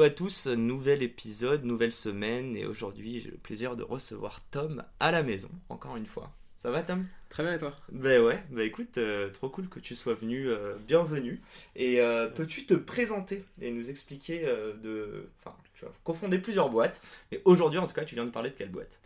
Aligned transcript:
Hello 0.00 0.08
à 0.08 0.14
tous, 0.14 0.46
nouvel 0.46 1.02
épisode, 1.02 1.62
nouvelle 1.62 1.92
semaine 1.92 2.56
et 2.56 2.64
aujourd'hui 2.64 3.20
j'ai 3.20 3.30
le 3.32 3.36
plaisir 3.36 3.76
de 3.76 3.82
recevoir 3.82 4.40
Tom 4.50 4.82
à 4.98 5.10
la 5.10 5.22
maison, 5.22 5.50
encore 5.68 5.94
une 5.94 6.06
fois. 6.06 6.32
Ça 6.56 6.70
va 6.70 6.82
Tom? 6.82 7.06
Très 7.28 7.42
bien 7.42 7.52
et 7.52 7.58
toi? 7.58 7.76
Ben 7.92 8.22
ouais, 8.22 8.42
bah 8.48 8.64
écoute, 8.64 8.96
euh, 8.96 9.28
trop 9.28 9.50
cool 9.50 9.68
que 9.68 9.78
tu 9.78 9.94
sois 9.94 10.14
venu, 10.14 10.48
euh, 10.48 10.76
bienvenue. 10.88 11.42
Et 11.76 12.00
euh, 12.00 12.28
peux-tu 12.28 12.64
te 12.64 12.72
présenter 12.72 13.44
et 13.60 13.70
nous 13.70 13.90
expliquer 13.90 14.40
de... 14.82 15.28
Enfin, 15.38 15.54
tu 15.74 15.84
vas 15.84 15.92
confonder 16.02 16.38
plusieurs 16.38 16.70
boîtes, 16.70 17.02
mais 17.30 17.42
aujourd'hui 17.44 17.78
en 17.78 17.86
tout 17.86 17.92
cas 17.92 18.06
tu 18.06 18.14
viens 18.14 18.24
de 18.24 18.30
parler 18.30 18.48
de 18.48 18.54
quelle 18.54 18.70
boîte? 18.70 19.00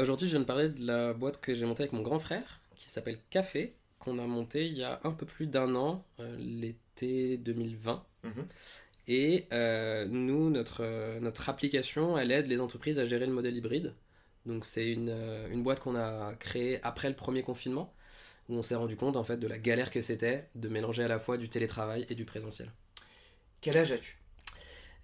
Aujourd'hui 0.00 0.26
je 0.26 0.32
viens 0.32 0.40
de 0.40 0.46
parler 0.46 0.68
de 0.68 0.84
la 0.84 1.12
boîte 1.12 1.40
que 1.40 1.54
j'ai 1.54 1.64
montée 1.64 1.84
avec 1.84 1.92
mon 1.92 2.02
grand 2.02 2.18
frère, 2.18 2.60
qui 2.74 2.88
s'appelle 2.88 3.18
Café, 3.30 3.72
qu'on 4.00 4.18
a 4.18 4.26
monté 4.26 4.66
il 4.66 4.76
y 4.76 4.82
a 4.82 4.98
un 5.04 5.12
peu 5.12 5.26
plus 5.26 5.46
d'un 5.46 5.76
an, 5.76 6.04
l'été 6.40 7.36
2020. 7.36 8.04
Et 9.08 9.46
euh, 9.52 10.06
nous, 10.06 10.50
notre, 10.50 10.82
euh, 10.84 11.18
notre 11.20 11.48
application, 11.48 12.16
elle 12.16 12.30
aide 12.30 12.46
les 12.46 12.60
entreprises 12.60 12.98
à 12.98 13.06
gérer 13.06 13.26
le 13.26 13.32
modèle 13.32 13.56
hybride. 13.56 13.94
Donc 14.46 14.64
c'est 14.64 14.92
une, 14.92 15.08
euh, 15.10 15.48
une 15.50 15.62
boîte 15.62 15.80
qu'on 15.80 15.96
a 15.96 16.34
créée 16.34 16.80
après 16.82 17.08
le 17.08 17.16
premier 17.16 17.42
confinement, 17.42 17.92
où 18.48 18.56
on 18.56 18.62
s'est 18.62 18.74
rendu 18.74 18.96
compte 18.96 19.16
en 19.16 19.24
fait 19.24 19.36
de 19.36 19.46
la 19.46 19.58
galère 19.58 19.90
que 19.90 20.00
c'était 20.00 20.48
de 20.54 20.68
mélanger 20.68 21.02
à 21.04 21.08
la 21.08 21.18
fois 21.18 21.36
du 21.36 21.48
télétravail 21.48 22.06
et 22.08 22.14
du 22.14 22.24
présentiel. 22.24 22.72
Quel 23.60 23.76
âge 23.76 23.92
as-tu? 23.92 24.18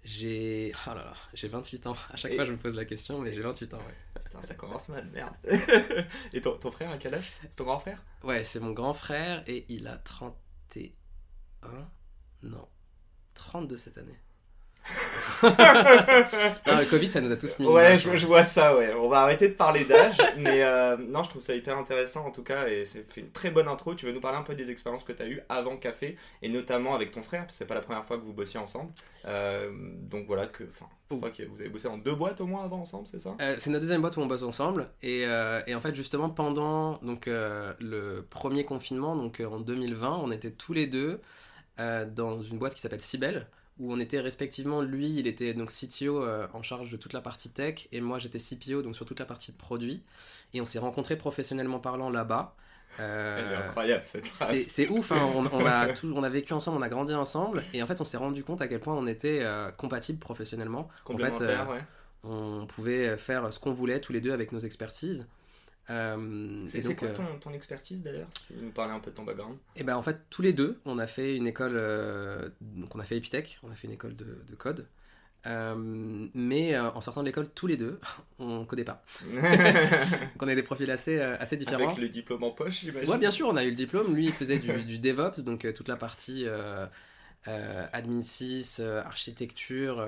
J'ai 0.05 0.71
oh 0.87 0.89
là 0.89 1.03
là, 1.03 1.13
j'ai 1.33 1.49
28 1.49 1.87
ans. 1.87 1.95
À 2.09 2.15
chaque 2.15 2.33
fois 2.33 2.45
je 2.45 2.53
me 2.53 2.57
pose 2.57 2.75
la 2.75 2.85
question, 2.85 3.19
mais 3.19 3.33
j'ai 3.33 3.41
28 3.41 3.73
ans, 3.73 3.79
ouais. 3.79 4.21
Putain, 4.23 4.41
ça 4.41 4.55
commence 4.55 4.87
mal, 4.87 5.05
merde. 5.11 5.35
et 6.33 6.39
ton, 6.39 6.57
ton, 6.57 6.71
frère 6.71 6.91
à 6.91 6.97
quel 6.97 7.15
âge? 7.15 7.31
C'est 7.41 7.57
ton 7.57 7.65
grand 7.65 7.79
frère? 7.79 8.01
Ouais, 8.23 8.45
c'est 8.45 8.61
mon 8.61 8.71
grand 8.71 8.93
frère 8.93 9.43
et 9.47 9.65
il 9.67 9.87
a 9.87 9.97
31. 9.97 10.91
Non, 12.43 12.67
32 13.39 13.77
cette 13.77 13.97
année. 13.97 14.17
le 15.43 16.89
Covid, 16.89 17.11
ça 17.11 17.21
nous 17.21 17.31
a 17.31 17.37
tous 17.37 17.59
mis. 17.59 17.67
Ouais, 17.67 17.97
je, 17.97 18.15
je, 18.17 18.25
vois 18.25 18.43
ça, 18.43 18.75
ouais. 18.75 18.93
On 18.93 19.07
va 19.07 19.21
arrêter 19.21 19.47
de 19.47 19.53
parler 19.53 19.85
d'âge, 19.85 20.17
mais 20.37 20.63
euh, 20.63 20.97
non, 20.97 21.23
je 21.23 21.29
trouve 21.29 21.41
ça 21.41 21.55
hyper 21.55 21.77
intéressant 21.77 22.25
en 22.25 22.31
tout 22.31 22.43
cas, 22.43 22.67
et 22.67 22.85
c'est 22.85 23.09
fait 23.11 23.21
une 23.21 23.31
très 23.31 23.51
bonne 23.51 23.67
intro. 23.67 23.93
Tu 23.95 24.05
veux 24.05 24.11
nous 24.11 24.19
parler 24.19 24.37
un 24.37 24.43
peu 24.43 24.55
des 24.55 24.71
expériences 24.71 25.03
que 25.03 25.13
tu 25.13 25.21
as 25.21 25.27
eues 25.27 25.41
avant 25.49 25.77
Café, 25.77 26.17
et 26.41 26.49
notamment 26.49 26.95
avec 26.95 27.11
ton 27.11 27.21
frère, 27.21 27.41
parce 27.41 27.53
que 27.53 27.57
c'est 27.59 27.67
pas 27.67 27.75
la 27.75 27.81
première 27.81 28.03
fois 28.03 28.17
que 28.17 28.23
vous 28.23 28.33
bossiez 28.33 28.59
ensemble. 28.59 28.91
Euh, 29.25 29.69
donc 30.09 30.25
voilà, 30.27 30.47
que, 30.47 30.63
enfin, 30.63 30.87
je 31.11 31.15
crois 31.15 31.29
que 31.29 31.43
vous 31.43 31.59
avez 31.59 31.69
bossé 31.69 31.87
en 31.87 31.97
deux 31.97 32.15
boîtes 32.15 32.41
au 32.41 32.45
moins 32.45 32.63
avant 32.63 32.79
ensemble, 32.81 33.07
c'est 33.07 33.19
ça? 33.19 33.35
Euh, 33.41 33.55
C'est 33.59 33.69
notre 33.69 33.81
deuxième 33.81 34.01
boîte 34.01 34.17
où 34.17 34.21
on 34.21 34.27
bosse 34.27 34.43
ensemble, 34.43 34.89
et, 35.01 35.25
euh, 35.25 35.61
et 35.67 35.75
en 35.75 35.81
fait, 35.81 35.95
justement, 35.95 36.29
pendant 36.29 36.97
donc, 36.97 37.27
euh, 37.27 37.73
le 37.79 38.25
premier 38.29 38.65
confinement, 38.65 39.15
donc 39.15 39.39
en 39.39 39.59
2020, 39.59 40.19
on 40.23 40.31
était 40.31 40.51
tous 40.51 40.73
les 40.73 40.87
deux. 40.87 41.21
Euh, 41.79 42.05
dans 42.05 42.41
une 42.41 42.57
boîte 42.57 42.75
qui 42.75 42.81
s'appelle 42.81 43.01
Cybelle, 43.01 43.47
où 43.79 43.93
on 43.93 43.99
était 43.99 44.19
respectivement, 44.19 44.81
lui, 44.81 45.09
il 45.17 45.27
était 45.27 45.53
donc 45.53 45.71
CTO 45.71 46.21
euh, 46.21 46.47
en 46.53 46.61
charge 46.61 46.91
de 46.91 46.97
toute 46.97 47.13
la 47.13 47.21
partie 47.21 47.49
tech, 47.49 47.87
et 47.91 48.01
moi 48.01 48.19
j'étais 48.19 48.37
CPO, 48.37 48.81
donc 48.81 48.95
sur 48.95 49.05
toute 49.05 49.19
la 49.19 49.25
partie 49.25 49.53
produit. 49.53 50.03
Et 50.53 50.61
on 50.61 50.65
s'est 50.65 50.79
rencontrés 50.79 51.17
professionnellement 51.17 51.79
parlant 51.79 52.09
là-bas. 52.09 52.55
Euh, 52.99 53.67
incroyable 53.67 54.03
cette 54.03 54.27
phrase. 54.27 54.59
C'est 54.63 54.89
ouf, 54.89 55.11
hein. 55.13 55.31
on, 55.35 55.45
on, 55.53 55.65
a 55.65 55.87
tout, 55.93 56.11
on 56.13 56.23
a 56.23 56.29
vécu 56.29 56.51
ensemble, 56.51 56.77
on 56.77 56.81
a 56.81 56.89
grandi 56.89 57.13
ensemble, 57.13 57.63
et 57.73 57.81
en 57.81 57.87
fait 57.87 58.01
on 58.01 58.03
s'est 58.03 58.17
rendu 58.17 58.43
compte 58.43 58.61
à 58.61 58.67
quel 58.67 58.81
point 58.81 58.95
on 58.95 59.07
était 59.07 59.39
euh, 59.41 59.71
compatibles 59.71 60.19
professionnellement. 60.19 60.89
En 61.05 61.17
fait, 61.17 61.39
ouais. 61.39 61.57
on 62.25 62.65
pouvait 62.65 63.15
faire 63.15 63.53
ce 63.53 63.59
qu'on 63.59 63.71
voulait 63.71 64.01
tous 64.01 64.11
les 64.11 64.19
deux 64.19 64.33
avec 64.33 64.51
nos 64.51 64.59
expertises. 64.59 65.25
Euh, 65.89 66.63
c'est 66.67 66.95
quoi 66.95 67.09
ton, 67.09 67.23
ton 67.39 67.53
expertise 67.53 68.03
d'ailleurs 68.03 68.27
Tu 68.47 68.53
veux 68.53 68.61
nous 68.61 68.71
parler 68.71 68.93
un 68.93 68.99
peu 68.99 69.11
de 69.11 69.15
ton 69.15 69.23
background? 69.23 69.57
Et 69.75 69.83
ben 69.83 69.95
en 69.95 70.03
fait, 70.03 70.19
tous 70.29 70.41
les 70.41 70.53
deux, 70.53 70.79
on 70.85 70.99
a 70.99 71.07
fait 71.07 71.35
une 71.35 71.47
école, 71.47 71.73
euh, 71.75 72.49
donc 72.61 72.95
on 72.95 72.99
a 72.99 73.03
fait 73.03 73.17
Epitech, 73.17 73.59
on 73.63 73.71
a 73.71 73.75
fait 73.75 73.87
une 73.87 73.93
école 73.93 74.15
de, 74.15 74.43
de 74.47 74.55
code. 74.55 74.85
Euh, 75.47 76.27
mais 76.33 76.75
euh, 76.75 76.91
en 76.91 77.01
sortant 77.01 77.21
de 77.21 77.27
l'école, 77.27 77.49
tous 77.49 77.65
les 77.65 77.77
deux, 77.77 77.99
on 78.39 78.65
codait 78.65 78.83
pas. 78.83 79.03
donc 79.33 79.41
on 80.41 80.47
a 80.47 80.55
des 80.55 80.63
profils 80.63 80.89
assez, 80.91 81.19
assez 81.19 81.57
différents. 81.57 81.87
Avec 81.87 81.97
le 81.97 82.09
diplôme 82.09 82.43
en 82.43 82.51
poche, 82.51 82.81
j'imagine? 82.81 83.09
Ouais, 83.09 83.17
bien 83.17 83.31
sûr, 83.31 83.47
on 83.47 83.55
a 83.55 83.63
eu 83.63 83.69
le 83.69 83.75
diplôme. 83.75 84.13
Lui, 84.13 84.25
il 84.25 84.33
faisait 84.33 84.59
du, 84.59 84.83
du 84.83 84.99
DevOps, 84.99 85.39
donc 85.39 85.65
toute 85.73 85.87
la 85.87 85.95
partie 85.95 86.45
admin 87.45 88.21
6, 88.21 88.81
architecture. 88.81 90.05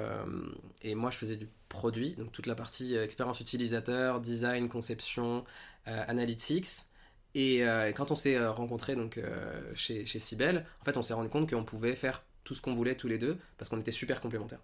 et 0.83 0.93
moi, 0.93 1.09
je 1.09 1.17
faisais 1.17 1.37
du 1.37 1.47
produit, 1.69 2.15
donc 2.17 2.33
toute 2.33 2.47
la 2.47 2.55
partie 2.55 2.95
expérience 2.95 3.39
utilisateur, 3.39 4.19
design, 4.19 4.67
conception, 4.67 5.37
euh, 5.37 5.41
analytics. 5.85 6.85
Et, 7.33 7.63
euh, 7.63 7.89
et, 7.89 7.93
quand 7.93 8.11
on 8.11 8.15
s'est 8.15 8.45
rencontrés 8.47 8.95
donc, 8.95 9.17
euh, 9.17 9.61
chez, 9.73 10.05
chez 10.05 10.19
Cybelle, 10.19 10.65
en 10.81 10.85
fait, 10.85 10.97
on 10.97 11.01
s'est 11.01 11.13
rendu 11.13 11.29
compte 11.29 11.49
qu'on 11.49 11.63
pouvait 11.63 11.95
faire 11.95 12.23
tout 12.43 12.55
ce 12.55 12.61
qu'on 12.61 12.73
voulait 12.73 12.95
tous 12.95 13.07
les 13.07 13.17
deux 13.17 13.37
parce 13.57 13.69
qu'on 13.69 13.79
était 13.79 13.91
super 13.91 14.19
complémentaires. 14.21 14.61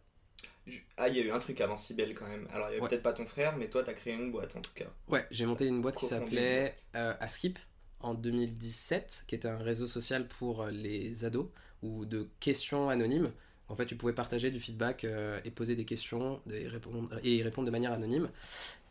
Ah, 0.97 1.07
il 1.07 1.15
y 1.15 1.21
a 1.21 1.23
eu 1.23 1.31
un 1.31 1.39
truc 1.39 1.61
avant 1.61 1.77
Cybelle 1.77 2.13
quand 2.13 2.27
même. 2.27 2.45
Alors, 2.53 2.67
il 2.67 2.71
y 2.71 2.73
avait 2.73 2.83
ouais. 2.83 2.89
peut-être 2.89 3.03
pas 3.03 3.13
ton 3.13 3.25
frère, 3.25 3.55
mais 3.55 3.69
toi, 3.69 3.83
tu 3.83 3.89
as 3.89 3.93
créé 3.93 4.13
une 4.13 4.31
boîte 4.31 4.57
en 4.57 4.61
tout 4.61 4.73
cas. 4.75 4.87
Ouais, 5.07 5.25
j'ai 5.31 5.45
monté 5.45 5.65
une 5.65 5.81
boîte 5.81 5.95
qui 5.95 6.05
s'appelait 6.05 6.75
euh, 6.95 7.13
Askip 7.21 7.57
en 8.01 8.13
2017, 8.13 9.23
qui 9.27 9.35
était 9.35 9.47
un 9.47 9.59
réseau 9.59 9.87
social 9.87 10.27
pour 10.27 10.65
les 10.65 11.23
ados 11.23 11.47
ou 11.83 12.03
de 12.03 12.29
questions 12.41 12.89
anonymes. 12.89 13.31
En 13.69 13.75
fait, 13.75 13.85
tu 13.85 13.95
pouvais 13.95 14.13
partager 14.13 14.51
du 14.51 14.59
feedback 14.59 15.05
euh, 15.05 15.39
et 15.45 15.51
poser 15.51 15.75
des 15.75 15.85
questions 15.85 16.41
et 16.51 16.67
répondre, 16.67 17.09
et 17.23 17.41
répondre 17.41 17.65
de 17.65 17.71
manière 17.71 17.93
anonyme. 17.93 18.29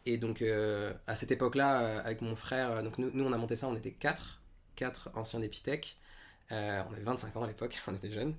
Et 0.07 0.19
donc, 0.19 0.41
euh, 0.43 0.93
à 1.07 1.17
cette 1.17 1.31
époque-là, 1.31 1.83
euh, 1.83 2.01
avec 2.05 2.23
mon 2.23 2.35
frère, 2.35 2.83
donc 2.83 2.99
nous, 2.99 3.11
nous, 3.13 3.25
on 3.25 3.33
a 3.33 3.39
monté 3.39 3.57
ça, 3.57 3.69
on 3.69 3.77
était 3.77 3.93
4, 3.93 4.41
4 4.77 5.11
anciens 5.15 5.41
d'Epitech. 5.41 5.97
Euh, 6.53 6.81
on 6.89 6.93
avait 6.93 7.03
25 7.03 7.37
ans 7.37 7.43
à 7.43 7.47
l'époque, 7.49 7.77
on 7.89 7.95
était 7.95 8.11
jeunes. 8.11 8.35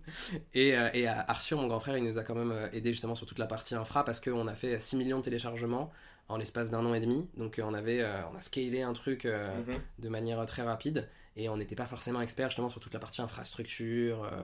Et, 0.53 0.69
et 0.69 1.07
Arthur, 1.07 1.59
mon 1.59 1.67
grand 1.67 1.79
frère, 1.79 1.97
il 1.97 2.03
nous 2.05 2.17
a 2.17 2.23
quand 2.23 2.35
même 2.35 2.69
aidé 2.73 2.91
justement 2.91 3.15
sur 3.15 3.25
toute 3.25 3.39
la 3.39 3.47
partie 3.47 3.75
infra 3.75 4.05
parce 4.05 4.21
qu'on 4.21 4.47
a 4.47 4.55
fait 4.55 4.79
6 4.79 4.95
millions 4.95 5.17
de 5.17 5.23
téléchargements 5.23 5.91
en 6.29 6.37
l'espace 6.37 6.71
d'un 6.71 6.85
an 6.85 6.93
et 6.93 6.99
demi. 6.99 7.29
Donc, 7.35 7.61
on, 7.63 7.73
avait, 7.73 8.03
on 8.31 8.35
a 8.35 8.41
scalé 8.41 8.81
un 8.81 8.93
truc 8.93 9.25
mm 9.25 9.29
-hmm. 9.29 9.79
de 9.99 10.09
manière 10.09 10.45
très 10.45 10.63
rapide 10.63 11.07
et 11.37 11.49
on 11.49 11.57
n'était 11.57 11.75
pas 11.75 11.85
forcément 11.85 12.19
expert 12.19 12.49
justement 12.49 12.67
sur 12.69 12.81
toute 12.81 12.93
la 12.93 12.99
partie 12.99 13.21
infrastructure, 13.21 14.23
euh, 14.23 14.41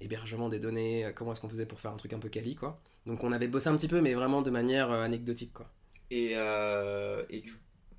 hébergement 0.00 0.48
des 0.48 0.60
données, 0.60 1.10
comment 1.14 1.32
est-ce 1.32 1.40
qu'on 1.40 1.48
faisait 1.48 1.66
pour 1.66 1.80
faire 1.80 1.90
un 1.90 1.96
truc 1.96 2.12
un 2.12 2.20
peu 2.20 2.28
quali 2.28 2.54
quoi. 2.54 2.80
Donc 3.04 3.24
on 3.24 3.32
avait 3.32 3.48
bossé 3.48 3.68
un 3.68 3.76
petit 3.76 3.88
peu 3.88 4.00
mais 4.00 4.14
vraiment 4.14 4.42
de 4.42 4.50
manière 4.50 4.90
euh, 4.90 5.02
anecdotique 5.02 5.52
quoi. 5.52 5.68
Et, 6.10 6.32
euh, 6.34 7.24
et, 7.30 7.40
du... 7.40 7.52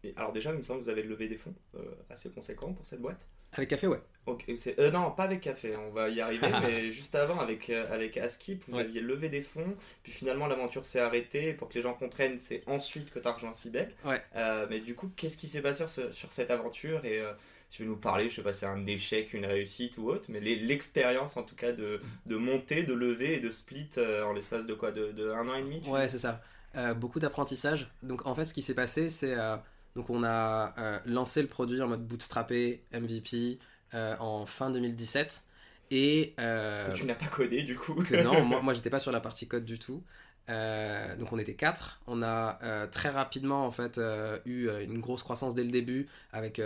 et, 0.03 0.13
alors 0.16 0.31
déjà 0.31 0.51
il 0.51 0.57
me 0.57 0.63
semble 0.63 0.79
que 0.79 0.85
vous 0.85 0.90
avez 0.90 1.03
levé 1.03 1.28
des 1.28 1.38
fonds 1.38 1.53
euh, 1.75 1.79
assez 2.09 2.29
conséquents 2.29 2.73
pour 2.73 2.85
cette 2.85 3.01
boîte. 3.01 3.28
Avec 3.53 3.69
Café 3.69 3.88
ouais. 3.88 4.01
Ok, 4.25 4.45
non 4.91 5.12
pas 5.12 5.23
avec 5.23 5.40
Café, 5.41 5.75
on 5.78 5.91
va 5.91 6.09
y 6.09 6.19
arriver, 6.19 6.47
mais 6.62 6.91
juste 6.91 7.16
avant 7.16 7.40
avec, 7.40 7.69
avec 7.69 8.18
Askip 8.18 8.63
vous 8.68 8.75
ouais. 8.75 8.84
aviez 8.84 9.00
levé 9.00 9.29
des 9.29 9.41
fonds, 9.41 9.75
puis 10.03 10.12
finalement 10.12 10.47
l'aventure 10.47 10.85
s'est 10.85 11.00
arrêtée, 11.00 11.53
pour 11.53 11.69
que 11.69 11.75
les 11.75 11.81
gens 11.81 11.94
comprennent 11.94 12.38
c'est 12.40 12.62
ensuite 12.68 13.09
que 13.12 13.19
tu 13.19 13.28
as 13.28 13.31
rejoint 13.31 13.53
Cybelle. 13.53 13.94
Ouais. 14.03 14.22
mais 14.69 14.81
du 14.81 14.95
coup 14.95 15.09
qu'est-ce 15.16 15.38
qui 15.38 15.47
s'est 15.47 15.62
passé 15.62 15.88
sur, 15.88 16.13
sur 16.13 16.31
cette 16.31 16.51
aventure? 16.51 17.06
Et 17.06 17.24
tu 17.69 17.84
veux 17.84 17.89
nous 17.89 17.97
parler, 17.97 18.29
je 18.29 18.38
sais 18.38 18.41
pas 18.41 18.53
si 18.53 18.62
c'est 18.62 18.66
un 18.66 18.85
échec, 18.85 19.34
une 19.34 19.45
réussite 19.45 19.97
ou 19.97 20.09
autre, 20.09 20.28
mais 20.29 20.39
l'expérience 20.39 21.36
en 21.38 21.44
tout 21.44 21.56
cas 21.56 21.74
de, 21.74 22.00
de 22.25 22.36
monter, 22.36 22.83
de 22.83 22.94
lever 22.94 23.36
et 23.36 23.39
de 23.39 23.50
split 23.50 23.89
euh, 23.98 24.24
en 24.24 24.33
l'espace 24.33 24.65
de 24.65 24.74
quoi? 24.74 24.92
De, 24.92 25.12
de, 25.12 25.30
un 25.30 25.48
an 25.50 25.56
et 25.56 25.62
demi 25.62 25.81
Ouais, 25.88 26.07
c'est 26.07 26.19
ça. 26.19 26.42
Euh, 26.77 26.94
beaucoup 26.94 27.19
d'apprentissage. 27.19 27.91
Donc 28.03 28.25
en 28.25 28.35
fait, 28.35 28.45
ce 28.45 28.53
qui 28.53 28.62
s'est 28.62 28.75
passé, 28.75 29.09
c'est 29.09 29.33
euh, 29.38 29.57
donc 29.95 30.09
on 30.09 30.24
a 30.24 30.74
euh, 30.77 31.00
lancé 31.06 31.41
le 31.41 31.47
produit 31.47 31.81
en 31.81 31.88
mode 31.88 32.06
bootstrappé, 32.06 32.83
MVP, 32.94 33.59
euh, 33.94 34.15
en 34.19 34.45
fin 34.45 34.69
2017. 34.69 35.44
Et 35.89 36.33
que 36.38 36.94
tu 36.95 37.06
n'as 37.06 37.15
pas 37.15 37.27
codé 37.27 37.63
du 37.63 37.77
coup 37.77 37.95
que 38.03 38.21
Non, 38.21 38.44
moi, 38.44 38.62
moi 38.63 38.74
j'étais 38.74 38.89
pas 38.89 39.00
sur 39.00 39.12
la 39.12 39.21
partie 39.21 39.47
code 39.47 39.65
du 39.65 39.79
tout. 39.79 40.03
Donc 40.47 41.31
on 41.31 41.39
était 41.39 41.56
quatre. 41.56 42.01
On 42.07 42.21
a 42.21 42.88
très 42.88 43.09
rapidement 43.09 43.65
en 43.65 43.71
fait 43.71 44.00
eu 44.45 44.69
une 44.69 45.00
grosse 45.00 45.24
croissance 45.24 45.56
dès 45.56 45.63
le 45.63 45.71
début 45.71 46.07
avec 46.31 46.59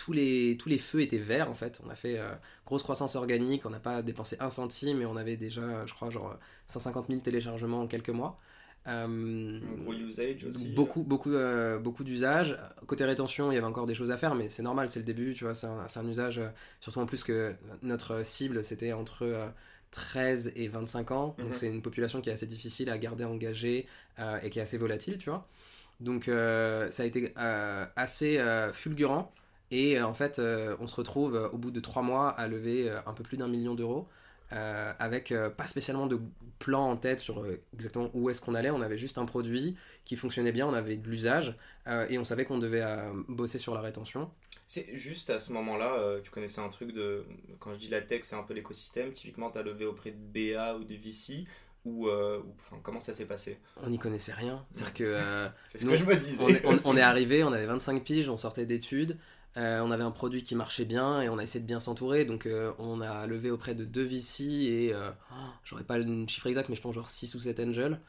tous 0.00 0.12
les, 0.14 0.56
tous 0.58 0.70
les 0.70 0.78
feux 0.78 1.02
étaient 1.02 1.18
verts 1.18 1.50
en 1.50 1.54
fait. 1.54 1.80
On 1.84 1.90
a 1.90 1.94
fait 1.94 2.18
euh, 2.18 2.32
grosse 2.64 2.82
croissance 2.82 3.16
organique, 3.16 3.66
on 3.66 3.70
n'a 3.70 3.80
pas 3.80 4.00
dépensé 4.00 4.36
un 4.40 4.48
centime 4.48 4.98
mais 4.98 5.04
on 5.04 5.16
avait 5.16 5.36
déjà, 5.36 5.84
je 5.84 5.92
crois, 5.92 6.08
genre 6.08 6.38
150 6.68 7.08
000 7.08 7.20
téléchargements 7.20 7.82
en 7.82 7.86
quelques 7.86 8.08
mois. 8.08 8.38
Euh, 8.86 9.60
gros 9.82 9.92
usage 9.92 10.44
aussi. 10.46 10.68
Beaucoup, 10.68 11.02
beaucoup, 11.04 11.32
euh, 11.32 11.78
beaucoup 11.78 12.02
d'usages. 12.04 12.58
Côté 12.86 13.04
rétention, 13.04 13.52
il 13.52 13.54
y 13.54 13.58
avait 13.58 13.66
encore 13.66 13.86
des 13.86 13.94
choses 13.94 14.10
à 14.10 14.16
faire, 14.16 14.34
mais 14.34 14.48
c'est 14.48 14.62
normal, 14.62 14.90
c'est 14.90 15.00
le 15.00 15.04
début, 15.04 15.34
tu 15.34 15.44
vois, 15.44 15.54
c'est 15.54 15.66
un, 15.66 15.86
un, 15.94 16.08
usage, 16.08 16.40
surtout 16.80 16.98
en 17.00 17.06
plus 17.06 17.22
que 17.22 17.54
notre 17.82 18.24
cible, 18.24 18.64
c'était 18.64 18.92
entre 18.92 19.52
13 19.90 20.52
et 20.56 20.68
25 20.68 21.10
ans. 21.10 21.36
Donc 21.38 21.50
Mhm. 21.50 21.54
c'est 21.54 21.66
une 21.68 21.82
population 21.82 22.20
qui 22.20 22.30
est 22.30 22.32
assez 22.32 22.46
difficile 22.46 22.90
à 22.90 22.98
garder 22.98 23.24
engagée 23.24 23.86
euh, 24.18 24.38
et 24.42 24.50
qui 24.50 24.58
est 24.58 24.62
assez 24.62 24.78
volatile, 24.78 25.18
tu 25.18 25.28
vois. 25.30 25.46
Donc 26.00 26.28
euh, 26.28 26.90
ça 26.90 27.02
a 27.02 27.06
été 27.06 27.32
euh, 27.38 27.86
assez 27.96 28.38
euh, 28.38 28.72
fulgurant. 28.72 29.32
Et 29.70 29.98
euh, 29.98 30.06
en 30.06 30.14
fait, 30.14 30.38
euh, 30.38 30.76
on 30.80 30.86
se 30.86 30.96
retrouve 30.96 31.34
euh, 31.36 31.48
au 31.50 31.58
bout 31.58 31.70
de 31.70 31.80
trois 31.80 32.02
mois 32.02 32.30
à 32.30 32.48
lever 32.48 32.90
euh, 32.90 32.98
un 33.06 33.12
peu 33.12 33.22
plus 33.22 33.36
d'un 33.36 33.48
million 33.48 33.74
d'euros. 33.74 34.08
Euh, 34.52 34.92
avec 34.98 35.32
euh, 35.32 35.50
pas 35.50 35.66
spécialement 35.66 36.06
de 36.06 36.20
plan 36.58 36.90
en 36.90 36.96
tête 36.96 37.20
sur 37.20 37.42
euh, 37.42 37.60
exactement 37.74 38.10
où 38.14 38.30
est-ce 38.30 38.40
qu'on 38.40 38.54
allait. 38.54 38.70
On 38.70 38.80
avait 38.82 38.98
juste 38.98 39.18
un 39.18 39.24
produit 39.26 39.76
qui 40.04 40.16
fonctionnait 40.16 40.52
bien, 40.52 40.66
on 40.66 40.72
avait 40.74 40.96
de 40.96 41.08
l'usage 41.08 41.56
et 42.08 42.18
on 42.18 42.24
savait 42.24 42.44
qu'on 42.44 42.58
devait 42.58 42.84
bosser 43.28 43.58
sur 43.58 43.74
la 43.74 43.80
rétention. 43.80 44.30
C'est 44.68 44.86
juste 44.96 45.30
à 45.30 45.38
ce 45.40 45.52
moment-là, 45.52 46.20
tu 46.22 46.30
connaissais 46.30 46.60
un 46.60 46.68
truc 46.68 46.92
de. 46.92 47.24
Quand 47.58 47.72
je 47.74 47.78
dis 47.80 47.88
la 47.88 48.00
tech, 48.00 48.20
c'est 48.22 48.36
un 48.36 48.42
peu 48.44 48.54
l'écosystème. 48.54 49.12
Typiquement, 49.12 49.50
tu 49.50 49.58
as 49.58 49.62
levé 49.62 49.84
auprès 49.86 50.12
de 50.12 50.16
BA 50.54 50.76
ou 50.76 50.84
de 50.84 50.94
VC. 50.94 51.46
Ou, 51.86 52.08
euh, 52.08 52.42
enfin, 52.58 52.76
comment 52.82 53.00
ça 53.00 53.14
s'est 53.14 53.24
passé? 53.24 53.58
On 53.82 53.88
n'y 53.88 53.98
connaissait 53.98 54.32
rien. 54.34 54.66
C'est-à-dire 54.70 54.94
que 54.94 55.04
euh, 55.04 55.48
C'est 55.66 55.78
ce 55.78 55.84
Nous, 55.86 55.92
que 55.92 55.96
je 55.96 56.04
me 56.04 56.14
disais. 56.14 56.44
on, 56.44 56.48
est, 56.50 56.66
on- 56.66 56.80
on 56.84 56.96
est 56.96 57.00
arrivé, 57.00 57.42
on 57.42 57.52
avait 57.52 57.64
25 57.66 58.04
piges, 58.04 58.28
on 58.28 58.36
sortait 58.36 58.66
d'études, 58.66 59.16
euh, 59.56 59.80
on 59.80 59.90
avait 59.90 60.04
un 60.04 60.12
produit 60.12 60.44
qui 60.44 60.54
marchait 60.54 60.84
bien 60.84 61.20
et 61.20 61.28
on 61.28 61.36
a 61.38 61.42
essayé 61.42 61.60
de 61.60 61.66
bien 61.66 61.80
s'entourer. 61.80 62.24
Donc 62.24 62.46
euh, 62.46 62.72
on 62.78 63.00
a 63.00 63.26
levé 63.26 63.50
auprès 63.50 63.74
de 63.74 63.84
deux 63.84 64.04
VC 64.04 64.44
et 64.44 64.94
euh, 64.94 65.10
oh, 65.32 65.34
j'aurais 65.64 65.82
pas 65.84 65.98
le 65.98 66.26
chiffre 66.28 66.46
exact, 66.46 66.68
mais 66.68 66.76
je 66.76 66.80
pense 66.80 66.94
genre 66.94 67.08
6 67.08 67.34
ou 67.34 67.40
7 67.40 67.60
angels. 67.60 68.00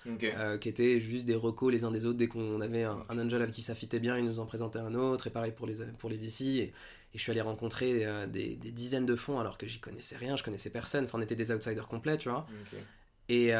Qui 0.60 0.70
étaient 0.70 1.00
juste 1.00 1.26
des 1.26 1.36
recos 1.36 1.72
les 1.72 1.84
uns 1.84 1.92
des 1.92 2.06
autres. 2.06 2.18
Dès 2.18 2.28
qu'on 2.28 2.62
avait 2.62 2.84
un, 2.84 3.04
un 3.10 3.20
angel 3.20 3.42
avec 3.42 3.56
qui 3.56 3.64
ça 3.64 3.74
fitait 3.74 4.00
bien, 4.00 4.18
ils 4.18 4.26
nous 4.26 4.40
en 4.40 4.46
présentaient 4.46 4.80
un 4.80 4.94
autre, 4.94 5.28
et 5.28 5.30
pareil 5.32 5.52
pour 5.52 5.66
les, 5.66 5.84
pour 5.98 6.10
les 6.10 6.18
VC. 6.18 6.42
Et, 6.46 6.74
et 7.14 7.18
je 7.18 7.22
suis 7.22 7.32
allé 7.32 7.42
rencontrer 7.42 8.06
des, 8.28 8.56
des 8.56 8.72
dizaines 8.72 9.06
de 9.06 9.18
fonds 9.18 9.38
alors 9.38 9.58
que 9.58 9.68
j'y 9.68 9.82
connaissais 9.82 10.16
rien, 10.16 10.38
je 10.38 10.44
connaissais 10.44 10.70
personne. 10.70 11.06
Enfin, 11.06 11.18
on 11.20 11.22
était 11.22 11.36
des 11.36 11.52
outsiders 11.52 11.88
complets, 11.88 12.18
tu 12.18 12.30
vois. 12.30 12.48
Et, 13.28 13.52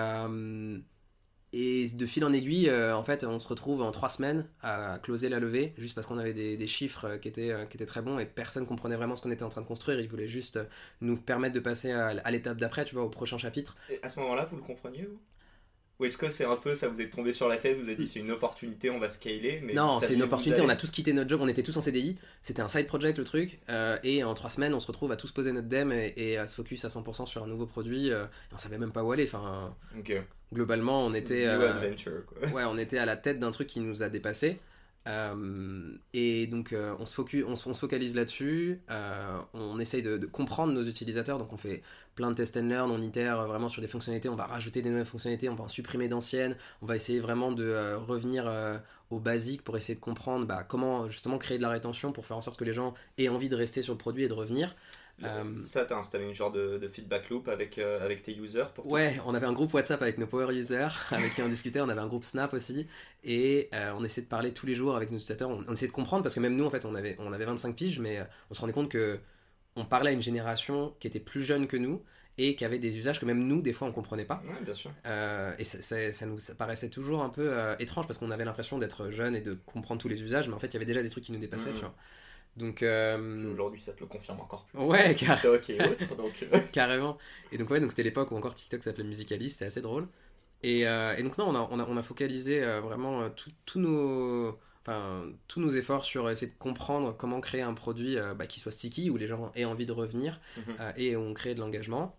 et 1.54 1.90
de 1.90 2.06
fil 2.06 2.24
en 2.24 2.32
aiguille, 2.32 2.70
euh, 2.70 2.96
en 2.96 3.04
fait, 3.04 3.26
on 3.26 3.38
se 3.38 3.48
retrouve 3.48 3.82
en 3.82 3.92
trois 3.92 4.08
semaines 4.08 4.46
à 4.62 5.00
closer 5.00 5.28
la 5.28 5.40
levée, 5.40 5.74
juste 5.78 5.96
parce 5.96 6.08
qu'on 6.08 6.18
avait 6.18 6.34
des, 6.34 6.68
chiffres 6.68 7.06
euh, 7.06 7.18
qui 7.18 7.28
étaient, 7.28 7.52
euh, 7.52 7.66
qui 7.66 7.76
étaient 7.76 7.86
très 7.86 8.02
bons 8.02 8.20
et 8.20 8.26
personne 8.26 8.66
comprenait 8.66 8.96
vraiment 8.96 9.18
ce 9.18 9.22
qu'on 9.22 9.32
était 9.32 9.44
en 9.44 9.50
train 9.50 9.62
de 9.62 9.68
construire. 9.68 10.00
Ils 10.00 10.08
voulaient 10.08 10.30
juste 10.30 10.60
nous 11.02 11.18
permettre 11.18 11.54
de 11.54 11.60
passer 11.60 11.92
à, 11.92 12.08
à 12.08 12.32
l'étape 12.32 12.58
d'après, 12.58 12.86
tu 12.86 12.96
vois, 12.96 13.04
au 13.04 13.10
prochain 13.10 13.38
chapitre. 13.38 13.76
Et 13.90 14.00
à 14.02 14.08
ce 14.08 14.20
moment-là, 14.22 14.48
vous 14.50 14.58
le 14.58 14.64
compreniez 14.64 15.04
vous? 15.04 15.20
Ou 16.02 16.06
est-ce 16.06 16.18
que 16.18 16.32
c'est 16.32 16.46
un 16.46 16.56
peu 16.56 16.74
ça 16.74 16.88
vous 16.88 17.00
est 17.00 17.10
tombé 17.10 17.32
sur 17.32 17.48
la 17.48 17.58
tête, 17.58 17.78
vous 17.78 17.84
avez 17.88 17.96
dit 17.96 18.08
c'est 18.08 18.18
une 18.20 18.32
opportunité, 18.32 18.90
on 18.90 18.98
va 18.98 19.08
scaler 19.08 19.62
mais 19.64 19.74
non, 19.74 20.00
c'est 20.00 20.16
une 20.16 20.24
opportunité. 20.24 20.60
On 20.62 20.70
a 20.70 20.76
tous 20.76 20.90
quitté 20.90 21.14
notre 21.14 21.30
job, 21.30 21.42
on 21.44 21.48
était 21.48 21.62
tous 21.62 21.78
en 21.78 21.82
CDI. 21.82 22.18
C'était 22.42 22.64
un 22.64 22.68
side 22.70 22.88
project 22.88 23.20
le 23.20 23.24
truc. 23.24 23.60
euh, 23.70 23.98
et 24.04 24.24
en 24.24 24.34
trois 24.34 24.50
semaines, 24.50 24.74
on 24.74 24.80
se 24.80 24.88
retrouve 24.88 25.12
à 25.12 25.16
tous 25.16 25.32
poser 25.32 25.52
notre 25.52 25.68
dem 25.70 25.92
et, 25.92 26.14
et 26.18 26.38
à 26.38 26.48
se 26.48 26.56
focus 26.56 26.84
à 26.86 26.88
100% 26.88 27.28
sur 27.28 27.44
un 27.44 27.48
nouveau 27.48 27.68
produit. 27.68 28.12
euh, 28.12 28.24
et 28.26 28.54
on 28.54 28.58
savait 28.58 28.80
même 28.80 28.92
pas 28.92 29.04
où 29.04 29.12
aller. 29.12 29.26
Enfin, 29.26 29.76
globalement, 30.54 31.06
on 31.06 31.14
était. 31.14 31.46
Euh, 31.46 31.72
adventure 31.72 32.26
quoi. 32.26 32.48
ouais, 32.50 32.64
on 32.66 32.78
était 32.80 32.98
à 32.98 33.06
la 33.06 33.16
tête 33.16 33.40
d'un 33.40 33.52
truc 33.52 33.68
qui 33.68 33.80
nous 33.80 34.02
a 34.02 34.10
dépassé. 34.10 34.60
Euh, 35.08 35.98
et 36.14 36.46
donc 36.46 36.74
euh, 36.74 36.96
on, 37.00 37.06
se 37.08 37.16
focalise 37.80 38.16
là-dessus, 38.16 38.82
euh, 38.92 39.42
on 39.54 39.80
essaye 39.80 40.04
de, 40.04 40.18
comprendre 40.28 40.74
nos 40.74 40.84
utilisateurs, 40.84 41.40
donc 41.40 41.52
on 41.54 41.58
fait 41.58 41.82
plein 42.14 42.30
de 42.30 42.36
test 42.36 42.56
and 42.56 42.68
learn, 42.68 42.92
on 42.92 43.02
itère 43.02 43.48
vraiment 43.48 43.68
sur 43.68 43.82
des 43.82 43.88
fonctionnalités, 43.88 44.30
on 44.30 44.36
va 44.36 44.46
rajouter 44.46 44.84
des 44.84 44.92
nouvelles 44.92 45.08
fonctionnalités, 45.08 45.50
on 45.50 45.56
va 45.56 45.64
en 45.64 45.70
supprimer 45.70 46.08
d'anciennes, 46.08 46.56
on 46.84 46.86
va 46.86 46.96
essayer 46.96 47.20
vraiment 47.20 47.52
de 47.52 47.96
revenir 47.96 48.52
au 49.10 49.20
basique 49.20 49.64
pour 49.64 49.76
essayer 49.76 49.96
de 49.96 50.00
comprendre 50.00 50.46
bah, 50.46 50.64
comment 50.64 51.10
justement 51.10 51.40
créer 51.40 51.58
de 51.58 51.64
la 51.64 51.70
rétention 51.70 52.12
pour 52.12 52.28
faire 52.28 52.38
en 52.38 52.42
sorte 52.42 52.60
que 52.60 52.64
les 52.64 52.74
gens 52.74 52.94
aient 53.18 53.28
envie 53.28 53.50
de 53.50 53.56
rester 53.56 53.82
sur 53.82 53.94
le 53.94 53.98
produit 53.98 54.24
et 54.24 54.28
de 54.28 54.34
revenir. 54.34 54.76
Euh, 55.24 55.64
Ça, 55.64 55.86
t'as 55.86 55.98
installé 55.98 56.26
une 56.26 56.34
genre 56.34 56.52
de, 56.52 56.78
de 56.78 56.88
feedback 56.88 57.30
loop 57.30 57.48
avec, 57.48 57.78
euh, 57.78 58.04
avec 58.04 58.24
tes 58.24 58.36
users 58.36 58.66
pour 58.74 58.88
Ouais, 58.88 59.20
on 59.26 59.34
avait 59.36 59.46
un 59.46 59.54
groupe 59.54 59.74
WhatsApp 59.74 60.02
avec 60.02 60.18
nos 60.18 60.28
power 60.28 60.54
users 60.56 60.88
avec 61.12 61.34
qui 61.36 61.42
on 61.42 61.50
discutait, 61.50 61.82
on 61.82 61.90
avait 61.90 62.02
un 62.02 62.08
groupe 62.08 62.24
Snap 62.24 62.54
aussi, 62.54 62.88
et 63.24 63.70
euh, 63.74 63.92
on 63.96 64.04
essayait 64.04 64.24
de 64.26 64.30
parler 64.30 64.54
tous 64.54 64.66
les 64.66 64.74
jours 64.74 64.96
avec 64.96 65.12
nos 65.12 65.18
utilisateurs, 65.18 65.50
on, 65.52 65.64
on 65.68 65.74
essayait 65.74 65.88
de 65.90 65.94
comprendre, 65.94 66.24
parce 66.24 66.34
que 66.36 66.40
même 66.40 66.56
nous, 66.56 66.66
en 66.66 66.70
fait, 66.72 66.86
on 66.86 66.96
avait, 66.96 67.16
on 67.20 67.32
avait 67.34 67.46
25 67.46 67.76
piges, 67.76 68.00
mais 68.00 68.20
euh, 68.20 68.24
on 68.50 68.54
se 68.54 68.62
rendait 68.62 68.74
compte 68.74 68.90
que 68.90 69.20
on 69.76 69.86
parlait 69.86 70.10
à 70.12 70.14
une 70.14 70.22
génération 70.22 70.94
qui 71.00 71.08
était 71.08 71.20
plus 71.20 71.44
jeune 71.44 71.68
que 71.68 71.78
nous, 71.78 72.02
et 72.38 72.56
qui 72.56 72.66
avait 72.66 72.80
des 72.80 72.98
usages 72.98 73.20
que 73.20 73.26
même 73.26 73.46
nous, 73.48 73.62
des 73.62 73.74
fois, 73.74 73.88
on 73.88 73.92
comprenait 73.92 74.26
pas. 74.26 74.42
Ouais, 74.48 74.64
bien 74.66 74.74
sûr. 74.74 74.92
Euh, 75.06 75.54
et 75.60 75.64
ça, 75.64 75.82
ça- 75.82 76.12
ça 76.14 76.26
nous 76.26 76.40
ça 76.40 76.56
paraissait 76.56 76.90
toujours 76.90 77.24
un 77.24 77.30
peu 77.30 77.54
euh, 77.54 77.76
étrange, 77.80 78.08
parce 78.08 78.18
qu'on 78.20 78.32
avait 78.32 78.46
l'impression 78.46 78.78
d'être 78.80 79.10
jeune 79.12 79.36
et 79.36 79.42
de 79.42 79.54
comprendre 79.66 80.02
tous 80.02 80.08
les 80.10 80.24
usages, 80.24 80.48
mais 80.48 80.56
en 80.56 80.60
fait, 80.60 80.68
il 80.68 80.74
y 80.74 80.78
avait 80.78 80.86
déjà 80.86 81.04
des 81.04 81.10
trucs 81.10 81.24
qui 81.26 81.32
nous 81.32 81.40
dépassaient, 81.40 81.70
Mhm. 81.70 81.76
tu 81.76 81.82
vois. 81.82 81.96
Donc, 82.58 82.84
euh, 82.84 83.52
Aujourd'hui, 83.54 83.80
ça 83.80 83.94
te 83.94 84.02
le 84.02 84.08
confirme 84.08 84.40
encore 84.42 84.66
plus. 84.66 84.80
Ouais, 84.80 85.16
car- 85.20 85.42
donc. 85.42 85.70
euh, 85.70 86.60
Carrément. 86.72 87.18
Et 87.52 87.58
donc, 87.58 87.70
ouais, 87.70 87.80
donc 87.80 87.92
c'était 87.92 88.04
l'époque 88.04 88.32
où 88.32 88.36
encore 88.36 88.56
TikTok 88.56 88.84
s'appelait 88.84 89.04
Musical.ly, 89.06 89.50
c'était 89.50 89.66
assez 89.66 89.82
drôle. 89.82 90.08
Et, 90.64 90.88
euh, 90.88 91.16
et 91.16 91.24
donc, 91.24 91.38
non, 91.38 91.48
on 91.50 91.56
a, 91.56 91.68
on 91.72 91.80
a, 91.80 91.86
on 91.88 91.98
a 91.98 92.02
focalisé 92.02 92.62
euh, 92.64 92.82
vraiment 92.82 93.30
tous 93.66 93.80
nos. 93.80 94.58
Enfin, 94.84 95.26
tous 95.48 95.60
nos 95.62 95.70
efforts 95.70 96.04
sur 96.06 96.28
essayer 96.30 96.52
de 96.52 96.58
comprendre 96.58 97.16
comment 97.16 97.40
créer 97.40 97.62
un 97.62 97.76
produit 97.76 98.18
bah, 98.36 98.48
qui 98.48 98.60
soit 98.60 98.72
sticky, 98.72 99.12
où 99.12 99.18
les 99.18 99.28
gens 99.28 99.52
aient 99.56 99.66
envie 99.66 99.86
de 99.86 99.92
revenir, 99.92 100.40
Mhm. 100.58 100.76
et 100.98 101.16
on 101.16 101.34
crée 101.36 101.54
de 101.54 101.60
l'engagement. 101.60 102.18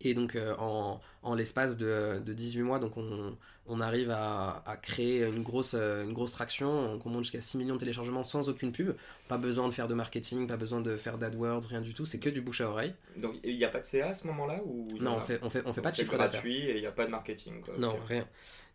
Et 0.00 0.14
donc, 0.14 0.36
euh, 0.36 0.54
en, 0.58 1.00
en 1.22 1.34
l'espace 1.34 1.76
de, 1.76 2.20
de 2.24 2.32
18 2.32 2.62
mois, 2.62 2.78
donc 2.78 2.96
on, 2.96 3.36
on 3.66 3.80
arrive 3.80 4.10
à, 4.10 4.62
à 4.64 4.76
créer 4.76 5.24
une 5.26 5.42
grosse, 5.42 5.74
euh, 5.74 6.04
une 6.04 6.12
grosse 6.12 6.32
traction, 6.32 7.00
on 7.04 7.08
monte 7.10 7.24
jusqu'à 7.24 7.40
6 7.40 7.58
millions 7.58 7.74
de 7.74 7.80
téléchargements 7.80 8.22
sans 8.24 8.48
aucune 8.48 8.70
pub. 8.72 8.96
Pas 9.26 9.38
besoin 9.38 9.66
de 9.68 9.72
faire 9.72 9.88
de 9.88 9.94
marketing, 9.94 10.46
pas 10.46 10.56
besoin 10.56 10.80
de 10.80 10.96
faire 10.96 11.18
d'AdWords, 11.18 11.64
rien 11.68 11.80
du 11.80 11.94
tout, 11.94 12.06
c'est 12.06 12.20
que 12.20 12.30
du 12.30 12.40
bouche 12.40 12.60
à 12.60 12.68
oreille. 12.70 12.94
Donc, 13.16 13.36
il 13.42 13.56
n'y 13.56 13.64
a 13.64 13.68
pas 13.68 13.80
de 13.80 13.86
CA 13.86 14.08
à 14.10 14.14
ce 14.14 14.26
moment-là 14.28 14.60
ou 14.64 14.86
Non, 15.00 15.16
on 15.16 15.20
a 15.20 15.20
fait, 15.20 15.40
on 15.42 15.50
fait, 15.50 15.62
on 15.66 15.72
fait 15.72 15.80
Donc, 15.80 15.82
pas 15.82 15.90
de 15.90 15.96
c'est 15.96 16.04
chiffre 16.04 16.16
d'affaires. 16.18 16.42
gratuit 16.42 16.64
et 16.70 16.76
il 16.76 16.80
n'y 16.80 16.86
a 16.86 16.92
pas 16.92 17.06
de 17.06 17.10
marketing. 17.10 17.60
Quoi. 17.62 17.74
Non, 17.76 17.98
rien. 18.06 18.26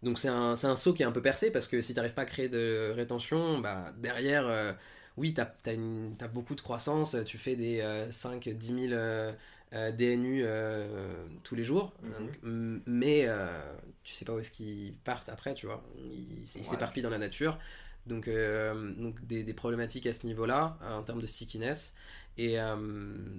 Donc 0.01 0.19
c'est 0.19 0.27
un, 0.29 0.55
c'est 0.55 0.67
un 0.67 0.75
saut 0.75 0.93
qui 0.93 1.03
est 1.03 1.05
un 1.05 1.11
peu 1.11 1.21
percé 1.21 1.51
parce 1.51 1.67
que 1.67 1.81
si 1.81 1.93
t'arrives 1.93 2.13
pas 2.13 2.23
à 2.23 2.25
créer 2.25 2.49
de 2.49 2.91
rétention, 2.95 3.59
bah 3.59 3.93
derrière, 3.97 4.47
euh, 4.47 4.73
oui, 5.17 5.33
t'as 5.33 5.47
as, 5.65 6.27
beaucoup 6.27 6.55
de 6.55 6.61
croissance, 6.61 7.15
tu 7.25 7.37
fais 7.37 7.55
des 7.55 7.81
5-10 8.09 8.89
000 8.89 8.93
euh, 9.73 9.91
DNU 9.91 10.41
euh, 10.43 11.25
tous 11.43 11.55
les 11.55 11.63
jours, 11.63 11.93
Mhm. 12.03 12.25
Donc, 12.25 12.39
mais 12.85 13.25
euh, 13.27 13.59
tu 14.03 14.13
sais 14.13 14.25
pas 14.25 14.33
où 14.33 14.39
est-ce 14.39 14.51
qu'ils 14.51 14.93
partent 15.03 15.29
après, 15.29 15.53
tu 15.53 15.65
vois. 15.65 15.83
Ils 15.97 16.43
Ouais. 16.55 16.63
s'éparpillent 16.63 17.03
dans 17.03 17.09
la 17.09 17.17
nature. 17.17 17.57
Donc, 18.05 18.27
euh, 18.27 18.93
donc 18.95 19.25
des, 19.25 19.43
des 19.43 19.53
problématiques 19.53 20.05
à 20.07 20.13
ce 20.13 20.25
niveau-là, 20.27 20.77
en 20.89 21.03
termes 21.03 21.21
de 21.21 21.27
stickiness. 21.27 21.93
Et 22.37 22.57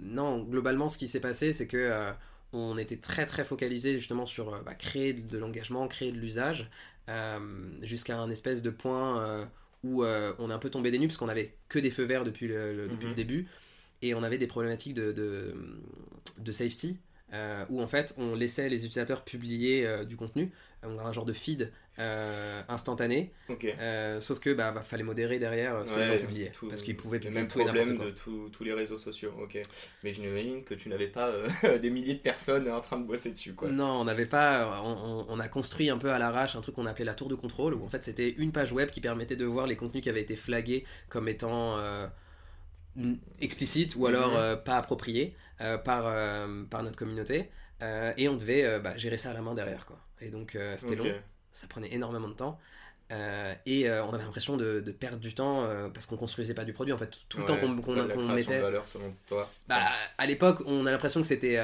non, 0.03 0.39
globalement, 0.45 0.89
ce 0.91 0.99
qui 0.99 1.09
s'est 1.09 1.21
passé, 1.21 1.53
c'est 1.53 1.67
que 1.67 2.13
on 2.53 2.79
était 2.79 2.99
très 2.99 3.27
très 3.27 3.45
focalisé 3.45 3.95
justement 3.99 4.27
sur 4.27 4.63
bah, 4.63 4.75
créer 4.75 5.13
de, 5.13 5.27
de 5.27 5.39
l'engagement, 5.39 5.87
créer 5.89 6.13
de 6.13 6.19
l'usage, 6.19 6.71
jusqu'à 7.83 8.19
un 8.19 8.31
espèce 8.31 8.63
de 8.63 8.71
point 8.71 9.47
où 9.83 10.03
euh, 10.03 10.33
on 10.39 10.51
est 10.51 10.55
un 10.55 10.59
peu 10.59 10.71
tombé 10.71 10.91
des 10.91 10.99
nues 10.99 11.09
parce 11.09 11.19
qu'on 11.19 11.29
avait 11.29 11.53
que 11.69 11.79
des 11.79 11.91
feux 11.91 12.05
verts 12.05 12.25
depuis 12.25 12.49
le, 12.49 12.75
le- 12.75 12.89
depuis 12.89 13.05
Mhm. 13.05 13.11
le 13.11 13.15
début 13.17 13.49
et 14.07 14.15
on 14.15 14.23
avait 14.23 14.39
des 14.39 14.47
problématiques 14.47 14.95
de, 14.95 15.13
de, 15.13 15.55
de 16.39 16.53
safety. 16.53 16.99
euh, 17.33 17.65
où 17.71 17.81
en 17.83 17.87
fait 17.89 18.15
on 18.17 18.35
laissait 18.37 18.69
les 18.69 18.85
utilisateurs 18.85 19.25
publier 19.25 19.85
euh, 19.87 20.05
du 20.05 20.17
contenu, 20.17 20.53
on 20.85 20.99
a 20.99 21.03
un 21.03 21.13
genre 21.13 21.25
de 21.25 21.33
feed 21.33 21.73
euh, 21.99 22.61
instantané, 22.69 23.33
euh, 23.81 24.21
sauf 24.21 24.39
que 24.41 24.53
bah, 24.53 24.71
bah, 24.73 24.83
fallait 24.83 25.03
modérer 25.05 25.39
derrière 25.39 25.75
euh, 25.77 25.87
ce 25.87 25.93
que 25.93 25.99
les 25.99 26.07
gens 26.07 26.19
publiaient, 26.19 26.51
tout- 26.51 26.69
parce 26.69 26.83
qu'ils 26.83 26.97
pouvaient 26.97 27.19
le 27.19 27.23
publier 27.25 27.41
même 27.41 27.49
tout 27.49 27.61
et 27.61 27.65
problème 27.65 27.97
quoi. 27.97 28.07
de 28.07 28.11
tous 28.11 28.49
tous 28.51 28.63
les 28.65 28.73
réseaux 28.75 28.99
sociaux. 28.99 29.33
Ok. 29.43 29.59
Mais 30.05 30.13
j'imagine 30.13 30.63
que 30.65 30.75
tu 30.75 30.89
n'avais 30.89 31.07
pas 31.09 31.29
euh, 31.29 31.79
des 31.83 31.91
milliers 31.91 32.15
de 32.15 32.21
personnes 32.21 32.69
en 32.71 32.81
train 32.81 32.99
de 33.01 33.07
bosser 33.07 33.31
dessus. 33.33 33.55
Quoi. 33.55 33.69
Non, 33.71 34.01
on 34.01 34.05
n'avait 34.05 34.27
pas. 34.27 34.83
On, 34.85 34.93
on- 34.93 35.27
on 35.29 35.41
a 35.41 35.49
construit 35.49 35.89
un 35.91 35.99
peu 35.99 36.11
à 36.11 36.19
l'arrache 36.19 36.55
un 36.57 36.61
truc 36.61 36.75
qu'on 36.75 36.87
appelait 36.87 37.05
la 37.07 37.15
tour 37.15 37.29
de 37.29 37.35
contrôle, 37.37 37.75
où 37.75 37.85
en 37.85 37.89
fait 37.89 38.05
c'était 38.05 38.31
une 38.31 38.53
page 38.53 38.73
web 38.73 38.91
qui 38.91 39.01
permettait 39.01 39.37
de 39.37 39.45
voir 39.47 39.67
les 39.67 39.77
contenus 39.77 40.03
qui 40.03 40.11
avaient 40.11 40.23
été 40.23 40.37
flagués 40.37 40.85
comme 41.09 41.27
étant 41.29 41.79
explicites 43.41 43.97
ou 43.97 44.07
alors 44.07 44.31
Mhm. 44.33 44.37
euh, 44.37 44.57
pas 44.57 44.77
appropriés 44.77 45.37
euh, 45.61 45.79
par, 45.79 46.07
euh, 46.07 46.65
par 46.65 46.83
notre 46.83 46.97
communauté. 46.97 47.51
Et 48.17 48.29
on 48.29 48.37
devait 48.37 48.81
bah, 48.81 48.97
gérer 48.97 49.19
ça 49.19 49.31
à 49.31 49.35
la 49.35 49.43
main 49.43 49.55
derrière. 49.55 49.85
Quoi. 49.85 49.99
Et 50.21 50.31
donc 50.31 50.57
c'était 50.77 50.97
long, 50.97 51.13
ça 51.53 51.67
prenait 51.67 51.93
énormément 51.93 52.29
de 52.29 52.35
temps. 52.35 52.59
Et 53.11 53.91
on 53.91 54.15
avait 54.15 54.25
l'impression 54.25 54.57
de, 54.57 54.81
de 54.81 54.93
perdre 54.93 55.19
du 55.19 55.35
temps 55.35 55.69
parce 55.93 56.07
qu'on 56.07 56.17
construisait 56.17 56.55
pas 56.55 56.65
du 56.65 56.73
produit. 56.73 56.95
En 56.95 56.99
fait, 56.99 57.11
tout 57.29 57.39
le 57.41 57.45
temps 57.45 57.55
Ouais, 57.55 57.61
qu'on 57.83 57.93
création 57.93 58.33
mettait. 58.35 58.61
valeur 58.61 58.87
selon 58.87 59.15
toi. 59.29 59.45
Bah, 59.69 59.83
à 60.17 60.27
l'époque, 60.27 60.63
on 60.65 60.87
a 60.87 60.91
l'impression 60.91 61.21
que 61.21 61.27
c'était 61.27 61.59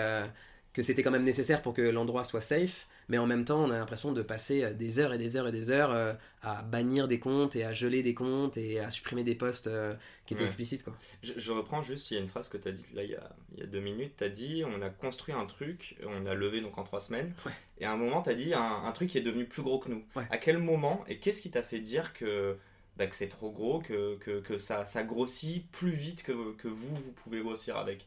que 0.72 0.82
c'était 0.82 1.02
quand 1.02 1.10
même 1.10 1.24
nécessaire 1.24 1.62
pour 1.62 1.74
que 1.74 1.82
l'endroit 1.82 2.22
soit 2.24 2.40
safe, 2.40 2.86
mais 3.08 3.18
en 3.18 3.26
même 3.26 3.44
temps, 3.44 3.64
on 3.64 3.70
a 3.70 3.78
l'impression 3.78 4.12
de 4.12 4.22
passer 4.22 4.62
euh, 4.62 4.72
des 4.72 5.00
heures 5.00 5.12
et 5.12 5.18
des 5.18 5.36
heures 5.36 5.48
et 5.48 5.52
des 5.52 5.70
heures 5.72 5.90
euh, 5.92 6.12
à 6.42 6.62
bannir 6.62 7.08
des 7.08 7.18
comptes 7.18 7.56
et 7.56 7.64
à 7.64 7.72
geler 7.72 8.04
des 8.04 8.14
comptes 8.14 8.56
et 8.56 8.78
à 8.78 8.88
supprimer 8.88 9.24
des 9.24 9.34
posts 9.34 9.66
euh, 9.66 9.94
qui 10.26 10.34
étaient 10.34 10.42
Ouais. 10.42 10.46
explicites 10.46 10.84
quoi. 10.84 10.96
Je, 11.24 11.32
je 11.36 11.50
reprends 11.52 11.82
juste, 11.82 12.10
il 12.10 12.14
y 12.14 12.16
a 12.18 12.20
une 12.20 12.28
phrase 12.28 12.48
que 12.48 12.56
tu 12.56 12.68
as 12.68 12.72
dite 12.72 12.86
là 12.94 13.02
il 13.02 13.10
y 13.10 13.16
a, 13.16 13.30
il 13.54 13.60
y 13.60 13.62
a 13.64 13.66
deux 13.66 13.80
minutes. 13.80 14.12
Tu 14.16 14.22
as 14.24 14.28
dit 14.28 14.62
on 14.64 14.80
a 14.80 14.90
construit 14.90 15.34
un 15.34 15.44
truc, 15.46 15.96
on 16.06 16.24
a 16.26 16.34
levé 16.34 16.60
donc 16.60 16.78
en 16.78 16.84
trois 16.84 17.00
semaines. 17.00 17.34
Ouais. 17.44 17.52
Et 17.80 17.84
à 17.84 17.90
un 17.92 17.96
moment, 17.96 18.22
tu 18.22 18.30
as 18.30 18.34
dit 18.34 18.54
un, 18.54 18.84
un 18.84 18.92
truc 18.92 19.10
qui 19.10 19.18
est 19.18 19.22
devenu 19.22 19.46
plus 19.46 19.62
gros 19.62 19.80
que 19.80 19.90
nous. 19.90 20.04
Ouais. 20.14 20.24
À 20.30 20.38
quel 20.38 20.58
moment 20.58 21.04
et 21.08 21.18
qu'est-ce 21.18 21.42
qui 21.42 21.50
t'a 21.50 21.62
fait 21.64 21.80
dire 21.80 22.12
que, 22.14 22.56
bah, 22.96 23.08
que 23.08 23.16
c'est 23.16 23.28
trop 23.28 23.50
gros, 23.50 23.80
que, 23.80 24.16
que, 24.18 24.38
que 24.40 24.56
ça, 24.58 24.84
ça 24.86 25.02
grossit 25.02 25.68
plus 25.72 25.90
vite 25.90 26.22
que, 26.22 26.52
que 26.52 26.68
vous, 26.68 26.94
vous 26.94 27.12
pouvez 27.24 27.40
grossir 27.40 27.76
avec? 27.76 28.06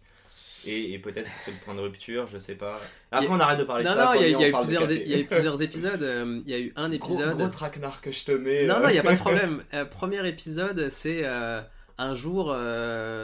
Et, 0.65 0.99
peut-être 0.99 1.25
que 1.25 1.39
c'est 1.39 1.51
le 1.51 1.57
point 1.57 1.75
de 1.75 1.81
rupture, 1.81 2.27
je 2.27 2.37
sais 2.37 2.55
pas. 2.55 2.79
Après, 3.11 3.27
on 3.29 3.39
arrête 3.39 3.59
de 3.59 3.63
parler 3.63 3.83
de 3.83 3.89
ça. 3.89 3.95
Non, 3.95 4.05
non, 4.05 4.13
il 4.13 4.29
y, 4.29 4.35
a 4.43 4.49
eu 4.49 4.51
plusieurs, 4.51 4.91
il 4.91 5.07
y 5.07 5.13
a 5.13 5.19
eu 5.19 5.25
plusieurs 5.25 5.61
épisodes. 5.61 6.03
Euh, 6.03 6.41
il 6.45 6.51
y 6.51 6.53
a 6.53 6.59
eu 6.59 6.73
un 6.75 6.91
épisode. 6.91 7.29
Gros, 7.29 7.37
gros 7.37 7.49
traquenard 7.49 8.01
que 8.01 8.11
je 8.11 8.23
te 8.23 8.31
mets. 8.31 8.65
Non, 8.65 8.79
non, 8.79 8.89
il 8.89 8.93
n'y 8.93 8.99
a 8.99 9.03
pas 9.03 9.13
de 9.13 9.19
problème. 9.19 9.63
premier 9.91 10.27
épisode, 10.27 10.89
c'est 10.89 11.25
un 11.25 12.13
jour, 12.13 12.55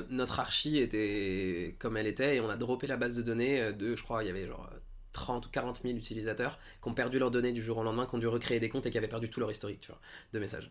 notre 0.09 0.39
archi 0.39 0.77
était 0.77 1.75
comme 1.79 1.97
elle 1.97 2.07
était 2.07 2.37
et 2.37 2.41
on 2.41 2.49
a 2.49 2.57
droppé 2.57 2.87
la 2.87 2.97
base 2.97 3.15
de 3.15 3.21
données 3.21 3.73
de, 3.73 3.95
je 3.95 4.03
crois, 4.03 4.23
il 4.23 4.27
y 4.27 4.29
avait 4.29 4.47
genre 4.47 4.69
30 5.13 5.45
ou 5.45 5.49
40 5.49 5.81
000 5.83 5.97
utilisateurs 5.97 6.59
qui 6.81 6.89
ont 6.89 6.93
perdu 6.93 7.19
leurs 7.19 7.31
données 7.31 7.51
du 7.51 7.61
jour 7.61 7.77
au 7.77 7.83
lendemain, 7.83 8.05
qui 8.05 8.15
ont 8.15 8.19
dû 8.19 8.27
recréer 8.27 8.59
des 8.59 8.69
comptes 8.69 8.85
et 8.85 8.91
qui 8.91 8.97
avaient 8.97 9.07
perdu 9.07 9.29
tout 9.29 9.39
leur 9.39 9.51
historique 9.51 9.81
tu 9.81 9.87
vois, 9.87 9.99
de 10.33 10.39
messages. 10.39 10.69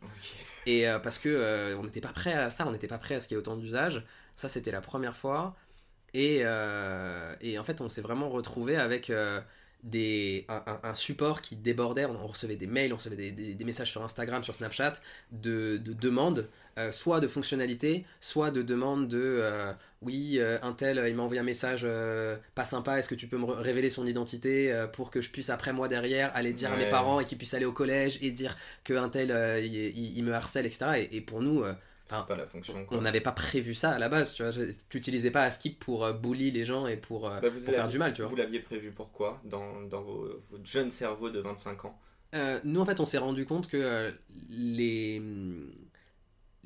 Et 0.66 0.88
euh, 0.88 0.98
parce 0.98 1.18
que 1.18 1.28
euh, 1.28 1.76
on 1.78 1.84
n'était 1.84 2.00
pas 2.00 2.12
prêt 2.12 2.32
à 2.32 2.50
ça, 2.50 2.66
on 2.66 2.72
n'était 2.72 2.88
pas 2.88 2.98
prêt 2.98 3.16
à 3.16 3.20
ce 3.20 3.28
qu'il 3.28 3.34
y 3.34 3.38
ait 3.38 3.40
autant 3.40 3.56
d'usage. 3.56 4.04
Ça, 4.36 4.48
c'était 4.48 4.70
la 4.70 4.80
première 4.80 5.16
fois. 5.16 5.56
Et, 6.14 6.40
euh, 6.42 7.34
et 7.40 7.58
en 7.58 7.64
fait, 7.64 7.80
on 7.80 7.88
s'est 7.88 8.00
vraiment 8.00 8.28
retrouvé 8.28 8.76
avec 8.76 9.12
des, 9.84 10.46
un, 10.48 10.94
support 10.94 11.40
qui 11.42 11.56
débordait. 11.56 12.06
On, 12.06 12.26
recevait 12.26 12.56
des 12.56 12.66
mails, 12.66 12.92
on 12.92 12.96
recevait 12.96 13.30
des, 13.30 13.54
des, 13.54 13.64
messages 13.64 13.90
sur 13.90 14.02
Instagram, 14.02 14.42
sur 14.42 14.54
Snapchat 14.54 14.94
de, 15.32 15.76
de 15.76 15.92
demandes, 15.92 16.48
soit 16.90 17.20
de 17.20 17.28
fonctionnalités, 17.28 18.04
soit 18.20 18.50
de 18.50 18.62
demandes 18.62 19.08
de 19.08 19.74
oui, 20.00 20.36
euh, 20.38 20.58
un 20.62 20.72
tel, 20.72 21.02
il 21.08 21.14
m'a 21.16 21.24
envoyé 21.24 21.40
un 21.40 21.44
message 21.44 21.80
euh, 21.82 22.36
pas 22.54 22.64
sympa, 22.64 22.98
est-ce 22.98 23.08
que 23.08 23.16
tu 23.16 23.26
peux 23.26 23.36
me 23.36 23.46
révéler 23.46 23.90
son 23.90 24.06
identité 24.06 24.72
euh, 24.72 24.86
pour 24.86 25.10
que 25.10 25.20
je 25.20 25.28
puisse 25.30 25.50
après 25.50 25.72
moi 25.72 25.88
derrière 25.88 26.30
aller 26.36 26.52
dire 26.52 26.72
à 26.72 26.76
mes 26.76 26.88
parents 26.88 27.18
et 27.18 27.24
qu'ils 27.24 27.36
puissent 27.36 27.54
aller 27.54 27.64
au 27.64 27.72
collège 27.72 28.16
et 28.22 28.30
dire 28.30 28.56
que 28.84 28.94
un 28.94 29.08
tel 29.08 29.30
il, 29.64 30.22
me 30.22 30.32
harcèle, 30.32 30.66
etc. 30.66 31.08
Et, 31.10 31.20
pour 31.20 31.42
nous, 31.42 31.64
pas 32.08 32.36
la 32.36 32.46
fonction, 32.46 32.86
on 32.90 33.00
n'avait 33.00 33.20
pas 33.20 33.32
prévu 33.32 33.74
ça 33.74 33.92
à 33.92 33.98
la 33.98 34.08
base, 34.08 34.34
tu 34.34 34.42
vois. 34.42 34.52
Tu 34.88 34.98
utilisais 34.98 35.30
pas 35.30 35.42
Askip 35.42 35.78
pour 35.78 36.12
bully 36.14 36.50
les 36.50 36.64
gens 36.64 36.86
et 36.86 36.96
pour, 36.96 37.28
bah, 37.28 37.40
faire 37.50 37.88
du 37.88 37.98
mal, 37.98 38.14
tu 38.14 38.22
vois. 38.22 38.30
Vous 38.30 38.36
l'aviez 38.36 38.60
prévu 38.60 38.92
pourquoi 38.92 39.40
dans, 39.44 39.82
dans 39.82 40.02
vos, 40.02 40.28
votre 40.50 40.66
jeune 40.66 40.90
cerveau 40.90 41.30
de 41.30 41.40
25 41.40 41.84
ans? 41.84 41.98
Nous, 42.64 42.80
en 42.80 42.84
fait, 42.84 43.00
on 43.00 43.06
s'est 43.06 43.18
rendu 43.18 43.44
compte 43.44 43.68
que 43.68 44.12
les 44.50 45.22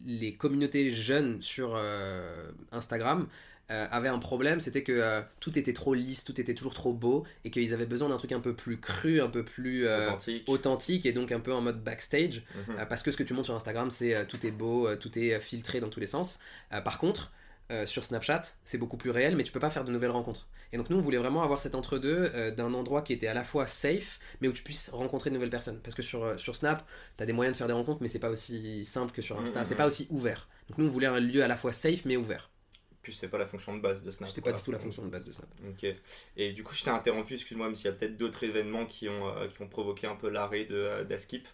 les 0.05 0.35
communautés 0.35 0.91
jeunes 0.91 1.41
sur 1.43 1.75
euh, 1.77 2.51
Instagram 2.73 3.29
euh, 3.71 3.87
avaient 3.90 4.09
un 4.09 4.19
problème, 4.19 4.61
c'était 4.61 4.83
que 4.83 4.92
euh, 4.92 5.21
tout 5.40 5.59
était 5.59 5.73
trop 5.73 5.95
lisse, 5.95 6.25
tout 6.25 6.40
était 6.40 6.54
toujours 6.54 6.75
trop 6.75 6.92
beau, 6.92 7.25
et 7.45 7.50
qu'ils 7.50 7.73
avaient 7.75 7.87
besoin 7.87 8.09
d'un 8.09 8.16
truc 8.16 8.33
un 8.33 8.40
peu 8.40 8.54
plus 8.54 8.78
cru, 8.78 9.21
un 9.21 9.28
peu 9.28 9.45
plus 9.45 9.87
authentique. 10.47 11.07
et 11.07 11.12
donc 11.12 11.33
un 11.33 11.40
peu 11.40 11.52
en 11.52 11.61
mode 11.61 11.83
backstage, 11.83 12.42
mhm. 12.69 12.87
parce 12.88 13.02
que 13.02 13.11
ce 13.11 13.16
que 13.16 13.23
tu 13.23 13.35
montres 13.35 13.47
sur 13.47 13.54
Instagram, 13.54 13.90
c'est 13.90 14.26
tout 14.26 14.45
est 14.47 14.50
beau, 14.50 14.95
tout 14.97 15.19
est 15.19 15.40
filtré 15.40 15.81
dans 15.81 15.88
tous 15.88 16.00
les 16.00 16.07
sens. 16.07 16.38
par 16.85 16.99
contre, 16.99 17.33
sur 17.87 18.04
Snapchat, 18.04 18.42
c'est 18.64 18.78
beaucoup 18.78 18.97
plus 18.97 19.11
réel, 19.11 19.37
mais 19.37 19.45
tu 19.45 19.52
peux 19.52 19.61
pas 19.61 19.71
faire 19.71 19.85
de 19.85 19.92
nouvelles 19.92 20.11
rencontres. 20.11 20.47
Et 20.73 20.78
donc 20.78 20.88
nous, 20.88 20.97
on 20.97 21.00
voulait 21.00 21.19
vraiment 21.19 21.42
avoir 21.42 21.61
cet 21.61 21.75
entre-deux 21.75 22.31
euh, 22.35 22.50
d'un 22.50 22.73
endroit 22.73 23.02
qui 23.02 23.12
était 23.12 23.26
à 23.26 23.35
la 23.35 23.45
fois 23.45 23.66
safe, 23.66 24.19
mais 24.40 24.49
où 24.49 24.52
tu 24.52 24.62
puisses 24.62 24.88
rencontrer 24.90 25.28
de 25.31 25.35
nouvelles 25.35 25.50
personnes. 25.50 25.78
Parce 25.83 25.95
que 25.95 26.02
sur, 26.02 26.25
euh, 26.25 26.37
sur 26.38 26.57
Snap, 26.57 26.87
tu 27.16 27.23
as 27.23 27.26
des 27.26 27.35
moyens 27.35 27.54
de 27.54 27.59
faire 27.59 27.66
des 27.66 27.75
rencontres, 27.75 28.00
mais 28.00 28.09
c'est 28.09 28.19
pas 28.19 28.31
aussi 28.31 28.85
simple 28.85 29.12
que 29.12 29.21
sur 29.21 29.38
Insta, 29.38 29.61
mm, 29.61 29.62
mm, 29.62 29.66
c'est 29.66 29.75
pas 29.75 29.85
mm. 29.85 29.88
aussi 29.88 30.07
ouvert. 30.11 30.49
Donc 30.69 30.78
nous, 30.78 30.87
on 30.87 30.90
voulait 30.90 31.07
un 31.07 31.21
lieu 31.21 31.42
à 31.45 31.49
la 31.49 31.57
fois 31.57 31.73
safe, 31.73 32.04
mais 32.07 32.16
ouvert. 32.16 32.50
Puis 33.02 33.14
c'est 33.14 33.28
pas 33.28 33.38
la 33.38 33.47
fonction 33.47 33.76
de 33.76 33.80
base 33.80 34.04
de 34.04 34.11
Snap. 34.11 34.28
C'était 34.28 34.40
pas 34.40 34.56
du 34.56 34.62
tout 34.62 34.71
la 34.71 34.78
fonction 34.78 35.04
de 35.04 35.09
base 35.09 35.26
de 35.26 35.32
Snap. 35.32 35.49
Ok. 35.68 35.87
Et 36.37 36.52
du 36.52 36.62
coup, 36.62 36.75
je 36.75 36.85
t'ai 36.85 36.90
interrompu, 36.90 37.35
excuse-moi, 37.35 37.68
mais 37.68 37.75
s'il 37.75 37.87
y 37.87 37.88
a 37.88 37.92
peut-être 37.92 38.16
d'autres 38.16 38.44
événements 38.44 38.87
qui 38.87 39.09
ont, 39.09 39.28
euh, 39.28 39.49
qui 39.49 39.61
ont 39.61 39.68
provoqué 39.68 40.06
un 40.06 40.14
peu 40.14 40.28
l'arrêt 40.28 40.66
d'Askip. 41.09 41.49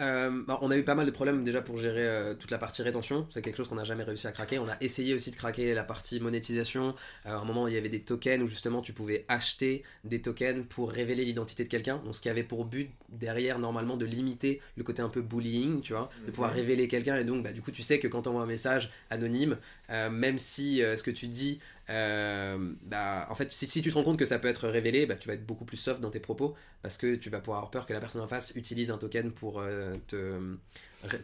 Euh, 0.00 0.42
bah, 0.46 0.58
on 0.60 0.70
a 0.70 0.76
eu 0.76 0.84
pas 0.84 0.94
mal 0.94 1.06
de 1.06 1.10
problèmes 1.10 1.44
déjà 1.44 1.62
pour 1.62 1.76
gérer 1.76 2.06
euh, 2.06 2.34
toute 2.34 2.50
la 2.50 2.58
partie 2.58 2.82
rétention. 2.82 3.26
C'est 3.30 3.42
quelque 3.42 3.56
chose 3.56 3.68
qu'on 3.68 3.76
n'a 3.76 3.84
jamais 3.84 4.02
réussi 4.02 4.26
à 4.26 4.32
craquer. 4.32 4.58
On 4.58 4.68
a 4.68 4.76
essayé 4.80 5.14
aussi 5.14 5.30
de 5.30 5.36
craquer 5.36 5.74
la 5.74 5.84
partie 5.84 6.20
monétisation. 6.20 6.94
Euh, 7.26 7.30
à 7.30 7.36
un 7.36 7.44
moment, 7.44 7.68
il 7.68 7.74
y 7.74 7.76
avait 7.76 7.88
des 7.88 8.00
tokens 8.00 8.42
où 8.42 8.46
justement 8.46 8.82
tu 8.82 8.92
pouvais 8.92 9.24
acheter 9.28 9.82
des 10.04 10.20
tokens 10.20 10.66
pour 10.68 10.90
révéler 10.90 11.24
l'identité 11.24 11.64
de 11.64 11.68
quelqu'un. 11.68 12.00
ce 12.12 12.20
qui 12.20 12.28
avait 12.28 12.42
pour 12.42 12.64
but 12.64 12.90
derrière 13.08 13.58
normalement 13.58 13.96
de 13.96 14.04
limiter 14.04 14.60
le 14.76 14.84
côté 14.84 15.02
un 15.02 15.08
peu 15.08 15.22
bullying, 15.22 15.80
tu 15.80 15.92
vois, 15.92 16.10
de 16.26 16.30
pouvoir 16.30 16.52
révéler 16.52 16.88
quelqu'un. 16.88 17.16
Et 17.16 17.24
donc, 17.24 17.42
bah, 17.44 17.52
du 17.52 17.62
coup, 17.62 17.70
tu 17.70 17.82
sais 17.82 17.98
que 18.00 18.08
quand 18.08 18.26
on 18.26 18.30
envoie 18.30 18.42
un 18.42 18.46
message 18.46 18.90
anonyme, 19.10 19.58
même 19.88 20.38
si 20.38 20.78
ce 20.78 21.02
que 21.02 21.10
tu 21.10 21.26
dis 21.26 21.60
euh, 21.90 22.72
bah, 22.82 23.26
en 23.30 23.34
fait, 23.34 23.52
si, 23.52 23.66
tu 23.66 23.90
te 23.90 23.94
rends 23.94 24.04
compte 24.04 24.18
que 24.18 24.24
ça 24.24 24.38
peut 24.38 24.48
être 24.48 24.68
révélé, 24.68 25.06
bah, 25.06 25.16
tu 25.16 25.28
vas 25.28 25.34
être 25.34 25.44
beaucoup 25.44 25.64
plus 25.64 25.76
soft 25.76 26.00
dans 26.00 26.10
tes 26.10 26.20
propos 26.20 26.54
parce 26.82 26.96
que 26.96 27.14
tu 27.14 27.28
vas 27.28 27.40
pouvoir 27.40 27.58
avoir 27.58 27.70
peur 27.70 27.86
que 27.86 27.92
la 27.92 28.00
personne 28.00 28.22
en 28.22 28.28
face 28.28 28.52
utilise 28.54 28.90
un 28.90 28.96
token 28.96 29.32
pour 29.32 29.60
euh, 29.60 29.94
te, 30.06 30.56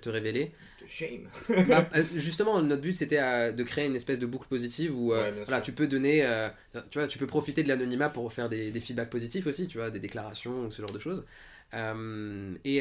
te 0.01 0.09
révéler. 0.09 0.53
Shame. 0.87 1.29
Bah, 1.69 1.89
euh, 1.95 2.03
justement, 2.15 2.61
notre 2.61 2.83
but 2.83 2.93
c'était 2.93 3.53
de 3.53 3.63
créer 3.63 3.87
une 3.87 3.97
espèce 3.97 4.19
de 4.19 4.27
boucle 4.27 4.49
positive 4.49 4.95
où 4.95 5.13
voilà, 5.45 5.61
tu 5.63 5.73
peux 5.73 5.87
donner, 5.87 6.27
tu 6.91 6.99
vois, 6.99 7.09
tu 7.09 7.19
peux 7.19 7.27
profiter 7.27 7.63
de 7.63 7.69
l'anonymat 7.69 8.11
pour 8.11 8.31
faire 8.33 8.49
des, 8.49 8.71
des, 8.71 8.81
feedbacks 8.81 9.11
positifs 9.11 9.47
aussi, 9.47 9.67
tu 9.67 9.79
vois, 9.79 9.91
des 9.91 10.01
déclarations 10.01 10.67
ou 10.67 10.71
ce 10.71 10.83
genre 10.83 10.93
de 10.93 10.99
choses. 10.99 11.25
Et 11.73 12.81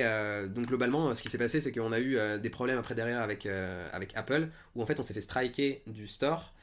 donc 0.50 0.66
globalement, 0.66 1.14
ce 1.14 1.22
qui 1.22 1.30
s'est 1.30 1.38
passé, 1.38 1.62
c'est 1.62 1.72
qu'on 1.72 1.92
a 1.92 2.00
eu 2.00 2.18
des 2.40 2.50
problèmes 2.50 2.78
après 2.78 2.96
derrière 2.96 3.22
avec, 3.22 3.46
avec 3.46 4.16
Apple, 4.16 4.50
où 4.76 4.82
en 4.82 4.86
fait 4.86 5.00
on 5.00 5.04
s'est 5.04 5.14
fait 5.14 5.22
striker 5.22 5.84
du 5.88 6.08
store 6.08 6.54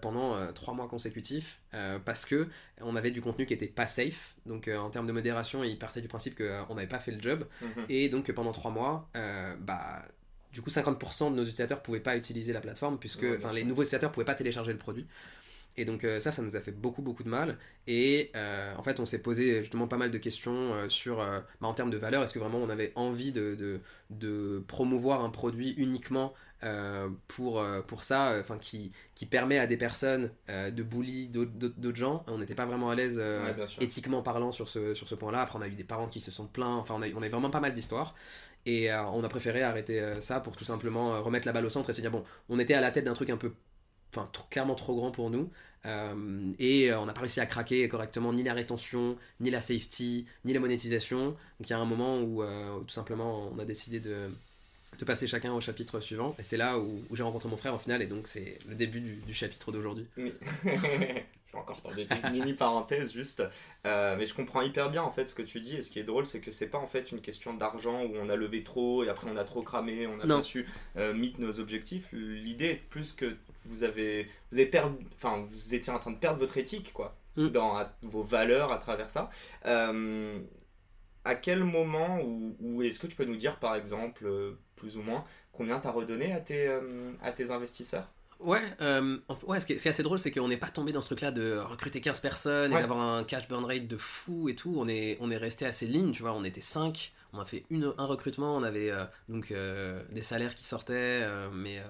pendant 0.00 0.34
euh, 0.34 0.52
trois 0.52 0.74
mois 0.74 0.88
consécutifs 0.88 1.60
euh, 1.74 1.98
parce 1.98 2.24
que 2.24 2.48
on 2.80 2.96
avait 2.96 3.10
du 3.10 3.20
contenu 3.20 3.46
qui 3.46 3.52
était 3.52 3.66
pas 3.66 3.86
safe. 3.86 4.34
Donc 4.46 4.68
euh, 4.68 4.78
en 4.78 4.90
termes 4.90 5.06
de 5.06 5.12
modération, 5.12 5.62
il 5.64 5.78
partait 5.78 6.00
du 6.00 6.08
principe 6.08 6.36
qu'on 6.36 6.74
n'avait 6.74 6.88
pas 6.88 6.98
fait 6.98 7.12
le 7.12 7.20
job 7.20 7.46
mhm. 7.60 7.84
et 7.88 8.08
donc 8.08 8.30
pendant 8.32 8.52
trois 8.52 8.70
mois, 8.70 9.08
bah 9.60 10.02
du 10.52 10.62
coup 10.62 10.70
50% 10.70 11.30
de 11.32 11.36
nos 11.36 11.42
utilisateurs 11.42 11.82
pouvaient 11.82 12.00
pas 12.00 12.16
utiliser 12.16 12.54
la 12.54 12.62
plateforme 12.62 12.98
puisque 12.98 13.26
enfin 13.36 13.52
les 13.52 13.64
nouveaux 13.64 13.82
utilisateurs 13.82 14.12
pouvaient 14.12 14.24
pas 14.24 14.34
télécharger 14.34 14.72
le 14.72 14.78
produit. 14.78 15.06
Et 15.76 15.84
donc 15.84 16.06
ça, 16.20 16.32
ça 16.32 16.42
nous 16.42 16.56
a 16.56 16.60
fait 16.60 16.72
beaucoup 16.72 17.02
beaucoup 17.02 17.22
de 17.22 17.28
mal. 17.28 17.58
Et 17.86 18.32
en 18.34 18.82
fait, 18.82 19.00
on 19.00 19.06
s'est 19.06 19.18
posé 19.18 19.60
justement 19.60 19.88
pas 19.88 19.96
mal 19.96 20.10
de 20.10 20.18
questions 20.18 20.88
sur, 20.88 21.16
bah, 21.16 21.44
en 21.60 21.74
termes 21.74 21.90
de 21.90 21.98
valeur, 21.98 22.22
est-ce 22.22 22.32
que 22.34 22.38
vraiment 22.38 22.58
on 22.58 22.68
avait 22.68 22.92
envie 22.94 23.32
de, 23.32 23.54
de, 23.54 23.80
de 24.10 24.64
promouvoir 24.66 25.24
un 25.24 25.30
produit 25.30 25.74
uniquement 25.76 26.32
euh, 26.64 27.10
pour, 27.28 27.60
euh, 27.60 27.82
pour 27.82 28.02
ça, 28.02 28.30
euh, 28.30 28.40
enfin 28.40 28.56
qui, 28.58 28.90
qui 29.14 29.26
permet 29.26 29.58
à 29.58 29.66
des 29.66 29.76
personnes 29.76 30.30
de 30.48 30.82
bully 30.82 31.28
d'autres 31.28 31.96
gens? 31.96 32.24
On 32.28 32.38
n'était 32.38 32.54
pas 32.54 32.66
vraiment 32.66 32.90
à 32.90 32.94
l'aise 32.94 33.20
éthiquement 33.80 34.22
parlant 34.22 34.52
sur 34.52 34.68
ce, 34.68 34.94
sur 34.94 35.08
ce 35.08 35.14
point-là. 35.14 35.42
Après, 35.42 35.58
on 35.58 35.62
a 35.62 35.68
eu 35.68 35.74
des 35.74 35.84
parents 35.84 36.08
qui 36.08 36.20
se 36.20 36.30
sont 36.30 36.46
plaints. 36.46 36.76
Enfin, 36.76 36.94
on 36.96 37.02
a, 37.02 37.08
on 37.14 37.22
a 37.22 37.28
vraiment 37.28 37.50
pas 37.50 37.60
mal 37.60 37.74
d'histoires. 37.74 38.14
Et 38.64 38.92
on 38.92 39.22
a 39.22 39.28
préféré 39.28 39.62
arrêter 39.62 40.02
ça 40.20 40.40
pour 40.40 40.56
tout 40.56 40.64
simplement 40.64 41.22
remettre 41.22 41.46
la 41.46 41.52
balle 41.52 41.66
au 41.66 41.70
centre 41.70 41.90
et 41.90 41.92
se 41.92 42.00
dire 42.00 42.10
bon, 42.10 42.24
on 42.48 42.58
était 42.58 42.74
à 42.74 42.80
la 42.80 42.90
tête 42.90 43.04
d'un 43.04 43.14
truc 43.14 43.30
un 43.30 43.36
peu, 43.36 43.52
clairement 44.50 44.74
trop 44.74 44.96
grand 44.96 45.10
pour 45.10 45.30
nous. 45.30 45.50
et 46.58 46.92
on 46.92 47.06
n'a 47.06 47.12
pas 47.12 47.20
réussi 47.20 47.40
à 47.40 47.46
craquer 47.46 47.88
correctement 47.88 48.32
ni 48.32 48.42
la 48.42 48.54
rétention, 48.54 49.16
ni 49.40 49.50
la 49.50 49.60
safety, 49.60 50.26
ni 50.44 50.52
la 50.52 50.60
monétisation. 50.60 51.26
Donc 51.26 51.68
il 51.68 51.70
y 51.70 51.74
a 51.74 51.78
un 51.78 51.84
moment 51.84 52.20
où 52.20 52.42
tout 52.86 52.94
simplement 52.94 53.50
on 53.52 53.58
a 53.58 53.64
décidé 53.64 54.00
de, 54.00 54.30
de 54.98 55.04
passer 55.04 55.26
chacun 55.26 55.52
au 55.52 55.60
chapitre 55.60 56.00
suivant. 56.00 56.34
Et 56.38 56.42
c'est 56.42 56.56
là 56.56 56.78
où, 56.78 57.02
j'ai 57.12 57.22
rencontré 57.22 57.48
mon 57.48 57.56
frère 57.56 57.74
au 57.74 57.78
final, 57.78 58.02
et 58.02 58.06
donc 58.06 58.26
c'est 58.26 58.58
le 58.68 58.74
début 58.74 59.00
du, 59.00 59.34
chapitre 59.34 59.72
d'aujourd'hui. 59.72 60.06
vais 61.56 61.62
encore 61.62 61.78
faire 61.78 61.94
des 61.94 62.06
mini 62.30 62.54
parenthèses 62.54 63.12
juste. 63.12 63.42
Euh, 63.86 64.16
mais 64.16 64.26
je 64.26 64.34
comprends 64.34 64.62
hyper 64.62 64.90
bien 64.90 65.02
en 65.02 65.10
fait 65.10 65.26
ce 65.26 65.34
que 65.34 65.42
tu 65.42 65.60
dis. 65.60 65.76
Et 65.76 65.82
ce 65.82 65.90
qui 65.90 65.98
est 65.98 66.04
drôle, 66.04 66.26
c'est 66.26 66.40
que 66.40 66.50
c'est 66.50 66.68
pas 66.68 66.78
en 66.78 66.86
fait 66.86 67.12
une 67.12 67.20
question 67.20 67.54
d'argent 67.54 68.02
où 68.04 68.12
on 68.16 68.28
a 68.28 68.36
levé 68.36 68.62
trop 68.62 69.04
et 69.04 69.08
après 69.08 69.28
on 69.30 69.36
a 69.36 69.44
trop 69.44 69.62
cramé, 69.62 70.06
on 70.06 70.20
a 70.20 70.26
pas 70.26 70.42
su 70.42 70.66
euh, 70.96 71.14
nos 71.38 71.60
objectifs. 71.60 72.08
L'idée 72.12 72.66
est 72.66 72.88
plus 72.88 73.12
que 73.12 73.36
vous 73.64 73.82
avez, 73.82 74.28
vous 74.52 74.58
avez 74.58 74.68
perdu, 74.68 74.96
enfin 75.14 75.44
vous 75.48 75.74
étiez 75.74 75.92
en 75.92 75.98
train 75.98 76.12
de 76.12 76.18
perdre 76.18 76.38
votre 76.38 76.56
éthique 76.58 76.92
quoi. 76.92 77.16
Mm. 77.36 77.48
dans 77.48 77.76
vos 78.02 78.22
valeurs 78.22 78.72
à 78.72 78.78
travers 78.78 79.10
ça. 79.10 79.30
Euh, 79.66 80.38
à 81.24 81.34
quel 81.34 81.64
moment, 81.64 82.20
ou, 82.22 82.82
est-ce 82.82 82.98
que 82.98 83.06
tu 83.06 83.16
peux 83.16 83.24
nous 83.24 83.36
dire 83.36 83.58
par 83.58 83.74
exemple, 83.74 84.26
euh, 84.26 84.58
plus 84.76 84.96
ou 84.96 85.02
moins, 85.02 85.24
combien 85.52 85.80
tu 85.80 85.86
as 85.86 85.90
redonné 85.90 86.32
à 86.32 86.40
tes, 86.40 86.68
à 87.22 87.32
tes 87.32 87.50
investisseurs? 87.50 88.08
Ouais, 88.40 88.60
euh, 88.80 89.18
ouais, 89.46 89.60
ce 89.60 89.66
qui 89.66 89.72
est, 89.72 89.86
assez 89.86 90.02
drôle, 90.02 90.18
c'est 90.18 90.30
qu'on 90.30 90.48
n'est 90.48 90.56
pas 90.56 90.68
tombé 90.68 90.92
dans 90.92 91.00
ce 91.00 91.08
truc-là 91.08 91.30
de 91.30 91.58
recruter 91.58 92.00
15 92.00 92.20
personnes 92.20 92.72
et 92.72 92.76
d'avoir 92.76 93.00
un 93.00 93.24
cash 93.24 93.48
burn 93.48 93.64
rate 93.64 93.86
de 93.86 93.96
fou 93.96 94.48
et 94.48 94.54
tout. 94.54 94.74
On 94.76 94.88
est, 94.88 95.16
on 95.20 95.30
est 95.30 95.36
resté 95.36 95.64
assez 95.64 95.86
ligne, 95.86 96.12
tu 96.12 96.22
vois, 96.22 96.32
on 96.32 96.44
était 96.44 96.60
5 96.60 97.12
on 97.32 97.40
a 97.40 97.44
fait 97.44 97.66
une, 97.68 97.92
un 97.98 98.06
recrutement, 98.06 98.56
on 98.56 98.62
avait 98.62 98.90
euh, 98.90 99.04
donc 99.28 99.50
euh, 99.50 100.02
des 100.10 100.22
salaires 100.22 100.54
qui 100.54 100.64
sortaient, 100.64 101.26
mais 101.52 101.82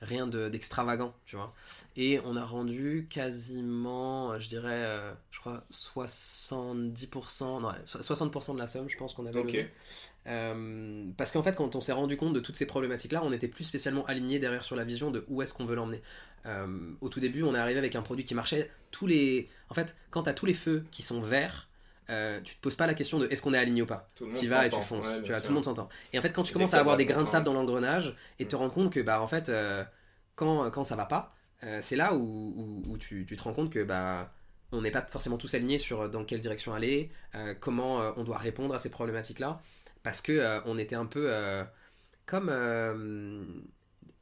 rien 0.00 0.26
d'extravagant, 0.26 1.14
tu 1.26 1.36
vois. 1.36 1.52
Et 1.96 2.20
on 2.24 2.36
a 2.36 2.44
rendu 2.44 3.06
quasiment, 3.10 4.38
je 4.38 4.48
dirais, 4.48 4.86
je 5.30 5.40
crois 5.40 5.62
70%, 5.70 7.60
non, 7.60 7.72
60% 7.84 8.54
de 8.54 8.58
la 8.58 8.66
somme, 8.66 8.88
je 8.88 8.96
pense 8.96 9.12
qu'on 9.12 9.26
avait 9.26 9.40
okay. 9.40 9.70
Parce 10.24 11.32
qu'en 11.32 11.42
fait, 11.42 11.54
quand 11.54 11.76
on 11.76 11.80
s'est 11.80 11.92
rendu 11.92 12.16
compte 12.16 12.32
de 12.32 12.40
toutes 12.40 12.56
ces 12.56 12.66
problématiques-là, 12.66 13.22
on 13.24 13.30
n'était 13.30 13.48
plus 13.48 13.64
spécialement 13.64 14.04
aligné 14.06 14.38
derrière 14.38 14.64
sur 14.64 14.76
la 14.76 14.84
vision 14.84 15.10
de 15.10 15.24
où 15.28 15.42
est-ce 15.42 15.54
qu'on 15.54 15.66
veut 15.66 15.76
l'emmener. 15.76 16.02
au 17.00 17.08
tout 17.08 17.20
début, 17.20 17.42
on 17.42 17.54
est 17.54 17.58
arrivé 17.58 17.78
avec 17.78 17.94
un 17.96 18.02
produit 18.02 18.24
qui 18.24 18.34
marchait. 18.34 18.70
Tous 18.90 19.06
les, 19.06 19.48
en 19.70 19.74
fait, 19.74 19.96
quand 20.10 20.24
tu 20.24 20.30
as 20.30 20.34
tous 20.34 20.46
les 20.46 20.54
feux 20.54 20.84
qui 20.90 21.02
sont 21.02 21.20
verts, 21.20 21.68
euh, 22.10 22.40
tu 22.42 22.56
te 22.56 22.60
poses 22.60 22.76
pas 22.76 22.86
la 22.86 22.94
question 22.94 23.18
de 23.18 23.26
est-ce 23.28 23.40
qu'on 23.40 23.54
est 23.54 23.58
aligné 23.58 23.82
ou 23.82 23.86
pas. 23.86 24.06
Tu 24.14 24.46
vas 24.46 24.66
et 24.66 24.70
tu 24.70 24.80
fonces. 24.80 25.06
tu 25.24 25.30
vois, 25.30 25.40
tout 25.40 25.48
le 25.48 25.54
monde 25.54 25.64
s'entend. 25.64 25.88
Et 26.12 26.18
en 26.18 26.22
fait, 26.22 26.30
quand 26.30 26.42
tu 26.42 26.52
commences 26.52 26.74
à 26.74 26.80
avoir 26.80 26.96
des 26.96 27.06
grains 27.06 27.22
de 27.22 27.28
sable 27.28 27.46
dans 27.46 27.54
l'engrenage 27.54 28.14
et 28.38 28.46
te 28.46 28.56
rendre 28.56 28.72
compte 28.72 28.92
que 28.92 29.00
bah 29.00 29.20
en 29.20 29.26
fait, 29.26 29.48
euh, 29.48 29.84
quand, 30.34 30.70
quand 30.70 30.84
ça 30.84 30.96
va 30.96 31.06
pas, 31.06 31.34
c'est 31.80 31.96
là 31.96 32.14
où, 32.14 32.82
où, 32.86 32.98
tu, 32.98 33.24
tu, 33.26 33.36
te 33.36 33.42
rends 33.42 33.54
compte 33.54 33.70
que 33.70 33.82
bah, 33.82 34.34
on 34.70 34.82
n'est 34.82 34.90
pas 34.90 35.00
forcément 35.00 35.38
tous 35.38 35.54
alignés 35.54 35.78
sur 35.78 36.10
dans 36.10 36.22
quelle 36.22 36.42
direction 36.42 36.74
aller, 36.74 37.10
comment 37.60 38.12
on 38.18 38.24
doit 38.24 38.36
répondre 38.36 38.74
à 38.74 38.78
ces 38.78 38.90
problématiques-là, 38.90 39.62
parce 40.04 40.20
que 40.20 40.60
on 40.66 40.78
était 40.78 40.94
un 40.94 41.06
peu 41.06 41.28
comme 42.26 42.48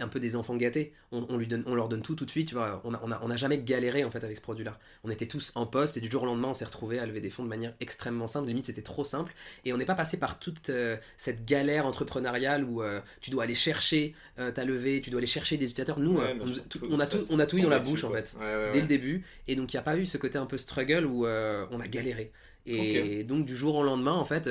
un 0.02 0.08
peu 0.08 0.20
des 0.20 0.36
enfants 0.36 0.56
gâtés. 0.56 0.92
On, 1.12 1.36
lui 1.36 1.46
donne, 1.46 1.62
on 1.66 1.74
leur 1.74 1.88
donne 1.88 2.02
tout 2.02 2.14
tout 2.14 2.24
de 2.24 2.30
suite. 2.30 2.48
Tu 2.48 2.54
vois. 2.54 2.80
On 2.84 2.90
n'a 2.90 3.00
on 3.02 3.10
a, 3.10 3.20
on 3.22 3.30
a 3.30 3.36
jamais 3.36 3.58
galéré 3.58 4.04
en 4.04 4.10
fait 4.10 4.22
avec 4.24 4.36
ce 4.36 4.42
produit-là. 4.42 4.78
On 5.04 5.10
était 5.10 5.26
tous 5.26 5.52
en 5.54 5.66
poste 5.66 5.96
et 5.96 6.00
du 6.00 6.10
jour 6.10 6.24
au 6.24 6.26
lendemain, 6.26 6.48
on 6.48 6.54
s'est 6.54 6.64
retrouvé 6.64 6.98
à 6.98 7.06
lever 7.06 7.20
des 7.20 7.30
fonds 7.30 7.44
de 7.44 7.48
manière 7.48 7.74
extrêmement 7.80 8.26
simple. 8.26 8.48
Limite, 8.48 8.66
c'était 8.66 8.82
trop 8.82 9.04
simple. 9.04 9.32
Et 9.64 9.72
on 9.72 9.76
n'est 9.76 9.84
pas 9.84 9.94
passé 9.94 10.18
par 10.18 10.38
toute 10.38 10.70
euh, 10.70 10.96
cette 11.16 11.44
galère 11.44 11.86
entrepreneuriale 11.86 12.64
où 12.64 12.82
euh, 12.82 13.00
tu 13.20 13.30
dois 13.30 13.44
aller 13.44 13.54
chercher 13.54 14.14
euh, 14.38 14.50
ta 14.50 14.64
levée, 14.64 15.00
tu 15.00 15.10
dois 15.10 15.18
aller 15.18 15.26
chercher 15.26 15.56
des 15.56 15.66
utilisateurs. 15.66 15.98
Nous, 15.98 16.18
on, 16.18 17.00
a 17.00 17.06
tout, 17.06 17.26
on 17.30 17.38
a 17.38 17.46
tout 17.46 17.58
eu 17.58 17.62
dans 17.62 17.70
la 17.70 17.78
bouche 17.78 18.04
en 18.04 18.10
fait, 18.10 18.36
dès 18.72 18.80
le 18.80 18.86
début. 18.86 19.24
Et 19.48 19.56
donc, 19.56 19.72
il 19.72 19.76
n'y 19.76 19.80
a 19.80 19.84
pas 19.84 19.96
eu 19.96 20.06
ce 20.06 20.18
côté 20.18 20.38
un 20.38 20.46
peu 20.46 20.58
struggle 20.58 21.06
où 21.06 21.26
on 21.26 21.80
a 21.80 21.88
galéré. 21.88 22.32
Et 22.66 23.24
donc, 23.24 23.44
du 23.44 23.56
jour 23.56 23.76
au 23.76 23.82
lendemain, 23.82 24.12
en 24.12 24.24
fait. 24.24 24.48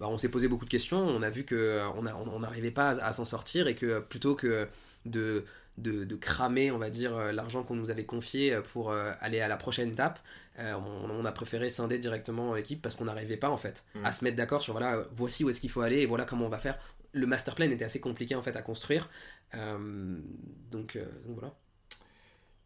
Bah, 0.00 0.06
on 0.08 0.18
s'est 0.18 0.28
posé 0.28 0.48
beaucoup 0.48 0.64
de 0.64 0.70
questions, 0.70 1.00
on 1.00 1.22
a 1.22 1.30
vu 1.30 1.44
qu'on 1.44 2.02
n'arrivait 2.40 2.68
on, 2.68 2.72
pas 2.72 2.90
à, 2.90 3.12
s'en 3.12 3.24
sortir 3.24 3.66
et 3.66 3.74
que 3.74 3.98
plutôt 4.00 4.36
que 4.36 4.68
de, 5.06 5.44
de, 5.78 6.16
cramer, 6.16 6.70
on 6.70 6.78
va 6.78 6.90
dire, 6.90 7.16
euh, 7.16 7.32
l'argent 7.32 7.62
qu'on 7.62 7.76
nous 7.76 7.90
avait 7.90 8.04
confié 8.04 8.52
euh, 8.52 8.62
pour 8.62 8.90
euh, 8.90 9.12
aller 9.20 9.40
à 9.40 9.48
la 9.48 9.56
prochaine 9.56 9.90
étape, 9.90 10.20
on, 10.60 11.24
a 11.24 11.30
préféré 11.30 11.70
scinder 11.70 11.98
directement 12.00 12.52
l'équipe 12.54 12.82
parce 12.82 12.96
qu'on 12.96 13.04
n'arrivait 13.04 13.36
pas 13.36 13.48
en 13.48 13.56
fait 13.56 13.84
mm. 13.94 14.04
à 14.04 14.10
se 14.10 14.24
mettre 14.24 14.36
d'accord 14.36 14.60
sur 14.60 14.72
voilà, 14.72 15.06
voici 15.12 15.44
où 15.44 15.50
est-ce 15.50 15.60
qu'il 15.60 15.70
faut 15.70 15.82
aller 15.82 15.98
et 15.98 16.06
voilà 16.06 16.24
comment 16.24 16.46
on 16.46 16.50
va 16.50 16.58
faire. 16.58 16.76
Le 17.12 17.26
master 17.26 17.54
plan 17.54 17.70
était 17.70 17.84
assez 17.84 18.00
compliqué 18.00 18.34
en 18.34 18.42
fait 18.42 18.56
à 18.56 18.62
construire, 18.62 19.08
donc, 19.52 20.98
voilà. 21.26 21.54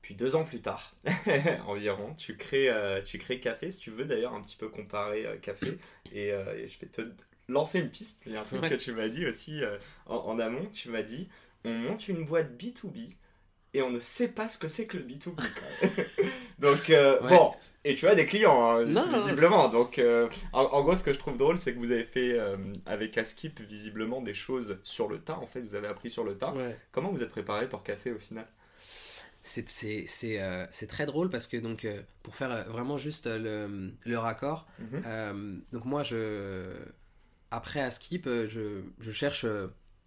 Puis 0.02 0.14
deux 0.14 0.34
ans 0.34 0.44
plus 0.44 0.60
tard, 0.60 0.94
environ, 1.68 2.14
tu 2.14 2.36
crées, 2.36 2.70
tu 3.04 3.18
crées 3.18 3.38
Café, 3.38 3.70
si 3.70 3.78
tu 3.78 3.90
veux 3.90 4.04
d'ailleurs 4.04 4.34
un 4.34 4.42
petit 4.42 4.56
peu 4.56 4.68
comparer 4.68 5.26
Café, 5.40 5.78
et, 6.12 6.32
je 6.32 6.78
vais 6.80 6.88
te 6.88 7.02
lancer 7.48 7.78
une 7.78 7.88
piste, 7.88 8.20
il 8.26 8.32
y 8.32 8.36
a 8.36 8.40
un 8.40 8.44
truc 8.44 8.62
que 8.62 8.74
tu 8.74 8.92
m'as 8.92 9.08
dit 9.08 9.24
aussi 9.26 9.60
en, 10.06 10.40
amont, 10.40 10.66
tu 10.72 10.90
m'as 10.90 11.02
dit, 11.02 11.28
on 11.64 11.72
monte 11.72 12.08
une 12.08 12.24
boîte 12.24 12.60
B2B 12.60 13.14
et 13.74 13.82
on 13.82 13.90
ne 13.90 13.98
sait 13.98 14.28
pas 14.28 14.48
ce 14.48 14.58
que 14.58 14.68
c'est 14.68 14.86
que 14.86 14.98
le 14.98 15.04
B2B. 15.04 15.40
donc, 16.58 16.90
euh, 16.90 17.18
bon, 17.20 17.52
et 17.84 17.94
tu 17.94 18.06
as 18.06 18.14
des 18.14 18.26
clients, 18.26 18.60
hein, 18.62 18.84
visiblement. 18.84 19.68
Donc, 19.68 19.98
euh, 19.98 20.28
en, 20.52 20.82
gros, 20.82 20.94
ce 20.94 21.02
que 21.02 21.12
je 21.12 21.18
trouve 21.18 21.38
drôle, 21.38 21.56
c'est 21.56 21.72
que 21.72 21.78
vous 21.78 21.92
avez 21.92 22.04
fait 22.04 22.38
euh, 22.38 22.56
avec 22.84 23.16
Askip, 23.16 23.60
visiblement, 23.60 24.20
des 24.20 24.34
choses 24.34 24.78
sur 24.82 25.08
le 25.08 25.20
tas, 25.20 25.38
en 25.38 25.46
fait. 25.46 25.60
Vous 25.60 25.74
avez 25.74 25.88
appris 25.88 26.10
sur 26.10 26.24
le 26.24 26.36
tas. 26.36 26.52
Comment 26.90 27.10
vous 27.10 27.22
êtes 27.22 27.30
préparé 27.30 27.68
pour 27.68 27.82
Café 27.82 28.12
au 28.12 28.18
final? 28.18 28.46
C'est 29.42 30.86
très 30.88 31.06
drôle 31.06 31.28
parce 31.30 31.46
que 31.46 31.56
donc 31.56 31.86
pour 32.22 32.36
faire 32.36 32.64
vraiment 32.70 32.96
juste 32.96 33.26
le, 33.26 33.92
le 34.04 34.18
raccord 34.18 34.66
mhm. 34.78 35.62
donc 35.72 35.84
moi 35.84 36.02
je 36.02 36.76
après 37.50 37.80
Askip 37.80 38.24
je, 38.26 38.82
je 39.00 39.10
cherche 39.10 39.44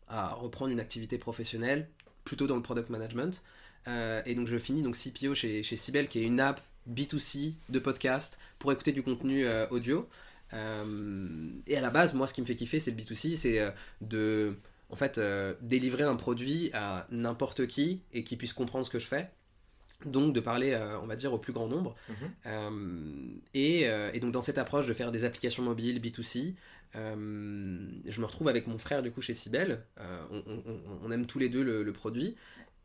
à 0.08 0.34
reprendre 0.34 0.72
une 0.72 0.80
activité 0.80 1.18
professionnelle, 1.18 1.88
plutôt 2.24 2.48
dans 2.48 2.56
le 2.56 2.62
product 2.62 2.90
management. 2.90 3.42
Euh, 3.88 4.22
et 4.26 4.36
donc 4.36 4.48
je 4.48 4.58
finis 4.58 4.82
donc 4.82 4.96
CPO 4.96 5.36
chez, 5.36 5.64
chez 5.64 5.76
qui 5.76 6.20
est 6.20 6.24
une 6.24 6.40
app 6.40 6.60
B2C 6.92 7.54
de 7.70 7.80
podcast 7.80 8.40
pour 8.60 8.72
écouter 8.72 8.92
du 8.92 9.04
contenu 9.04 9.46
euh, 9.46 9.68
audio. 9.70 10.08
Euh, 10.54 11.50
et 11.68 11.78
à 11.78 11.82
la 11.82 11.90
base, 11.90 12.14
moi, 12.14 12.28
ce 12.28 12.34
qui 12.34 12.42
me 12.42 12.46
fait 12.46 12.56
kiffer, 12.56 12.80
c'est 12.80 12.92
le 12.92 12.98
B2C, 12.98 13.36
c'est 13.36 13.74
de 14.02 14.58
en 14.90 14.96
fait 14.96 15.20
délivrer 15.62 16.04
un 16.04 16.16
produit 16.16 16.70
à 16.74 17.08
n'importe 17.12 17.68
qui 17.68 18.02
et 18.14 18.24
qui 18.24 18.38
puisse 18.38 18.54
comprendre 18.54 18.86
ce 18.86 18.90
que 18.92 19.00
je 19.00 19.08
fais. 19.08 19.30
Donc 20.06 20.34
de 20.34 20.40
parler, 20.40 20.78
on 21.02 21.08
va 21.08 21.16
dire, 21.16 21.34
au 21.34 21.40
plus 21.40 21.54
grand 21.54 21.68
nombre. 21.68 21.96
Mhm. 22.46 23.42
et, 23.54 23.82
et, 23.82 24.20
donc 24.20 24.32
dans 24.32 24.42
cette 24.42 24.58
approche 24.58 24.88
de 24.88 24.94
faire 24.94 25.12
des 25.12 25.24
applications 25.24 25.64
mobiles 25.64 26.00
B2C, 26.00 26.56
euh, 26.96 27.90
je 28.06 28.22
me 28.22 28.26
retrouve 28.26 28.48
avec 28.48 28.68
mon 28.68 28.78
frère 28.78 29.04
du 29.04 29.12
coup 29.12 29.22
chez. 29.22 29.34
Euh, 29.54 29.82
on, 31.04 31.12
aime 31.12 31.26
tous 31.26 31.40
les 31.40 31.50
deux 31.50 31.64
le, 31.64 31.94
produit. 31.94 32.36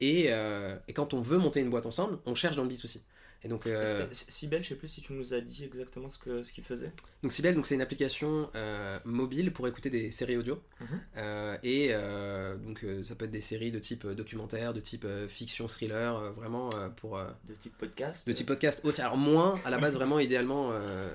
Et, 0.01 0.27
euh, 0.29 0.77
et, 0.89 0.93
quand 0.93 1.15
on 1.15 1.21
veut 1.21 1.39
monter 1.39 1.61
une 1.61 1.71
boîte 1.71 1.87
ensemble, 1.87 2.19
on 2.27 2.35
cherche 2.35 2.57
dans 2.57 2.65
le 2.65 2.71
B2C. 2.71 3.03
Et 3.43 3.49
donc, 3.49 3.67
euh... 3.67 4.07
Sibel, 4.13 4.63
je 4.63 4.69
sais 4.69 4.75
plus 4.75 4.89
si 4.89 5.01
tu 5.01 5.15
nous 5.15 5.33
as 5.33 5.41
dit 5.41 5.65
exactement 5.65 6.11
ce 6.11 6.19
que 6.19 6.43
ce 6.43 6.53
qu'il 6.53 6.63
faisait. 6.63 6.93
Donc 7.23 7.33
Sibel, 7.33 7.55
donc 7.55 7.65
c'est 7.65 7.75
une 7.75 7.81
application 7.81 8.51
euh, 8.55 8.99
mobile 9.07 9.51
pour 9.53 9.67
écouter 9.67 9.89
des 9.89 10.11
séries 10.11 10.37
audio. 10.37 10.63
Mhm. 10.81 10.87
Euh, 11.17 11.57
et 11.63 11.89
euh, 11.91 12.57
donc 12.57 12.85
ça 13.05 13.15
peut 13.15 13.25
être 13.25 13.31
des 13.31 13.41
séries 13.41 13.73
de 13.73 13.79
type 13.79 14.07
documentaire, 14.07 14.75
de 14.75 14.81
type 14.81 15.07
fiction, 15.29 15.69
thriller, 15.69 16.33
vraiment 16.33 16.69
pour. 16.97 17.19
de 17.49 17.55
type 17.55 17.77
podcast. 17.79 18.29
De 18.29 18.33
type 18.35 18.47
podcast 18.47 18.85
aussi. 18.85 19.01
Alors 19.01 19.17
moins 19.17 19.59
à 19.65 19.71
la 19.71 19.79
base 19.79 19.95
vraiment 19.95 20.19
idéalement 20.21 20.73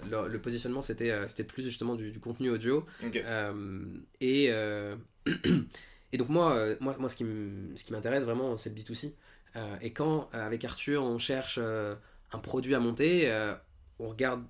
le, 0.10 0.38
positionnement 0.38 0.82
c'était 0.82 1.28
c'était 1.28 1.44
plus 1.44 1.64
justement 1.64 1.96
du, 1.96 2.20
contenu 2.20 2.50
audio. 2.50 2.86
et 4.22 4.50
et 6.14 6.18
donc 6.18 6.30
moi 6.30 6.76
moi 6.80 6.96
moi 7.00 7.10
ce 7.10 7.16
qui 7.16 7.92
m'intéresse 7.92 8.24
vraiment 8.24 8.58
c'est 8.58 8.70
le 8.70 8.76
B2C. 8.76 9.14
et 9.82 9.92
quand 9.92 10.30
avec 10.34 10.64
Arthur 10.66 11.04
on 11.04 11.20
cherche 11.20 11.60
un 12.36 12.40
produit 12.40 12.76
à 12.76 12.80
monter, 12.80 13.32
euh, 13.32 13.56
on 14.00 14.10
regarde 14.10 14.44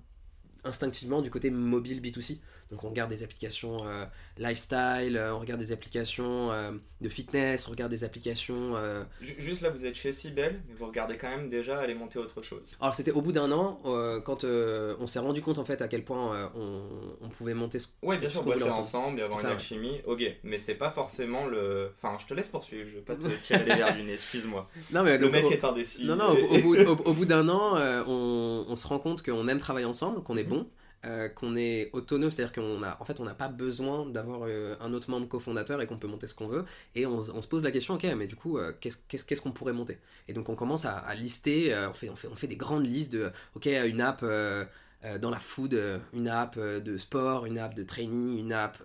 instinctivement 0.64 1.22
du 1.22 1.30
côté 1.30 1.50
mobile 1.50 2.00
B2C. 2.00 2.40
Donc 2.70 2.82
on 2.82 2.88
regarde 2.88 3.10
des 3.10 3.22
applications 3.22 3.76
euh, 3.86 4.04
lifestyle, 4.38 5.16
euh, 5.16 5.34
on 5.34 5.38
regarde 5.38 5.60
des 5.60 5.70
applications 5.70 6.50
euh, 6.52 6.72
de 7.00 7.08
fitness, 7.08 7.68
on 7.68 7.70
regarde 7.70 7.90
des 7.90 8.02
applications... 8.02 8.74
Juste 9.20 9.62
là, 9.62 9.70
vous 9.70 9.86
êtes 9.86 9.94
chez 9.94 10.12
Sibel, 10.12 10.60
mais 10.68 10.74
vous 10.74 10.86
regardez 10.86 11.16
quand 11.16 11.28
même 11.28 11.48
déjà 11.48 11.78
aller 11.78 11.94
monter 11.94 12.18
autre 12.18 12.42
chose. 12.42 12.76
Alors 12.80 12.94
c'était 12.94 13.12
au 13.12 13.22
bout 13.22 13.32
d'un 13.32 13.52
an, 13.52 13.80
quand 14.24 14.44
on 14.44 15.06
s'est 15.06 15.18
rendu 15.18 15.42
compte 15.42 15.58
en 15.58 15.64
fait 15.64 15.80
à 15.80 15.88
quel 15.88 16.04
point 16.04 16.50
on, 16.54 17.28
pouvait 17.28 17.54
monter 17.54 17.78
ce 17.78 17.88
Oui, 18.02 18.16
bien 18.18 18.28
sûr, 18.28 18.42
bosser 18.42 18.70
ensemble, 18.70 19.20
et 19.20 19.22
avoir 19.22 19.40
une 19.40 19.46
alchimie, 19.46 20.00
ok, 20.06 20.22
mais 20.42 20.58
c'est 20.58 20.74
pas 20.74 20.90
forcément 20.90 21.46
le... 21.46 21.92
Enfin, 21.96 22.16
je 22.18 22.26
te 22.26 22.34
laisse 22.34 22.48
poursuivre, 22.48 22.88
je 22.88 22.96
vais 22.96 23.02
pas 23.02 23.14
te 23.14 23.26
tirer 23.42 23.64
les 23.64 23.74
verres 23.74 23.94
du 23.94 24.02
nez, 24.02 24.14
excuse-moi. 24.14 24.68
Non, 24.90 25.02
mais 25.02 25.18
le 25.18 25.30
mec 25.30 25.44
est 25.50 25.64
indécis. 25.64 26.04
Non, 26.04 26.16
non, 26.16 26.30
au, 26.30 26.58
bout, 26.60 26.76
au, 26.76 27.12
bout 27.12 27.26
d'un 27.26 27.48
an, 27.48 27.76
on, 28.06 28.74
se 28.74 28.86
rend 28.86 28.98
compte 28.98 29.22
qu'on 29.22 29.46
aime 29.48 29.58
travailler 29.58 29.86
ensemble, 29.86 30.22
qu'on 30.22 30.36
est 30.36 30.44
mhm. 30.44 30.50
bon. 30.50 30.66
Euh, 31.06 31.28
qu'on 31.28 31.56
est 31.56 31.90
autonome, 31.92 32.32
c'est-à-dire 32.32 32.52
qu'on 32.52 32.82
a, 32.82 32.96
en 33.00 33.04
fait, 33.04 33.20
on 33.20 33.24
n'a 33.24 33.34
pas 33.34 33.46
besoin 33.46 34.06
d'avoir 34.06 34.40
euh, 34.42 34.74
un 34.80 34.92
autre 34.92 35.08
membre 35.08 35.28
cofondateur 35.28 35.80
et 35.80 35.86
qu'on 35.86 35.98
peut 35.98 36.08
monter 36.08 36.26
ce 36.26 36.34
qu'on 36.34 36.48
veut. 36.48 36.64
Et 36.96 37.06
on, 37.06 37.20
se 37.20 37.46
pose 37.46 37.62
la 37.62 37.70
question, 37.70 37.94
ok, 37.94 38.04
mais 38.16 38.26
du 38.26 38.34
coup, 38.34 38.58
euh, 38.58 38.72
qu'est-ce 38.80 39.40
qu'on 39.40 39.52
pourrait 39.52 39.72
monter? 39.72 39.98
Et 40.26 40.32
donc 40.32 40.48
on 40.48 40.56
commence 40.56 40.84
à, 40.84 41.14
lister, 41.14 41.72
on, 41.88 41.94
fait, 41.94 42.08
on, 42.08 42.16
fait, 42.34 42.48
des 42.48 42.56
grandes 42.56 42.86
listes 42.86 43.12
de, 43.12 43.30
ok, 43.54 43.66
une 43.66 44.00
app 44.00 44.24
dans 44.24 45.30
la 45.30 45.38
food, 45.38 45.80
une 46.12 46.28
app 46.28 46.58
de 46.58 46.96
sport, 46.96 47.46
une 47.46 47.58
app 47.58 47.74
de 47.74 47.84
training, 47.84 48.38
une 48.38 48.52
app 48.52 48.76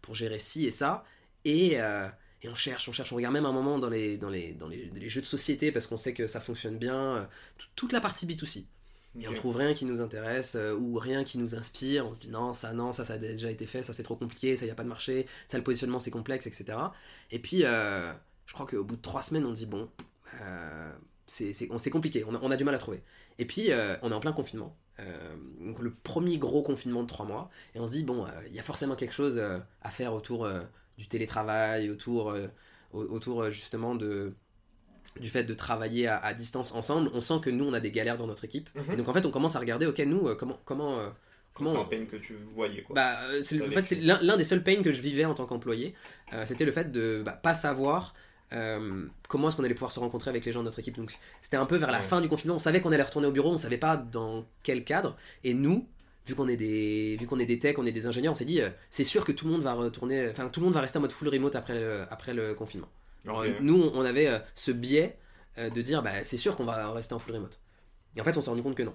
pour 0.00 0.14
gérer 0.14 0.38
ci 0.38 0.66
et 0.66 0.70
ça. 0.70 1.04
Et, 1.44 1.78
on 2.46 2.54
cherche, 2.54 2.88
on 2.88 2.92
cherche, 2.92 3.12
on 3.12 3.16
regarde 3.16 3.34
même 3.34 3.46
un 3.46 3.52
moment 3.52 3.78
dans 3.78 3.90
les, 3.90 4.16
les, 4.16 5.08
jeux 5.08 5.22
de 5.22 5.26
société 5.26 5.72
parce 5.72 5.86
qu'on 5.88 5.96
sait 5.96 6.14
que 6.14 6.28
ça 6.28 6.40
fonctionne 6.40 6.78
bien. 6.78 7.28
toute 7.74 7.92
la 7.92 8.00
partie 8.00 8.26
B2C. 8.26 8.66
Et 9.20 9.28
on 9.28 9.34
trouve 9.34 9.56
rien 9.56 9.74
qui 9.74 9.84
nous 9.84 10.00
intéresse 10.00 10.56
euh, 10.56 10.74
ou 10.74 10.98
rien 10.98 11.22
qui 11.24 11.38
nous 11.38 11.54
inspire. 11.54 12.06
On 12.06 12.12
se 12.12 12.18
dit 12.18 12.30
non, 12.30 12.52
ça, 12.52 12.72
non, 12.72 12.92
ça, 12.92 13.04
ça 13.04 13.14
a 13.14 13.18
déjà 13.18 13.50
été 13.50 13.66
fait, 13.66 13.82
ça 13.82 13.92
c'est 13.92 14.02
trop 14.02 14.16
compliqué, 14.16 14.56
ça 14.56 14.66
y 14.66 14.70
a 14.70 14.74
pas 14.74 14.82
de 14.82 14.88
marché, 14.88 15.26
ça 15.46 15.56
le 15.56 15.64
positionnement 15.64 16.00
c'est 16.00 16.10
complexe, 16.10 16.46
etc. 16.46 16.78
Et 17.30 17.38
puis, 17.38 17.64
euh, 17.64 18.12
je 18.46 18.52
crois 18.52 18.66
qu'au 18.66 18.82
bout 18.82 18.96
de 18.96 19.02
trois 19.02 19.22
semaines, 19.22 19.44
on 19.46 19.52
dit 19.52 19.66
bon, 19.66 19.88
euh, 20.42 20.92
c'est 21.26 21.90
compliqué, 21.90 22.24
on 22.26 22.34
a, 22.34 22.38
on 22.42 22.50
a, 22.50 22.56
du 22.56 22.64
mal 22.64 22.74
à 22.74 22.78
trouver. 22.78 23.02
Et 23.38 23.44
puis, 23.44 23.70
on 24.02 24.10
est 24.10 24.14
en 24.14 24.20
plein 24.20 24.32
confinement. 24.32 24.76
donc 25.60 25.78
le 25.80 25.92
premier 25.92 26.38
gros 26.38 26.62
confinement 26.62 27.02
de 27.02 27.08
trois 27.08 27.26
mois, 27.26 27.50
et 27.74 27.80
on 27.80 27.86
se 27.86 27.92
dit 27.92 28.04
bon, 28.04 28.26
il 28.48 28.54
y 28.54 28.58
a 28.58 28.62
forcément 28.62 28.96
quelque 28.96 29.14
chose 29.14 29.42
à 29.82 29.90
faire 29.90 30.12
autour 30.12 30.48
du 30.98 31.08
télétravail, 31.08 31.90
autour, 31.90 32.34
autour 32.92 33.50
justement 33.50 33.94
de 33.94 34.34
du 35.20 35.28
fait 35.28 35.44
de 35.44 35.54
travailler 35.54 36.08
à, 36.08 36.34
distance 36.34 36.72
ensemble, 36.72 37.10
on 37.12 37.20
sent 37.20 37.40
que 37.42 37.50
nous 37.50 37.64
on 37.64 37.72
a 37.72 37.80
des 37.80 37.90
galères 37.90 38.16
dans 38.16 38.26
notre 38.26 38.44
équipe. 38.44 38.68
Mhm. 38.74 38.94
Et 38.94 38.96
donc 38.96 39.08
en 39.08 39.12
fait 39.12 39.24
on 39.24 39.30
commence 39.30 39.56
à 39.56 39.60
regarder, 39.60 39.86
ok 39.86 39.98
nous 40.00 40.28
euh, 40.28 40.34
comment 40.34 40.58
comment 40.64 40.98
euh, 40.98 41.08
comment 41.54 41.70
c'est 41.70 41.78
un 41.78 41.84
pain 41.84 42.04
que 42.10 42.16
tu 42.16 42.34
voyais 42.54 42.82
quoi. 42.82 42.94
Bah 42.94 43.18
euh, 43.30 43.40
c'est 43.42 43.60
en 43.62 43.70
fait 43.70 43.86
c'est 43.86 44.00
l'un 44.00 44.36
des 44.36 44.44
seuls 44.44 44.62
pains 44.62 44.82
que 44.82 44.92
je 44.92 45.00
vivais 45.00 45.24
en 45.24 45.34
tant 45.34 45.46
qu'employé. 45.46 45.94
c'était 46.44 46.64
le 46.64 46.72
fait 46.72 46.90
de 46.90 47.22
bah, 47.24 47.32
pas 47.32 47.54
savoir 47.54 48.14
comment 49.28 49.48
est-ce 49.48 49.56
qu'on 49.56 49.64
allait 49.64 49.74
pouvoir 49.74 49.90
se 49.90 49.98
rencontrer 49.98 50.30
avec 50.30 50.44
les 50.44 50.52
gens 50.52 50.60
de 50.60 50.66
notre 50.66 50.78
équipe. 50.78 50.96
Donc 50.96 51.12
c'était 51.42 51.56
un 51.56 51.66
peu 51.66 51.76
vers 51.76 51.90
la 51.90 52.00
fin 52.00 52.20
du 52.20 52.28
confinement. 52.28 52.54
On 52.54 52.60
savait 52.60 52.80
qu'on 52.80 52.92
allait 52.92 53.02
retourner 53.02 53.26
au 53.26 53.32
bureau, 53.32 53.50
on 53.52 53.58
savait 53.58 53.78
pas 53.78 53.96
dans 53.96 54.46
quel 54.62 54.84
cadre. 54.84 55.16
Et 55.42 55.54
nous, 55.54 55.88
vu 56.24 56.36
qu'on 56.36 56.46
est 56.46 56.56
des 56.56 57.16
vu 57.18 57.26
qu'on 57.26 57.40
est 57.40 57.46
des 57.46 57.58
techs, 57.58 57.78
on 57.80 57.86
est 57.86 57.92
des 57.92 58.06
ingénieurs, 58.06 58.32
on 58.32 58.36
s'est 58.36 58.44
dit 58.44 58.60
c'est 58.90 59.04
sûr 59.04 59.24
que 59.24 59.32
tout 59.32 59.46
le 59.46 59.52
monde 59.52 59.62
va 59.62 59.74
retourner, 59.74 60.28
enfin 60.30 60.48
tout 60.48 60.60
le 60.60 60.64
monde 60.66 60.74
va 60.74 60.80
rester 60.80 60.98
en 60.98 61.02
mode 61.02 61.12
full 61.12 61.28
remote 61.28 61.56
après 61.56 62.06
après 62.10 62.34
le 62.34 62.54
confinement. 62.54 62.88
Alors, 63.26 63.44
nous, 63.60 63.90
on 63.94 64.02
avait 64.02 64.28
euh, 64.28 64.38
ce 64.54 64.70
biais 64.70 65.16
euh, 65.58 65.70
de 65.70 65.82
dire, 65.82 66.02
bah, 66.02 66.22
c'est 66.22 66.36
sûr 66.36 66.56
qu'on 66.56 66.64
va 66.64 66.92
rester 66.92 67.14
en 67.14 67.18
full 67.18 67.34
remote. 67.34 67.58
Et 68.16 68.20
en 68.20 68.24
fait, 68.24 68.36
on 68.36 68.42
s'est 68.42 68.50
rendu 68.50 68.62
compte 68.62 68.76
que 68.76 68.82
non. 68.82 68.94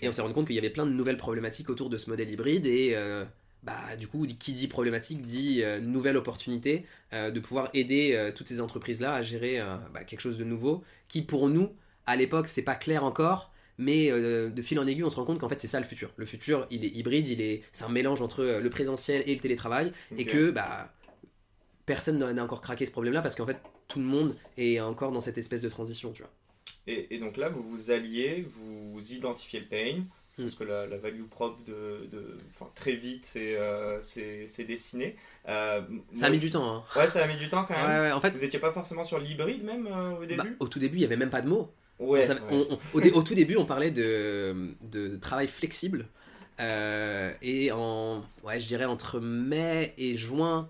Et 0.00 0.08
on 0.08 0.12
s'est 0.12 0.22
rendu 0.22 0.32
compte 0.32 0.46
qu'il 0.46 0.54
y 0.54 0.60
avait 0.60 0.70
plein 0.70 0.86
de 0.86 0.92
nouvelles 0.92 1.16
problématiques 1.16 1.68
autour 1.68 1.90
de 1.90 1.98
ce 1.98 2.08
modèle 2.08 2.30
hybride 2.30 2.66
et 2.66 2.92
euh, 2.94 3.24
bah, 3.64 3.96
du 3.98 4.06
coup, 4.06 4.24
qui 4.26 4.52
dit 4.52 4.68
problématique 4.68 5.22
dit 5.22 5.60
nouvelle 5.82 6.16
opportunité 6.16 6.86
de 7.12 7.40
pouvoir 7.40 7.68
aider 7.74 8.30
toutes 8.36 8.46
ces 8.46 8.60
entreprises-là 8.60 9.12
à 9.12 9.22
gérer 9.22 9.60
bah, 9.92 10.04
quelque 10.04 10.20
chose 10.20 10.38
de 10.38 10.44
nouveau 10.44 10.84
qui, 11.08 11.22
pour 11.22 11.48
nous, 11.48 11.72
à 12.06 12.14
l'époque, 12.14 12.46
c'est 12.46 12.62
pas 12.62 12.76
clair 12.76 13.02
encore, 13.02 13.52
mais 13.76 14.08
de 14.10 14.62
fil 14.62 14.78
en 14.78 14.86
aiguille, 14.86 15.02
on 15.02 15.10
se 15.10 15.16
rend 15.16 15.24
compte 15.24 15.40
qu'en 15.40 15.48
fait, 15.48 15.58
c'est 15.58 15.66
ça 15.66 15.80
le 15.80 15.86
futur. 15.86 16.12
Le 16.16 16.26
futur, 16.26 16.68
il 16.70 16.84
est 16.84 16.96
hybride, 16.96 17.28
il 17.28 17.40
est, 17.40 17.62
c'est 17.72 17.82
un 17.82 17.88
mélange 17.88 18.22
entre 18.22 18.44
le 18.44 18.70
présentiel 18.70 19.24
et 19.26 19.34
le 19.34 19.40
télétravail, 19.40 19.92
et 20.16 20.26
que 20.26 20.52
bah, 20.52 20.94
personne 21.86 22.18
n'a 22.18 22.42
encore 22.44 22.60
craqué 22.60 22.86
ce 22.86 22.90
problème-là 22.92 23.22
parce 23.22 23.34
qu'en 23.34 23.46
fait, 23.46 23.58
tout 23.88 23.98
le 23.98 24.04
monde 24.04 24.36
est 24.56 24.80
encore 24.80 25.12
dans 25.12 25.20
cette 25.20 25.38
espèce 25.38 25.62
de 25.62 25.68
transition, 25.68 26.12
tu 26.12 26.22
vois. 26.22 26.30
Et, 26.86 27.14
et 27.14 27.18
donc 27.18 27.36
là, 27.36 27.48
vous 27.48 27.62
vous 27.62 27.90
alliez, 27.90 28.46
vous 28.56 29.12
identifiez 29.12 29.60
le 29.60 29.66
pain, 29.66 30.02
Hmm. 30.38 30.44
parce 30.44 30.54
que 30.54 30.64
la, 30.64 30.86
la 30.86 30.96
value 30.96 31.24
propre 31.24 31.58
de, 31.66 32.08
de 32.10 32.38
très 32.74 32.94
vite, 32.96 33.26
c'est 33.30 33.54
euh, 33.58 34.00
dessiné. 34.66 35.14
Euh, 35.46 35.82
Ça 36.14 36.20
moi- 36.20 36.26
a 36.28 36.30
mis 36.30 36.38
du 36.38 36.48
temps, 36.48 36.76
hein. 36.76 36.82
Ouais, 36.96 37.06
ça 37.06 37.22
a 37.22 37.26
mis 37.26 37.36
du 37.36 37.50
temps 37.50 37.66
quand 37.66 37.74
même. 37.74 38.00
ouais, 38.00 38.12
en 38.12 38.18
fait, 38.22 38.30
Vous 38.30 38.42
étiez 38.42 38.58
pas 38.58 38.72
forcément 38.72 39.04
sur 39.04 39.18
l'hybride 39.18 39.62
même 39.62 39.86
euh, 39.88 40.12
au 40.16 40.20
bah, 40.20 40.26
début 40.26 40.56
au 40.58 40.68
tout 40.68 40.78
début, 40.78 40.96
il 40.96 41.02
y 41.02 41.04
avait 41.04 41.18
même 41.18 41.28
pas 41.28 41.42
de 41.42 41.48
mots. 41.48 41.70
Ouais. 41.98 42.20
On 42.20 42.26
savait- 42.26 42.40
ouais. 42.40 42.46
on- 42.50 42.74
on- 42.74 42.78
au, 42.94 43.00
dé- 43.02 43.10
au 43.10 43.22
tout 43.22 43.34
début, 43.34 43.56
on 43.58 43.66
parlait 43.66 43.90
de, 43.90 44.74
de 44.90 45.16
travail 45.16 45.48
flexible. 45.48 46.06
Euh, 46.60 47.30
et 47.42 47.70
en, 47.70 48.24
ouais, 48.42 48.58
je 48.58 48.66
dirais 48.66 48.86
entre 48.86 49.20
mai 49.20 49.92
et 49.98 50.16
juin, 50.16 50.66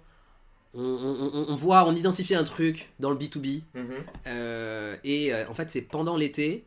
on, 0.75 0.83
on- 0.83 1.31
on- 1.35 1.47
on 1.51 1.55
voit, 1.55 1.87
on 1.87 1.95
identifie 1.95 2.35
un 2.35 2.45
truc 2.45 2.91
dans 3.01 3.11
le 3.11 3.17
B2B. 3.17 3.63
Mhm. 3.75 3.85
Euh, 4.27 4.97
et 5.05 5.33
euh, 5.33 5.47
en 5.49 5.55
fait, 5.55 5.71
c'est 5.71 5.83
pendant 5.83 6.17
l'été, 6.17 6.65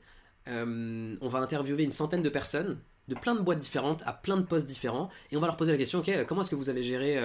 euh, 0.48 1.16
on 1.22 1.28
va 1.30 1.40
interviewer 1.40 1.84
une 1.84 1.92
centaine 1.92 2.22
de 2.22 2.30
personnes 2.30 2.78
de 3.08 3.14
plein 3.16 3.36
de 3.36 3.42
boîtes 3.42 3.60
différentes, 3.60 4.02
à 4.08 4.14
plein 4.14 4.36
de 4.38 4.42
postes 4.42 4.66
différents, 4.66 5.10
et 5.32 5.38
on 5.38 5.40
va 5.40 5.46
leur 5.46 5.58
poser 5.58 5.72
la 5.72 5.78
question, 5.78 6.00
ok, 6.00 6.26
comment 6.28 6.42
est-ce 6.42 6.50
que 6.50 6.56
vous 6.56 6.70
avez 6.70 6.82
géré 6.82 7.20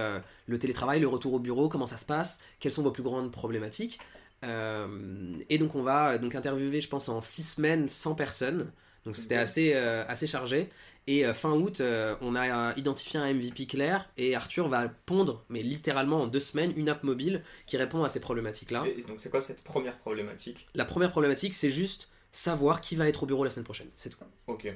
le 0.44 0.58
télétravail, 0.58 1.00
le 1.00 1.08
retour 1.08 1.32
au 1.32 1.38
bureau, 1.38 1.70
comment 1.70 1.86
ça 1.86 1.96
se 1.96 2.04
passe, 2.04 2.40
quelles 2.58 2.70
sont 2.72 2.82
vos 2.82 2.90
plus 2.90 3.02
grandes 3.02 3.32
problématiques 3.32 3.98
Et 4.42 5.58
donc 5.58 5.74
on 5.74 5.82
va 5.82 6.18
donc 6.18 6.34
interviewer, 6.34 6.82
je 6.82 6.88
pense, 6.90 7.08
en 7.08 7.22
six 7.22 7.42
semaines 7.54 7.88
100 7.88 8.14
personnes, 8.14 8.70
donc 9.06 9.16
c'était 9.16 9.36
assez, 9.36 9.72
assez 9.72 10.26
chargé, 10.26 10.68
et 11.06 11.24
euh, 11.26 11.34
fin 11.34 11.52
août, 11.52 11.80
euh, 11.80 12.14
on 12.20 12.34
a 12.34 12.70
euh, 12.70 12.72
identifié 12.76 13.18
un 13.18 13.32
MVP 13.32 13.66
clair, 13.66 14.08
et 14.16 14.34
Arthur 14.34 14.68
va 14.68 14.88
pondre, 14.88 15.44
mais 15.48 15.62
littéralement 15.62 16.22
en 16.22 16.26
deux 16.26 16.40
semaines, 16.40 16.72
une 16.76 16.88
app 16.88 17.02
mobile 17.02 17.42
qui 17.66 17.76
répond 17.76 18.04
à 18.04 18.08
ces 18.08 18.20
problématiques-là. 18.20 18.84
Donc 19.08 19.20
c'est 19.20 19.30
quoi 19.30 19.40
cette 19.40 19.62
première 19.62 19.98
problématique? 19.98 20.68
La 20.74 20.84
première 20.84 21.10
problématique, 21.10 21.54
c'est 21.54 21.70
juste 21.70 22.10
savoir 22.32 22.80
qui 22.80 22.96
va 22.96 23.08
être 23.08 23.22
au 23.24 23.26
bureau 23.26 23.44
la 23.44 23.50
semaine 23.50 23.64
prochaine. 23.64 23.88
C'est 23.96 24.10
tout. 24.10 24.18
Ok. 24.46 24.66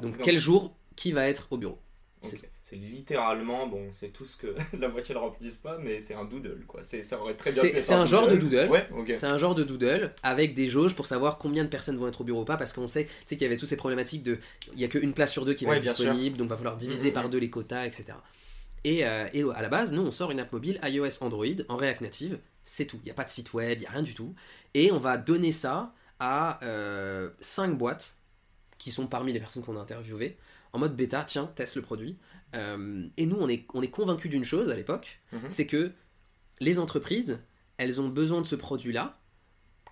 Donc, 0.00 0.12
Donc- 0.16 0.22
quel 0.24 0.38
jour, 0.38 0.74
qui 0.96 1.12
va 1.12 1.28
être 1.28 1.48
au 1.50 1.58
bureau 1.58 1.78
C'est- 2.62 2.76
littéralement, 2.76 3.66
bon, 3.68 3.92
c'est 3.92 4.08
tout 4.08 4.24
ce 4.24 4.36
que 4.36 4.54
la 4.78 4.88
moitié 4.88 5.14
ne 5.14 5.20
remplissent 5.20 5.56
pas, 5.56 5.78
mais 5.78 6.00
c'est 6.00 6.14
un 6.14 6.24
doodle 6.24 6.64
quoi. 6.66 6.82
C'est- 6.82 7.04
Ça 7.04 7.20
aurait 7.20 7.34
très 7.34 7.52
bien 7.52 7.62
C'est- 7.62 7.70
pu 7.70 7.76
être 7.76 7.82
c'est 7.84 7.94
un 7.94 8.04
genre 8.04 8.26
de 8.26 8.36
doodle. 8.36 8.68
Ouais. 8.68 8.88
C'est 9.14 9.26
un 9.26 9.38
genre 9.38 9.54
de 9.54 9.62
doodle 9.64 10.12
avec 10.22 10.54
des 10.54 10.68
jauges 10.68 10.94
pour 10.96 11.06
savoir 11.06 11.38
combien 11.38 11.64
de 11.64 11.68
personnes 11.68 11.96
vont 11.96 12.08
être 12.08 12.20
au 12.20 12.24
bureau 12.24 12.42
ou 12.42 12.44
pas, 12.44 12.56
parce 12.56 12.72
qu'on 12.72 12.86
sait, 12.86 13.06
qu'il 13.28 13.40
y 13.40 13.44
avait 13.44 13.56
toutes 13.56 13.68
ces 13.68 13.76
problématiques 13.76 14.22
de. 14.24 14.38
Il 14.74 14.80
y 14.80 14.84
a 14.84 14.88
qu'une 14.88 15.12
place 15.12 15.32
sur 15.32 15.44
deux 15.44 15.54
qui 15.54 15.64
va 15.64 15.70
Ouais, 15.72 15.76
être 15.78 15.82
bien 15.84 15.94
sûr. 15.94 16.04
disponible, 16.06 16.36
donc 16.36 16.48
va 16.48 16.56
falloir 16.56 16.76
diviser 16.76 17.08
Mhm. 17.08 17.14
par 17.14 17.28
deux 17.28 17.38
les 17.38 17.50
quotas, 17.50 17.86
etc. 17.86 18.04
Et, 18.84 19.04
euh, 19.06 19.26
et 19.32 19.42
à 19.54 19.62
la 19.62 19.68
base, 19.68 19.92
nous, 19.92 20.02
on 20.02 20.10
sort 20.10 20.30
une 20.30 20.40
app 20.40 20.52
mobile 20.52 20.78
iOS 20.82 21.22
Android 21.22 21.44
en 21.68 21.76
React 21.76 22.00
Native, 22.02 22.38
c'est 22.64 22.84
tout. 22.86 22.98
Il 23.02 23.06
n'y 23.06 23.10
a 23.10 23.14
pas 23.14 23.24
de 23.24 23.30
site 23.30 23.52
web, 23.54 23.78
il 23.78 23.80
n'y 23.80 23.86
a 23.86 23.90
rien 23.90 24.02
du 24.02 24.14
tout. 24.14 24.34
Et 24.74 24.92
on 24.92 24.98
va 24.98 25.16
donner 25.16 25.52
ça 25.52 25.92
à 26.20 26.58
5 27.40 27.76
boîtes 27.78 28.16
qui 28.78 28.90
sont 28.90 29.06
parmi 29.06 29.32
les 29.32 29.40
personnes 29.40 29.62
qu'on 29.64 29.76
a 29.76 29.80
interviewées 29.80 30.36
en 30.76 30.78
mode 30.78 30.94
bêta, 30.96 31.24
tiens, 31.24 31.50
teste 31.54 31.74
le 31.76 31.82
produit. 31.82 32.16
Euh, 32.54 33.06
et 33.16 33.26
nous, 33.26 33.36
on 33.40 33.48
est, 33.48 33.66
on 33.74 33.82
est 33.82 33.90
convaincus 33.90 34.30
d'une 34.30 34.44
chose 34.44 34.70
à 34.70 34.76
l'époque, 34.76 35.20
Mhm. 35.32 35.40
c'est 35.48 35.66
que 35.66 35.90
les 36.60 36.78
entreprises, 36.78 37.40
elles 37.78 38.00
ont 38.00 38.08
besoin 38.08 38.40
de 38.40 38.46
ce 38.46 38.54
produit-là, 38.54 39.18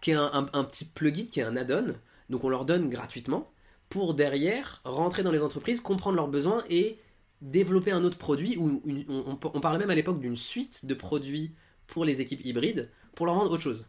qui 0.01 0.11
est 0.12 0.14
un, 0.14 0.31
un- 0.33 0.49
un 0.53 0.64
petit 0.64 0.85
plugin, 0.85 1.25
qui 1.27 1.40
est 1.40 1.42
un 1.42 1.57
add-on, 1.57 1.97
donc 2.31 2.44
on 2.44 2.49
leur 2.49 2.64
donne 2.64 2.88
gratuitement, 2.88 3.51
pour 3.88 4.14
derrière 4.14 4.81
rentrer 4.85 5.23
dans 5.23 5.31
les 5.33 5.42
entreprises, 5.42 5.81
comprendre 5.81 6.16
leurs 6.16 6.29
besoins 6.29 6.64
et 6.70 6.99
développer 7.40 7.90
un 7.92 8.05
autre 8.05 8.18
produit, 8.18 8.57
ou 8.57 8.83
on, 9.09 9.38
on- 9.42 9.61
parlait 9.61 9.79
même 9.79 9.90
à 9.90 9.94
l'époque 9.94 10.20
d'une 10.20 10.37
suite 10.37 10.87
de 10.87 10.94
produits 10.94 11.55
pour 11.87 12.05
les 12.05 12.20
équipes 12.20 12.44
hybrides, 12.44 12.90
pour 13.14 13.27
leur 13.27 13.35
vendre 13.35 13.51
autre 13.51 13.62
chose. 13.62 13.87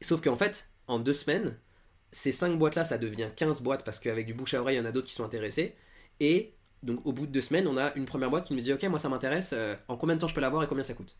Sauf 0.00 0.20
qu'en 0.20 0.36
fait, 0.36 0.68
en 0.86 0.98
deux 1.00 1.14
semaines, 1.14 1.56
ces 2.12 2.30
cinq 2.32 2.56
boîtes-là, 2.58 2.84
ça 2.84 2.98
devient 2.98 3.28
15 3.34 3.62
boîtes, 3.62 3.84
parce 3.84 3.98
qu'avec 3.98 4.26
du 4.26 4.34
bouche 4.34 4.54
à 4.54 4.60
oreille, 4.60 4.76
il 4.76 4.78
y 4.78 4.82
en 4.82 4.84
a 4.86 4.92
d'autres 4.92 5.08
qui 5.08 5.14
sont 5.14 5.24
intéressés, 5.24 5.74
et 6.20 6.52
donc 6.82 7.04
au 7.04 7.12
bout 7.12 7.26
de 7.26 7.32
deux 7.32 7.40
semaines, 7.40 7.66
on 7.66 7.76
a 7.76 7.94
une 7.94 8.04
première 8.04 8.30
boîte 8.30 8.46
qui 8.46 8.54
nous 8.54 8.60
dit, 8.60 8.72
ok, 8.72 8.82
moi 8.84 8.98
ça 8.98 9.08
m'intéresse, 9.08 9.50
euh, 9.52 9.74
en 9.88 9.96
combien 9.96 10.14
de 10.16 10.20
temps 10.20 10.28
je 10.28 10.34
peux 10.34 10.40
l'avoir 10.40 10.62
et 10.62 10.66
combien 10.68 10.84
ça 10.84 10.94
coûte 10.94 11.16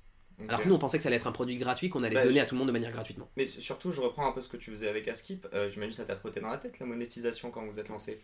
alors 0.48 0.62
que 0.62 0.68
nous, 0.68 0.74
on 0.74 0.78
pensait 0.78 0.98
que 0.98 1.02
ça 1.02 1.08
allait 1.08 1.16
être 1.16 1.26
un 1.26 1.32
produit 1.32 1.56
gratuit 1.56 1.88
qu'on 1.88 2.02
allait 2.04 2.16
Bah, 2.16 2.22
donner 2.22 2.36
je- 2.36 2.40
à 2.40 2.44
tout 2.44 2.54
le 2.54 2.58
monde 2.58 2.68
de 2.68 2.72
manière 2.72 2.90
gratuitement. 2.92 3.26
Mais 3.38 3.46
surtout, 3.46 3.90
je 3.90 4.02
reprends 4.02 4.28
un 4.28 4.32
peu 4.32 4.42
ce 4.42 4.50
que 4.50 4.58
tu 4.58 4.70
faisais 4.70 4.86
avec 4.86 5.08
Askip. 5.08 5.46
Euh, 5.54 5.70
J'imagine 5.70 5.94
ça 5.94 6.04
t'a 6.04 6.14
trotté 6.14 6.40
dans 6.40 6.50
la 6.50 6.58
tête 6.58 6.78
la 6.78 6.84
monétisation 6.84 7.50
quand 7.50 7.64
vous 7.64 7.80
êtes 7.80 7.88
lancé. 7.88 8.20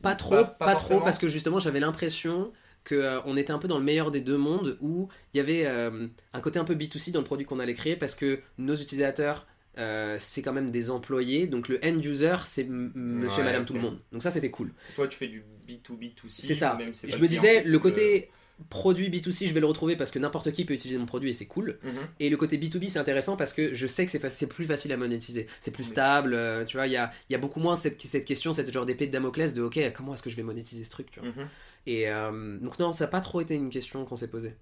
Pas 0.00 0.14
trop, 0.14 0.30
Pas- 0.30 0.44
pas, 0.44 0.64
pas 0.66 0.74
trop, 0.74 1.00
parce 1.00 1.18
que 1.18 1.28
justement, 1.28 1.58
j'avais 1.58 1.80
l'impression 1.80 2.50
que 2.82 2.94
euh, 2.94 3.20
on 3.26 3.36
était 3.36 3.52
un 3.52 3.58
peu 3.58 3.68
dans 3.68 3.76
le 3.76 3.84
meilleur 3.84 4.10
des 4.10 4.22
deux 4.22 4.38
mondes 4.38 4.78
où 4.80 5.08
il 5.34 5.36
y 5.36 5.40
avait 5.40 5.66
un 5.66 6.40
côté 6.40 6.58
un 6.58 6.64
peu 6.64 6.74
B2C 6.74 7.10
dans 7.12 7.20
le 7.20 7.26
produit 7.26 7.44
qu'on 7.44 7.58
allait 7.60 7.74
créer 7.74 7.96
parce 7.96 8.14
que 8.14 8.40
nos 8.56 8.76
utilisateurs. 8.76 9.46
Euh, 9.78 10.16
c'est 10.18 10.42
quand 10.42 10.52
même 10.52 10.70
des 10.70 10.90
employés, 10.90 11.46
donc 11.46 11.68
le 11.68 11.78
end 11.84 11.98
user 12.00 12.36
c'est 12.44 12.64
monsieur 12.68 13.36
Ouais, 13.36 13.40
et 13.42 13.44
madame 13.44 13.64
tout 13.64 13.74
le 13.74 13.80
monde. 13.80 13.98
Donc 14.12 14.22
ça 14.22 14.30
c'était 14.30 14.50
cool. 14.50 14.72
Toi, 14.94 15.08
tu 15.08 15.16
fais 15.18 15.28
du 15.28 15.42
B2B2C. 15.68 16.28
C'est 16.28 16.54
ça. 16.54 16.74
même 16.74 16.92
Je 16.94 17.16
me 17.18 17.26
disais 17.28 17.64
le 17.64 17.78
côté 17.78 18.30
produit 18.70 19.10
B2C 19.10 19.48
je 19.48 19.52
vais 19.52 19.58
le 19.58 19.66
retrouver 19.66 19.96
parce 19.96 20.12
que 20.12 20.20
n'importe 20.20 20.52
qui 20.52 20.64
peut 20.64 20.74
utiliser 20.74 20.96
mon 20.98 21.06
produit 21.06 21.30
et 21.30 21.32
c'est 21.32 21.46
cool. 21.46 21.78
Mhm. 21.82 21.92
Et 22.20 22.30
le 22.30 22.36
côté 22.36 22.56
B2B, 22.56 22.88
c'est 22.88 23.00
intéressant 23.00 23.36
parce 23.36 23.52
que 23.52 23.74
je 23.74 23.86
sais 23.88 24.04
que 24.04 24.12
c'est 24.12 24.20
fa- 24.20 24.30
c'est 24.30 24.46
plus 24.46 24.64
facile 24.64 24.92
à 24.92 24.96
monétiser. 24.96 25.48
C'est 25.60 25.72
plus 25.72 25.82
stable, 25.82 26.34
euh, 26.34 26.64
tu 26.64 26.76
vois, 26.76 26.86
il 26.86 26.92
y 26.92 26.96
a, 26.96 27.12
y 27.30 27.34
a 27.34 27.38
beaucoup 27.38 27.58
moins 27.58 27.74
cette, 27.74 28.00
cette 28.00 28.24
question, 28.24 28.54
cette 28.54 28.72
genre 28.72 28.86
d'épée 28.86 29.08
de 29.08 29.12
Damoclès 29.12 29.54
de 29.54 29.62
OK, 29.62 29.80
comment 29.96 30.14
est-ce 30.14 30.22
que 30.22 30.30
je 30.30 30.36
vais 30.36 30.44
monétiser 30.44 30.84
ce 30.84 30.90
truc, 30.90 31.10
tu 31.10 31.18
vois. 31.18 31.30
Mhm. 31.30 31.48
Et 31.86 32.08
euh, 32.08 32.58
donc, 32.60 32.78
non, 32.78 32.92
ça 32.92 33.04
n'a 33.04 33.08
pas 33.10 33.20
trop 33.20 33.40
été 33.40 33.54
une 33.56 33.70
question 33.70 34.04
qu'on 34.04 34.16
s'est 34.16 34.28
posée. 34.28 34.54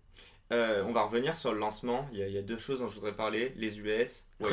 On 0.51 0.93
va 0.93 1.05
revenir 1.05 1.35
sur 1.37 1.53
le 1.53 1.59
lancement. 1.59 2.07
Il 2.13 2.19
y, 2.19 2.23
a, 2.23 2.29
il 2.29 2.35
y 2.35 2.39
a 2.39 2.43
deux 2.43 2.59
choses 2.59 2.81
dont 2.81 2.89
je 2.89 2.95
voudrais 2.97 3.15
parler 3.17 3.53
les 3.57 3.79
US, 3.81 4.25
Ouais. 4.41 4.51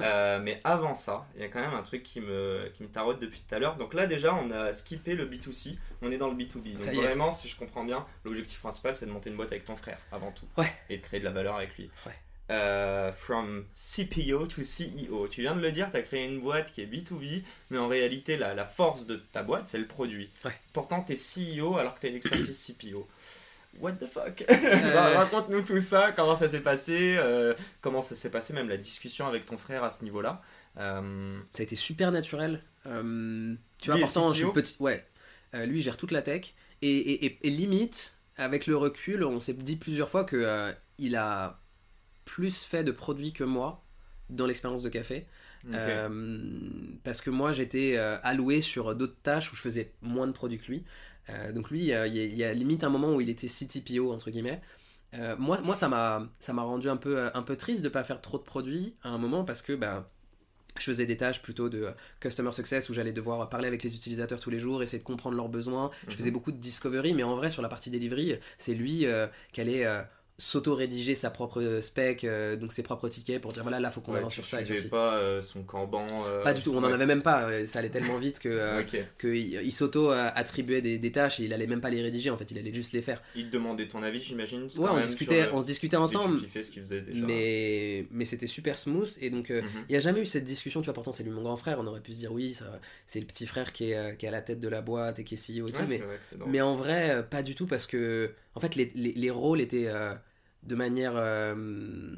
Euh, 0.00 0.40
mais 0.40 0.60
avant 0.64 0.94
ça, 0.94 1.26
il 1.34 1.42
y 1.42 1.44
a 1.44 1.48
quand 1.48 1.60
même 1.60 1.74
un 1.74 1.82
truc 1.82 2.02
qui 2.02 2.20
me, 2.20 2.70
qui 2.74 2.82
me 2.82 2.88
taraude 2.88 3.18
depuis 3.18 3.40
tout 3.40 3.54
à 3.54 3.58
l'heure. 3.58 3.76
Donc 3.76 3.94
là, 3.94 4.06
déjà, 4.06 4.34
on 4.34 4.50
a 4.50 4.72
skippé 4.72 5.14
le 5.14 5.26
B2C, 5.26 5.76
on 6.00 6.10
est 6.10 6.18
dans 6.18 6.28
le 6.28 6.34
B2B. 6.34 6.78
Donc 6.78 6.94
vraiment, 6.94 7.30
si 7.30 7.48
je 7.48 7.56
comprends 7.56 7.84
bien, 7.84 8.06
l'objectif 8.24 8.60
principal, 8.60 8.96
c'est 8.96 9.06
de 9.06 9.10
monter 9.10 9.30
une 9.30 9.36
boîte 9.36 9.52
avec 9.52 9.64
ton 9.64 9.76
frère 9.76 9.98
avant 10.10 10.32
tout. 10.32 10.46
Ouais. 10.56 10.72
Et 10.88 10.96
de 10.98 11.02
créer 11.02 11.20
de 11.20 11.24
la 11.24 11.30
valeur 11.30 11.56
avec 11.56 11.76
lui. 11.76 11.90
Ouais. 12.06 12.12
Euh, 12.50 13.12
from 13.12 13.64
CPO 13.74 14.46
to 14.46 14.62
CEO. 14.62 15.28
Tu 15.28 15.40
viens 15.40 15.54
de 15.54 15.60
le 15.60 15.72
dire, 15.72 15.90
tu 15.90 15.96
as 15.96 16.02
créé 16.02 16.26
une 16.26 16.40
boîte 16.40 16.72
qui 16.72 16.82
est 16.82 16.86
B2B, 16.86 17.44
mais 17.70 17.78
en 17.78 17.88
réalité, 17.88 18.36
la, 18.36 18.52
la 18.52 18.66
force 18.66 19.06
de 19.06 19.16
ta 19.16 19.42
boîte, 19.42 19.68
c'est 19.68 19.78
le 19.78 19.86
produit. 19.86 20.28
Ouais. 20.44 20.52
Pourtant, 20.72 21.02
tu 21.02 21.12
es 21.12 21.16
CEO 21.16 21.76
alors 21.78 21.94
que 21.94 22.00
tu 22.00 22.06
as 22.06 22.10
une 22.10 22.16
expertise 22.16 22.74
CPO. 22.78 23.08
What 23.80 23.92
the 23.92 24.06
fuck? 24.06 24.44
Euh. 24.50 25.14
Raconte-nous 25.16 25.62
tout 25.62 25.80
ça, 25.80 26.12
comment 26.14 26.36
ça 26.36 26.48
s'est 26.48 26.60
passé, 26.60 27.16
euh, 27.18 27.54
comment 27.80 28.02
ça 28.02 28.14
s'est 28.14 28.30
passé, 28.30 28.52
même 28.52 28.68
la 28.68 28.76
discussion 28.76 29.26
avec 29.26 29.46
ton 29.46 29.56
frère 29.56 29.82
à 29.84 29.90
ce 29.90 30.04
niveau-là. 30.04 30.42
Euh, 30.78 31.38
Ça 31.52 31.62
a 31.62 31.64
été 31.64 31.76
super 31.76 32.12
naturel. 32.12 32.62
Euh, 32.86 33.54
tu 33.80 33.86
vois, 33.86 33.96
Lui 33.96 34.02
est 34.02 34.04
pourtant, 34.04 34.32
je 34.34 34.44
suis 34.44 34.52
petit. 34.52 34.76
Ouais. 34.80 35.04
Euh, 35.54 35.66
lui, 35.66 35.78
il 35.78 35.82
gère 35.82 35.96
toute 35.96 36.12
la 36.12 36.22
tech. 36.22 36.54
Et, 36.82 36.88
et- 36.90 37.24
et- 37.26 37.38
et 37.46 37.50
limite, 37.50 38.16
avec 38.36 38.66
le 38.66 38.76
recul, 38.76 39.24
on 39.24 39.40
s'est 39.40 39.52
dit 39.54 39.76
plusieurs 39.76 40.08
fois 40.08 40.24
que 40.24 40.36
euh, 40.36 40.72
il 40.98 41.16
a 41.16 41.60
plus 42.24 42.62
fait 42.64 42.84
de 42.84 42.92
produits 42.92 43.32
que 43.32 43.44
moi 43.44 43.84
dans 44.30 44.46
l'expérience 44.46 44.82
de 44.82 44.88
café. 44.88 45.26
Euh, 45.74 46.08
parce 47.04 47.20
que 47.20 47.30
moi 47.30 47.52
j'étais 47.52 47.96
euh, 47.96 48.18
alloué 48.22 48.60
sur 48.60 48.94
d'autres 48.94 49.16
tâches 49.22 49.52
où 49.52 49.56
je 49.56 49.60
faisais 49.62 49.92
moins 50.02 50.26
de 50.26 50.32
produits 50.32 50.58
que 50.58 50.66
lui. 50.66 50.84
Euh, 51.30 51.52
donc 51.52 51.70
lui, 51.70 51.92
euh, 51.92 52.06
il 52.06 52.16
y, 52.16 52.20
a- 52.20 52.24
il 52.24 52.36
y 52.36 52.44
a 52.44 52.52
limite 52.54 52.84
un 52.84 52.90
moment 52.90 53.14
où 53.14 53.20
il 53.20 53.28
était 53.30 53.48
CTPO 53.48 54.12
entre 54.12 54.30
guillemets. 54.30 54.60
Moi, 55.38 55.60
moi 55.62 55.74
ça 55.76 55.88
m'a 55.90 56.26
ça 56.40 56.52
m'a 56.54 56.62
rendu 56.62 56.88
un 56.88 56.96
peu 56.96 57.28
un 57.34 57.42
peu 57.42 57.56
triste 57.56 57.82
de 57.82 57.88
pas 57.90 58.02
faire 58.02 58.22
trop 58.22 58.38
de 58.38 58.44
produits 58.44 58.96
à 59.02 59.10
un 59.10 59.18
moment 59.18 59.44
parce 59.44 59.60
que 59.62 59.74
bah 59.74 60.10
je 60.78 60.84
faisais 60.84 61.04
des 61.06 61.16
tâches 61.18 61.42
plutôt 61.42 61.68
de 61.68 61.88
customer 62.20 62.52
success 62.52 62.88
où 62.88 62.94
j'allais 62.94 63.12
devoir 63.12 63.48
parler 63.50 63.68
avec 63.68 63.82
les 63.82 63.94
utilisateurs 63.94 64.40
tous 64.40 64.48
les 64.50 64.58
jours, 64.58 64.82
essayer 64.82 64.98
de 64.98 65.04
comprendre 65.04 65.36
leurs 65.36 65.50
besoins. 65.50 65.90
Je 66.08 66.14
Mhm. 66.14 66.16
faisais 66.16 66.30
beaucoup 66.30 66.50
de 66.52 66.56
discovery, 66.56 67.12
mais 67.14 67.22
en 67.24 67.36
vrai, 67.36 67.50
sur 67.50 67.60
la 67.62 67.68
partie 67.68 67.90
delivery, 67.90 68.36
c'est 68.56 68.74
lui 68.74 69.04
euh, 69.06 69.26
qui 69.52 69.60
allait 69.60 69.84
euh, 69.84 70.02
s'auto-rédiger 70.38 71.14
sa 71.14 71.30
propre 71.30 71.78
spec, 71.82 72.24
euh, 72.24 72.56
donc 72.56 72.72
ses 72.72 72.82
propres 72.82 73.08
tickets 73.08 73.40
pour 73.40 73.52
dire 73.52 73.62
voilà, 73.62 73.78
là, 73.80 73.90
faut 73.90 74.00
qu'on 74.00 74.12
Ouais, 74.12 74.18
avance 74.18 74.34
sur 74.34 74.46
ça. 74.46 74.60
et 74.60 74.64
sur 74.64 74.90
pas 74.90 75.16
euh, 75.18 75.40
son 75.42 75.62
Kanban. 75.62 76.06
euh, 76.26 76.42
Pas 76.42 76.52
du 76.52 76.62
tout, 76.62 76.72
on 76.74 76.78
en 76.78 76.84
ouais. 76.88 76.92
avait 76.94 77.06
même 77.06 77.22
pas, 77.22 77.48
euh, 77.48 77.66
ça 77.66 77.78
allait 77.78 77.90
tellement 77.90 78.16
vite 78.18 78.40
que, 78.40 78.82
que 79.18 79.28
il, 79.28 79.60
il 79.64 79.72
s'auto-attribuait 79.72 80.82
des, 80.82 80.98
des 80.98 81.12
tâches 81.12 81.38
et 81.40 81.44
il 81.44 81.52
allait 81.52 81.66
même 81.66 81.80
pas 81.80 81.90
les 81.90 82.02
rédiger, 82.02 82.30
en 82.30 82.36
fait, 82.36 82.50
il 82.50 82.58
allait 82.58 82.72
juste 82.74 82.92
les 82.92 83.02
faire. 83.02 83.22
Il 83.36 83.46
te 83.48 83.52
demandait 83.52 83.86
ton 83.88 84.02
avis, 84.02 84.20
j'imagine. 84.20 84.68
Ouais, 84.76 84.88
on 84.90 85.00
discutait, 85.00 85.48
on 85.52 85.60
se 85.60 85.66
discutait 85.66 85.96
ensemble, 85.96 86.36
Et 86.38 86.40
tu 86.40 86.44
kiffais 86.46 86.62
ce 86.62 86.70
qu'il 86.70 86.82
faisait 86.82 87.00
déjà. 87.02 87.24
mais, 87.24 88.06
mais 88.10 88.24
c'était 88.24 88.46
super 88.46 88.76
smooth 88.78 89.16
et 89.20 89.30
donc 89.30 89.50
Mhm. 89.50 89.62
il 89.88 89.92
n'y 89.92 89.96
a 89.96 90.00
jamais 90.00 90.20
eu 90.22 90.26
cette 90.26 90.44
discussion, 90.44 90.80
tu 90.80 90.86
vois, 90.86 90.94
pourtant 90.94 91.12
c'est 91.12 91.22
lui 91.22 91.30
mon 91.30 91.42
grand 91.42 91.56
frère, 91.56 91.78
on 91.80 91.86
aurait 91.86 92.00
pu 92.00 92.12
se 92.14 92.18
dire 92.20 92.32
oui, 92.32 92.56
c'est 93.06 93.20
le 93.20 93.26
petit 93.26 93.46
frère 93.46 93.72
qui 93.72 93.90
est, 93.92 94.16
qui 94.16 94.26
est 94.26 94.28
à 94.28 94.32
la 94.32 94.42
tête 94.42 94.60
de 94.60 94.68
la 94.68 94.80
boîte 94.82 95.18
et 95.18 95.24
qui 95.24 95.34
est 95.34 95.36
CEO 95.36 95.68
et 95.68 95.72
Ouais, 95.72 95.78
tout, 95.84 95.88
mais, 95.88 96.00
mais 96.46 96.60
en 96.60 96.74
vrai, 96.74 97.24
pas 97.30 97.42
du 97.42 97.54
tout 97.54 97.66
parce 97.66 97.86
que 97.86 98.32
en 98.54 98.60
fait 98.60 98.74
les, 98.76 98.92
les, 98.94 99.12
les 99.12 99.30
rôles 99.30 99.60
étaient 99.60 99.88
euh, 99.88 100.14
de 100.62 100.74
manière 100.74 101.14
euh, 101.16 102.16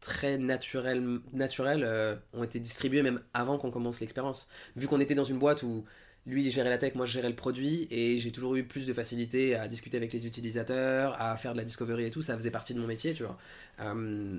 très 0.00 0.38
naturels, 0.38 1.20
naturels 1.32 1.82
euh, 1.84 2.16
ont 2.32 2.44
été 2.44 2.60
distribués 2.60 3.02
même 3.02 3.22
avant 3.34 3.58
qu'on 3.58 3.70
commence 3.70 4.00
l'expérience. 4.00 4.48
Vu 4.76 4.86
qu'on 4.86 5.00
était 5.00 5.14
dans 5.14 5.24
une 5.24 5.38
boîte 5.38 5.62
où 5.62 5.84
lui 6.26 6.44
il 6.44 6.50
gérait 6.50 6.70
la 6.70 6.78
tech, 6.78 6.94
moi 6.94 7.06
je 7.06 7.12
gérais 7.12 7.28
le 7.28 7.36
produit 7.36 7.86
et 7.90 8.18
j'ai 8.18 8.30
toujours 8.30 8.56
eu 8.56 8.64
plus 8.64 8.86
de 8.86 8.92
facilité 8.92 9.54
à 9.54 9.68
discuter 9.68 9.96
avec 9.96 10.12
les 10.12 10.26
utilisateurs, 10.26 11.20
à 11.20 11.36
faire 11.36 11.52
de 11.52 11.58
la 11.58 11.64
discovery 11.64 12.06
et 12.06 12.10
tout, 12.10 12.22
ça 12.22 12.34
faisait 12.36 12.50
partie 12.50 12.74
de 12.74 12.80
mon 12.80 12.86
métier, 12.86 13.14
tu 13.14 13.24
vois. 13.24 13.38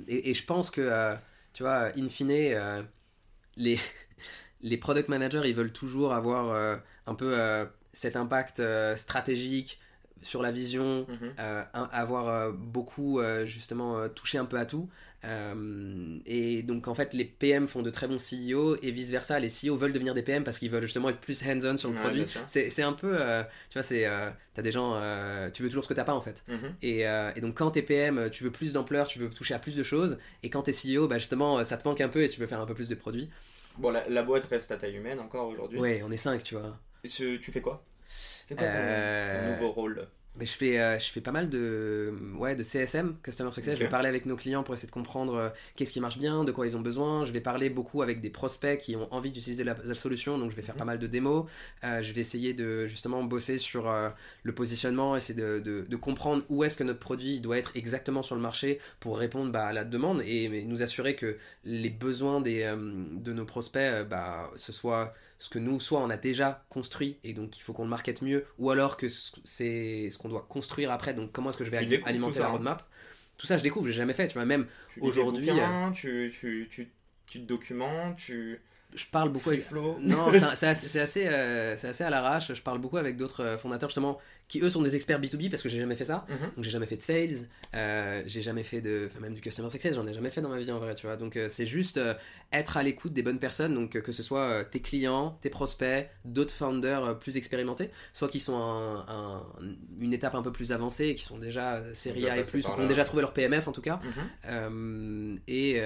Et, 0.08 0.34
je 0.34 0.46
pense 0.46 0.70
que, 0.70 1.16
tu 1.54 1.64
vois, 1.64 1.92
in 1.98 2.10
fine, 2.10 2.86
les, 3.58 3.80
les 4.62 4.78
product 4.78 5.10
managers 5.10 5.42
ils 5.46 5.56
veulent 5.56 5.74
toujours 5.74 6.14
avoir 6.14 6.80
un 7.08 7.16
peu 7.16 7.36
cet 7.92 8.16
impact 8.16 8.62
stratégique 8.96 9.80
sur 10.22 10.42
la 10.42 10.52
vision, 10.52 11.06
Mhm. 11.10 11.34
euh, 11.40 11.64
avoir 11.74 12.28
euh, 12.30 12.52
beaucoup 12.52 13.20
euh, 13.20 13.46
justement 13.46 14.08
touché 14.10 14.38
un 14.38 14.46
peu 14.46 14.58
à 14.58 14.66
tout. 14.66 14.90
Et 16.26 16.64
donc 16.64 16.88
en 16.88 16.94
fait 16.96 17.14
les 17.14 17.26
PM 17.26 17.68
font 17.68 17.82
de 17.82 17.90
très 17.90 18.08
bons 18.08 18.18
CEO 18.18 18.76
et 18.82 18.92
vice 18.92 19.10
versa 19.12 19.40
les 19.40 19.50
CEO 19.50 19.76
veulent 19.78 19.94
devenir 19.94 20.14
des 20.14 20.24
PM 20.24 20.44
parce 20.44 20.60
qu'ils 20.60 20.70
veulent 20.70 20.84
justement 20.84 21.10
être 21.10 21.20
plus 21.20 21.42
hands-on 21.44 21.78
sur 21.78 21.90
le 21.90 21.96
Ouais, 21.96 22.02
produit. 22.02 22.26
C'est 22.48 22.82
un 22.84 22.94
peu, 22.94 23.18
tu 23.70 23.74
vois, 23.74 23.84
c'est 23.84 24.08
t'as 24.54 24.62
des 24.62 24.72
gens, 24.72 24.94
tu 25.54 25.64
veux 25.64 25.70
toujours 25.70 25.84
ce 25.84 25.90
que 25.90 25.94
t'as 25.94 26.04
pas 26.04 26.14
en 26.14 26.22
fait. 26.22 26.44
Mhm. 26.48 26.74
Et, 26.82 27.00
et 27.02 27.42
donc 27.42 27.56
quand 27.58 27.72
t'es 27.72 27.82
PM, 27.82 28.30
tu 28.32 28.44
veux 28.44 28.52
plus 28.52 28.74
d'ampleur, 28.74 29.08
tu 29.08 29.20
veux 29.20 29.30
toucher 29.30 29.54
à 29.54 29.60
plus 29.60 29.76
de 29.76 29.84
choses. 29.84 30.18
Et 30.44 30.50
quand 30.50 30.64
t'es 30.64 30.74
CEO, 30.74 31.08
bah 31.08 31.18
justement 31.18 31.64
ça 31.64 31.78
te 31.78 31.88
manque 31.88 32.02
un 32.02 32.10
peu 32.10 32.24
et 32.24 32.30
tu 32.30 32.40
veux 32.40 32.48
faire 32.48 32.60
un 32.62 32.66
peu 32.66 32.74
plus 32.76 32.90
de 32.90 32.96
produits. 32.96 33.30
Bon, 33.78 33.92
la, 33.92 34.08
la 34.10 34.24
boîte 34.24 34.46
reste 34.46 34.72
à 34.72 34.78
taille 34.78 34.96
humaine 34.96 35.20
encore 35.20 35.48
aujourd'hui. 35.48 35.80
Ouais, 35.80 36.02
on 36.06 36.12
est 36.12 36.18
5 36.18 36.44
tu 36.44 36.56
vois. 36.56 36.78
Et 37.04 37.08
ce- 37.10 37.38
tu 37.38 37.52
fais 37.52 37.62
quoi? 37.62 37.84
C'est 38.50 38.56
quoi 38.56 38.68
ton, 38.68 38.74
Euh, 38.78 39.56
ton 39.58 39.62
nouveau 39.62 39.72
rôle 39.74 40.08
Mais 40.36 40.46
je 40.46 40.54
fais, 40.54 40.80
euh, 40.80 40.98
je 41.00 41.12
fais 41.12 41.20
pas 41.22 41.32
mal 41.34 41.50
de, 41.50 42.14
ouais, 42.38 42.56
de 42.56 42.64
CSM, 42.64 43.18
Customer 43.24 43.52
Success. 43.52 43.76
Je 43.78 43.80
vais 43.84 43.90
parler 43.90 44.08
avec 44.08 44.26
nos 44.26 44.38
clients 44.38 44.64
pour 44.64 44.74
essayer 44.74 44.88
de 44.88 44.92
comprendre 44.94 45.36
euh, 45.36 45.50
qu'est-ce 45.76 45.92
qui 45.92 46.00
marche 46.00 46.18
bien, 46.18 46.46
de 46.46 46.52
quoi 46.54 46.66
ils 46.66 46.78
ont 46.78 46.82
besoin. 46.82 47.26
Je 47.26 47.34
vais 47.34 47.42
parler 47.42 47.70
beaucoup 47.70 48.02
avec 48.04 48.22
des 48.22 48.30
prospects 48.30 48.80
qui 48.80 48.96
ont 48.96 49.12
envie 49.14 49.32
d'utiliser 49.32 49.66
la, 49.66 49.76
la 49.84 49.96
solution, 49.96 50.38
donc 50.38 50.52
je 50.52 50.56
vais 50.56 50.62
faire 50.62 50.76
Mhm. 50.76 50.80
pas 50.80 50.86
mal 50.86 51.00
de 51.00 51.08
démos. 51.08 51.46
Euh, 51.84 52.02
je 52.02 52.14
vais 52.14 52.22
essayer 52.22 52.54
de 52.54 52.88
justement 52.88 53.22
bosser 53.24 53.58
sur 53.58 53.92
le 54.44 54.54
positionnement, 54.56 55.18
essayer 55.18 55.38
de, 55.40 55.60
de, 55.60 55.82
de 55.90 55.96
comprendre 55.98 56.44
où 56.50 56.64
est-ce 56.64 56.78
que 56.78 56.84
notre 56.86 57.00
produit 57.00 57.42
doit 57.42 57.58
être 57.58 57.72
exactement 57.76 58.22
sur 58.24 58.36
le 58.36 58.42
marché 58.42 58.80
pour 59.02 59.18
répondre 59.20 59.52
bah, 59.52 59.66
à 59.66 59.74
la 59.74 59.84
demande 59.84 60.22
et 60.26 60.64
nous 60.64 60.82
assurer 60.84 61.16
que 61.16 61.38
les 61.66 61.90
besoins 61.90 62.40
des, 62.40 62.64
de 62.78 63.34
nos 63.34 63.46
prospects, 63.46 64.08
bah, 64.10 64.52
ce 64.56 64.72
soit 64.72 65.14
ce 65.40 65.50
que 65.50 65.60
nous, 65.60 65.80
soit 65.80 66.00
on 66.02 66.10
a 66.10 66.18
déjà 66.18 66.66
construit 66.70 67.20
et 67.24 67.34
donc 67.34 67.58
il 67.58 67.62
faut 67.62 67.74
qu'on 67.74 67.84
le 67.84 67.90
market 67.90 68.22
mieux, 68.22 68.46
ou 68.58 68.70
alors 68.72 68.98
que 68.98 69.10
ce- 69.10 69.32
c'est 69.46 70.10
ce 70.12 70.18
qu'on 70.18 70.30
doit 70.30 70.46
construire 70.50 70.92
après, 70.92 71.14
donc 71.14 71.32
comment 71.32 71.50
est-ce 71.50 71.58
que 71.58 71.64
je 71.64 71.72
vais 71.72 71.78
Tu 71.78 72.02
alimenter 72.06 72.38
ça, 72.38 72.42
la 72.42 72.48
hein. 72.48 72.52
roadmap? 72.52 72.88
Tout 73.38 73.48
ça, 73.48 73.58
je 73.58 73.64
découvre, 73.64 73.86
j'ai 73.88 73.94
jamais 73.94 74.14
fait, 74.14 74.28
tu 74.28 74.34
vois, 74.36 74.46
même 74.46 74.68
aujourd'hui, 75.00 75.52
bouquins, 75.52 75.92
tu, 75.94 76.32
tu, 76.40 76.68
tu, 76.72 76.92
tu 77.28 77.40
te 77.42 77.46
documentes, 77.46 78.18
tu. 78.18 78.60
Je 78.96 79.06
parle 79.12 79.30
beaucoup 79.30 79.50
avec... 79.50 79.62
Non, 80.02 80.32
c'est 80.56 80.68
assez, 80.68 80.88
c'est 80.88 81.00
assez, 81.00 81.28
euh, 81.28 81.74
assez 81.74 82.04
à 82.04 82.10
l'arrache, 82.10 82.54
je 82.54 82.62
parle 82.62 82.80
beaucoup 82.80 82.98
avec 82.98 83.18
d'autres 83.18 83.44
euh, 83.44 83.58
fondateurs 83.58 83.90
justement 83.90 84.18
qui 84.48 84.62
eux 84.62 84.70
sont 84.72 84.82
des 84.82 84.96
experts 84.96 85.22
B2B 85.22 85.52
parce 85.52 85.62
que 85.62 85.70
j'ai 85.70 85.78
jamais 85.78 85.96
fait 85.96 86.06
ça. 86.06 86.26
Mhm. 86.28 86.38
Donc 86.56 86.64
j'ai 86.64 86.72
jamais 86.72 86.88
fait 86.88 86.98
de 86.98 87.04
sales, 87.04 87.48
euh, 87.76 88.24
j'ai 88.26 88.42
jamais 88.42 88.64
fait 88.64 88.82
de, 88.82 89.08
enfin 89.08 89.20
même 89.20 89.36
du 89.36 89.42
customer 89.42 89.70
success, 89.70 89.94
j'en 89.94 90.08
ai 90.08 90.14
jamais 90.16 90.32
fait 90.32 90.42
dans 90.42 90.50
ma 90.50 90.58
vie 90.60 90.72
en 90.72 90.80
vrai, 90.80 90.96
tu 90.96 91.06
vois. 91.06 91.18
Donc 91.18 91.38
euh, 91.38 91.50
c'est 91.50 91.68
juste 91.68 92.00
être 92.52 92.78
à 92.78 92.82
l'écoute 92.82 93.14
des 93.14 93.22
bonnes 93.22 93.38
personnes, 93.38 93.76
donc 93.76 93.92
que 94.02 94.12
ce 94.12 94.24
soit 94.24 94.66
tes 94.66 94.80
clients, 94.82 95.38
tes 95.42 95.52
prospects, 95.52 96.10
d'autres 96.26 96.54
founders 96.54 97.20
plus 97.20 97.38
expérimentés, 97.38 97.92
soit 98.12 98.28
qui 98.28 98.40
sont 98.40 98.58
un- 98.58 99.06
un- 99.08 99.46
une 100.00 100.14
étape 100.14 100.34
un 100.34 100.42
peu 100.42 100.52
plus 100.52 100.72
avancée, 100.72 101.14
qui 101.14 101.24
sont 101.26 101.38
déjà 101.38 101.84
série 101.94 102.28
A 102.28 102.38
et 102.40 102.42
plus, 102.44 102.66
ou 102.66 102.74
qui 102.74 102.80
ont 102.82 102.88
déjà 102.88 103.04
trouvé 103.04 103.22
leur 103.22 103.34
PMF 103.34 103.68
en 103.68 103.72
tout 103.72 103.82
cas. 103.84 104.00
Mhm. 104.48 105.40
Et 105.48 105.80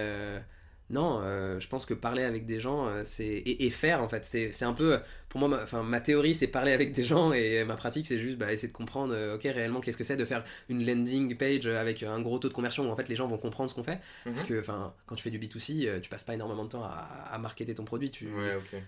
non, 0.89 1.21
euh, 1.23 1.59
je 1.59 1.67
pense 1.67 1.85
que 1.85 1.93
parler 1.93 2.23
avec 2.23 2.45
des 2.45 2.59
gens, 2.59 2.87
euh, 2.87 3.01
c'est 3.05 3.25
et, 3.25 3.65
et 3.65 3.69
faire 3.69 4.01
en 4.01 4.09
fait, 4.09 4.25
c'est 4.25 4.51
c'est 4.51 4.65
un 4.65 4.73
peu 4.73 4.99
pour 5.29 5.39
moi, 5.39 5.49
ma, 5.49 5.63
enfin, 5.63 5.81
ma 5.81 6.01
théorie 6.01 6.35
c'est 6.35 6.47
parler 6.47 6.71
avec 6.73 6.91
des 6.93 7.03
gens 7.03 7.31
et 7.33 7.63
ma 7.63 7.75
pratique 7.75 8.05
c'est 8.05 8.19
juste 8.19 8.37
bah, 8.37 8.51
essayer 8.51 8.67
de 8.67 8.73
comprendre, 8.73 9.13
euh, 9.15 9.35
ok 9.35 9.43
réellement 9.43 9.79
qu'est-ce 9.79 9.97
que 9.97 10.03
c'est 10.03 10.17
de 10.17 10.25
faire 10.25 10.43
une 10.69 10.85
landing 10.85 11.35
page 11.37 11.65
avec 11.67 12.03
un 12.03 12.21
gros 12.21 12.37
taux 12.37 12.49
de 12.49 12.53
conversion 12.53 12.87
où 12.87 12.91
en 12.91 12.95
fait 12.95 13.07
les 13.09 13.15
gens 13.15 13.27
vont 13.27 13.37
comprendre 13.37 13.69
ce 13.69 13.75
qu'on 13.75 13.83
fait. 13.83 13.99
Mhm. 14.25 14.33
Parce 14.33 14.43
que 14.43 14.59
enfin 14.59 14.93
quand 15.07 15.15
tu 15.15 15.23
fais 15.23 15.31
du 15.31 15.39
B2C, 15.39 15.87
euh, 15.87 15.99
tu 15.99 16.09
passes 16.09 16.25
pas 16.25 16.33
énormément 16.35 16.65
de 16.65 16.69
temps 16.69 16.83
à, 16.83 16.89
à 17.31 17.37
marketer 17.39 17.73
ton 17.73 17.85
produit, 17.85 18.11
tu, 18.11 18.27
Ouais, 18.27 18.55
ok. 18.55 18.71
C'est 18.71 18.83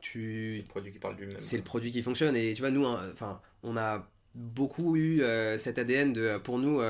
tu 0.00 0.52
le 0.58 0.68
produit 0.68 0.92
qui 0.92 0.98
parle 1.00 1.16
du 1.16 1.26
même. 1.26 1.36
c'est 1.40 1.56
le 1.56 1.64
produit 1.64 1.90
qui 1.90 2.02
fonctionne 2.02 2.36
et 2.36 2.54
tu 2.54 2.60
vois 2.62 2.70
nous 2.70 2.86
hein, 2.86 3.10
enfin 3.12 3.40
on 3.64 3.76
a 3.76 4.08
beaucoup 4.34 4.96
eu 4.96 5.22
cet 5.56 5.78
ADN 5.78 6.12
de 6.12 6.38
pour 6.38 6.58
nous 6.58 6.80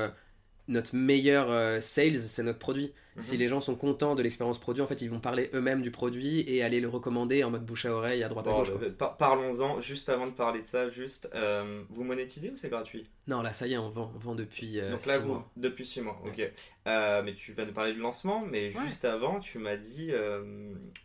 notre 0.69 0.95
meilleur 0.95 1.51
euh, 1.51 1.81
sales 1.81 2.17
c'est 2.17 2.43
notre 2.43 2.59
produit 2.59 2.93
Mhm. 3.15 3.21
si 3.23 3.37
les 3.37 3.47
gens 3.49 3.59
sont 3.59 3.75
contents 3.75 4.13
de 4.15 4.21
l'expérience 4.23 4.59
produit 4.59 4.81
en 4.83 4.87
fait 4.87 5.01
ils 5.01 5.09
vont 5.09 5.19
parler 5.19 5.49
eux-mêmes 5.53 5.81
du 5.81 5.91
produit 5.91 6.41
et 6.47 6.63
aller 6.63 6.79
le 6.79 6.87
recommander 6.87 7.43
en 7.43 7.49
mode 7.49 7.65
bouche 7.65 7.85
à 7.85 7.91
oreille 7.91 8.23
à 8.23 8.29
droite 8.29 8.47
à 8.47 8.51
gauche 8.51 8.69
euh, 8.81 8.91
par- 8.91 9.17
Parlons-en, 9.17 9.81
juste 9.81 10.07
avant 10.09 10.25
de 10.27 10.31
parler 10.31 10.61
de 10.61 10.65
ça, 10.67 10.89
juste, 10.89 11.27
euh, 11.33 11.81
vous 11.89 12.03
monétisez 12.05 12.51
ou 12.51 12.55
c'est 12.55 12.69
gratuit? 12.69 13.07
Non 13.27 13.41
là 13.41 13.51
ça 13.51 13.67
y 13.67 13.73
est 13.73 13.77
on 13.77 13.89
vend 13.89 14.13
on 14.15 14.19
vend 14.19 14.35
depuis 14.35 14.75
Donc 14.79 15.05
là, 15.05 15.15
six 15.15 15.21
vous, 15.21 15.27
mois. 15.29 15.51
depuis 15.57 15.85
6 15.85 16.01
mois, 16.01 16.21
ok. 16.25 16.51
Mais 16.85 17.33
tu 17.35 17.51
vas 17.53 17.65
nous 17.65 17.73
parler 17.73 17.93
du 17.93 17.99
lancement, 17.99 18.45
mais 18.49 18.67
Ouais. 18.73 18.85
juste 18.87 19.03
avant, 19.05 19.39
tu 19.41 19.57
m'as 19.57 19.75
dit 19.75 20.11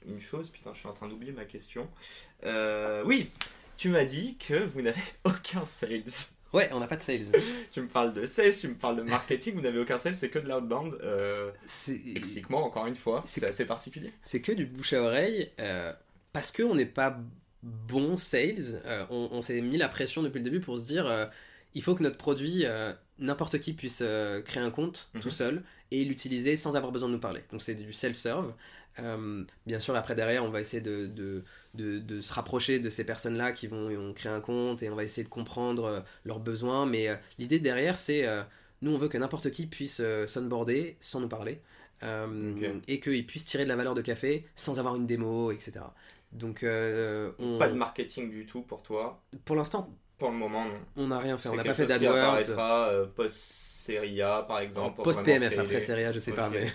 une 0.07 0.21
chose, 0.21 0.51
putain, 0.51 0.73
je 0.75 0.79
suis 0.81 0.89
en 0.89 0.93
train 0.93 1.09
d'oublier 1.09 1.33
ma 1.33 1.47
question. 1.47 1.89
Oui, 3.05 3.31
tu 3.77 3.89
m'as 3.89 4.05
dit 4.05 4.37
que 4.37 4.67
vous 4.67 4.83
n'avez 4.83 5.01
aucun 5.25 5.65
sales. 5.65 6.05
Ouais 6.55 6.71
on 6.73 6.81
n'a 6.81 6.87
pas 6.87 6.97
de 6.97 7.03
sales 7.03 7.21
Tu 7.73 7.81
me 7.83 7.89
parles 7.89 8.13
de 8.15 8.25
sales, 8.27 8.55
tu 8.59 8.69
me 8.69 8.75
parles 8.75 8.97
de 8.97 9.03
marketing, 9.03 9.55
vous 9.55 9.61
n'avez 9.61 9.79
aucun 9.79 9.99
sales, 9.99 10.15
c'est 10.17 10.31
que 10.31 10.39
de 10.39 10.49
l'outbound. 10.49 10.95
Euh, 11.03 11.51
Explique-moi 12.15 12.63
encore 12.63 12.87
une 12.87 12.95
fois, 12.97 13.23
C'est- 13.27 13.45
assez 13.45 13.67
particulier. 13.67 14.13
c'est 14.23 14.41
que 14.41 14.53
du 14.53 14.65
bouche 14.67 14.93
à 14.95 15.03
oreille 15.03 15.51
euh, 15.61 15.93
parce 16.33 16.51
que 16.53 16.63
on 16.63 16.75
n'est 16.75 16.87
pas 16.87 17.19
bon 17.63 18.17
sales 18.17 18.81
euh, 18.87 19.05
on, 19.11 19.29
on 19.33 19.43
s'est 19.43 19.61
mis 19.61 19.77
la 19.79 19.89
pression 19.89 20.23
depuis 20.23 20.39
le 20.39 20.45
début 20.45 20.61
pour 20.61 20.79
se 20.79 20.87
dire 20.87 21.07
euh, 21.07 21.27
il 21.75 21.83
faut 21.83 21.95
que 21.95 22.03
notre 22.03 22.19
produit 22.19 22.65
n'importe 23.19 23.59
qui 23.59 23.73
puisse 23.73 24.03
créer 24.45 24.63
un 24.63 24.71
compte 24.71 25.09
Mhm. 25.15 25.21
tout 25.21 25.31
seul 25.31 25.63
et 25.91 26.05
l'utiliser 26.05 26.57
sans 26.57 26.77
avoir 26.77 26.93
besoin 26.93 27.09
de 27.09 27.15
nous 27.15 27.21
parler 27.21 27.41
donc 27.51 27.63
c'est 27.63 27.75
du 27.75 27.93
self-serve 27.93 28.53
bien 29.67 29.81
sûr 29.81 29.97
après 29.97 30.15
derrière 30.15 30.45
on 30.45 30.51
va 30.51 30.61
essayer 30.61 30.81
de, 30.83 31.07
de, 31.07 31.43
de, 31.75 31.99
de 31.99 32.21
se 32.21 32.33
rapprocher 32.33 32.79
de 32.81 32.89
ces 32.91 33.05
personnes 33.05 33.37
là 33.37 33.53
qui 33.53 33.67
vont, 33.67 33.89
vont 33.89 34.13
créer 34.15 34.33
un 34.33 34.41
compte 34.41 34.83
et 34.83 34.91
on 34.91 34.95
va 34.97 35.05
essayer 35.05 35.25
de 35.25 35.29
comprendre 35.29 35.85
euh, 35.85 36.01
leurs 36.25 36.41
besoins 36.41 36.87
mais 36.87 37.09
euh, 37.09 37.17
l'idée 37.39 37.59
derrière 37.59 37.97
c'est 37.99 38.27
euh, 38.27 38.43
nous 38.83 38.93
on 38.95 38.99
veut 38.99 39.09
que 39.09 39.19
n'importe 39.19 39.51
qui 39.51 39.67
puisse 39.67 39.99
euh, 40.01 40.27
s'onboarder 40.27 40.97
sans 41.01 41.21
nous 41.21 41.29
parler 41.29 41.61
et 42.87 43.01
qu'ils 43.01 43.27
puissent 43.27 43.47
tirer 43.47 43.65
de 43.65 43.69
la 43.71 43.77
valeur 43.77 43.95
de 43.95 44.03
café 44.03 44.47
sans 44.55 44.79
avoir 44.79 44.95
une 44.97 45.07
démo, 45.07 45.51
etc. 45.53 45.81
Donc, 46.33 46.59
on- 46.63 47.59
Pas 47.59 47.69
de 47.69 47.75
marketing 47.75 48.31
du 48.31 48.45
tout 48.45 48.61
pour 48.61 48.83
toi. 48.83 49.23
pour 49.47 49.57
l'instant, 49.57 49.89
Pour 50.19 50.31
le 50.31 50.37
moment, 50.37 50.67
non. 50.67 50.75
on 50.97 51.07
n'a 51.07 51.19
rien 51.19 51.39
fait. 51.39 51.49
On 51.49 51.55
n'a 51.57 51.65
pas 51.65 51.73
fait 51.73 51.87
d'AdWords. 51.87 52.15
apparaîtra 52.17 52.89
euh, 52.91 53.07
post-série 53.07 54.21
A, 54.21 54.43
par 54.43 54.59
exemple. 54.59 55.03
Post-PMF, 55.03 55.47
vraiment 55.55 55.63
après. 55.63 55.81
Seria, 55.81 56.13
je 56.13 56.19
sais 56.19 56.33
pas, 56.35 56.51
mais. 56.51 56.67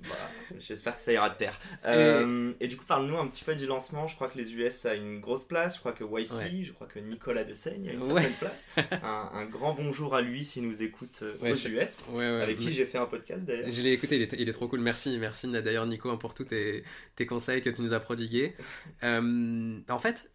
Voilà, 0.00 0.22
J'espère 0.60 0.94
que 0.94 1.02
ça 1.02 1.12
ira 1.12 1.28
de 1.28 1.36
terre. 1.36 1.58
Euh, 1.84 2.52
et... 2.60 2.68
du 2.68 2.76
coup, 2.76 2.84
parle-nous 2.84 3.18
un 3.18 3.26
petit 3.26 3.42
peu 3.42 3.54
du 3.56 3.66
lancement. 3.66 4.06
Je 4.06 4.14
crois 4.14 4.28
que 4.28 4.38
les 4.38 4.54
US 4.54 4.86
a 4.86 4.94
une 4.94 5.18
grosse 5.20 5.44
place. 5.44 5.74
Je 5.74 5.80
crois 5.80 5.92
que 5.92 6.04
YC, 6.04 6.32
Ouais. 6.34 6.62
je 6.64 6.72
crois 6.72 6.86
que 6.86 7.00
Nicolas 7.00 7.42
de 7.44 7.52
Seigne 7.52 7.88
a 7.88 7.92
une 7.94 8.02
Ouais. 8.12 8.22
certaine 8.22 8.32
place. 8.38 8.70
un, 9.02 9.30
un 9.34 9.44
grand 9.46 9.74
bonjour 9.74 10.14
à 10.14 10.22
lui 10.22 10.44
s'il 10.44 10.68
nous 10.68 10.82
écoute 10.84 11.18
euh, 11.22 11.36
Ouais, 11.40 11.50
aux 11.52 11.54
je- 11.56 11.68
US. 11.68 12.06
Avec 12.16 12.58
qui 12.58 12.70
j'ai 12.72 12.86
fait 12.86 12.98
un 12.98 13.06
podcast 13.06 13.44
d'ailleurs. 13.44 13.72
Je 13.72 13.82
l'ai 13.82 13.92
écouté, 13.92 14.16
il 14.16 14.22
est, 14.22 14.32
il 14.38 14.48
est 14.48 14.52
trop 14.52 14.68
cool. 14.68 14.80
Merci, 14.80 15.18
merci 15.18 15.50
d'ailleurs 15.50 15.86
Nico 15.86 16.08
hein, 16.10 16.16
pour 16.16 16.32
tous 16.34 16.44
tes, 16.44 16.84
tes 17.16 17.26
conseils 17.26 17.60
que 17.60 17.70
tu 17.70 17.82
nous 17.82 17.92
as 17.92 18.00
prodigués. 18.00 18.54
Euh, 19.04 19.78
en 19.88 19.98
fait, 19.98 20.30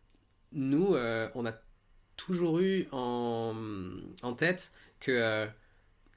nous, 0.52 0.96
euh, 0.96 1.30
on 1.36 1.46
a 1.46 1.54
toujours 2.18 2.60
eu 2.60 2.86
en, 2.92 3.54
en 4.22 4.34
tête 4.34 4.72
que 5.00 5.48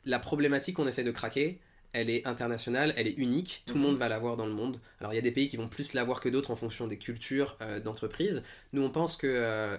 la 0.04 0.18
problématique 0.18 0.76
qu'on 0.76 0.86
essaie 0.86 1.02
de 1.04 1.10
craquer, 1.10 1.60
elle 1.96 2.10
est 2.10 2.26
internationale, 2.26 2.92
elle 2.96 3.06
est 3.08 3.16
unique, 3.18 3.64
tout 3.66 3.74
le 3.74 3.80
Mhm. 3.80 3.86
monde 3.86 3.96
va 3.98 4.08
l'avoir 4.08 4.36
dans 4.36 4.46
le 4.46 4.52
monde. 4.52 4.78
Alors 5.00 5.12
il 5.12 5.16
y 5.16 5.18
a 5.18 5.22
des 5.22 5.30
pays 5.32 5.48
qui 5.48 5.56
vont 5.56 5.68
plus 5.68 5.94
l'avoir 5.94 6.20
que 6.20 6.28
d'autres 6.28 6.50
en 6.50 6.56
fonction 6.56 6.86
des 6.86 6.98
cultures 6.98 7.56
euh, 7.62 7.80
d'entreprise. 7.80 8.42
Nous 8.76 8.82
on 8.82 8.90
pense 8.90 9.16
que 9.16 9.26
euh, 9.26 9.78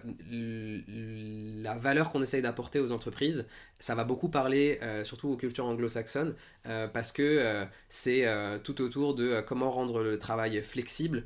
la 1.62 1.76
valeur 1.78 2.12
qu'on 2.12 2.22
essaye 2.24 2.42
d'apporter 2.42 2.80
aux 2.80 2.92
entreprises, 2.92 3.46
ça 3.80 3.94
va 3.94 4.04
beaucoup 4.04 4.28
parler 4.30 4.80
euh, 4.82 5.04
surtout 5.04 5.30
aux 5.30 5.38
cultures 5.38 5.66
anglo-saxonnes 5.66 6.34
euh, 6.66 6.88
parce 6.88 7.12
que 7.12 7.64
c'est 7.90 8.26
tout 8.64 8.82
autour 8.82 9.14
de 9.16 9.42
comment 9.42 9.70
rendre 9.72 10.02
le 10.02 10.18
travail 10.18 10.62
flexible, 10.64 11.24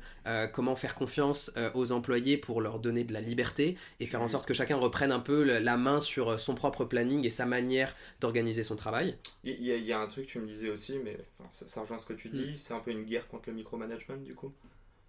comment 0.52 0.76
faire 0.76 0.94
confiance 0.94 1.50
aux 1.74 1.92
employés 1.92 2.36
pour 2.36 2.60
leur 2.60 2.78
donner 2.78 3.04
de 3.04 3.12
la 3.12 3.20
liberté 3.20 3.76
et 4.00 4.06
faire 4.06 4.22
en 4.22 4.28
sorte 4.28 4.46
que 4.46 4.54
chacun 4.54 4.76
reprenne 4.76 5.12
un 5.12 5.20
peu 5.20 5.42
la 5.58 5.76
main 5.76 6.00
sur 6.00 6.38
son 6.38 6.54
propre 6.54 6.84
planning 6.84 7.24
et 7.26 7.30
sa 7.30 7.46
manière 7.46 7.94
d'organiser 8.20 8.62
son 8.62 8.76
travail. 8.76 9.16
Il 9.44 9.62
y, 9.62 9.70
a- 9.72 9.76
il 9.76 9.84
y 9.84 9.92
a 9.92 10.00
un 10.00 10.08
truc 10.08 10.26
que 10.26 10.32
tu 10.32 10.38
me 10.40 10.46
disais 10.48 10.68
aussi, 10.68 10.98
mais 10.98 11.16
enfin, 11.38 11.48
ça, 11.52 11.68
ça 11.68 11.80
rejoint 11.82 11.98
ce 11.98 12.06
que 12.06 12.12
tu 12.12 12.28
dis. 12.30 12.56
C'est 12.56 12.74
un 12.74 12.80
peu 12.80 12.90
une 12.90 13.04
guerre 13.04 13.28
contre 13.28 13.50
le 13.50 13.54
micromanagement 13.54 14.16
du 14.16 14.34
coup? 14.34 14.52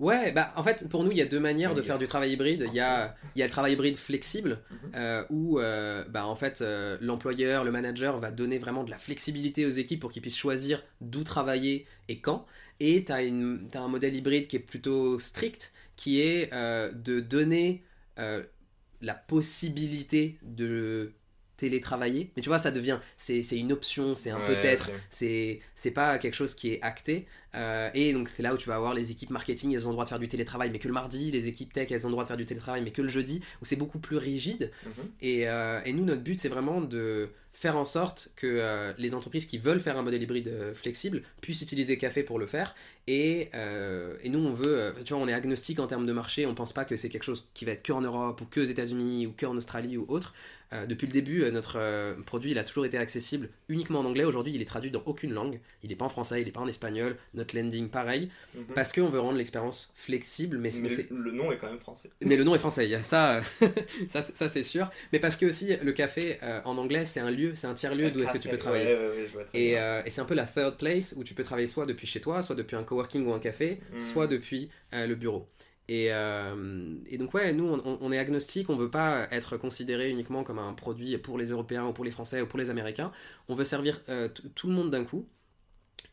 Ouais, 0.03 0.33
bah 0.33 0.51
en 0.57 0.63
fait, 0.63 0.87
pour 0.89 1.03
nous, 1.03 1.11
il 1.11 1.17
y 1.17 1.21
a 1.21 1.25
deux 1.25 1.39
manières 1.39 1.73
de 1.73 1.81
faire 1.81 1.97
du 1.97 2.07
travail 2.07 2.33
hybride. 2.33 2.65
Il 2.67 2.73
y 2.73 2.81
a, 2.81 3.15
il 3.35 3.39
y 3.39 3.41
a 3.41 3.45
le 3.45 3.51
travail 3.51 3.73
hybride 3.73 3.95
flexible, 3.95 4.59
Mhm. 4.69 4.91
euh, 4.95 5.23
où 5.29 5.59
euh, 5.59 6.03
bah, 6.09 6.25
en 6.27 6.35
fait, 6.35 6.61
euh, 6.61 6.97
l'employeur, 7.01 7.63
le 7.63 7.71
manager 7.71 8.19
va 8.19 8.31
donner 8.31 8.59
vraiment 8.59 8.83
de 8.83 8.91
la 8.91 8.97
flexibilité 8.97 9.65
aux 9.65 9.71
équipes 9.71 10.01
pour 10.01 10.11
qu'ils 10.11 10.21
puissent 10.21 10.37
choisir 10.37 10.83
d'où 10.99 11.23
travailler 11.23 11.87
et 12.09 12.19
quand. 12.19 12.45
Et 12.81 13.05
tu 13.05 13.11
as, 13.13 13.17
un 13.17 13.87
modèle 13.87 14.13
hybride 14.15 14.47
qui 14.47 14.57
est 14.57 14.59
plutôt 14.59 15.19
strict, 15.19 15.71
qui 15.95 16.19
est 16.21 16.51
de 16.53 17.19
donner 17.21 17.83
la 18.17 19.13
possibilité 19.13 20.37
de 20.43 21.13
télétravailler. 21.57 22.31
Mais 22.35 22.41
tu 22.41 22.49
vois, 22.49 22.59
ça 22.59 22.71
devient, 22.71 22.99
c'est 23.15 23.41
c'est 23.41 23.57
une 23.57 23.71
option, 23.71 24.15
c'est 24.15 24.31
un 24.31 24.39
Ouais, 24.39 24.45
peut-être, 24.47 24.91
c'est 25.09 25.61
c'est 25.75 25.91
pas 25.91 26.17
quelque 26.17 26.33
chose 26.33 26.55
qui 26.55 26.71
est 26.73 26.81
acté. 26.81 27.27
Euh, 27.55 27.89
et 27.93 28.13
donc 28.13 28.29
c'est 28.29 28.43
là 28.43 28.53
où 28.53 28.57
tu 28.57 28.67
vas 28.67 28.75
avoir 28.75 28.93
les 28.93 29.11
équipes 29.11 29.29
marketing, 29.29 29.73
elles 29.73 29.85
ont 29.85 29.89
le 29.89 29.93
droit 29.93 30.05
de 30.05 30.09
faire 30.09 30.19
du 30.19 30.27
télétravail, 30.27 30.69
mais 30.71 30.79
que 30.79 30.87
le 30.87 30.93
mardi, 30.93 31.31
les 31.31 31.47
équipes 31.47 31.73
tech, 31.73 31.91
elles 31.91 32.05
ont 32.05 32.09
le 32.09 32.13
droit 32.13 32.23
de 32.23 32.27
faire 32.27 32.37
du 32.37 32.45
télétravail, 32.45 32.81
mais 32.81 32.91
que 32.91 33.01
le 33.01 33.09
jeudi, 33.09 33.41
où 33.61 33.65
c'est 33.65 33.75
beaucoup 33.75 33.99
plus 33.99 34.17
rigide. 34.17 34.71
Mhm. 34.85 34.91
Et, 35.21 35.47
euh, 35.47 35.81
et 35.85 35.93
nous, 35.93 36.05
notre 36.05 36.23
but, 36.23 36.39
c'est 36.39 36.49
vraiment 36.49 36.81
de 36.81 37.29
faire 37.55 37.77
en 37.77 37.85
sorte 37.85 38.31
que 38.35 38.47
euh, 38.47 38.93
les 38.97 39.13
entreprises 39.13 39.45
qui 39.45 39.59
veulent 39.59 39.79
faire 39.79 39.97
un 39.97 40.01
modèle 40.01 40.23
hybride 40.23 40.73
flexible 40.73 41.21
puissent 41.39 41.61
utiliser 41.61 41.99
Café 41.99 42.23
pour 42.23 42.39
le 42.39 42.47
faire. 42.47 42.75
Et, 43.05 43.51
et 43.53 44.29
nous, 44.29 44.39
on 44.39 44.53
veut, 44.53 44.93
tu 45.05 45.13
vois, 45.13 45.21
on 45.21 45.27
est 45.27 45.33
agnostique 45.33 45.79
en 45.79 45.87
termes 45.87 46.05
de 46.05 46.13
marché, 46.13 46.45
on 46.45 46.55
pense 46.55 46.73
pas 46.73 46.85
que 46.85 46.95
c'est 46.95 47.09
quelque 47.09 47.23
chose 47.23 47.47
qui 47.53 47.65
va 47.65 47.73
être 47.73 47.83
que 47.83 47.91
en 47.91 48.01
Europe 48.01 48.41
ou 48.41 48.45
que 48.45 48.61
aux 48.61 48.65
États-Unis 48.65 49.27
ou 49.27 49.33
que 49.33 49.45
en 49.45 49.55
Australie 49.57 49.97
ou 49.97 50.05
autre. 50.07 50.33
Euh, 50.73 50.85
depuis 50.87 51.05
le 51.05 51.13
début, 51.13 51.43
euh, 51.43 51.51
notre 51.51 51.77
euh, 51.79 52.15
produit, 52.25 52.51
il 52.51 52.57
a 52.57 52.63
toujours 52.63 52.85
été 52.85 52.97
accessible 52.97 53.49
uniquement 53.69 53.99
en 53.99 54.05
anglais. 54.05 54.23
Aujourd'hui, 54.23 54.53
il 54.55 54.61
est 54.61 54.65
traduit 54.65 54.89
dans 54.91 55.03
aucune 55.05 55.31
langue. 55.31 55.59
Il 55.83 55.89
n'est 55.89 55.95
pas 55.95 56.05
en 56.05 56.09
français, 56.09 56.41
il 56.41 56.45
n'est 56.45 56.51
pas 56.51 56.61
en 56.61 56.67
espagnol. 56.67 57.15
Notre 57.35 57.55
landing, 57.55 57.89
pareil. 57.89 58.29
Mhm. 58.55 58.65
Parce 58.73 58.91
qu'on 58.91 59.09
veut 59.09 59.19
rendre 59.19 59.37
l'expérience 59.37 59.91
flexible, 59.93 60.57
mais, 60.57 60.69
mais 60.75 60.81
Mais 60.81 60.89
c'est 60.89 61.09
le 61.11 61.31
nom 61.31 61.51
est 61.51 61.57
quand 61.57 61.69
même 61.69 61.79
français. 61.79 62.09
mais 62.21 62.35
le 62.35 62.43
nom 62.43 62.55
est 62.55 62.59
français, 62.59 62.85
il 62.85 62.91
y 62.91 62.95
a 62.95 63.01
ça, 63.03 63.41
ça, 64.07 64.21
ça 64.21 64.49
c'est 64.49 64.63
sûr. 64.63 64.89
Mais 65.11 65.19
parce 65.19 65.35
que 65.35 65.45
aussi, 65.45 65.75
le 65.81 65.91
café 65.91 66.39
euh, 66.41 66.61
en 66.65 66.77
anglais, 66.77 67.05
c'est 67.05 67.19
un 67.19 67.31
lieu, 67.31 67.53
c'est 67.55 67.67
un 67.67 67.73
tiers-lieu 67.75 68.09
d'où 68.09 68.23
est-ce 68.23 68.33
que 68.33 68.37
tu 68.39 68.49
peux 68.49 68.57
travailler. 68.57 68.85
Ouais, 68.85 68.93
ouais, 68.95 69.09
ouais, 69.09 69.25
je 69.27 69.33
vois 69.33 69.43
très 69.43 69.59
Et, 69.59 70.09
c'est 70.09 70.21
un 70.21 70.25
peu 70.25 70.35
la 70.35 70.45
third 70.45 70.77
place 70.77 71.13
où 71.17 71.23
tu 71.23 71.33
peux 71.33 71.43
travailler 71.43 71.67
soit 71.67 71.85
depuis 71.85 72.07
chez 72.07 72.21
toi, 72.21 72.41
soit 72.41 72.55
depuis 72.55 72.75
un 72.75 72.83
coworking 72.83 73.25
ou 73.25 73.33
un 73.33 73.39
café, 73.39 73.79
Mhm. 73.93 73.99
soit 73.99 74.27
depuis 74.27 74.69
le 74.91 75.15
bureau. 75.15 75.47
Et, 75.89 76.13
euh, 76.13 76.95
et 77.07 77.17
donc 77.17 77.33
ouais, 77.33 77.51
nous 77.53 77.65
on, 77.65 78.11
est 78.11 78.17
agnostique, 78.17 78.69
on 78.69 78.77
veut 78.77 78.89
pas 78.89 79.27
être 79.31 79.57
considéré 79.57 80.09
uniquement 80.09 80.43
comme 80.43 80.59
un 80.59 80.73
produit 80.73 81.17
pour 81.17 81.37
les 81.37 81.47
Européens 81.47 81.85
ou 81.85 81.93
pour 81.93 82.05
les 82.05 82.11
Français 82.11 82.41
ou 82.41 82.47
pour 82.47 82.57
les 82.57 82.69
Américains. 82.69 83.11
On 83.49 83.55
veut 83.55 83.65
servir 83.65 84.01
euh, 84.07 84.29
tout 84.55 84.67
le 84.67 84.73
monde 84.73 84.91
d'un 84.91 85.03
coup. 85.03 85.27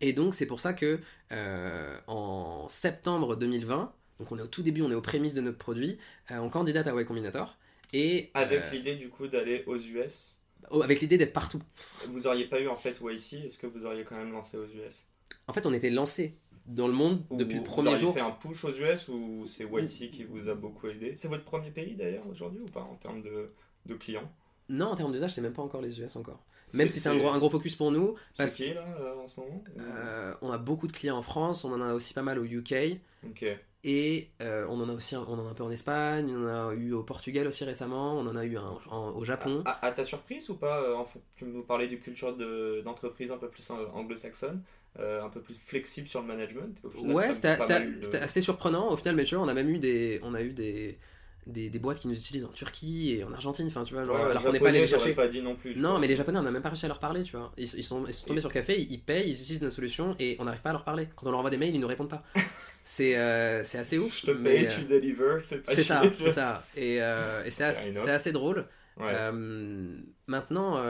Et 0.00 0.12
donc 0.12 0.34
c'est 0.34 0.46
pour 0.46 0.58
ça 0.58 0.72
que 0.72 0.98
euh, 1.30 1.98
en 2.08 2.68
septembre 2.68 3.36
2020, 3.36 3.92
donc 4.18 4.32
on 4.32 4.38
est 4.38 4.42
au 4.42 4.48
tout 4.48 4.62
début, 4.62 4.82
on 4.82 4.90
est 4.90 4.94
aux 4.94 5.02
prémices 5.02 5.34
de 5.34 5.40
notre 5.40 5.58
produit, 5.58 5.98
on 6.30 6.48
candidate 6.48 6.86
à 6.86 7.00
Y 7.00 7.04
Combinator. 7.04 7.56
Et 7.92 8.30
Avec 8.34 8.72
l'idée 8.72 8.96
du 8.96 9.08
coup 9.08 9.28
d'aller 9.28 9.62
aux 9.66 9.76
US, 9.76 10.40
oh, 10.70 10.82
avec 10.82 11.00
l'idée 11.00 11.18
d'être 11.18 11.32
partout. 11.32 11.60
vous 12.08 12.26
auriez 12.26 12.46
pas 12.46 12.60
eu 12.60 12.68
en 12.68 12.76
fait 12.76 12.98
YC, 13.00 13.44
est-ce 13.44 13.58
que 13.58 13.66
vous 13.66 13.84
auriez 13.84 14.04
quand 14.04 14.16
même 14.16 14.32
lancé 14.32 14.56
aux 14.56 14.66
US 14.66 15.08
En 15.48 15.52
fait, 15.52 15.66
on 15.66 15.72
était 15.72 15.90
lancé 15.90 16.36
dans 16.70 16.86
le 16.88 16.94
monde 16.94 17.22
Ou 17.30 17.38
depuis 17.38 17.56
le 17.56 17.62
vous 17.62 17.64
premier 17.64 17.90
auriez 17.90 18.00
jour. 18.00 18.14
fait 18.14 18.20
un 18.20 18.30
push 18.30 18.64
aux 18.64 18.72
US 18.72 19.08
ou 19.08 19.44
c'est 19.46 19.64
YC 19.64 20.10
qui 20.10 20.24
vous 20.24 20.48
a 20.48 20.54
beaucoup 20.54 20.88
aidé? 20.88 21.14
C'est 21.16 21.28
votre 21.28 21.44
premier 21.44 21.70
pays 21.70 21.96
d'ailleurs 21.96 22.26
aujourd'hui 22.28 22.60
ou 22.60 22.66
pas 22.66 22.82
en 22.82 22.96
termes 22.96 23.22
de, 23.22 23.52
de 23.86 23.94
clients? 23.94 24.30
Non, 24.68 24.86
en 24.86 24.94
termes 24.94 25.12
d'usage, 25.12 25.34
c'est 25.34 25.40
même 25.40 25.52
pas 25.52 25.62
encore 25.62 25.80
les 25.82 26.00
US 26.00 26.14
encore. 26.16 26.38
Même 26.74 26.88
si 26.88 27.00
c'est 27.00 27.08
un 27.08 27.16
gros, 27.16 27.28
un 27.28 27.38
gros 27.38 27.50
focus 27.50 27.74
pour 27.74 27.90
nous, 27.90 28.14
C'est 28.34 28.44
parce 28.44 28.54
qui 28.54 28.72
là 28.72 28.84
euh, 29.00 29.16
en 29.16 29.26
ce 29.26 29.40
moment? 29.40 29.64
Euh, 29.80 30.34
on 30.42 30.50
a 30.52 30.58
beaucoup 30.58 30.86
de 30.86 30.92
clients 30.92 31.16
en 31.16 31.22
France, 31.22 31.64
on 31.64 31.72
en 31.72 31.80
a 31.80 31.94
aussi 31.94 32.14
pas 32.14 32.22
mal 32.22 32.38
au 32.38 32.44
UK, 32.44 33.00
Ok. 33.26 33.42
et 33.82 34.30
euh, 34.42 34.66
on 34.68 34.80
en 34.80 34.88
a 34.88 34.92
aussi 34.92 35.16
un, 35.16 35.24
on 35.28 35.38
en 35.38 35.46
a 35.46 35.50
un 35.50 35.54
peu 35.54 35.64
en 35.64 35.70
Espagne, 35.70 36.30
on 36.36 36.44
en 36.48 36.68
a 36.68 36.74
eu 36.74 36.92
au 36.92 37.02
Portugal 37.02 37.48
aussi 37.48 37.64
récemment, 37.64 38.14
on 38.16 38.26
en 38.26 38.36
a 38.36 38.44
eu 38.44 38.56
un, 38.56 38.78
en- 38.90 39.10
au 39.16 39.24
Japon. 39.24 39.62
À, 39.64 39.86
à 39.86 39.92
ta 39.92 40.04
surprise 40.04 40.48
ou 40.50 40.56
pas 40.56 40.80
euh, 40.82 41.02
Tu 41.36 41.44
nous 41.44 41.62
parlais 41.62 41.88
du 41.88 41.98
culture 42.00 42.36
de- 42.36 42.82
d'entreprise 42.84 43.32
un 43.32 43.38
peu 43.38 43.48
plus 43.48 43.68
anglo-saxonne, 43.70 44.62
euh, 44.98 45.22
un 45.22 45.28
peu 45.28 45.40
plus 45.40 45.54
flexible 45.54 46.08
sur 46.08 46.20
le 46.20 46.26
management. 46.26 46.78
et 46.82 46.86
au 46.86 46.90
final, 46.90 47.16
ouais, 47.16 47.34
c'était 47.34 47.56
de- 47.56 48.16
assez 48.18 48.40
surprenant. 48.40 48.90
Au 48.90 48.96
final, 48.96 49.14
mais 49.16 49.24
tu 49.24 49.34
vois, 49.36 49.44
on 49.44 49.48
a 49.48 49.54
même 49.54 49.70
eu 49.70 49.78
des, 49.78 50.20
on 50.22 50.34
a 50.34 50.42
eu 50.42 50.52
des, 50.52 50.98
des, 51.46 51.70
des 51.70 51.78
boîtes 51.78 52.00
qui 52.00 52.08
nous 52.08 52.14
utilisent 52.16 52.44
en 52.44 52.48
Turquie 52.52 53.14
et 53.14 53.24
en 53.24 53.32
Argentine, 53.32 53.66
enfin 53.68 53.84
tu 53.84 53.94
vois, 53.94 54.04
genre, 54.04 54.16
Ouais, 54.16 54.30
alors 54.30 54.42
qu'on 54.42 54.52
n'est 54.52 54.58
pas 54.60 54.68
allé 54.68 54.80
les 54.80 54.86
chercher. 54.86 55.14
pas 55.14 55.28
dit 55.28 55.40
non 55.42 55.54
plus. 55.56 55.74
Non, 55.76 55.90
vois. 55.90 56.00
mais 56.00 56.06
les 56.08 56.16
Japonais, 56.16 56.38
on 56.38 56.42
n'a 56.42 56.50
même 56.50 56.62
pas 56.62 56.68
réussi 56.70 56.84
à 56.86 56.88
leur 56.88 56.98
parler, 56.98 57.22
tu 57.22 57.36
vois. 57.36 57.52
Ils, 57.56 57.64
ils 57.76 57.84
sont, 57.84 58.04
ils 58.06 58.12
sont 58.12 58.26
tombés 58.26 58.38
Et- 58.38 58.40
sur 58.40 58.48
le 58.50 58.54
café, 58.54 58.80
ils, 58.80 58.90
ils 58.92 59.00
payent, 59.02 59.28
ils 59.30 59.40
utilisent 59.40 59.62
notre 59.62 59.74
solution 59.76 60.14
et 60.18 60.36
on 60.38 60.44
n'arrive 60.44 60.62
pas 60.62 60.70
à 60.70 60.72
leur 60.74 60.84
parler. 60.84 61.08
Quand 61.16 61.26
on 61.26 61.30
leur 61.30 61.38
envoie 61.38 61.50
des 61.50 61.56
mails, 61.56 61.74
ils 61.74 61.80
nous 61.80 61.86
répondent 61.86 62.10
pas. 62.10 62.24
c'est 62.84 63.16
euh, 63.16 63.60
assez 63.62 63.98
ouf. 63.98 64.20
Je 64.20 64.26
te 64.26 64.30
mais, 64.32 64.50
paye, 64.56 64.66
euh, 64.66 64.70
tu 64.76 64.84
deliver, 64.86 65.36
C'est 65.68 65.82
ça, 65.84 66.02
c'est 66.18 66.30
ça. 66.32 66.64
Et, 66.76 67.00
euh, 67.00 67.44
et 67.44 67.50
c'est 67.50 67.64
assez, 67.64 68.32
drôle. 68.32 68.66
Ouais. 68.96 69.12
Maintenant, 70.26 70.82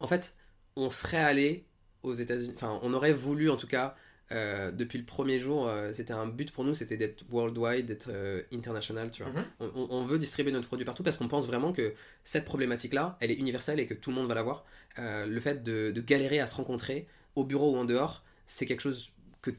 en 0.00 0.06
fait, 0.06 0.34
on 0.76 0.90
serait 0.90 1.16
allé 1.18 1.65
aux 2.06 2.14
États-Unis. 2.14 2.52
Enfin, 2.56 2.78
on 2.82 2.92
aurait 2.94 3.12
voulu, 3.12 3.50
en 3.50 3.56
tout 3.56 3.66
cas, 3.66 3.96
euh, 4.32 4.72
depuis 4.72 4.98
le 4.98 5.04
premier 5.04 5.38
jour, 5.38 5.68
euh, 5.68 5.92
c'était 5.92 6.12
un 6.12 6.26
but 6.26 6.50
pour 6.50 6.64
nous, 6.64 6.74
c'était 6.74 6.96
d'être 6.96 7.24
worldwide, 7.30 7.86
d'être 7.86 8.08
euh, 8.10 8.42
international, 8.52 9.10
tu 9.12 9.22
vois. 9.22 9.32
Mhm. 9.32 9.44
On, 9.60 9.66
on- 9.76 9.88
on 9.90 10.04
veut 10.04 10.18
distribuer 10.18 10.52
notre 10.52 10.66
produit 10.66 10.84
partout 10.84 11.02
parce 11.04 11.16
qu'on 11.16 11.28
pense 11.28 11.46
vraiment 11.46 11.72
que 11.72 11.94
cette 12.24 12.44
problématique-là, 12.44 13.16
elle 13.20 13.30
est 13.30 13.34
universelle 13.36 13.78
et 13.78 13.86
que 13.86 13.94
tout 13.94 14.10
le 14.10 14.16
monde 14.16 14.28
va 14.28 14.34
l'avoir. 14.34 14.64
Le 14.98 15.40
fait 15.40 15.62
de, 15.62 15.90
de 15.90 16.00
galérer 16.00 16.40
à 16.40 16.46
se 16.46 16.54
rencontrer, 16.56 17.06
au 17.36 17.44
bureau 17.44 17.72
ou 17.74 17.76
en 17.76 17.84
dehors, 17.84 18.24
c'est 18.46 18.64
quelque 18.66 18.80
chose 18.80 19.12
que 19.42 19.50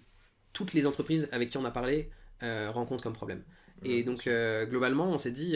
toutes 0.52 0.74
les 0.74 0.86
entreprises 0.88 1.30
avec 1.32 1.50
qui 1.52 1.58
on 1.58 1.66
a 1.66 1.72
parlé 1.72 2.10
rencontrent 2.42 3.04
comme 3.04 3.14
problème. 3.14 3.44
Et 3.84 4.04
donc, 4.04 4.28
globalement, 4.70 5.08
on 5.12 5.20
s'est 5.20 5.32
dit, 5.32 5.56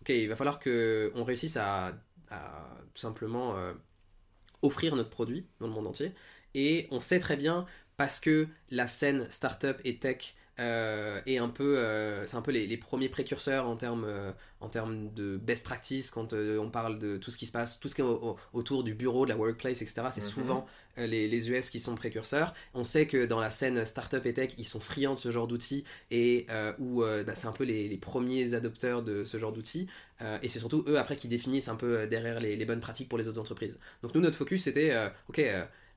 ok, 0.00 0.08
il 0.08 0.26
va 0.28 0.34
falloir 0.36 0.58
qu'on 0.58 1.22
réussisse 1.24 1.56
à, 1.56 1.92
à 2.30 2.68
tout 2.92 3.00
simplement 3.00 3.54
offrir 4.62 4.96
notre 4.96 5.10
produit 5.10 5.46
dans 5.60 5.66
le 5.66 5.72
monde 5.72 5.86
entier. 5.88 6.12
Et 6.54 6.88
on 6.90 7.00
sait 7.00 7.18
très 7.18 7.36
bien, 7.36 7.66
parce 7.96 8.20
que 8.20 8.48
la 8.70 8.86
scène 8.86 9.30
startup 9.30 9.80
et 9.84 9.98
tech 9.98 10.34
euh, 10.60 11.20
est 11.26 11.38
un 11.38 11.48
peu, 11.48 11.78
euh, 11.78 12.26
c'est 12.26 12.36
un 12.36 12.42
peu 12.42 12.50
les, 12.52 12.66
les 12.66 12.76
premiers 12.76 13.08
précurseurs 13.08 13.66
en 13.68 13.76
termes, 13.76 14.04
euh, 14.06 14.32
en 14.60 14.68
termes 14.68 15.12
de 15.14 15.38
best 15.38 15.64
practice 15.64 16.10
quand 16.10 16.34
on 16.34 16.70
parle 16.70 16.98
de 16.98 17.16
tout 17.16 17.30
ce 17.30 17.38
qui 17.38 17.46
se 17.46 17.52
passe, 17.52 17.80
tout 17.80 17.88
ce 17.88 17.94
qui 17.94 18.00
est 18.02 18.04
au- 18.04 18.22
au- 18.32 18.36
autour 18.52 18.84
du 18.84 18.94
bureau, 18.94 19.24
de 19.24 19.30
la 19.30 19.36
workplace, 19.36 19.80
etc. 19.82 20.10
C'est 20.10 20.20
Mhm. 20.20 20.26
souvent 20.28 20.66
les, 20.96 21.26
les 21.26 21.50
US 21.50 21.70
qui 21.70 21.80
sont 21.80 21.94
précurseurs. 21.94 22.52
On 22.74 22.84
sait 22.84 23.06
que 23.06 23.24
dans 23.24 23.40
la 23.40 23.50
scène 23.50 23.84
startup 23.86 24.26
et 24.26 24.34
tech, 24.34 24.52
ils 24.58 24.66
sont 24.66 24.80
friands 24.80 25.14
de 25.14 25.18
ce 25.18 25.30
genre 25.30 25.46
d'outils 25.48 25.84
et 26.10 26.46
où 26.78 27.02
bah, 27.02 27.34
c'est 27.34 27.46
un 27.46 27.52
peu 27.52 27.64
les, 27.64 27.88
les 27.88 27.96
premiers 27.96 28.54
adopteurs 28.54 29.02
de 29.02 29.24
ce 29.24 29.38
genre 29.38 29.52
d'outils. 29.52 29.88
Et 30.42 30.48
c'est 30.48 30.58
surtout 30.58 30.84
eux 30.86 30.98
après 30.98 31.16
qui 31.16 31.28
définissent 31.28 31.68
un 31.68 31.76
peu 31.76 32.06
derrière 32.06 32.38
les, 32.40 32.64
bonnes 32.66 32.80
pratiques 32.80 33.08
pour 33.08 33.18
les 33.18 33.26
autres 33.28 33.40
entreprises. 33.40 33.78
Donc 34.02 34.14
nous, 34.14 34.20
notre 34.20 34.36
focus 34.36 34.64
c'était, 34.64 34.94
ok, 35.28 35.40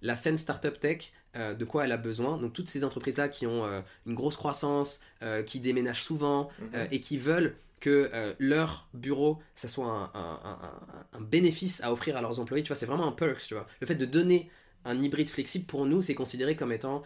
la 0.06 0.16
scène 0.16 0.38
startup 0.38 0.80
tech, 0.80 1.12
euh, 1.36 1.54
de 1.54 1.66
quoi 1.66 1.84
elle 1.86 1.92
a 1.92 1.98
besoin. 1.98 2.38
Donc 2.38 2.54
toutes 2.54 2.70
ces 2.70 2.84
entreprises-là 2.84 3.28
qui 3.30 3.46
ont 3.48 3.66
euh, 3.66 3.82
une 4.06 4.16
grosse 4.16 4.38
croissance, 4.38 5.00
euh, 5.24 5.44
qui 5.44 5.60
déménagent 5.60 6.04
souvent 6.04 6.50
Mhm. 6.60 6.88
et 6.92 7.00
qui 7.02 7.18
veulent 7.18 7.56
que 7.82 8.10
leur 8.40 8.88
bureau, 8.94 9.40
ça 9.54 9.68
soit 9.68 9.86
un, 9.86 10.06
un- 10.14 10.40
un- 10.52 10.60
un- 10.70 11.06
un 11.20 11.22
bénéfice 11.22 11.84
à 11.84 11.92
offrir 11.94 12.18
à 12.18 12.22
leurs 12.22 12.40
employés. 12.40 12.64
Tu 12.64 12.70
vois, 12.70 12.76
c'est 12.78 12.86
vraiment 12.92 13.08
un 13.08 13.12
perks, 13.12 13.46
tu 13.48 13.54
vois. 13.54 13.68
Le 13.82 13.86
fait 13.86 13.96
de 13.96 14.06
donner 14.06 14.50
un 14.86 15.00
hybride 15.02 15.30
flexible 15.30 15.66
pour 15.66 15.86
nous, 15.86 16.02
c'est 16.02 16.16
considéré 16.16 16.56
comme 16.56 16.72
étant, 16.72 17.04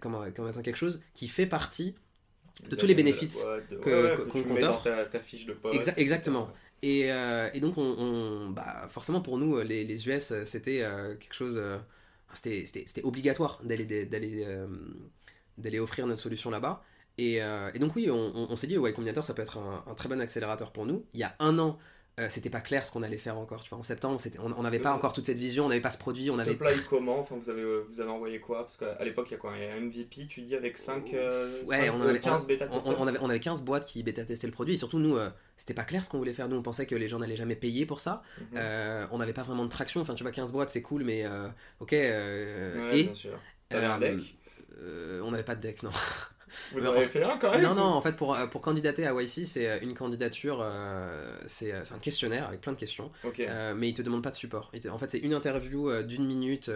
comme, 0.00 0.32
comme 0.34 0.48
étant 0.48 0.62
quelque 0.62 0.76
chose 0.76 1.00
qui 1.14 1.26
fait 1.28 1.46
partie 1.46 1.96
de 2.70 2.76
tous 2.76 2.86
les 2.86 2.94
bénéfices 2.94 3.42
boîte, 3.42 3.70
de- 3.70 3.76
que- 3.78 3.90
ouais, 4.22 4.28
qu'on 4.28 4.42
tu 4.42 4.48
mets 4.48 4.60
dans 4.60 4.72
t'offre. 4.74 4.84
ta, 4.84 5.04
ta 5.06 5.18
fiche 5.20 5.46
de 5.46 5.54
poste. 5.54 5.74
Exa- 5.76 5.90
etc. 5.92 6.00
exactement. 6.02 6.50
Et, 6.82 7.08
et 7.54 7.60
donc, 7.60 7.76
on, 7.78 7.82
on- 7.98 8.50
bah, 8.50 8.86
forcément, 8.90 9.20
pour 9.22 9.38
nous, 9.38 9.58
les, 9.60 9.82
les 9.84 10.08
US, 10.08 10.32
c'était 10.44 10.84
quelque 11.18 11.34
chose. 11.34 11.60
C'était- 12.32 13.02
obligatoire 13.02 13.60
euh, 13.68 14.66
d'aller 15.58 15.78
offrir 15.78 16.06
notre 16.06 16.20
solution 16.20 16.50
là-bas. 16.50 16.82
Et, 17.18 17.42
euh, 17.42 17.72
donc, 17.72 17.96
oui, 17.96 18.10
on, 18.10 18.56
s'est 18.56 18.66
dit, 18.66 18.76
ouais, 18.76 18.92
Combinator, 18.92 19.24
ça 19.24 19.32
peut 19.32 19.42
être 19.42 19.58
un 19.58 19.94
très 19.94 20.08
bon 20.08 20.20
accélérateur 20.20 20.72
pour 20.72 20.84
nous. 20.84 21.06
Il 21.14 21.20
y 21.20 21.24
a 21.24 21.34
un 21.38 21.58
an, 21.58 21.78
euh, 22.18 22.28
c'était 22.30 22.48
pas 22.50 22.60
clair 22.62 22.86
ce 22.86 22.90
qu'on 22.90 23.02
allait 23.02 23.18
faire 23.18 23.36
encore. 23.36 23.62
Tu 23.62 23.68
vois, 23.68 23.78
en 23.78 23.82
septembre, 23.82 24.18
on 24.38 24.62
n'avait 24.62 24.78
pas 24.78 24.90
Vous- 24.92 24.96
encore 24.96 25.12
toute 25.12 25.26
cette 25.26 25.36
vision, 25.36 25.66
on 25.66 25.68
n'avait 25.68 25.80
pas 25.82 25.90
ce 25.90 25.98
produit, 25.98 26.30
on 26.30 26.38
avait. 26.38 26.56
Comment 26.88 27.20
enfin, 27.20 27.36
vous, 27.36 27.50
avez, 27.50 27.60
euh, 27.60 27.86
vous 27.90 28.00
avez 28.00 28.10
envoyé 28.10 28.40
quoi? 28.40 28.62
Parce 28.62 28.76
qu'à 28.76 29.04
l'époque, 29.04 29.26
il 29.28 29.32
y 29.32 29.34
a 29.34 29.38
quoi? 29.38 29.52
Il 29.56 29.62
y 29.64 29.66
a 29.66 29.74
un 29.74 29.80
MVP, 29.80 30.26
tu 30.26 30.40
dis, 30.40 30.54
avec 30.54 30.78
5, 30.78 31.14
Ouais, 31.66 31.90
on 31.90 32.00
avait, 32.00 32.18
15 32.20 32.46
bêta 32.46 32.66
on, 32.70 33.06
avait, 33.06 33.18
on 33.20 33.28
avait 33.28 33.40
15 33.40 33.62
boîtes 33.62 33.84
qui 33.86 34.02
bêta-testaient 34.02 34.46
le 34.46 34.52
produit. 34.52 34.74
Et 34.74 34.76
surtout, 34.78 34.98
nous, 34.98 35.16
euh, 35.16 35.28
c'était 35.56 35.74
pas 35.74 35.84
clair 35.84 36.04
ce 36.04 36.10
qu'on 36.10 36.18
voulait 36.18 36.32
faire. 36.32 36.48
Nous, 36.48 36.56
on 36.56 36.62
pensait 36.62 36.86
que 36.86 36.94
les 36.94 37.08
gens 37.08 37.18
n'allaient 37.18 37.36
jamais 37.36 37.56
payer 37.56 37.84
pour 37.84 38.00
ça. 38.00 38.22
Mhm. 38.40 38.46
Euh, 38.56 39.06
on 39.10 39.18
n'avait 39.18 39.32
pas 39.34 39.42
vraiment 39.42 39.64
de 39.64 39.70
traction. 39.70 40.00
Enfin, 40.00 40.14
tu 40.14 40.22
vois, 40.24 40.32
15 40.32 40.52
boîtes, 40.52 40.70
c'est 40.70 40.82
cool, 40.82 41.04
mais 41.04 41.26
euh, 41.26 41.48
ok. 41.80 41.92
euh, 41.92 42.90
Ouais, 42.90 42.98
et 43.00 43.04
bien 43.04 43.14
sûr. 43.14 43.38
Un 43.72 43.76
euh, 43.76 43.98
deck? 43.98 44.36
euh, 44.80 45.20
on 45.24 45.32
n'avait 45.32 45.42
pas 45.44 45.54
de 45.54 45.60
deck, 45.60 45.82
non. 45.82 45.90
Vous 46.72 46.86
en 46.86 46.92
avez 46.92 47.06
fait 47.06 47.22
un 47.22 47.38
quand 47.38 47.52
même 47.52 47.62
Non, 47.62 47.74
non, 47.74 47.84
en 47.84 48.00
fait, 48.02 48.16
pour, 48.16 48.36
pour 48.50 48.60
candidater 48.60 49.06
à 49.06 49.12
YC, 49.12 49.46
c'est 49.46 49.78
une 49.82 49.94
candidature, 49.94 50.64
c'est 51.46 51.72
un 51.72 51.98
questionnaire 51.98 52.48
avec 52.48 52.60
plein 52.60 52.72
de 52.72 52.78
questions, 52.78 53.10
mais 53.76 53.88
il 53.88 53.94
te 53.94 54.02
demande 54.02 54.22
pas 54.22 54.30
de 54.30 54.36
support. 54.36 54.70
En 54.90 54.98
fait, 54.98 55.10
c'est 55.10 55.18
une 55.18 55.34
interview 55.34 56.02
d'une 56.02 56.26
minute, 56.26 56.70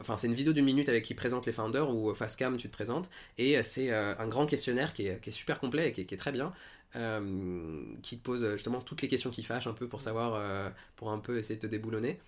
enfin, 0.00 0.16
c'est 0.16 0.26
une 0.26 0.34
vidéo 0.34 0.52
d'une 0.52 0.64
minute 0.64 0.88
avec 0.88 1.04
qui 1.04 1.14
présente 1.14 1.46
les 1.46 1.52
founders 1.52 1.90
ou 1.94 2.14
face 2.14 2.36
cam, 2.36 2.56
tu 2.56 2.68
te 2.68 2.72
présentes, 2.72 3.08
et 3.38 3.62
c'est 3.62 3.90
un 3.92 4.28
grand 4.28 4.46
questionnaire 4.46 4.92
qui 4.92 5.06
est, 5.06 5.20
qui 5.20 5.30
est 5.30 5.32
super 5.32 5.58
complet 5.60 5.88
et 5.88 5.92
qui 5.92 6.02
qui 6.06 6.14
est 6.14 6.18
très 6.18 6.32
bien. 6.32 6.52
Euh, 6.94 7.84
qui 8.02 8.18
te 8.18 8.22
pose 8.22 8.52
justement 8.52 8.82
toutes 8.82 9.00
les 9.00 9.08
questions 9.08 9.30
qui 9.30 9.42
fâchent 9.42 9.66
un 9.66 9.72
peu 9.72 9.88
pour 9.88 10.02
savoir, 10.02 10.34
euh, 10.34 10.68
pour 10.96 11.10
un 11.10 11.18
peu 11.18 11.38
essayer 11.38 11.56
de 11.56 11.62
te 11.62 11.66
déboulonner. 11.66 12.20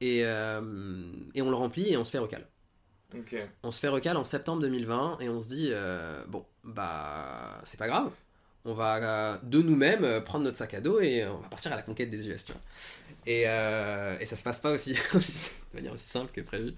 Et, 0.00 0.24
euh, 0.24 0.60
et 1.34 1.42
on 1.42 1.48
le 1.48 1.56
remplit 1.56 1.92
et 1.92 1.96
on 1.96 2.04
se 2.04 2.10
fait 2.10 2.18
recal. 2.18 2.46
On 3.62 3.70
se 3.70 3.80
fait 3.80 3.88
recal 3.88 4.16
en 4.16 4.24
septembre 4.24 4.62
2020 4.62 5.18
et 5.20 5.28
on 5.28 5.40
se 5.42 5.48
dit, 5.48 5.72
bon, 6.28 6.44
bah 6.64 7.60
c'est 7.64 7.78
pas 7.78 7.88
grave, 7.88 8.10
on 8.64 8.74
va 8.74 9.38
de 9.42 9.62
nous-mêmes 9.62 10.22
prendre 10.24 10.44
notre 10.44 10.56
sac 10.56 10.74
à 10.74 10.80
dos 10.80 11.00
et 11.00 11.26
on 11.26 11.38
va 11.38 11.48
partir 11.48 11.72
à 11.72 11.76
la 11.76 11.82
conquête 11.82 12.10
des 12.10 12.28
US, 12.28 12.44
tu 12.44 12.52
vois. 12.52 12.60
Et, 13.26 13.42
et 13.42 14.26
ça 14.26 14.36
se 14.36 14.42
passe 14.42 14.60
pas 14.60 14.72
aussi, 14.74 14.92
de 14.92 15.74
manière 15.74 15.92
aussi 15.92 16.08
simple 16.08 16.32
que 16.32 16.40
prévu. 16.40 16.74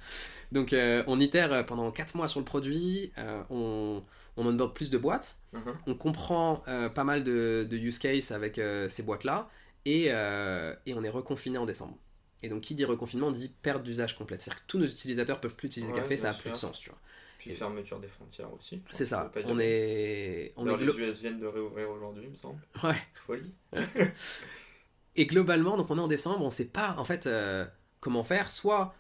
Donc 0.52 0.74
on 1.06 1.20
itère 1.20 1.64
pendant 1.66 1.90
4 1.90 2.16
mois 2.16 2.28
sur 2.28 2.40
le 2.40 2.46
produit, 2.46 3.12
on, 3.50 4.02
on 4.36 4.46
onboard 4.46 4.74
plus 4.74 4.90
de 4.90 4.98
boîtes, 4.98 5.36
mhm. 5.52 5.74
on 5.86 5.94
comprend 5.94 6.62
euh, 6.68 6.88
pas 6.88 7.04
mal 7.04 7.24
de, 7.24 7.66
use 7.70 7.98
cases 7.98 8.32
avec 8.32 8.58
euh, 8.58 8.88
ces 8.88 9.02
boîtes-là, 9.02 9.48
euh, 9.86 10.74
et, 10.86 10.94
on 10.94 11.04
est 11.04 11.10
reconfiné 11.10 11.58
en 11.58 11.66
décembre. 11.66 11.96
Et 12.44 12.48
donc, 12.48 12.62
qui 12.62 12.74
dit 12.74 12.84
reconfinement 12.84 13.30
dit 13.30 13.52
perte 13.62 13.82
d'usage 13.82 14.16
complète. 14.16 14.42
C'est-à-dire 14.42 14.62
que 14.62 14.66
tous 14.68 14.78
nos 14.78 14.86
utilisateurs 14.86 15.40
peuvent 15.40 15.54
plus 15.54 15.66
utiliser 15.66 15.92
Café, 15.92 16.16
ça 16.16 16.30
a 16.30 16.34
plus 16.34 16.50
de 16.50 16.56
sens, 16.56 16.78
tu 16.80 16.90
vois. 16.90 16.98
Puis 17.38 17.50
fermeture 17.50 18.00
des 18.00 18.08
frontières 18.08 18.52
aussi. 18.52 18.82
C'est 18.90 19.06
ça. 19.06 19.30
On 19.44 19.58
est. 19.58 20.52
On 20.56 20.66
est 20.66 20.76
les 20.76 20.86
US 20.86 21.20
viennent 21.20 21.40
de 21.40 21.46
réouvrir 21.46 21.90
aujourd'hui, 21.90 22.24
il 22.24 22.30
me 22.30 22.36
semble. 22.36 22.60
Ouais. 22.82 22.96
Folie. 23.26 23.52
et 25.16 25.26
globalement, 25.26 25.76
donc 25.76 25.90
on 25.90 25.98
est 25.98 26.00
en 26.00 26.08
décembre, 26.08 26.44
on 26.44 26.50
sait 26.50 26.66
pas 26.66 26.94
en 26.98 27.04
fait 27.04 27.28
comment 28.00 28.24
faire. 28.24 28.50
Soit 28.50 28.94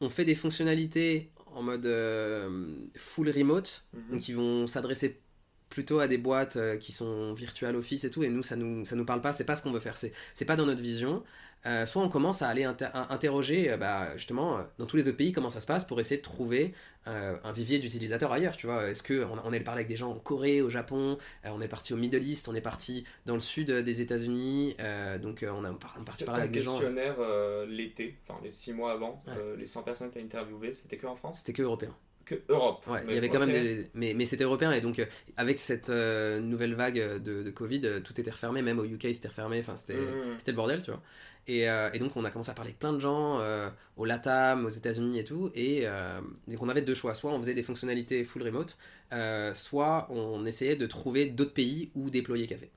on 0.00 0.08
fait 0.08 0.24
des 0.24 0.34
fonctionnalités 0.34 1.30
en 1.54 1.62
mode 1.62 1.86
euh, 1.86 2.76
full 2.96 3.30
remote, 3.30 3.84
mhm. 3.92 4.10
donc 4.12 4.28
ils 4.28 4.34
vont 4.34 4.66
s'adresser 4.66 5.20
plutôt 5.68 5.98
à 5.98 6.08
des 6.08 6.18
boîtes 6.18 6.56
euh, 6.56 6.76
qui 6.76 6.92
sont 6.92 7.34
virtual 7.34 7.76
office 7.76 8.04
et 8.04 8.10
tout, 8.10 8.22
et 8.22 8.28
nous 8.28 8.42
ça 8.42 8.56
nous 8.56 8.86
ça 8.86 8.96
nous 8.96 9.04
parle 9.04 9.20
pas, 9.20 9.32
c'est 9.32 9.44
pas 9.44 9.56
ce 9.56 9.62
qu'on 9.62 9.72
veut 9.72 9.80
faire, 9.80 9.96
c'est 9.96 10.44
pas 10.44 10.56
dans 10.56 10.66
notre 10.66 10.82
vision. 10.82 11.24
Euh, 11.66 11.86
soit 11.86 12.02
on 12.02 12.08
commence 12.08 12.42
à 12.42 12.48
aller 12.48 12.64
interroger 12.64 13.76
bah, 13.78 14.16
justement 14.16 14.64
dans 14.78 14.86
tous 14.86 14.96
les 14.96 15.08
autres 15.08 15.16
pays 15.16 15.32
comment 15.32 15.50
ça 15.50 15.60
se 15.60 15.66
passe 15.66 15.84
pour 15.84 15.98
essayer 16.00 16.18
de 16.18 16.22
trouver 16.22 16.74
un 17.06 17.52
vivier 17.52 17.78
d'utilisateurs 17.78 18.30
ailleurs, 18.32 18.54
tu 18.54 18.66
vois. 18.66 18.90
Est-ce 18.90 19.02
qu'on 19.02 19.38
on 19.42 19.52
est 19.54 19.60
parlé 19.60 19.78
avec 19.78 19.88
des 19.88 19.96
gens 19.96 20.10
en 20.10 20.18
Corée, 20.18 20.60
au 20.60 20.68
Japon, 20.68 21.16
on 21.42 21.62
est 21.62 21.68
parti 21.68 21.94
au 21.94 21.96
Middle 21.96 22.22
East, 22.22 22.48
on 22.48 22.54
est 22.54 22.60
parti 22.60 23.06
dans 23.24 23.32
le 23.32 23.40
sud 23.40 23.70
des 23.70 24.02
États-Unis, 24.02 24.76
donc 25.22 25.42
on 25.48 25.64
a 25.64 25.72
parti 26.04 26.24
parler 26.24 26.42
avec 26.42 26.52
des 26.52 26.60
gens. 26.60 26.72
questionnaire 26.72 27.16
l'été, 27.66 28.18
enfin 28.28 28.38
les 28.44 28.52
six 28.52 28.74
mois 28.74 28.92
avant, 28.92 29.24
les 29.56 29.64
100 29.64 29.84
personnes 29.84 30.08
que 30.08 30.14
tu 30.14 30.20
as 30.20 30.22
interviewées, 30.22 30.74
c'était 30.74 30.98
que 30.98 31.06
en 31.06 31.16
France? 31.16 31.38
C'était 31.38 31.54
que 31.54 31.62
européen. 31.62 31.96
Europe. 32.48 32.86
Ouais, 32.86 33.02
il 33.08 33.14
y 33.14 33.18
avait 33.18 33.28
quand 33.28 33.40
même 33.40 33.50
des... 33.50 33.86
Mais, 33.94 34.14
mais 34.14 34.24
c'était 34.24 34.44
européen 34.44 34.72
et 34.72 34.80
donc 34.80 34.98
euh, 34.98 35.06
avec 35.36 35.58
cette 35.58 35.90
euh, 35.90 36.40
nouvelle 36.40 36.74
vague 36.74 37.22
de, 37.22 37.42
de, 37.42 37.50
Covid, 37.50 37.80
euh, 37.84 38.00
tout 38.00 38.18
était 38.20 38.30
refermé, 38.30 38.62
même 38.62 38.78
au 38.78 38.84
UK 38.84 39.08
c'était 39.12 39.28
refermé, 39.28 39.60
enfin 39.60 39.76
c'était 39.76 39.94
mmh, 39.94 40.34
mmh. 40.34 40.46
le 40.46 40.52
bordel, 40.52 40.82
tu 40.82 40.90
vois. 40.90 41.02
Et, 41.46 41.62
et, 41.62 41.98
donc 41.98 42.14
on 42.14 42.26
a 42.26 42.30
commencé 42.30 42.50
à 42.50 42.54
parler 42.54 42.72
avec 42.72 42.78
plein 42.78 42.92
de 42.92 43.00
gens, 43.00 43.40
au 43.96 44.04
LATAM, 44.04 44.66
aux 44.66 44.68
États-Unis 44.68 45.18
et 45.18 45.24
tout, 45.24 45.50
et 45.54 45.86
donc 46.46 46.60
on 46.60 46.68
avait 46.68 46.82
deux 46.82 46.94
choix, 46.94 47.14
soit 47.14 47.32
on 47.32 47.38
faisait 47.38 47.54
des 47.54 47.62
fonctionnalités 47.62 48.22
full 48.22 48.42
remote, 48.42 48.76
soit 49.54 50.08
on 50.10 50.44
essayait 50.44 50.76
de 50.76 50.86
trouver 50.86 51.24
d'autres 51.24 51.54
pays 51.54 51.90
où 51.94 52.10
déployer 52.10 52.46
Café. 52.46 52.70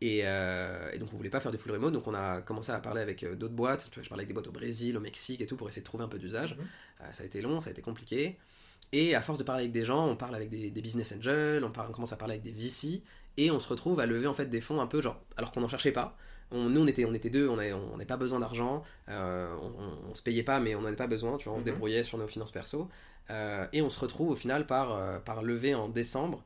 Et, 0.00 0.20
et, 0.20 0.98
donc 0.98 1.10
on 1.12 1.18
voulait 1.18 1.28
pas 1.28 1.40
faire 1.40 1.52
de 1.52 1.58
full 1.58 1.72
remote, 1.72 1.92
donc 1.92 2.06
on 2.06 2.14
a 2.14 2.40
commencé 2.40 2.72
à 2.72 2.78
parler 2.78 3.02
avec 3.02 3.22
d'autres 3.34 3.52
boîtes. 3.52 3.88
Tu 3.90 3.96
vois, 3.96 4.02
je 4.02 4.08
parlais 4.08 4.22
avec 4.22 4.28
des 4.28 4.34
boîtes 4.34 4.48
au 4.48 4.52
Brésil, 4.52 4.96
au 4.96 5.00
Mexique 5.00 5.42
et 5.42 5.46
tout 5.46 5.56
pour 5.56 5.68
essayer 5.68 5.82
de 5.82 5.86
trouver 5.86 6.04
un 6.04 6.08
peu 6.08 6.18
d'usage. 6.18 6.56
Mmh. 6.56 7.12
ça 7.12 7.22
a 7.22 7.26
été 7.26 7.42
long, 7.42 7.60
ça 7.60 7.68
a 7.68 7.72
été 7.72 7.82
compliqué. 7.82 8.38
Et 8.92 9.14
à 9.14 9.22
force 9.22 9.38
de 9.38 9.44
parler 9.44 9.62
avec 9.62 9.72
des 9.72 9.84
gens, 9.84 10.06
on 10.06 10.16
parle 10.16 10.34
avec 10.34 10.50
des, 10.50 10.70
business 10.70 11.12
angels, 11.16 11.64
on, 11.64 11.68
on, 11.68 11.92
commence 11.92 12.12
à 12.12 12.16
parler 12.16 12.34
avec 12.34 12.44
des 12.44 12.52
VC, 12.52 13.02
et 13.36 13.50
on 13.50 13.60
se 13.60 13.68
retrouve 13.68 14.00
à 14.00 14.06
lever 14.06 14.26
en 14.26 14.34
fait 14.34 14.46
des 14.46 14.60
fonds 14.60 14.80
un 14.80 14.86
peu 14.86 15.00
genre, 15.00 15.20
alors 15.36 15.52
qu'on 15.52 15.60
n'en 15.60 15.68
cherchait 15.68 15.92
pas. 15.92 16.16
On, 16.50 16.68
nous 16.68 16.82
on 16.82 16.86
était, 16.86 17.04
on 17.04 17.14
était 17.14 17.30
deux, 17.30 17.48
on 17.48 17.56
n'avait 17.56 18.04
pas 18.04 18.16
besoin 18.16 18.38
d'argent, 18.38 18.82
euh, 19.08 19.56
on, 19.60 20.10
on, 20.10 20.14
se 20.14 20.22
payait 20.22 20.42
pas 20.42 20.60
mais 20.60 20.74
on 20.74 20.80
n'en 20.80 20.88
avait 20.88 20.96
pas 20.96 21.06
besoin, 21.06 21.36
tu 21.38 21.48
vois, 21.48 21.56
on 21.56 21.60
se 21.60 21.64
mhm. 21.64 21.72
débrouillait 21.72 22.02
sur 22.02 22.18
nos 22.18 22.28
finances 22.28 22.52
perso. 22.52 22.88
Euh, 23.30 23.66
et 23.72 23.80
on 23.80 23.88
se 23.88 23.98
retrouve 23.98 24.30
au 24.30 24.36
final 24.36 24.66
par, 24.66 24.94
euh, 24.94 25.18
par 25.18 25.42
lever 25.42 25.74
en 25.74 25.88
décembre 25.88 26.44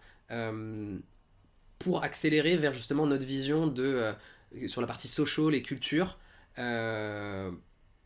pour 1.78 2.02
accélérer 2.04 2.56
vers 2.56 2.74
justement 2.74 3.06
notre 3.06 3.24
vision 3.24 3.66
de, 3.66 4.12
sur 4.66 4.80
la 4.80 4.86
partie 4.86 5.08
social 5.08 5.54
et 5.54 5.62
culture 5.62 6.18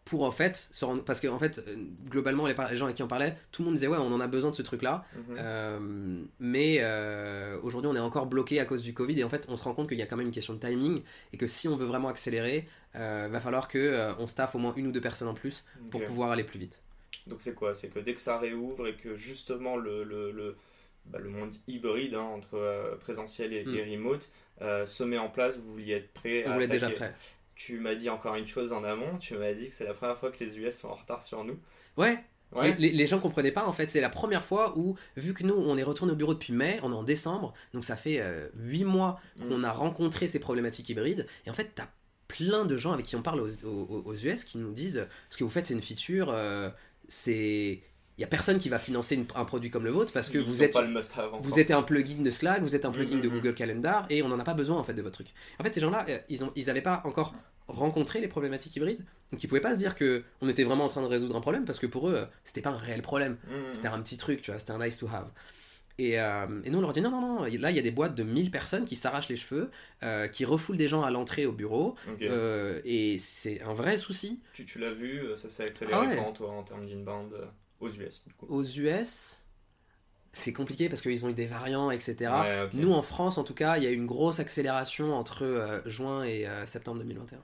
pour 0.04 0.24
en 0.24 0.30
fait 0.32 0.70
parce 1.06 1.20
que 1.20 1.28
en 1.28 1.38
fait 1.38 1.62
euh, 1.66 1.76
globalement 2.08 2.46
les, 2.46 2.54
gens 2.76 2.86
avec 2.86 2.96
qui 2.96 3.02
on 3.02 3.08
parlait 3.08 3.36
tout 3.52 3.62
le 3.62 3.66
monde 3.66 3.74
disait 3.74 3.86
ouais 3.86 3.98
on 3.98 4.12
en 4.12 4.20
a 4.20 4.26
besoin 4.26 4.50
de 4.50 4.56
ce 4.56 4.62
truc 4.62 4.82
là 4.82 5.04
mhm. 5.14 5.36
euh, 5.38 6.24
mais 6.40 6.78
euh, 6.80 7.58
aujourd'hui 7.62 7.90
on 7.90 7.94
est 7.94 8.00
encore 8.00 8.26
bloqué 8.26 8.58
à 8.58 8.64
cause 8.64 8.82
du 8.82 8.94
covid 8.94 9.18
et 9.20 9.24
en 9.24 9.28
fait 9.28 9.46
on 9.48 9.56
se 9.56 9.64
rend 9.64 9.74
compte 9.74 9.88
qu'il 9.88 9.98
y 9.98 10.02
a 10.02 10.06
quand 10.06 10.16
même 10.16 10.26
une 10.26 10.32
question 10.32 10.54
de 10.54 10.58
timing 10.58 11.02
et 11.32 11.36
que 11.36 11.46
si 11.46 11.68
on 11.68 11.76
veut 11.76 11.86
vraiment 11.86 12.08
accélérer 12.08 12.68
va 12.94 13.40
falloir 13.40 13.68
que 13.68 14.12
on 14.18 14.26
staff 14.26 14.54
au 14.54 14.58
moins 14.58 14.74
une 14.76 14.88
ou 14.88 14.92
deux 14.92 15.00
personnes 15.00 15.28
en 15.28 15.34
plus 15.34 15.64
pour 15.90 16.04
pouvoir 16.04 16.30
aller 16.30 16.44
plus 16.44 16.58
vite. 16.58 16.82
Donc 17.26 17.40
c'est 17.40 17.54
quoi? 17.54 17.72
C'est 17.72 17.88
que 17.88 18.00
dès 18.00 18.12
que 18.12 18.20
ça 18.20 18.38
réouvre 18.38 18.86
et 18.86 18.96
que 18.96 19.14
justement 19.14 19.76
le, 19.76 20.04
le, 20.04 20.30
le, 20.30 20.56
bah, 21.06 21.18
le 21.18 21.30
monde 21.30 21.54
hybride 21.68 22.14
hein, 22.14 22.20
entre 22.20 22.98
présentiel 23.00 23.54
et, 23.54 23.60
et 23.60 23.64
hmm. 23.64 23.92
remote 23.92 24.30
se 24.60 25.04
met 25.04 25.16
en 25.16 25.30
place 25.30 25.58
vous 25.58 25.72
vouliez 25.72 25.94
être 25.94 26.12
prêt 26.12 26.42
vous 26.46 26.52
voulez 26.52 26.68
déjà 26.68 26.90
prêt 26.90 27.14
tu 27.54 27.78
m'as 27.78 27.94
dit 27.94 28.08
encore 28.08 28.34
une 28.34 28.46
chose 28.46 28.72
en 28.72 28.84
amont, 28.84 29.18
tu 29.18 29.34
m'as 29.34 29.52
dit 29.52 29.68
que 29.68 29.74
c'est 29.74 29.84
la 29.84 29.94
première 29.94 30.16
fois 30.16 30.30
que 30.30 30.42
les 30.42 30.58
US 30.58 30.78
sont 30.78 30.88
en 30.88 30.94
retard 30.94 31.22
sur 31.22 31.44
nous. 31.44 31.58
Ouais. 31.96 32.18
ouais. 32.52 32.74
Les, 32.78 32.90
les, 32.90 33.06
gens 33.06 33.20
comprenaient 33.20 33.52
pas 33.52 33.66
en 33.66 33.72
fait, 33.72 33.90
c'est 33.90 34.00
la 34.00 34.08
première 34.08 34.44
fois 34.44 34.76
où, 34.78 34.96
vu 35.16 35.34
que 35.34 35.44
nous 35.44 35.54
on 35.54 35.76
est 35.76 35.82
retourné 35.82 36.12
au 36.12 36.16
bureau 36.16 36.34
depuis 36.34 36.52
mai, 36.52 36.80
on 36.82 36.92
est 36.92 36.96
en 36.96 37.02
décembre, 37.02 37.52
donc 37.74 37.84
ça 37.84 37.96
fait 37.96 38.20
euh, 38.20 38.48
huit 38.56 38.80
8 38.80 38.84
mois 38.84 39.20
mm. 39.38 39.48
qu'on 39.48 39.64
a 39.64 39.72
rencontré 39.72 40.26
ces 40.26 40.38
problématiques 40.38 40.88
hybrides, 40.88 41.26
et 41.46 41.50
en 41.50 41.54
fait 41.54 41.72
t'as 41.74 41.88
plein 42.28 42.64
de 42.64 42.76
gens 42.76 42.92
avec 42.92 43.04
qui 43.06 43.16
on 43.16 43.22
parle 43.22 43.40
aux, 43.40 43.64
aux, 43.64 44.14
US 44.14 44.44
qui 44.44 44.56
nous 44.56 44.72
disent 44.72 45.06
ce 45.28 45.36
que 45.36 45.44
vous 45.44 45.50
faites 45.50 45.66
c'est 45.66 45.74
une 45.74 45.82
feature, 45.82 46.30
euh, 46.30 46.70
c'est 47.08 47.82
il 48.22 48.26
y 48.26 48.28
a 48.28 48.28
personne 48.28 48.58
qui 48.58 48.68
va 48.68 48.78
financer 48.78 49.26
un 49.34 49.44
produit 49.44 49.68
comme 49.68 49.82
le 49.82 49.90
vôtre 49.90 50.12
parce 50.12 50.28
que 50.28 50.38
vous 50.38 50.62
êtes 50.62 50.76
vous 51.42 51.58
êtes 51.58 51.72
un 51.72 51.82
plugin 51.82 52.22
de 52.22 52.30
Slack, 52.30 52.62
vous 52.62 52.76
êtes 52.76 52.84
un 52.84 52.92
plugin 52.92 53.16
de 53.16 53.28
mm, 53.28 53.32
mm, 53.32 53.34
Google 53.34 53.54
Calendar 53.54 54.06
et 54.10 54.22
on 54.22 54.28
n'en 54.28 54.38
a 54.38 54.44
pas 54.44 54.54
besoin 54.54 54.78
en 54.78 54.84
fait 54.84 54.94
de 54.94 55.02
votre 55.02 55.16
truc. 55.16 55.34
En 55.58 55.64
fait, 55.64 55.72
ces 55.72 55.80
gens-là, 55.80 56.06
euh, 56.08 56.18
ils 56.28 56.44
ont 56.44 56.52
ils 56.54 56.70
avaient 56.70 56.82
pas 56.82 57.02
encore 57.04 57.34
rencontrer 57.66 58.20
les 58.20 58.28
problématiques 58.28 58.76
hybrides. 58.76 59.04
Donc 59.32 59.42
ils 59.42 59.48
pouvaient 59.48 59.60
pas 59.60 59.74
se 59.74 59.78
dire 59.78 59.96
que 59.96 60.22
on 60.40 60.48
était 60.48 60.62
vraiment 60.62 60.84
en 60.84 60.88
train 60.88 61.02
de 61.02 61.08
résoudre 61.08 61.34
un 61.34 61.40
problème 61.40 61.64
parce 61.64 61.80
que 61.80 61.88
pour 61.88 62.08
eux, 62.08 62.28
c'était 62.44 62.60
pas 62.60 62.70
un 62.70 62.78
réel 62.78 63.02
problème. 63.02 63.38
Mmh. 63.48 63.54
C'était 63.72 63.88
un 63.88 64.00
petit 64.00 64.18
truc, 64.18 64.40
tu 64.40 64.52
vois, 64.52 64.60
c'était 64.60 64.72
un 64.72 64.78
nice 64.78 64.98
to 64.98 65.08
have. 65.08 65.26
Et, 65.98 66.18
euh, 66.18 66.46
et, 66.64 66.70
nous, 66.70 66.78
on 66.78 66.80
leur 66.80 66.92
dit 66.92 67.00
non, 67.00 67.10
non, 67.10 67.20
non, 67.20 67.42
là, 67.44 67.70
il 67.70 67.76
y 67.76 67.78
a 67.78 67.82
des 67.82 67.90
boîtes 67.90 68.14
de 68.14 68.22
1000 68.22 68.50
personnes 68.50 68.84
qui 68.84 68.96
s'arrachent 68.96 69.28
les 69.28 69.36
cheveux, 69.36 69.70
euh, 70.02 70.26
qui 70.26 70.44
refoulent 70.44 70.76
des 70.76 70.88
gens 70.88 71.02
à 71.02 71.10
l'entrée 71.10 71.44
au 71.44 71.52
bureau, 71.52 71.96
euh, 72.22 72.80
et 72.84 73.18
c'est 73.18 73.60
un 73.62 73.74
vrai 73.74 73.98
souci. 73.98 74.40
Tu, 74.54 74.64
tu 74.64 74.78
l'as 74.78 74.92
vu, 74.92 75.22
ça 75.36 75.50
s'est 75.50 75.64
accéléré 75.64 76.18
ah 76.18 76.32
toi, 76.32 76.50
en 76.50 76.62
termes 76.62 76.86
d'inbound 76.86 77.34
aux 77.82 77.90
US 77.90 78.24
du 78.26 78.32
coup. 78.34 78.46
Aux 78.48 78.64
US, 78.64 79.42
c'est 80.32 80.52
compliqué 80.52 80.88
parce 80.88 81.02
qu'ils 81.02 81.24
ont 81.26 81.28
eu 81.28 81.34
des 81.34 81.46
variants, 81.46 81.90
etc. 81.90 82.32
Nous, 82.72 82.92
en 82.92 83.02
France, 83.02 83.38
en 83.38 83.44
tout 83.44 83.54
cas, 83.54 83.76
il 83.76 83.84
y 83.84 83.86
a 83.86 83.90
eu 83.90 83.94
une 83.94 84.06
grosse 84.06 84.40
accélération 84.40 85.14
entre 85.14 85.82
juin 85.86 86.24
et 86.24 86.46
septembre 86.66 86.98
2021. 87.00 87.42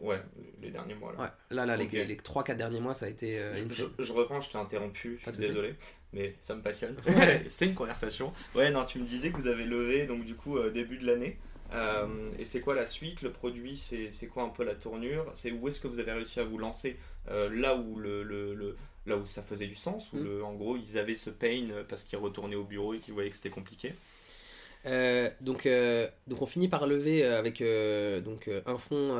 Ouais, 0.00 0.22
les 0.62 0.70
derniers 0.70 0.94
mois. 0.94 1.12
Là, 1.12 1.22
ouais. 1.22 1.28
là, 1.50 1.66
là 1.66 1.76
les, 1.76 1.88
les 1.88 2.16
3-4 2.16 2.56
derniers 2.56 2.80
mois, 2.80 2.94
ça 2.94 3.06
a 3.06 3.08
été. 3.08 3.38
Euh, 3.40 3.52
je, 3.98 4.12
reprends, 4.12 4.40
je 4.40 4.50
t'ai 4.50 4.58
interrompu, 4.58 5.18
je 5.18 5.30
suis 5.30 5.42
désolé, 5.42 5.74
mais 6.12 6.36
ça 6.40 6.54
me 6.54 6.62
passionne. 6.62 6.96
c'est 7.48 7.66
une 7.66 7.74
conversation. 7.74 8.32
Ouais, 8.54 8.70
non, 8.70 8.84
tu 8.84 9.00
me 9.00 9.06
disais 9.06 9.30
que 9.30 9.36
vous 9.36 9.48
avez 9.48 9.64
levé, 9.64 10.06
donc 10.06 10.24
du 10.24 10.36
coup, 10.36 10.56
euh, 10.56 10.70
début 10.70 10.98
de 10.98 11.06
l'année. 11.06 11.38
Euh, 11.74 12.30
et 12.38 12.44
c'est 12.44 12.60
quoi 12.60 12.74
la 12.74 12.86
suite 12.86 13.22
Le 13.22 13.30
produit, 13.30 13.76
c'est 13.76 14.26
quoi 14.26 14.42
un 14.42 14.48
peu 14.48 14.64
la 14.64 14.74
tournure? 14.74 15.30
C'est 15.34 15.52
où 15.52 15.68
est-ce 15.68 15.80
que 15.80 15.88
vous 15.88 15.98
avez 15.98 16.12
réussi 16.12 16.40
à 16.40 16.44
vous 16.44 16.58
lancer? 16.58 16.98
Là 17.28 17.76
où 17.76 17.98
le, 17.98 18.22
le, 18.22 18.76
là 19.06 19.16
où 19.16 19.26
ça 19.26 19.42
faisait 19.42 19.66
du 19.66 19.74
sens, 19.74 20.12
où 20.12 20.16
mm. 20.16 20.42
en 20.44 20.54
gros 20.54 20.76
ils 20.76 20.96
avaient 20.96 21.14
ce 21.14 21.30
pain 21.30 21.68
parce 21.88 22.04
qu'ils 22.04 22.18
retournaient 22.18 22.56
au 22.56 22.64
bureau 22.64 22.94
et 22.94 22.98
qu'ils 22.98 23.14
voyaient 23.14 23.30
que 23.30 23.36
c'était 23.36 23.50
compliqué? 23.50 23.92
Euh, 24.86 25.30
donc, 25.40 25.66
euh, 25.66 26.08
donc 26.26 26.42
on 26.42 26.46
finit 26.46 26.68
par 26.68 26.86
lever 26.86 27.24
euh, 27.24 27.38
avec 27.38 27.62
donc, 28.24 28.50
un 28.66 28.78
fonds 28.78 29.16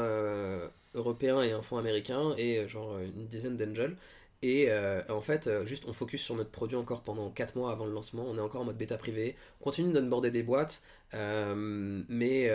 européen 0.94 1.42
et 1.42 1.52
un 1.52 1.62
fonds 1.62 1.78
américain 1.78 2.34
et 2.36 2.66
genre 2.68 2.98
une 2.98 3.26
dizaine 3.26 3.56
d'angels. 3.56 3.96
Et 4.42 4.70
en 5.08 5.20
fait, 5.20 5.50
juste 5.66 5.84
on 5.88 5.92
focus 5.92 6.22
sur 6.22 6.36
notre 6.36 6.50
produit 6.50 6.76
encore 6.76 7.02
pendant 7.02 7.30
4 7.30 7.56
mois 7.56 7.72
avant 7.72 7.86
le 7.86 7.92
lancement. 7.92 8.24
On 8.26 8.36
est 8.36 8.40
encore 8.40 8.60
en 8.60 8.64
mode 8.64 8.78
bêta 8.78 8.96
privé. 8.96 9.36
On 9.60 9.64
continue 9.64 9.92
d'onboarder 9.92 10.30
des 10.30 10.42
boîtes. 10.42 10.82
mais 11.12 12.50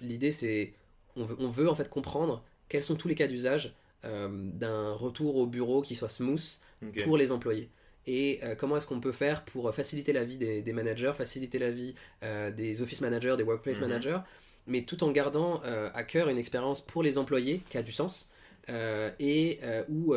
l'idée 0.00 0.32
c'est 0.32 0.74
on 1.16 1.24
veut, 1.24 1.36
on 1.38 1.48
veut 1.48 1.68
en 1.68 1.74
fait 1.74 1.88
comprendre 1.88 2.44
quels 2.68 2.82
sont 2.82 2.96
tous 2.96 3.08
les 3.08 3.14
cas 3.14 3.26
d'usage 3.26 3.74
d'un 4.02 4.92
retour 4.92 5.36
au 5.36 5.46
bureau 5.46 5.80
qui 5.82 5.96
soit 5.96 6.08
smooth 6.08 6.58
pour 7.04 7.16
les 7.16 7.32
employés. 7.32 7.70
et 8.06 8.40
comment 8.58 8.76
est-ce 8.76 8.86
qu'on 8.86 9.00
peut 9.00 9.12
faire 9.12 9.44
pour 9.44 9.74
faciliter 9.74 10.12
la 10.12 10.24
vie 10.24 10.36
des, 10.36 10.72
managers, 10.72 11.12
faciliter 11.16 11.58
la 11.58 11.70
vie 11.70 11.94
des 12.22 12.82
office 12.82 13.00
managers, 13.00 13.36
des 13.36 13.42
workplace 13.42 13.80
mhm. 13.80 13.88
managers, 13.88 14.18
mais 14.66 14.82
tout 14.82 15.02
en 15.04 15.10
gardant 15.10 15.60
à 15.62 16.04
cœur 16.04 16.28
une 16.28 16.38
expérience 16.38 16.80
pour 16.80 17.02
les 17.02 17.18
employés 17.18 17.62
qui 17.70 17.78
a 17.78 17.82
du 17.82 17.92
sens 17.92 18.30
et 18.68 19.60
où 19.88 20.14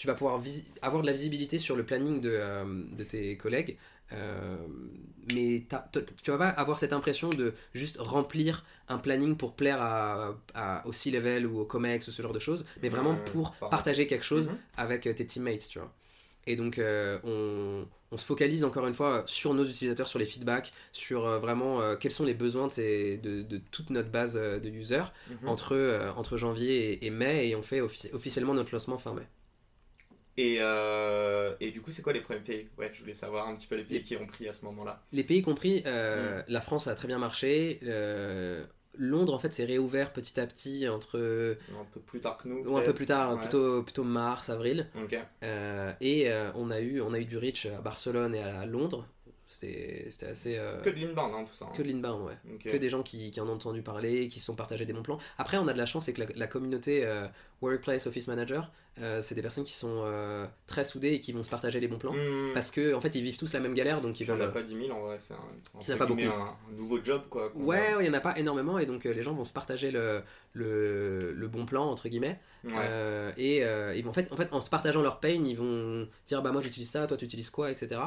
tu 0.00 0.06
vas 0.06 0.14
pouvoir 0.14 0.40
avoir 0.80 1.02
de 1.02 1.06
la 1.06 1.12
visibilité 1.12 1.58
sur 1.58 1.76
le 1.76 1.84
planning 1.84 2.22
de, 2.22 2.96
de 2.96 3.04
tes 3.04 3.36
collègues 3.36 3.76
euh, 4.14 4.56
mais 5.34 5.62
tu 6.22 6.30
vas 6.30 6.38
pas 6.38 6.48
avoir 6.48 6.78
cette 6.78 6.94
impression 6.94 7.28
de 7.28 7.52
juste 7.74 7.98
remplir 8.00 8.64
un 8.88 8.96
planning 8.96 9.36
pour 9.36 9.52
plaire 9.52 9.80
à, 9.82 10.34
à 10.54 10.86
au 10.86 10.92
C-level 10.94 11.46
ou 11.46 11.60
au 11.60 11.64
COMEX 11.66 12.08
ou 12.08 12.12
ce 12.12 12.22
genre 12.22 12.32
de 12.32 12.38
choses, 12.38 12.64
mais 12.82 12.88
vraiment 12.88 13.14
pour 13.14 13.52
partager 13.52 14.06
quelque 14.06 14.24
chose 14.24 14.48
mhm. 14.48 14.56
avec 14.78 15.06
euh, 15.06 15.12
tes 15.12 15.26
teammates, 15.26 15.68
tu 15.68 15.78
vois. 15.78 15.92
Et 16.46 16.56
donc, 16.56 16.78
euh, 16.78 17.18
on, 17.22 17.86
on, 18.10 18.16
se 18.16 18.24
focalise 18.24 18.64
encore 18.64 18.86
une 18.86 18.94
fois 18.94 19.22
sur 19.26 19.52
nos 19.52 19.66
utilisateurs, 19.66 20.08
sur 20.08 20.18
les 20.18 20.24
feedbacks, 20.24 20.72
sur 20.90 21.38
vraiment 21.38 21.94
quels 21.96 22.10
sont 22.10 22.24
les 22.24 22.34
besoins 22.34 22.68
de, 22.68 23.20
de, 23.20 23.42
de, 23.42 23.60
toute 23.70 23.90
notre 23.90 24.08
base 24.08 24.34
de 24.34 24.68
users 24.70 25.12
mhm. 25.28 25.48
entre, 25.48 26.12
entre 26.16 26.38
janvier 26.38 27.04
et, 27.04 27.10
mai, 27.10 27.50
et 27.50 27.54
on 27.54 27.62
fait 27.62 27.82
officiellement 27.82 28.54
notre 28.54 28.72
lancement 28.72 28.96
fin 28.96 29.12
mai. 29.12 29.28
Et, 30.36 30.56
euh, 30.60 31.54
et, 31.60 31.70
du 31.70 31.80
coup, 31.80 31.92
c'est 31.92 32.02
quoi 32.02 32.12
les 32.12 32.20
premiers 32.20 32.40
pays? 32.40 32.68
Ouais, 32.78 32.90
je 32.94 33.00
voulais 33.00 33.14
savoir 33.14 33.48
un 33.48 33.56
petit 33.56 33.66
peu 33.66 33.76
les 33.76 33.84
pays 33.84 34.02
qui 34.02 34.16
ont 34.16 34.26
pris 34.26 34.48
à 34.48 34.52
ce 34.52 34.64
moment-là. 34.64 35.02
Les 35.12 35.24
pays 35.24 35.42
compris, 35.42 35.82
euh, 35.86 36.40
mm. 36.40 36.44
la 36.48 36.60
France 36.60 36.86
a 36.86 36.94
très 36.94 37.08
bien 37.08 37.18
marché. 37.18 37.80
Euh, 37.82 38.64
Londres, 38.98 39.34
en 39.34 39.38
fait, 39.38 39.52
s'est 39.52 39.64
réouvert 39.64 40.12
petit 40.12 40.38
à 40.40 40.46
petit 40.46 40.88
entre. 40.88 41.56
Un 41.72 41.84
peu 41.92 42.00
plus 42.00 42.20
tard 42.20 42.38
que 42.38 42.48
nous. 42.48 42.64
Ou 42.66 42.76
un 42.76 42.82
peu 42.82 42.94
plus 42.94 43.06
tard, 43.06 43.38
plutôt, 43.38 43.82
plutôt 43.82 44.04
mars, 44.04 44.50
avril. 44.50 44.88
et 46.00 46.30
on, 46.54 46.70
a 46.70 46.80
eu, 46.80 47.00
on 47.00 47.12
a 47.12 47.18
eu 47.18 47.24
du 47.24 47.36
reach 47.36 47.66
à 47.66 47.80
Barcelone 47.80 48.34
et 48.34 48.42
à 48.42 48.66
Londres. 48.66 49.06
C'était 49.50 50.06
assez. 50.30 50.56
Euh, 50.56 50.80
que 50.80 50.90
de 50.90 51.00
l'inbound, 51.00 51.34
hein, 51.34 51.44
tout 51.44 51.54
ça. 51.54 51.64
Hein. 51.64 51.72
Que 51.76 51.82
de 51.82 51.88
l'inbound, 51.88 52.22
ouais. 52.22 52.36
Que 52.62 52.76
des 52.76 52.88
gens 52.88 53.02
qui, 53.02 53.32
qui, 53.32 53.40
en 53.40 53.48
ont 53.48 53.54
entendu 53.54 53.82
parler, 53.82 54.28
qui 54.28 54.38
se 54.38 54.46
sont 54.46 54.54
partagés 54.54 54.86
des 54.86 54.92
bons 54.92 55.02
plans. 55.02 55.18
Après, 55.38 55.56
on 55.56 55.66
a 55.66 55.72
de 55.72 55.78
la 55.78 55.86
chance, 55.86 56.04
c'est 56.04 56.12
que 56.12 56.22
la, 56.36 56.46
communauté 56.46 57.04
euh, 57.04 57.26
Workplace 57.60 58.06
Office 58.06 58.28
Manager, 58.28 58.70
euh, 59.02 59.22
c'est 59.22 59.34
des 59.34 59.42
personnes 59.42 59.64
qui 59.64 59.72
sont 59.72 60.04
très 60.68 60.84
soudées 60.84 61.14
et 61.14 61.20
qui 61.20 61.32
vont 61.32 61.42
se 61.42 61.50
partager 61.50 61.80
les 61.80 61.88
bons 61.88 61.98
plans. 61.98 62.12
Hmm. 62.12 62.52
Parce 62.54 62.70
que, 62.70 62.94
en 62.94 63.00
fait, 63.00 63.16
ils 63.16 63.24
vivent 63.24 63.38
tous 63.38 63.52
la 63.52 63.58
même 63.58 63.74
galère. 63.74 64.00
Donc 64.02 64.20
ils 64.20 64.28
il 64.28 64.32
n'y 64.32 64.40
en 64.40 64.44
a 64.44 64.48
pas 64.50 64.62
10 64.62 64.86
000 64.86 64.96
en 64.96 65.00
vrai, 65.00 65.18
c'est 65.18 65.34
un, 65.34 65.96
pas 65.96 66.06
beaucoup. 66.06 66.22
un, 66.22 66.56
nouveau 66.70 67.02
job, 67.02 67.22
quoi. 67.28 67.50
Ouais, 67.56 67.94
il 67.98 68.02
n'y 68.02 68.08
en 68.08 68.14
a 68.14 68.20
pas 68.20 68.38
énormément. 68.38 68.78
Et 68.78 68.86
donc, 68.86 69.02
les 69.02 69.22
gens 69.24 69.34
vont 69.34 69.44
se 69.44 69.52
partager 69.52 69.90
le, 69.90 70.22
le, 70.52 71.32
le 71.32 71.48
bon 71.48 71.66
plan, 71.66 71.90
entre 71.90 72.08
guillemets. 72.08 72.38
et 73.36 73.64
ils 73.96 74.02
vont, 74.04 74.10
en, 74.10 74.14
fait, 74.14 74.32
en 74.32 74.36
fait, 74.36 74.48
en 74.52 74.60
se 74.60 74.70
partageant 74.70 75.02
leur 75.02 75.18
pain, 75.18 75.42
ils 75.44 75.56
vont 75.56 76.06
dire 76.28 76.40
Bah, 76.40 76.52
moi 76.52 76.60
j'utilise 76.60 76.90
ça, 76.90 77.08
toi 77.08 77.16
tu 77.16 77.24
utilises 77.24 77.50
quoi, 77.50 77.72
etc. 77.72 78.00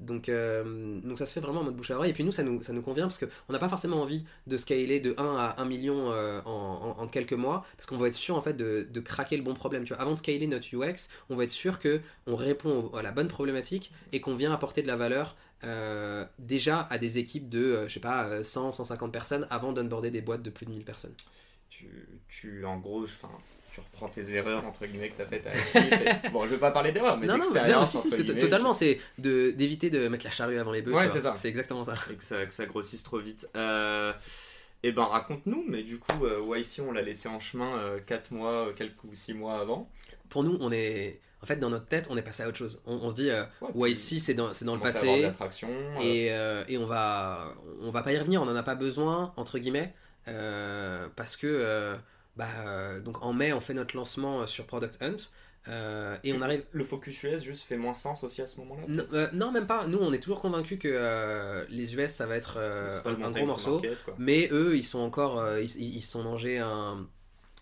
Donc, 0.00 0.28
euh, 0.28 1.00
donc 1.00 1.18
ça 1.18 1.26
se 1.26 1.32
fait 1.32 1.40
vraiment 1.40 1.60
en 1.60 1.64
mode 1.64 1.76
bouche 1.76 1.90
à 1.90 1.96
oreille. 1.96 2.10
Et 2.12 2.14
puis 2.14 2.24
nous, 2.24 2.32
ça 2.32 2.42
nous, 2.42 2.62
ça 2.62 2.72
nous 2.72 2.82
convient 2.82 3.04
parce 3.04 3.18
qu'on 3.18 3.52
n'a 3.52 3.58
pas 3.58 3.68
forcément 3.68 4.00
envie 4.00 4.24
de 4.46 4.56
scaler 4.56 5.00
de 5.00 5.14
1 5.18 5.36
à 5.36 5.60
1 5.60 5.64
million 5.64 6.12
euh, 6.12 6.40
en, 6.44 6.94
en, 6.98 7.08
quelques 7.08 7.32
mois 7.32 7.64
parce 7.76 7.86
qu'on 7.86 7.96
va 7.96 8.08
être 8.08 8.14
sûr 8.14 8.36
en 8.36 8.42
fait 8.42 8.54
de, 8.54 8.86
de, 8.88 9.00
craquer 9.00 9.36
le 9.36 9.42
bon 9.42 9.54
problème. 9.54 9.84
Tu 9.84 9.92
vois, 9.92 10.00
avant 10.00 10.12
de 10.12 10.18
scaler 10.18 10.46
notre 10.46 10.68
UX, 10.72 11.08
on 11.30 11.36
va 11.36 11.44
être 11.44 11.50
sûr 11.50 11.80
que 11.80 12.00
on 12.26 12.36
répond 12.36 12.90
à 12.94 13.02
la 13.02 13.10
bonne 13.10 13.28
problématique 13.28 13.92
et 14.12 14.20
qu'on 14.20 14.36
vient 14.36 14.52
apporter 14.52 14.82
de 14.82 14.86
la 14.86 14.96
valeur 14.96 15.36
euh, 15.64 16.24
déjà 16.38 16.82
à 16.90 16.98
des 16.98 17.18
équipes 17.18 17.48
de, 17.48 17.88
je 17.88 17.94
sais 17.94 18.00
pas, 18.00 18.44
100, 18.44 18.72
150 18.72 19.12
personnes 19.12 19.46
avant 19.50 19.72
d'onboarder 19.72 20.12
des 20.12 20.22
boîtes 20.22 20.42
de 20.42 20.50
plus 20.50 20.66
de 20.66 20.70
1000 20.70 20.84
personnes. 20.84 21.14
Tu, 21.70 22.08
tu 22.28 22.64
en 22.64 22.78
gros, 22.78 23.06
tu 23.78 23.84
reprends 23.84 24.08
tes 24.08 24.34
erreurs 24.34 24.64
entre 24.64 24.86
guillemets 24.86 25.10
que 25.10 25.16
tu 25.16 25.22
as 25.22 25.26
faites 25.26 25.46
à 25.46 26.28
Bon, 26.30 26.44
je 26.44 26.50
vais 26.50 26.58
pas 26.58 26.70
parler 26.70 26.92
d'erreurs, 26.92 27.16
mais 27.18 27.26
d'expérience. 27.26 27.94
Non, 27.94 28.00
si, 28.00 28.10
si, 28.10 28.24
totalement, 28.24 28.74
c'est 28.74 29.00
d'éviter 29.18 29.90
de, 29.90 30.08
mettre 30.08 30.24
la 30.24 30.30
charrue 30.30 30.58
avant 30.58 30.72
les 30.72 30.82
bœufs. 30.82 30.94
Ouais, 30.94 31.08
c'est 31.08 31.20
ça. 31.20 31.34
C'est 31.36 31.48
exactement 31.48 31.84
ça. 31.84 31.94
Et 32.10 32.14
que 32.14 32.24
ça, 32.24 32.44
que 32.46 32.54
ça 32.54 32.66
grossisse 32.66 33.02
trop 33.02 33.18
vite. 33.18 33.48
Euh, 33.56 34.12
et 34.84 34.90
eh 34.90 34.92
ben 34.92 35.02
raconte-nous, 35.02 35.64
mais 35.66 35.82
du 35.82 35.98
coup, 35.98 36.24
euh, 36.24 36.56
ici 36.56 36.80
on 36.80 36.92
l'a 36.92 37.02
laissé 37.02 37.28
en 37.28 37.40
chemin 37.40 37.98
4 38.06 38.32
euh, 38.32 38.36
mois, 38.36 38.72
quelques 38.76 39.02
ou 39.02 39.12
6 39.12 39.34
mois 39.34 39.58
avant. 39.58 39.90
Pour 40.28 40.44
nous, 40.44 40.56
on 40.60 40.70
est. 40.70 41.20
En 41.42 41.46
fait, 41.46 41.56
dans 41.56 41.68
notre 41.68 41.86
tête, 41.86 42.06
on 42.10 42.16
est 42.16 42.22
passé 42.22 42.44
à 42.44 42.48
autre 42.48 42.58
chose. 42.58 42.80
On, 42.86 43.10
se 43.10 43.14
dit, 43.16 43.30
euh, 43.30 43.42
ouais, 43.74 43.90
ici 43.90 44.20
c'est 44.20 44.34
dans, 44.34 44.52
dans 44.62 44.76
le 44.76 44.80
passé. 44.80 45.32
Et, 46.00 46.26
et 46.26 46.78
on, 46.78 46.86
va, 46.86 47.54
on 47.80 47.90
va 47.90 48.02
pas 48.02 48.12
y 48.12 48.18
revenir, 48.18 48.40
on 48.40 48.46
en 48.46 48.54
a 48.54 48.62
pas 48.62 48.76
besoin, 48.76 49.32
entre 49.36 49.58
guillemets, 49.58 49.92
parce 50.24 51.36
que 51.36 51.96
bah, 52.38 52.46
euh, 52.64 53.00
donc 53.00 53.24
en 53.24 53.32
mai, 53.32 53.52
on 53.52 53.60
fait 53.60 53.74
notre 53.74 53.96
lancement 53.96 54.42
euh, 54.42 54.46
sur 54.46 54.64
Product 54.64 54.96
Hunt. 55.02 55.16
Euh, 55.66 56.16
et 56.22 56.32
on 56.32 56.40
arrive. 56.40 56.64
Le 56.70 56.84
focus 56.84 57.24
US 57.24 57.42
juste 57.42 57.64
fait 57.64 57.76
moins 57.76 57.92
sens 57.92 58.22
aussi 58.22 58.40
à 58.40 58.46
ce 58.46 58.58
moment-là 58.60 59.28
non, 59.34 59.50
même 59.50 59.66
pas. 59.66 59.86
Nous, 59.86 59.98
on 59.98 60.12
est 60.12 60.20
toujours 60.20 60.40
convaincus 60.40 60.78
que 60.78 61.66
les 61.68 61.94
US, 61.94 62.10
ça 62.10 62.26
va 62.26 62.36
être 62.36 62.58
un, 62.58 63.30
gros 63.32 63.44
morceau. 63.44 63.82
mais 64.18 64.48
eux, 64.52 64.76
ils 64.76 64.84
sont 64.84 65.00
encore. 65.00 65.44
ils, 65.58 66.00
sont 66.00 66.22
mangés 66.22 66.58
un, 66.58 67.06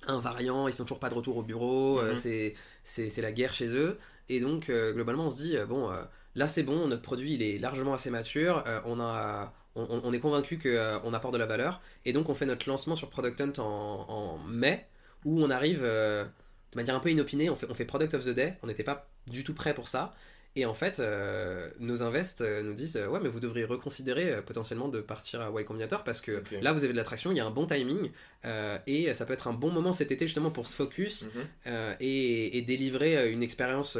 un, 0.06 0.18
variant, 0.20 0.68
ils 0.68 0.74
sont 0.74 0.84
toujours 0.84 1.00
pas 1.00 1.08
de 1.08 1.14
retour 1.14 1.38
au 1.38 1.42
bureau. 1.42 2.00
Mhm. 2.02 2.52
c'est 2.84 3.22
la 3.22 3.32
guerre 3.32 3.54
chez 3.54 3.74
eux. 3.74 3.98
Et 4.28 4.38
donc, 4.40 4.70
globalement, 4.70 5.28
on 5.28 5.30
se 5.32 5.38
dit 5.38 5.56
bon, 5.68 5.90
là, 6.36 6.46
c'est 6.46 6.62
bon, 6.62 6.86
notre 6.86 7.02
produit, 7.02 7.34
il 7.34 7.42
est 7.42 7.58
largement 7.58 7.94
assez 7.94 8.10
mature. 8.10 8.62
on 8.84 9.00
a 9.00 9.52
on, 9.76 10.12
est 10.12 10.20
convaincu 10.20 10.58
qu'on 10.58 10.68
euh, 10.68 11.12
apporte 11.12 11.34
de 11.34 11.38
la 11.38 11.46
valeur. 11.46 11.80
Et 12.04 12.12
donc 12.12 12.28
on 12.28 12.34
fait 12.34 12.46
notre 12.46 12.68
lancement 12.68 12.96
sur 12.96 13.10
Product 13.10 13.40
Hunt 13.40 13.52
en, 13.58 14.38
mai, 14.48 14.86
où 15.24 15.42
on 15.42 15.50
arrive 15.50 15.80
euh, 15.82 16.24
de 16.24 16.76
manière 16.76 16.94
un 16.94 17.00
peu 17.00 17.10
inopinée, 17.10 17.50
on 17.50 17.56
fait, 17.56 17.66
on 17.70 17.74
fait 17.74 17.84
Product 17.84 18.14
of 18.14 18.24
the 18.24 18.30
Day, 18.30 18.56
on 18.62 18.66
n'était 18.66 18.84
pas 18.84 19.08
du 19.26 19.44
tout 19.44 19.54
prêt 19.54 19.74
pour 19.74 19.88
ça. 19.88 20.14
Et 20.58 20.64
en 20.64 20.72
fait, 20.72 21.00
euh, 21.00 21.68
nos 21.80 22.02
invests 22.02 22.40
nous 22.40 22.72
disent 22.72 22.96
Ouais, 22.96 23.20
mais 23.22 23.28
vous 23.28 23.40
devriez 23.40 23.66
reconsidérer 23.66 24.40
potentiellement 24.40 24.88
de 24.88 25.02
partir 25.02 25.42
à 25.42 25.50
Y 25.50 25.64
Combinator 25.66 26.02
parce 26.02 26.22
que 26.22 26.42
là, 26.62 26.72
vous 26.72 26.82
avez 26.82 26.94
de 26.94 26.96
l'attraction, 26.96 27.30
il 27.30 27.36
y 27.36 27.40
a 27.40 27.44
un 27.44 27.50
bon 27.50 27.66
timing 27.66 28.10
et 28.86 29.12
ça 29.12 29.26
peut 29.26 29.34
être 29.34 29.48
un 29.48 29.52
bon 29.52 29.70
moment 29.70 29.92
cet 29.92 30.12
été 30.12 30.26
justement 30.26 30.50
pour 30.50 30.66
se 30.66 30.74
focus 30.74 31.26
mhm. 31.66 31.96
et, 32.00 32.62
délivrer 32.62 33.30
une 33.30 33.42
expérience 33.42 33.98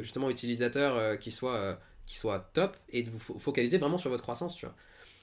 justement 0.00 0.30
utilisateur 0.30 1.18
qui, 1.18 1.32
soit, 1.32 1.76
qui 2.06 2.16
soit 2.16 2.50
top 2.52 2.76
et 2.90 3.02
de 3.02 3.10
vous 3.10 3.40
focaliser 3.40 3.78
vraiment 3.78 3.98
sur 3.98 4.10
votre 4.10 4.22
croissance, 4.22 4.54
tu 4.54 4.64
vois. 4.64 4.76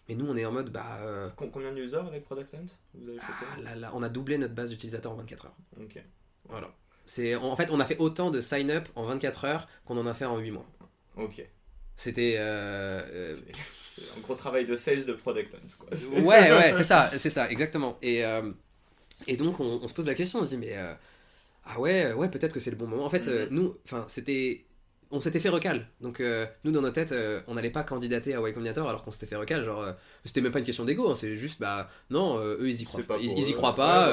Et 0.10 0.16
nous, 0.16 0.26
on 0.28 0.36
est 0.36 0.46
en 0.46 0.52
mode. 0.52 0.72
Bah, 0.72 0.98
euh, 1.02 1.30
Combien 1.36 1.72
d'users 1.72 2.06
avec 2.06 2.26
Product 2.26 2.54
Hunt 2.54 2.66
vous 2.94 3.10
avez 3.10 3.20
ah, 3.22 3.62
là, 3.62 3.76
là, 3.76 3.92
On 3.94 4.04
a 4.04 4.10
doublé 4.10 4.38
notre 4.38 4.54
base 4.54 4.70
d'utilisateurs 4.70 5.12
en 5.12 5.16
24 5.16 5.46
heures. 5.46 5.56
Ok. 5.80 6.04
Voilà. 6.50 6.74
C'est, 7.06 7.36
en 7.36 7.56
fait, 7.56 7.70
on 7.72 7.80
a 7.80 7.86
fait 7.86 7.98
autant 7.98 8.32
de 8.32 8.42
sign-up 8.42 8.88
en 8.96 9.04
24 9.04 9.46
heures 9.46 9.68
qu'on 9.86 9.98
en 9.98 10.06
a 10.06 10.14
fait 10.14 10.26
en 10.26 10.38
8 10.38 10.52
mois. 10.52 10.66
Ok. 11.16 11.46
C'était. 11.96 12.36
Euh, 12.38 13.02
euh, 13.12 13.36
c'est 13.96 14.02
un 14.18 14.22
gros 14.22 14.36
travail 14.36 14.66
de 14.66 14.76
sales 14.76 15.06
de 15.06 15.14
Product 15.14 15.56
Hunt. 15.56 15.60
Quoi. 15.78 16.22
Ouais, 16.22 16.52
ouais, 16.52 16.74
c'est 16.74 16.84
ça, 16.84 17.10
c'est 17.18 17.30
ça, 17.30 17.50
exactement. 17.50 17.98
Et, 18.02 18.24
et 19.28 19.38
donc, 19.38 19.60
on, 19.60 19.88
se 19.88 19.94
pose 19.94 20.08
la 20.08 20.16
question, 20.16 20.40
on 20.40 20.44
se 20.44 20.50
dit, 20.50 20.58
mais. 20.58 20.76
ah 21.66 21.80
ouais, 21.80 22.12
ouais, 22.14 22.30
peut-être 22.30 22.54
que 22.54 22.60
c'est 22.60 22.72
le 22.72 22.78
bon 22.78 22.88
moment. 22.88 23.06
En 23.06 23.10
fait, 23.10 23.28
mm-hmm. 23.28 23.50
nous, 23.52 23.78
enfin, 23.86 24.06
c'était 24.08 24.66
on 25.14 25.22
s'était 25.22 25.40
fait 25.40 25.50
recal. 25.50 25.86
Donc 26.02 26.20
euh, 26.20 26.48
nous 26.64 26.72
dans 26.72 26.82
notre 26.82 26.96
tête, 26.96 27.12
euh, 27.12 27.40
on 27.48 27.54
n'allait 27.54 27.70
pas 27.70 27.84
candidater 27.84 28.34
à 28.34 28.40
Y 28.40 28.54
Combinator 28.54 28.90
alors 28.90 29.04
qu'on 29.04 29.12
s'était 29.12 29.28
fait 29.28 29.36
recal. 29.36 29.64
Genre, 29.64 29.82
euh, 29.82 29.92
c'était 30.26 30.42
même 30.42 30.52
pas 30.52 30.58
une 30.58 30.66
question 30.66 30.86
d'ego, 30.86 31.10
hein, 31.10 31.16
c'est 31.16 31.38
juste 31.38 31.62
bah 31.62 31.88
non, 32.10 32.40
eux 32.40 32.68
ils 32.68 32.82
y 32.82 32.84
croient 32.84 33.04
pas, 33.04 33.18
ils, 33.22 33.48
y 33.48 33.54
croient 33.54 33.76
pas. 33.76 34.12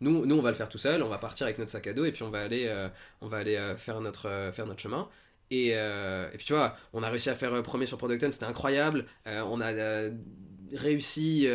nous, 0.00 0.24
nous 0.24 0.38
on 0.38 0.40
va 0.40 0.50
le 0.50 0.56
faire 0.56 0.68
tout 0.68 0.78
seul, 0.78 1.02
on 1.02 1.08
va 1.08 1.18
partir 1.18 1.46
avec 1.46 1.58
notre 1.58 1.72
sac 1.72 1.88
à 1.88 1.92
dos 1.92 2.04
et 2.04 2.12
puis 2.12 2.22
on 2.22 2.30
va 2.30 2.42
aller, 2.42 2.72
on 3.20 3.26
va 3.26 3.38
aller 3.38 3.74
faire 3.76 4.00
notre, 4.00 4.50
faire 4.52 4.66
notre 4.66 4.80
chemin. 4.80 5.08
Et, 5.50 5.70
et, 5.70 6.36
puis 6.36 6.46
tu 6.46 6.52
vois, 6.52 6.76
on 6.92 7.02
a 7.02 7.10
réussi 7.10 7.28
à 7.28 7.34
faire 7.34 7.60
premier 7.64 7.86
sur 7.86 7.98
Product 7.98 8.30
c'était 8.30 8.44
incroyable. 8.46 9.06
on 9.26 9.60
a 9.60 9.72
réussi 10.72 11.48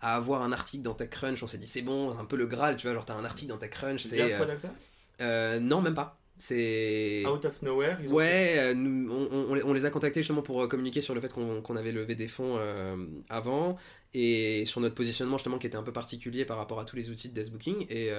à 0.00 0.14
avoir 0.14 0.42
un 0.42 0.52
article 0.52 0.84
dans 0.84 0.94
TechCrunch, 0.94 1.42
on 1.42 1.48
s'est 1.48 1.58
dit 1.58 1.66
c'est 1.66 1.82
bon, 1.82 2.16
un 2.16 2.24
peu 2.24 2.36
le 2.36 2.46
Graal, 2.46 2.76
tu 2.76 2.86
vois, 2.86 2.94
genre 2.94 3.06
t'as 3.06 3.14
un 3.14 3.24
article 3.24 3.50
dans 3.50 3.58
TechCrunch, 3.58 4.04
c'est. 4.04 4.38
non, 5.60 5.80
même 5.82 5.94
pas. 5.94 6.20
C'est. 6.36 7.24
Out 7.26 7.44
of 7.44 7.62
nowhere 7.62 7.96
Ouais, 8.08 8.56
euh, 8.58 8.74
on, 9.64 9.72
les 9.72 9.84
a 9.84 9.90
contactés 9.90 10.20
justement 10.20 10.42
pour 10.42 10.62
euh, 10.62 10.66
communiquer 10.66 11.00
sur 11.00 11.14
le 11.14 11.20
fait 11.20 11.32
qu'on 11.32 11.76
avait 11.76 11.92
levé 11.92 12.16
des 12.16 12.26
fonds 12.26 12.56
euh, 12.58 12.96
avant 13.28 13.76
et 14.14 14.64
sur 14.64 14.80
notre 14.80 14.94
positionnement 14.94 15.38
justement 15.38 15.58
qui 15.58 15.66
était 15.66 15.76
un 15.76 15.82
peu 15.82 15.92
particulier 15.92 16.44
par 16.44 16.56
rapport 16.56 16.80
à 16.80 16.84
tous 16.84 16.96
les 16.96 17.10
outils 17.10 17.28
de 17.28 17.34
desk 17.34 17.52
booking. 17.52 17.86
Et, 17.88 18.10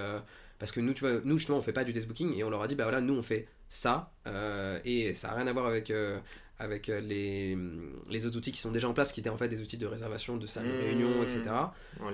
parce 0.58 0.72
que 0.72 0.80
nous, 0.80 0.94
tu 0.94 1.02
vois, 1.02 1.20
nous 1.26 1.38
justement 1.38 1.58
on 1.58 1.62
fait 1.62 1.74
pas 1.74 1.84
du 1.84 1.92
desk 1.92 2.08
booking 2.08 2.34
et 2.38 2.44
on 2.44 2.50
leur 2.50 2.62
a 2.62 2.68
dit 2.68 2.76
bah 2.76 2.84
voilà, 2.84 3.02
nous 3.02 3.14
on 3.14 3.24
fait 3.24 3.48
ça 3.68 4.12
et 4.86 5.14
ça 5.14 5.32
a 5.32 5.36
rien 5.36 5.48
à 5.48 5.54
voir 5.54 5.66
avec. 5.66 5.92
avec 6.58 6.88
les, 6.88 7.58
les 8.10 8.26
autres 8.26 8.38
outils 8.38 8.54
qui 8.54 8.62
sont 8.62 8.72
déjà 8.72 8.88
en 8.88 8.94
place, 8.94 9.12
qui 9.12 9.20
étaient 9.20 9.30
en 9.30 9.36
fait 9.36 9.50
des 9.50 9.60
outils 9.60 9.78
de 9.78 9.88
réservation 9.88 10.38
de 10.38 10.48
salles 10.48 10.70
de 10.70 10.78
réunion, 10.78 11.22
etc. 11.22 11.44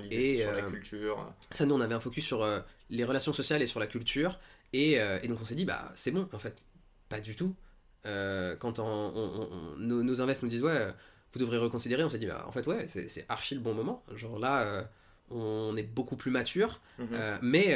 et 0.09 0.39
sur 0.39 0.51
la 0.51 0.61
culture. 0.63 1.33
Ça, 1.51 1.67
nous, 1.67 1.75
on 1.75 1.81
avait 1.81 1.93
un 1.93 1.99
focus 1.99 2.25
sur 2.25 2.43
les 2.89 3.03
relations 3.03 3.33
sociales 3.33 3.61
et 3.61 3.67
sur 3.67 3.79
la 3.79 3.87
culture. 3.87 4.39
Euh, 4.75 5.19
et, 5.21 5.27
donc 5.27 5.39
on 5.41 5.45
s'est 5.45 5.55
dit, 5.55 5.65
bah 5.65 5.91
c'est 5.95 6.11
bon, 6.11 6.27
en 6.31 6.39
fait, 6.39 6.55
pas 7.09 7.19
du 7.19 7.35
tout. 7.35 7.55
Euh, 8.05 8.55
quand 8.55 8.79
on, 8.79 9.75
nos, 9.77 10.03
nos 10.03 10.21
invests 10.21 10.43
nous 10.43 10.49
disent, 10.49 10.63
ouais, 10.63 10.87
vous 11.33 11.39
devrez 11.39 11.57
reconsidérer, 11.57 12.03
on 12.03 12.09
s'est 12.09 12.19
dit, 12.19 12.27
bah 12.27 12.45
en 12.47 12.51
fait, 12.51 12.65
ouais, 12.67 12.87
c'est 12.87 13.25
archi 13.29 13.55
le 13.55 13.61
bon 13.61 13.73
moment. 13.73 14.03
Genre 14.15 14.39
là, 14.39 14.61
euh, 14.63 14.83
on 15.29 15.75
est 15.77 15.83
beaucoup 15.83 16.15
plus 16.15 16.31
mature. 16.31 16.81
Mhm. 16.99 17.39
mais 17.41 17.75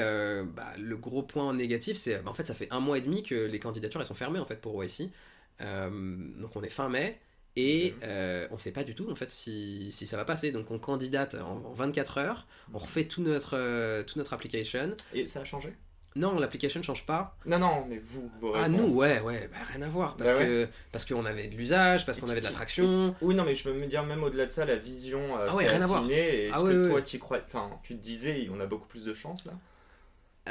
bah, 0.55 0.73
le 0.77 0.97
gros 0.97 1.23
point 1.23 1.53
négatif, 1.53 1.97
c'est, 1.97 2.21
bah, 2.21 2.31
en 2.31 2.33
fait, 2.33 2.45
ça 2.45 2.53
fait 2.53 2.67
un 2.71 2.79
mois 2.79 2.97
et 2.97 3.01
demi 3.01 3.23
que 3.23 3.35
les 3.35 3.59
candidatures, 3.59 3.99
elles 3.99 4.07
sont 4.07 4.13
fermées, 4.13 4.39
en 4.39 4.45
fait, 4.45 4.61
pour 4.61 4.75
OIC. 4.75 5.11
donc 5.59 6.55
on 6.55 6.63
est 6.63 6.69
fin 6.69 6.89
mai. 6.89 7.19
Et 7.57 7.93
mhm. 8.01 8.49
on 8.51 8.57
sait 8.57 8.73
pas 8.73 8.83
du 8.83 8.95
tout 8.95 9.09
en 9.09 9.15
fait 9.15 9.31
si, 9.31 9.89
si, 9.93 10.05
ça 10.05 10.17
va 10.17 10.25
passer. 10.25 10.51
Donc 10.51 10.71
on 10.71 10.77
candidate 10.77 11.35
en, 11.35 11.71
24 11.71 12.17
heures, 12.17 12.47
on 12.73 12.79
refait 12.79 13.05
tout 13.05 13.21
notre, 13.21 14.03
tout 14.03 14.19
notre 14.19 14.33
application. 14.33 14.93
Et 15.13 15.25
ça 15.25 15.39
a 15.39 15.45
changé? 15.45 15.73
Non, 16.15 16.39
l'application 16.39 16.79
ne 16.79 16.85
change 16.85 17.05
pas. 17.05 17.35
Non, 17.45 17.59
non, 17.59 17.85
mais 17.89 17.97
vous, 17.97 18.31
vos 18.39 18.53
Ah, 18.55 18.69
nous, 18.69 18.95
ouais, 18.97 19.19
ouais, 19.19 19.49
bah, 19.51 19.57
rien 19.73 19.81
à 19.81 19.89
voir. 19.89 20.15
Parce 20.15 20.31
bah 20.31 20.39
que 20.39 20.67
parce 20.93 21.03
qu'on 21.03 21.25
avait 21.25 21.47
de 21.47 21.55
l'usage, 21.55 22.05
parce 22.05 22.21
qu'on 22.21 22.29
avait 22.29 22.39
de 22.39 22.45
l'attraction. 22.45 23.13
Oui, 23.21 23.35
non, 23.35 23.43
mais 23.43 23.53
je 23.53 23.67
veux 23.67 23.75
me 23.75 23.85
dire, 23.85 24.03
même 24.03 24.23
au-delà 24.23 24.45
de 24.45 24.51
ça, 24.51 24.63
la 24.63 24.77
vision. 24.77 25.37
Euh, 25.37 25.47
ah, 25.49 25.55
ouais, 25.55 25.67
rien 25.67 25.81
à 25.81 25.87
voir. 25.87 26.09
Et 26.09 26.49
ah, 26.53 26.61
que 26.61 26.89
toi, 26.89 27.01
tu 27.01 27.19
crois. 27.19 27.39
Enfin, 27.45 27.69
tu 27.83 27.97
te 27.97 28.01
disais, 28.01 28.47
on 28.49 28.61
a 28.61 28.65
beaucoup 28.65 28.87
plus 28.87 29.03
de 29.03 29.13
chance 29.13 29.45
là? 29.45 29.53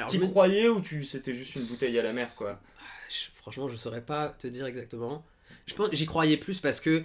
Tu 0.09 0.19
croyais 0.21 0.69
ou 0.69 0.81
tu 0.81 1.05
c'était 1.05 1.35
juste 1.35 1.55
une 1.55 1.65
bouteille 1.65 1.99
à 1.99 2.03
la 2.03 2.13
mer, 2.13 2.35
quoi? 2.35 2.59
Ah, 2.79 2.83
Franchement, 3.37 3.69
je 3.69 3.77
saurais 3.77 4.01
pas 4.01 4.31
te 4.31 4.47
dire 4.47 4.67
exactement. 4.67 5.25
Je 5.67 5.75
pense 5.75 5.89
j'y 5.93 6.05
croyais 6.05 6.37
plus 6.37 6.61
parce 6.61 6.81
que 6.81 7.05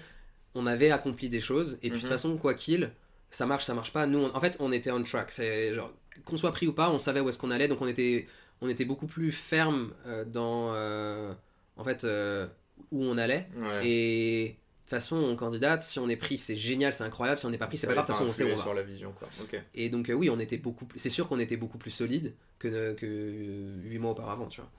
on 0.56 0.66
avait 0.66 0.92
accompli 0.92 1.30
des 1.30 1.42
choses 1.42 1.78
et 1.84 1.90
puis 1.90 1.92
de 1.92 1.96
toute 1.96 2.04
mhm. 2.06 2.10
façon 2.10 2.38
quoi 2.38 2.54
qu'il 2.54 2.92
ça 3.32 3.46
marche 3.46 3.64
ça 3.66 3.74
marche 3.76 3.94
pas 3.94 4.08
nous 4.08 4.26
en 4.26 4.40
fait 4.40 4.58
on 4.60 4.72
était 4.72 4.92
on 4.92 5.04
track 5.04 5.32
c'est 5.32 5.74
genre 5.76 5.94
qu'on 6.26 6.38
soit 6.38 6.52
pris 6.52 6.68
ou 6.68 6.74
pas 6.74 6.90
on 6.90 6.98
savait 6.98 7.20
où 7.20 7.30
est-ce 7.30 7.38
qu'on 7.38 7.52
allait 7.52 7.68
donc 7.68 7.82
on 7.82 7.88
était 7.88 8.28
on 8.62 8.70
était 8.70 8.86
beaucoup 8.86 9.08
plus 9.08 9.32
ferme 9.32 9.94
euh, 10.06 10.26
dans 10.26 10.74
euh, 10.74 11.34
en 11.78 11.84
fait 11.84 12.04
euh, 12.04 12.48
où 12.92 13.04
on 13.04 13.18
allait. 13.18 13.48
Et 13.84 14.50
de 14.50 14.52
toute 14.82 14.90
façon 14.90 15.18
on 15.18 15.36
candidate 15.36 15.84
si 15.84 16.00
on 16.00 16.10
est 16.10 16.18
pris 16.18 16.38
c'est 16.38 16.56
génial 16.56 16.94
c'est 16.94 17.04
incroyable 17.04 17.40
si 17.40 17.46
on 17.46 17.52
n'est 17.52 17.60
pas 17.60 17.68
pris 17.68 17.78
c'est 17.78 17.86
pas 17.86 17.94
grave 17.94 18.06
de 18.06 18.12
toute 18.12 18.18
façon 18.18 18.30
on 18.30 18.34
sait 18.34 18.44
où 18.44 18.54
on 18.54 18.56
va. 18.56 18.64
sur 18.64 18.74
la 18.74 18.82
vision 18.82 19.14
quoi. 19.18 19.30
Et 19.76 19.90
donc 19.90 20.12
oui 20.14 20.30
on 20.30 20.40
était 20.40 20.58
beaucoup 20.58 20.88
c'est 20.96 21.12
sûr 21.12 21.28
qu'on 21.28 21.40
était 21.40 21.58
beaucoup 21.58 21.78
plus 21.78 21.92
solide 21.92 22.34
que 22.58 22.94
que 22.94 23.76
8 23.84 24.00
mois 24.00 24.12
auparavant 24.12 24.48
tu 24.48 24.62
vois. 24.62 24.70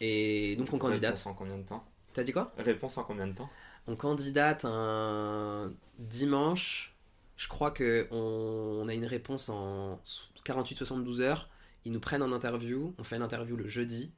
Et 0.00 0.56
donc 0.56 0.72
on 0.72 0.78
candidate. 0.78 1.10
Réponse 1.16 1.26
en 1.26 1.34
combien 1.34 1.58
de 1.58 1.62
temps? 1.62 1.84
T'as 2.12 2.22
dit 2.22 2.32
quoi? 2.32 2.52
Réponse 2.58 2.98
en 2.98 3.04
combien 3.04 3.26
de 3.26 3.34
temps? 3.34 3.50
On 3.86 3.96
candidate 3.96 4.64
un 4.64 5.72
dimanche. 5.98 6.94
Je 7.36 7.48
crois 7.48 7.72
qu'on 7.72 8.06
on 8.12 8.88
a 8.88 8.94
une 8.94 9.04
réponse 9.04 9.48
en 9.48 10.00
48-72 10.46 11.20
heures. 11.20 11.48
Ils 11.84 11.92
nous 11.92 12.00
prennent 12.00 12.22
en 12.22 12.32
interview. 12.32 12.94
On 12.98 13.04
fait 13.04 13.16
une 13.16 13.22
interview 13.22 13.56
le 13.56 13.68
jeudi. 13.68 14.12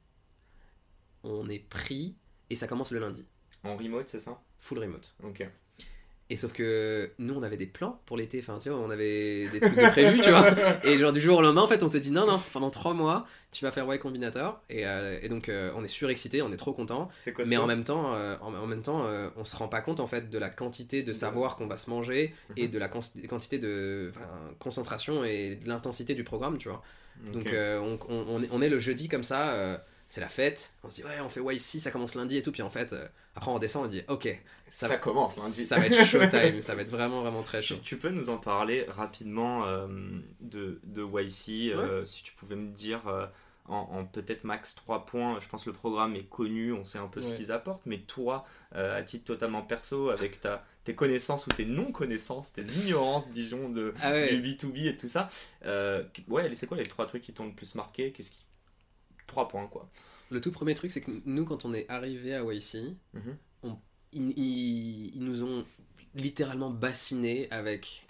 On 1.23 1.49
est 1.49 1.59
pris 1.59 2.15
et 2.49 2.55
ça 2.55 2.67
commence 2.67 2.91
le 2.91 2.99
lundi. 2.99 3.25
En 3.63 3.75
remote, 3.75 4.07
c'est 4.07 4.19
ça? 4.19 4.41
Full 4.59 4.79
remote. 4.79 5.15
Ok. 5.23 5.47
Et 6.29 6.35
sauf 6.35 6.51
que 6.51 7.09
nous, 7.19 7.33
on 7.33 7.43
avait 7.43 7.55
des 7.55 7.67
plans 7.67 8.01
pour 8.05 8.17
l'été, 8.17 8.39
enfin, 8.39 8.57
tu 8.59 8.67
vois, 8.67 8.77
on 8.79 8.89
avait 8.89 9.47
des 9.47 9.61
trucs 9.61 9.77
de 9.77 9.89
prévus, 9.89 10.19
tu 10.19 10.29
vois. 10.29 10.45
Et 10.83 10.97
genre, 10.97 11.13
du 11.13 11.21
jour 11.21 11.37
au 11.37 11.41
lendemain, 11.41 11.61
en 11.61 11.69
fait, 11.69 11.83
on 11.83 11.89
te 11.89 11.95
dit 11.95 12.11
non, 12.11 12.27
non, 12.27 12.41
pendant 12.51 12.69
trois 12.69 12.93
mois, 12.93 13.25
tu 13.53 13.63
vas 13.63 13.71
faire 13.71 13.85
Y 13.93 13.97
Combinator. 13.99 14.61
Et, 14.69 14.85
euh, 14.85 15.19
et 15.21 15.29
donc, 15.29 15.47
euh, 15.47 15.71
on 15.75 15.85
est 15.85 15.87
surexcité, 15.87 16.41
on 16.41 16.51
est 16.51 16.57
trop 16.57 16.73
content. 16.73 17.09
mais 17.45 17.55
en 17.55 17.65
même 17.65 17.85
temps, 17.85 18.13
euh, 18.13 18.35
en, 18.41 18.67
même 18.67 18.81
temps 18.81 19.05
on 19.37 19.45
se 19.45 19.55
rend 19.55 19.69
pas 19.69 19.79
compte, 19.79 20.01
en 20.01 20.07
fait, 20.07 20.29
de 20.29 20.37
la 20.37 20.49
quantité 20.49 21.01
de 21.01 21.13
savoir 21.13 21.55
qu'on 21.55 21.67
va 21.67 21.77
se 21.77 21.89
manger 21.89 22.35
et 22.57 22.65
mhm. 22.65 22.71
de 22.71 22.77
la 22.77 22.89
quantité 22.89 23.57
de 23.59 24.11
concentration 24.59 25.23
et 25.23 25.55
de 25.55 25.69
l'intensité 25.69 26.13
du 26.13 26.25
programme, 26.25 26.57
tu 26.57 26.67
vois. 26.67 26.83
Donc, 27.33 27.47
on, 27.53 27.99
on, 28.09 28.43
on, 28.51 28.61
est 28.61 28.69
le 28.69 28.79
jeudi 28.79 29.07
comme 29.07 29.23
ça 29.23 29.79
c'est 30.07 30.21
la 30.21 30.29
fête. 30.29 30.71
On 30.83 30.89
se 30.89 30.97
dit, 30.97 31.03
ouais, 31.03 31.19
on 31.21 31.29
fait 31.29 31.41
YC, 31.41 31.81
ça 31.81 31.91
commence 31.91 32.15
lundi 32.15 32.37
et 32.37 32.43
tout. 32.43 32.51
Puis 32.51 32.61
en 32.61 32.69
fait, 32.69 32.93
euh, 32.93 33.05
après 33.35 33.51
on 33.51 33.59
descend, 33.59 33.85
on 33.85 33.89
dit, 33.89 34.01
ok, 34.07 34.39
ça, 34.69 34.95
commence 34.97 35.37
lundi. 35.37 35.65
Ça 35.65 35.77
va 35.77 35.87
être 35.87 36.05
showtime, 36.05 36.61
ça 36.61 36.75
va 36.75 36.81
être 36.81 36.89
vraiment, 36.89 37.21
vraiment 37.21 37.43
très 37.43 37.61
chaud. 37.61 37.75
Tu, 37.83 37.97
peux 37.97 38.09
nous 38.09 38.29
en 38.29 38.37
parler 38.37 38.85
rapidement 38.87 39.65
euh, 39.65 39.87
de, 40.39 40.79
de 40.83 41.03
YC, 41.03 41.73
euh, 41.73 42.05
si 42.05 42.23
tu 42.23 42.33
pouvais 42.33 42.55
me 42.55 42.71
dire 42.71 43.01
en, 43.67 44.05
peut-être 44.05 44.43
max 44.43 44.75
3 44.75 45.05
points. 45.05 45.39
Je 45.39 45.47
pense 45.49 45.65
que 45.65 45.69
le 45.69 45.75
programme 45.75 46.15
est 46.15 46.29
connu, 46.29 46.73
on 46.73 46.85
sait 46.85 46.99
un 46.99 47.07
peu 47.07 47.21
ce 47.21 47.33
qu'ils 47.33 47.51
apportent. 47.51 47.85
Mais 47.85 47.99
toi, 47.99 48.45
à 48.71 49.01
titre 49.03 49.25
totalement 49.25 49.61
perso, 49.61 50.09
avec 50.09 50.39
ta, 50.41 50.63
tes 50.83 50.95
connaissances 50.95 51.47
ou 51.47 51.49
tes 51.49 51.65
non-connaissances, 51.65 52.53
tes 52.53 52.63
ignorances, 52.63 53.29
disons, 53.29 53.69
de, 53.69 53.93
ah 54.01 54.27
du 54.27 54.41
B2B 54.41 54.87
et 54.87 54.97
tout 54.97 55.09
ça, 55.09 55.29
ouais, 56.27 56.51
c'est 56.55 56.67
quoi 56.67 56.77
les 56.77 56.83
trois 56.83 57.05
trucs 57.05 57.23
qui 57.23 57.33
t'ont 57.33 57.45
le 57.45 57.53
plus 57.53 57.75
marqué? 57.75 58.11
Qu'est-ce 58.11 58.31
qui 58.31 58.47
trois 59.27 59.47
points, 59.47 59.67
quoi. 59.67 59.89
Le 60.31 60.41
tout 60.41 60.51
premier 60.51 60.73
truc, 60.73 60.91
c'est 60.91 61.01
que 61.01 61.11
nous, 61.25 61.45
quand 61.45 61.65
on 61.65 61.73
est 61.73 61.87
arrivé 61.89 62.33
à 62.33 62.43
YC, 62.43 62.97
mhm. 63.13 63.77
ils, 64.13 65.13
nous 65.15 65.43
ont 65.43 65.65
littéralement 66.15 66.71
bassiné 66.71 67.49
avec 67.51 68.07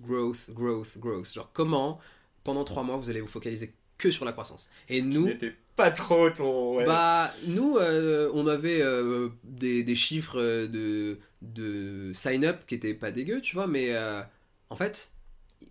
growth, 0.00 0.50
growth, 0.50 0.98
growth. 0.98 1.32
Genre, 1.32 1.50
comment, 1.52 2.00
pendant 2.42 2.64
trois 2.64 2.82
mois, 2.82 2.96
vous 2.96 3.10
allez 3.10 3.20
vous 3.20 3.28
focaliser 3.28 3.74
que 3.98 4.10
sur 4.10 4.24
la 4.24 4.32
croissance. 4.32 4.70
Et 4.88 5.00
Ce 5.00 5.06
nous. 5.06 5.26
n'était 5.26 5.54
pas 5.76 5.90
trop 5.90 6.30
ton. 6.30 6.84
Bah, 6.84 7.32
nous, 7.46 7.76
euh, 7.76 8.30
on 8.34 8.46
avait 8.46 8.80
euh, 8.82 9.28
des, 9.44 9.96
chiffres 9.96 10.40
de, 10.66 11.18
de 11.42 12.12
sign-up 12.12 12.60
qui 12.66 12.74
étaient 12.74 12.94
pas 12.94 13.12
dégueux, 13.12 13.40
tu 13.40 13.54
vois, 13.54 13.66
mais 13.66 13.94
euh, 13.94 14.22
en 14.70 14.76
fait, 14.76 15.10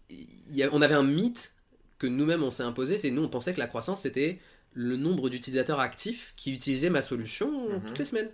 y 0.09 0.63
on 0.71 0.81
avait 0.81 0.95
un 0.95 1.03
mythe 1.03 1.53
que 1.99 2.07
nous-mêmes 2.07 2.43
on 2.43 2.51
s'est 2.51 2.63
imposé, 2.63 2.97
c'est 2.97 3.11
nous 3.11 3.23
on 3.23 3.29
pensait 3.29 3.53
que 3.53 3.59
la 3.59 3.67
croissance 3.67 4.01
c'était 4.01 4.39
le 4.73 4.97
nombre 4.97 5.29
d'utilisateurs 5.29 5.79
actifs 5.79 6.33
qui 6.35 6.51
utilisaient 6.51 6.89
ma 6.89 7.01
solution 7.01 7.69
mhm. 7.69 7.81
toutes 7.85 7.99
les 7.99 8.05
semaines. 8.05 8.29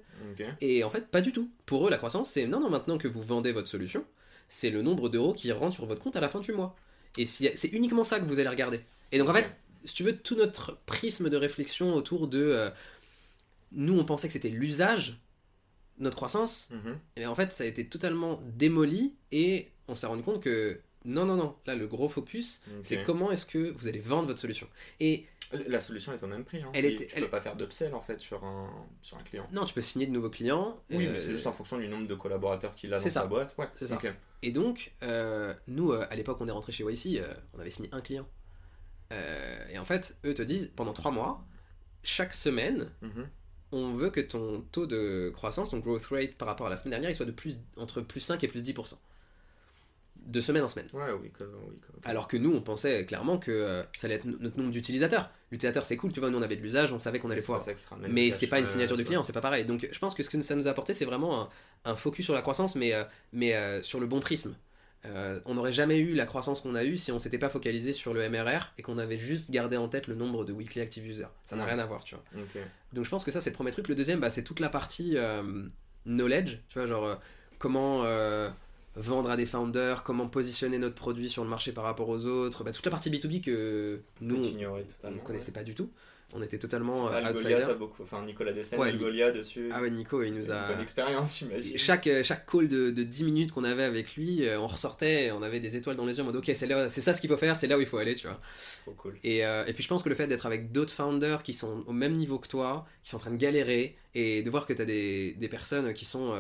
Et 0.62 0.84
en 0.84 0.90
fait, 0.90 1.08
pas 1.08 1.22
du 1.22 1.32
tout. 1.32 1.50
Pour 1.66 1.88
eux, 1.88 1.90
la 1.90 1.98
croissance, 1.98 2.32
c'est 2.32 2.48
non, 2.48 2.60
non, 2.60 2.70
maintenant 2.70 2.98
que 2.98 3.08
vous 3.08 3.22
vendez 3.22 3.52
votre 3.52 3.68
solution, 3.68 4.06
c'est 4.48 4.70
le 4.70 4.82
nombre 4.82 5.10
d'euros 5.10 5.34
qui 5.34 5.52
rentrent 5.52 5.76
sur 5.76 5.86
votre 5.86 6.02
compte 6.02 6.16
à 6.16 6.22
la 6.22 6.30
fin 6.30 6.40
du 6.40 6.54
mois. 6.54 6.76
Et 7.18 7.26
c'est 7.26 7.68
uniquement 7.74 8.04
ça 8.04 8.20
que 8.20 8.26
vous 8.26 8.40
allez 8.40 8.50
regarder. 8.50 8.82
Et 9.12 9.20
donc, 9.20 9.30
en 9.30 9.34
fait, 9.34 9.50
si 9.86 9.94
tu 9.94 10.04
veux, 10.04 10.18
tout 10.18 10.36
notre 10.36 10.78
prisme 10.86 11.30
de 11.30 11.38
réflexion 11.38 11.94
autour 11.94 12.28
de. 12.28 12.42
Euh, 12.42 12.70
nous, 13.72 13.98
on 13.98 14.06
pensait 14.06 14.28
que 14.28 14.34
c'était 14.34 14.50
l'usage, 14.50 15.20
notre 15.98 16.16
croissance, 16.16 16.70
mhm. 16.72 16.98
et 17.18 17.26
en 17.26 17.36
fait, 17.36 17.52
ça 17.52 17.64
a 17.64 17.68
été 17.68 17.88
totalement 17.88 18.42
démoli 18.46 19.16
et 19.32 19.70
on 19.88 19.96
s'est 19.96 20.08
rendu 20.08 20.24
compte 20.24 20.42
que 20.42 20.82
non, 21.06 21.26
non, 21.26 21.36
non. 21.36 21.56
Là, 21.66 21.76
le 21.76 21.88
gros 21.88 22.10
focus, 22.10 22.62
c'est 22.84 23.04
comment 23.04 23.32
est-ce 23.32 23.46
que 23.46 23.72
vous 23.72 23.88
allez 23.88 24.00
vendre 24.00 24.28
votre 24.28 24.40
solution. 24.40 24.68
Et 25.00 25.26
la 25.52 25.80
solution 25.80 26.14
est 26.14 26.22
au 26.22 26.28
même 26.28 26.44
prix. 26.44 26.62
Hein. 26.62 26.72
Elle 26.74 26.96
tu 26.96 27.16
ne 27.16 27.22
peux 27.22 27.30
pas 27.30 27.42
faire 27.42 27.56
d'upsell 27.56 27.94
en 27.96 28.02
fait 28.02 28.20
sur 28.20 28.44
un, 28.44 28.70
sur 29.02 29.18
un 29.18 29.24
client. 29.24 29.48
Non, 29.52 29.66
tu 29.66 29.74
peux 29.74 29.82
signer 29.82 30.06
de 30.06 30.12
nouveaux 30.12 30.30
clients. 30.30 30.80
Oui, 30.92 31.08
mais 31.08 31.20
c'est 31.20 31.32
juste 31.32 31.48
en 31.48 31.54
fonction 31.54 31.78
du 31.78 31.88
nombre 31.88 32.08
de 32.08 32.16
collaborateurs 32.16 32.76
qu'il 32.76 32.94
a 32.94 33.00
dans 33.00 33.10
sa 33.10 33.26
boîte. 33.26 33.56
Ouais, 33.58 33.68
c'est 33.76 33.88
ça. 33.88 34.00
Et 34.42 34.52
donc, 34.52 34.94
euh, 35.04 35.54
nous, 35.68 35.92
euh, 35.92 36.06
à 36.10 36.16
l'époque, 36.16 36.38
on 36.40 36.48
est 36.48 36.52
rentré 36.52 36.72
chez 36.72 36.84
YC, 36.84 37.20
euh, 37.20 37.34
on 37.54 37.60
avait 37.60 37.72
signé 37.72 37.90
un 37.92 38.00
client. 38.00 38.28
Et 39.12 39.78
en 39.78 39.86
fait, 39.86 40.18
eux 40.26 40.34
te 40.34 40.42
disent, 40.42 40.72
pendant 40.76 40.94
trois 40.94 41.12
mois, 41.12 41.46
chaque 42.04 42.34
semaine, 42.34 42.92
mhm. 43.02 43.28
on 43.72 43.94
veut 43.94 44.10
que 44.10 44.22
ton 44.22 44.62
taux 44.72 44.88
de 44.88 45.32
croissance, 45.34 45.72
ton 45.72 45.80
growth 45.80 46.06
rate 46.08 46.36
par 46.36 46.48
rapport 46.48 46.68
à 46.68 46.70
la 46.70 46.78
semaine 46.78 46.92
dernière, 46.92 47.10
il 47.10 47.16
soit 47.16 47.26
de 47.26 47.32
plus, 47.32 47.60
entre 47.78 48.02
plus 48.02 48.20
5 48.20 48.44
et 48.44 48.48
plus 48.48 48.64
10% 48.64 48.96
de 50.26 50.42
semaine 50.42 50.64
en 50.64 50.70
semaine. 50.70 50.88
Ouais, 50.94 51.12
oui, 51.22 51.32
Alors 52.04 52.28
que 52.28 52.38
nous, 52.38 52.54
on 52.54 52.62
pensait 52.62 53.06
clairement 53.06 53.38
que 53.38 53.52
euh, 53.52 53.84
ça 53.98 54.06
allait 54.06 54.16
être 54.16 54.26
notre 54.26 54.58
nombre 54.58 54.72
d'utilisateurs. 54.72 55.30
L'utilisateur, 55.52 55.86
c'est 55.86 55.98
cool, 55.98 56.12
tu 56.12 56.20
vois, 56.20 56.30
nous 56.30 56.38
on 56.38 56.42
avait 56.42 56.56
de 56.56 56.62
l'usage, 56.62 56.94
on 56.94 57.00
savait 57.00 57.20
qu'on 57.20 57.32
allait 57.32 57.42
pouvoir. 57.42 57.66
Mais 58.10 58.32
c'est 58.32 58.48
pas 58.48 58.60
une 58.60 58.66
signature 58.66 58.98
de 58.98 59.04
client, 59.04 59.24
c'est 59.24 59.34
pas 59.34 59.42
pareil. 59.42 59.66
Donc 59.66 59.88
je 59.92 60.00
pense 60.00 60.14
que 60.14 60.24
ce 60.24 60.30
que 60.30 60.40
ça 60.42 60.56
nous 60.56 60.68
a 60.68 60.72
apporté, 60.72 60.94
c'est 60.94 61.06
vraiment 61.06 61.50
un, 61.86 61.96
focus 61.96 62.26
sur 62.26 62.36
la 62.36 62.42
croissance, 62.42 62.76
mais, 62.76 62.94
euh, 62.94 63.04
mais 63.34 63.56
euh, 63.56 63.82
sur 63.82 64.00
le 64.00 64.06
bon 64.06 64.20
prisme. 64.20 64.56
On 65.04 65.54
n'aurait 65.54 65.72
jamais 65.72 65.98
eu 65.98 66.14
la 66.14 66.26
croissance 66.26 66.62
qu'on 66.62 66.76
a 66.76 66.84
eue 66.84 66.98
si 66.98 67.12
on 67.12 67.20
s'était 67.20 67.38
pas 67.38 67.50
focalisé 67.50 67.94
sur 67.94 68.14
le 68.14 68.30
MRR 68.30 68.74
et 68.78 68.82
qu'on 68.82 68.98
avait 68.98 69.18
juste 69.18 69.52
gardé 69.52 69.78
en 69.78 69.88
tête 69.88 70.08
le 70.08 70.16
nombre 70.16 70.46
de 70.46 70.54
weekly 70.54 70.82
active 70.82 71.08
users. 71.08 71.30
Ça 71.46 71.56
n'a 71.56 71.66
rien 71.66 71.80
à 71.80 71.86
voir, 71.86 72.04
tu 72.04 72.16
vois. 72.16 72.24
Donc 72.94 73.06
je 73.06 73.10
pense 73.10 73.24
que 73.24 73.32
ça, 73.32 73.42
c'est 73.42 73.50
le 73.50 73.56
premier 73.56 73.72
truc. 73.72 73.88
Le 73.88 73.96
deuxième, 73.96 74.20
bah, 74.20 74.30
c'est 74.30 74.44
toute 74.44 74.60
la 74.60 74.70
partie 74.70 75.18
knowledge, 76.06 76.60
tu 76.70 76.80
vois, 76.80 76.88
genre 76.88 77.20
comment 77.58 78.04
vendre 78.96 79.30
à 79.30 79.38
des 79.38 79.46
founders, 79.46 80.04
comment 80.04 80.28
positionner 80.28 80.78
notre 80.78 80.96
produit 80.96 81.30
sur 81.30 81.44
le 81.44 81.50
marché 81.50 81.72
par 81.72 81.86
rapport 81.86 82.10
aux 82.10 82.26
autres, 82.26 82.64
bah, 82.64 82.72
toute 82.72 82.84
la 82.86 82.92
partie 82.92 83.10
B2B 83.10 83.42
que 83.42 84.02
nous, 84.20 84.44
on 85.04 85.12
ne 85.12 85.20
connaissait 85.20 85.52
pas 85.54 85.64
du 85.64 85.76
tout. 85.76 85.90
On 86.34 86.44
était 86.44 86.60
totalement 86.60 87.12
euh, 87.12 87.32
outsider. 87.32 87.66
beaucoup, 87.78 88.04
enfin 88.04 88.24
Nicolas 88.24 88.54
Dessène, 88.54 88.80
ouais, 88.80 88.94
Golia 88.94 89.32
dessus. 89.32 89.70
Ah 89.74 89.82
ouais, 89.82 89.90
Nico, 89.90 90.22
il 90.22 90.36
nous 90.36 90.52
a. 90.52 90.68
Une 90.68 90.74
bonne 90.74 90.82
expérience, 90.84 91.40
j'imagine. 91.40 91.78
Chaque, 91.78 92.06
euh, 92.06 92.24
chaque 92.24 92.46
call 92.46 92.70
de, 92.70 92.92
de 92.92 93.04
10 93.04 93.24
minutes 93.24 93.52
qu'on 93.52 93.64
avait 93.64 93.84
avec 93.84 94.16
lui, 94.16 94.46
euh, 94.46 94.60
on 94.60 94.68
ressortait, 94.68 95.32
on 95.32 95.42
avait 95.42 95.60
des 95.60 95.76
étoiles 95.76 95.96
dans 95.96 96.06
les 96.06 96.18
yeux 96.18 96.22
en 96.22 96.26
mode 96.28 96.36
ok, 96.36 96.52
c'est, 96.54 96.90
c'est 96.90 97.02
ça 97.02 97.16
ce 97.16 97.22
qu'il 97.22 97.32
faut 97.32 97.38
faire, 97.38 97.58
c'est 97.58 97.66
là 97.66 97.80
où 97.80 97.82
il 97.82 97.88
faut 97.88 97.98
aller, 97.98 98.14
tu 98.14 98.28
vois. 98.28 98.40
Trop 98.84 98.92
cool. 98.92 99.18
Et, 99.24 99.40
et 99.40 99.74
puis 99.74 99.84
je 99.84 99.88
pense 99.88 100.04
que 100.04 100.10
le 100.10 100.16
fait 100.16 100.28
d'être 100.28 100.46
avec 100.46 100.72
d'autres 100.72 100.94
founders 100.94 101.42
qui 101.42 101.54
sont 101.54 101.84
au 101.88 101.94
même 101.94 102.14
niveau 102.14 102.38
que 102.38 102.48
toi, 102.48 102.86
qui 103.04 103.10
sont 103.10 103.18
en 103.18 103.22
train 103.22 103.32
de 103.32 103.38
galérer, 103.38 103.96
et 104.14 104.44
de 104.44 104.50
voir 104.50 104.68
que 104.68 104.74
tu 104.74 104.82
as 104.82 104.86
des, 104.86 105.34
des, 105.34 105.48
personnes 105.48 105.94
qui 105.94 106.06
sont, 106.06 106.36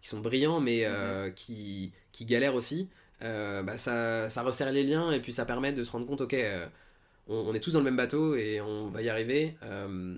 qui 0.00 0.08
sont 0.08 0.20
brillants, 0.20 0.60
mais 0.60 0.84
mm-hmm. 0.84 1.34
qui, 1.34 1.92
qui 2.12 2.24
galèrent 2.24 2.54
aussi, 2.54 2.88
bah 3.20 3.76
ça, 3.76 4.30
ça 4.30 4.42
resserre 4.42 4.72
les 4.72 4.84
liens 4.84 5.12
et 5.12 5.20
puis 5.20 5.34
ça 5.34 5.44
permet 5.44 5.74
de 5.74 5.84
se 5.84 5.90
rendre 5.90 6.06
compte, 6.06 6.22
ok 6.22 6.34
on, 7.26 7.54
est 7.54 7.60
tous 7.60 7.72
dans 7.72 7.78
le 7.78 7.84
même 7.84 7.96
bateau 7.96 8.34
et 8.34 8.60
on 8.60 8.88
va 8.90 9.02
y 9.02 9.08
arriver. 9.08 9.56
Euh, 9.62 10.16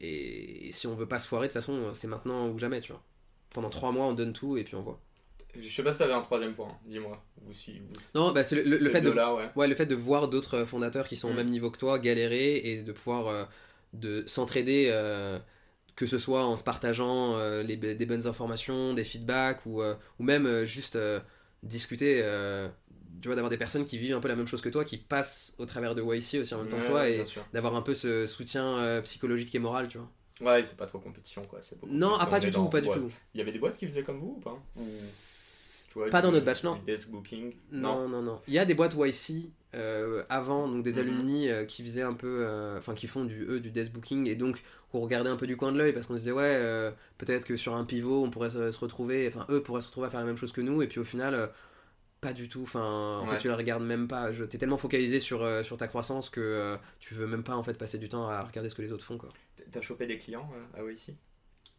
et, 0.00 0.70
si 0.72 0.86
on 0.86 0.94
veut 0.94 1.06
pas 1.06 1.18
se 1.18 1.28
foirer, 1.28 1.48
de 1.48 1.52
toute 1.52 1.60
façon, 1.60 1.90
c'est 1.92 2.08
maintenant 2.08 2.48
ou 2.48 2.58
jamais, 2.58 2.80
tu 2.80 2.92
vois. 2.92 3.02
Pendant 3.54 3.70
trois 3.70 3.92
mois, 3.92 4.06
on 4.06 4.12
donne 4.12 4.32
tout 4.32 4.56
et 4.56 4.64
puis 4.64 4.74
on 4.74 4.82
voit. 4.82 5.00
Je 5.58 5.68
sais 5.68 5.82
pas 5.82 5.92
si 5.92 5.98
t'avais 5.98 6.12
un 6.12 6.20
troisième 6.20 6.54
point, 6.54 6.76
dis-moi. 6.84 7.22
si, 7.52 7.80
non, 8.14 8.32
bah 8.32 8.44
c'est 8.44 8.62
le, 8.62 8.78
fait 8.90 9.00
de, 9.00 9.10
ouais. 9.10 9.68
le 9.68 9.74
fait 9.74 9.86
de 9.86 9.94
voir 9.94 10.28
d'autres 10.28 10.64
fondateurs 10.64 11.08
qui 11.08 11.16
sont 11.16 11.28
au 11.28 11.32
mm. 11.32 11.36
même 11.36 11.48
niveau 11.48 11.70
que 11.70 11.78
toi 11.78 11.98
galérer 11.98 12.56
et 12.56 12.82
de 12.82 12.92
pouvoir 12.92 13.28
euh, 13.28 13.44
de 13.92 14.24
s'entraider. 14.26 14.88
Euh, 14.90 15.38
que 15.94 16.06
ce 16.06 16.18
soit 16.18 16.44
en 16.44 16.58
se 16.58 16.62
partageant 16.62 17.38
euh, 17.38 17.62
les, 17.62 17.78
des 17.78 18.04
bonnes 18.04 18.26
informations, 18.26 18.92
des 18.92 19.02
feedbacks 19.02 19.64
ou, 19.64 19.80
ou 19.82 20.22
même 20.22 20.66
juste 20.66 20.98
discuter, 21.62 22.22
tu 23.20 23.28
vois, 23.28 23.34
d'avoir 23.34 23.50
des 23.50 23.56
personnes 23.56 23.84
qui 23.84 23.98
vivent 23.98 24.14
un 24.14 24.20
peu 24.20 24.28
la 24.28 24.36
même 24.36 24.46
chose 24.46 24.60
que 24.60 24.68
toi, 24.68 24.84
qui 24.84 24.96
passent 24.96 25.54
au 25.58 25.66
travers 25.66 25.94
de 25.94 26.02
YC 26.02 26.40
aussi 26.40 26.54
en 26.54 26.58
même 26.58 26.68
temps 26.68 26.78
que 26.78 26.86
toi 26.86 27.08
et 27.08 27.24
d'avoir 27.52 27.74
un 27.74 27.82
peu 27.82 27.94
ce 27.94 28.26
soutien 28.26 29.00
psychologique 29.04 29.54
et 29.54 29.58
moral, 29.58 29.88
tu 29.88 29.98
vois. 29.98 30.10
Ouais, 30.40 30.62
c'est 30.64 30.76
pas 30.76 30.86
trop 30.86 30.98
compétition 30.98 31.42
quoi. 31.46 31.60
non, 31.88 32.14
ah, 32.20 32.26
pas 32.26 32.40
du 32.40 32.50
tout, 32.50 32.68
pas 32.68 32.80
du 32.80 32.88
tout. 32.88 33.10
Il 33.34 33.38
y 33.38 33.40
avait 33.40 33.52
des 33.52 33.58
boîtes 33.58 33.78
qui 33.78 33.86
faisaient 33.86 34.02
comme 34.02 34.18
vous 34.18 34.36
ou 34.38 34.40
pas? 34.40 34.62
Pas 36.10 36.20
dans 36.20 36.30
notre 36.30 36.44
batch, 36.44 36.62
non. 36.62 36.78
Desk 36.86 37.10
booking? 37.10 37.54
Non, 37.72 38.06
non, 38.06 38.20
non. 38.20 38.40
Il 38.46 38.52
y 38.52 38.58
a 38.58 38.66
des 38.66 38.74
boîtes 38.74 38.94
YC 38.94 39.50
avant, 40.28 40.68
donc 40.68 40.82
des 40.82 40.94
mhm. 40.94 40.98
alumni 40.98 41.48
qui 41.68 41.84
faisaient 41.84 42.02
un 42.02 42.14
peu, 42.14 42.46
enfin 42.76 42.94
qui 42.94 43.06
font 43.06 43.24
du, 43.24 43.44
eux, 43.44 43.60
du 43.60 43.70
desk 43.70 43.92
booking 43.92 44.28
et 44.28 44.36
donc 44.36 44.62
on 44.96 45.00
regardait 45.00 45.30
un 45.30 45.36
peu 45.36 45.46
du 45.46 45.56
coin 45.56 45.72
de 45.72 45.78
l'œil 45.78 45.92
parce 45.92 46.06
qu'on 46.06 46.14
se 46.14 46.20
disait 46.20 46.32
ouais 46.32 46.56
euh, 46.60 46.90
peut-être 47.18 47.44
que 47.44 47.56
sur 47.56 47.74
un 47.74 47.84
pivot 47.84 48.24
on 48.24 48.30
pourrait 48.30 48.50
se, 48.50 48.78
retrouver 48.78 49.28
enfin 49.28 49.46
eux 49.50 49.62
pourraient 49.62 49.82
se 49.82 49.88
retrouver 49.88 50.06
à 50.06 50.10
faire 50.10 50.20
la 50.20 50.26
même 50.26 50.36
chose 50.36 50.52
que 50.52 50.60
nous 50.60 50.82
et 50.82 50.86
puis 50.86 51.00
au 51.00 51.04
final 51.04 51.34
euh, 51.34 51.46
pas 52.20 52.32
du 52.32 52.48
tout 52.48 52.62
enfin 52.62 53.20
en 53.20 53.26
fait 53.26 53.38
tu 53.38 53.48
la 53.48 53.56
regardes 53.56 53.82
même 53.82 54.08
pas. 54.08 54.32
T'es 54.32 54.58
tellement 54.58 54.78
focalisé 54.78 55.20
sur, 55.20 55.42
euh, 55.42 55.62
sur 55.62 55.76
ta 55.76 55.86
croissance 55.88 56.30
que 56.30 56.76
tu 57.00 57.14
veux 57.14 57.26
même 57.26 57.42
pas 57.42 57.56
en 57.56 57.62
fait 57.62 57.74
passer 57.74 57.98
du 57.98 58.08
temps 58.08 58.28
à 58.28 58.42
regarder 58.42 58.68
ce 58.68 58.74
que 58.74 58.82
les 58.82 58.92
autres 58.92 59.04
font 59.04 59.18
quoi. 59.18 59.30
T'as 59.70 59.80
chopé 59.80 60.06
des 60.06 60.18
clients 60.18 60.50
à 60.74 60.82
YC 60.82 61.14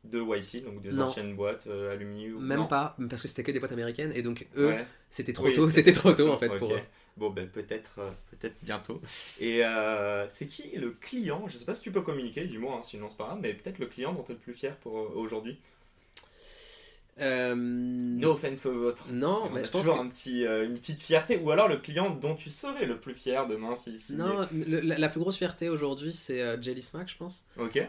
de 0.04 0.22
YC, 0.22 0.64
donc 0.64 0.82
des 0.82 1.02
anciennes 1.02 1.36
boîtes 1.36 1.68
alumni 1.92 2.32
ou 2.32 2.40
Même 2.40 2.68
pas, 2.68 2.96
parce 3.10 3.22
que 3.22 3.28
c'était 3.28 3.44
que 3.44 3.52
des 3.52 3.60
boîtes 3.60 3.74
américaines 3.74 4.14
et 4.16 4.22
donc 4.22 4.48
eux, 4.56 4.74
c'était 5.10 5.34
trop 5.34 5.50
tôt, 5.50 5.70
c'était 5.70 5.92
trop 5.92 6.14
tôt 6.14 6.32
en 6.32 6.38
fait 6.38 6.56
pour 6.58 6.74
eux. 6.74 6.80
Bon, 7.18 7.32
ben 7.32 7.50
peut-être 7.50 7.96
euh, 7.98 8.12
peut-être 8.30 8.56
bientôt. 8.62 9.02
Et 9.40 9.66
euh, 9.66 10.28
c'est 10.30 10.46
qui 10.46 10.70
le 10.76 10.92
client? 10.92 11.48
Je 11.48 11.58
sais 11.58 11.66
pas 11.66 11.74
si 11.74 11.82
tu 11.82 11.92
peux 11.92 12.02
communiquer, 12.02 12.46
dis-moi, 12.46 12.76
hein, 12.78 12.84
sinon 12.84 13.10
c'est 13.10 13.18
pas 13.18 13.26
grave, 13.26 13.40
mais 13.42 13.56
peut-être 13.56 13.80
le 13.80 13.88
client 13.88 14.14
dont 14.14 14.22
tu 14.22 14.32
es 14.32 14.36
le 14.36 14.40
plus 14.40 14.54
fier 14.54 14.76
pour 14.78 14.94
euh, 17.20 17.56
No 17.56 18.32
offense 18.32 18.66
aux 18.66 18.76
autres. 18.76 19.08
Non, 19.12 19.50
mais 19.54 19.66
je 19.66 19.72
pense 19.72 19.82
toujours 19.82 20.00
un 20.00 20.08
petit, 20.08 20.44
une 20.44 20.78
petite 20.78 21.02
fierté. 21.02 21.38
Ou 21.38 21.52
alors 21.52 21.68
le 21.68 21.78
client 21.78 22.10
dont 22.10 22.36
tu 22.36 22.50
serais 22.50 22.86
le 22.86 23.00
plus 23.00 23.16
fier 23.16 23.48
demain 23.48 23.76
si. 23.76 23.98
non, 24.16 24.48
la, 24.52 25.10
plus 25.10 25.20
grosse 25.20 25.38
fierté 25.38 25.70
aujourd'hui 25.70 26.14
c'est 26.14 26.62
Jelly 26.62 26.82
Smack, 26.82 27.10
je 27.10 27.18
pense. 27.18 27.46
Ok. 27.58 27.82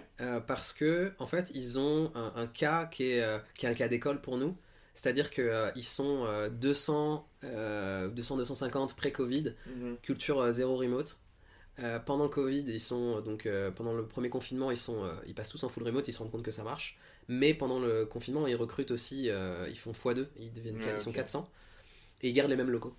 parce 0.46 0.72
que 0.72 1.12
en 1.18 1.26
fait 1.26 1.50
ils 1.54 1.78
ont 1.78 2.10
un, 2.14 2.46
cas 2.46 2.86
qui 2.86 3.04
est, 3.04 3.42
qui 3.56 3.66
est 3.66 3.68
un 3.68 3.74
cas 3.74 3.88
d'école 3.88 4.20
pour 4.20 4.36
nous. 4.38 4.56
C'est-à-dire 4.98 5.30
qu'ils 5.30 5.44
euh, 5.44 5.70
sont 5.82 6.26
200, 6.50 7.28
200 7.42 8.36
250 8.36 8.96
pré-Covid, 8.96 9.54
mhm. 9.68 9.96
culture 10.02 10.40
euh, 10.40 10.50
zéro 10.50 10.74
remote. 10.74 11.20
Euh, 11.78 12.00
pendant 12.00 12.24
le 12.24 12.30
Covid, 12.30 12.64
ils 12.66 12.80
sont 12.80 13.20
donc 13.20 13.48
pendant 13.76 13.92
le 13.92 14.04
premier 14.04 14.28
confinement, 14.28 14.72
ils 14.72 14.76
sont, 14.76 15.08
ils 15.28 15.34
passent 15.34 15.50
tous 15.50 15.62
en 15.62 15.68
full 15.68 15.84
remote, 15.84 16.08
ils 16.08 16.12
se 16.12 16.18
rendent 16.18 16.32
compte 16.32 16.42
que 16.42 16.50
ça 16.50 16.64
marche. 16.64 16.98
Mais 17.28 17.54
pendant 17.54 17.78
le 17.78 18.06
confinement, 18.06 18.46
ils 18.46 18.56
recrutent 18.56 18.90
aussi, 18.90 19.24
ils 19.26 19.78
font 19.78 19.92
x2, 19.92 20.26
ils 20.38 20.52
deviennent, 20.52 20.80
ils 20.82 21.00
sont 21.00 21.12
400 21.12 21.48
et 22.22 22.30
ils 22.30 22.32
gardent 22.32 22.50
les 22.50 22.56
mêmes 22.56 22.70
locaux. 22.70 22.96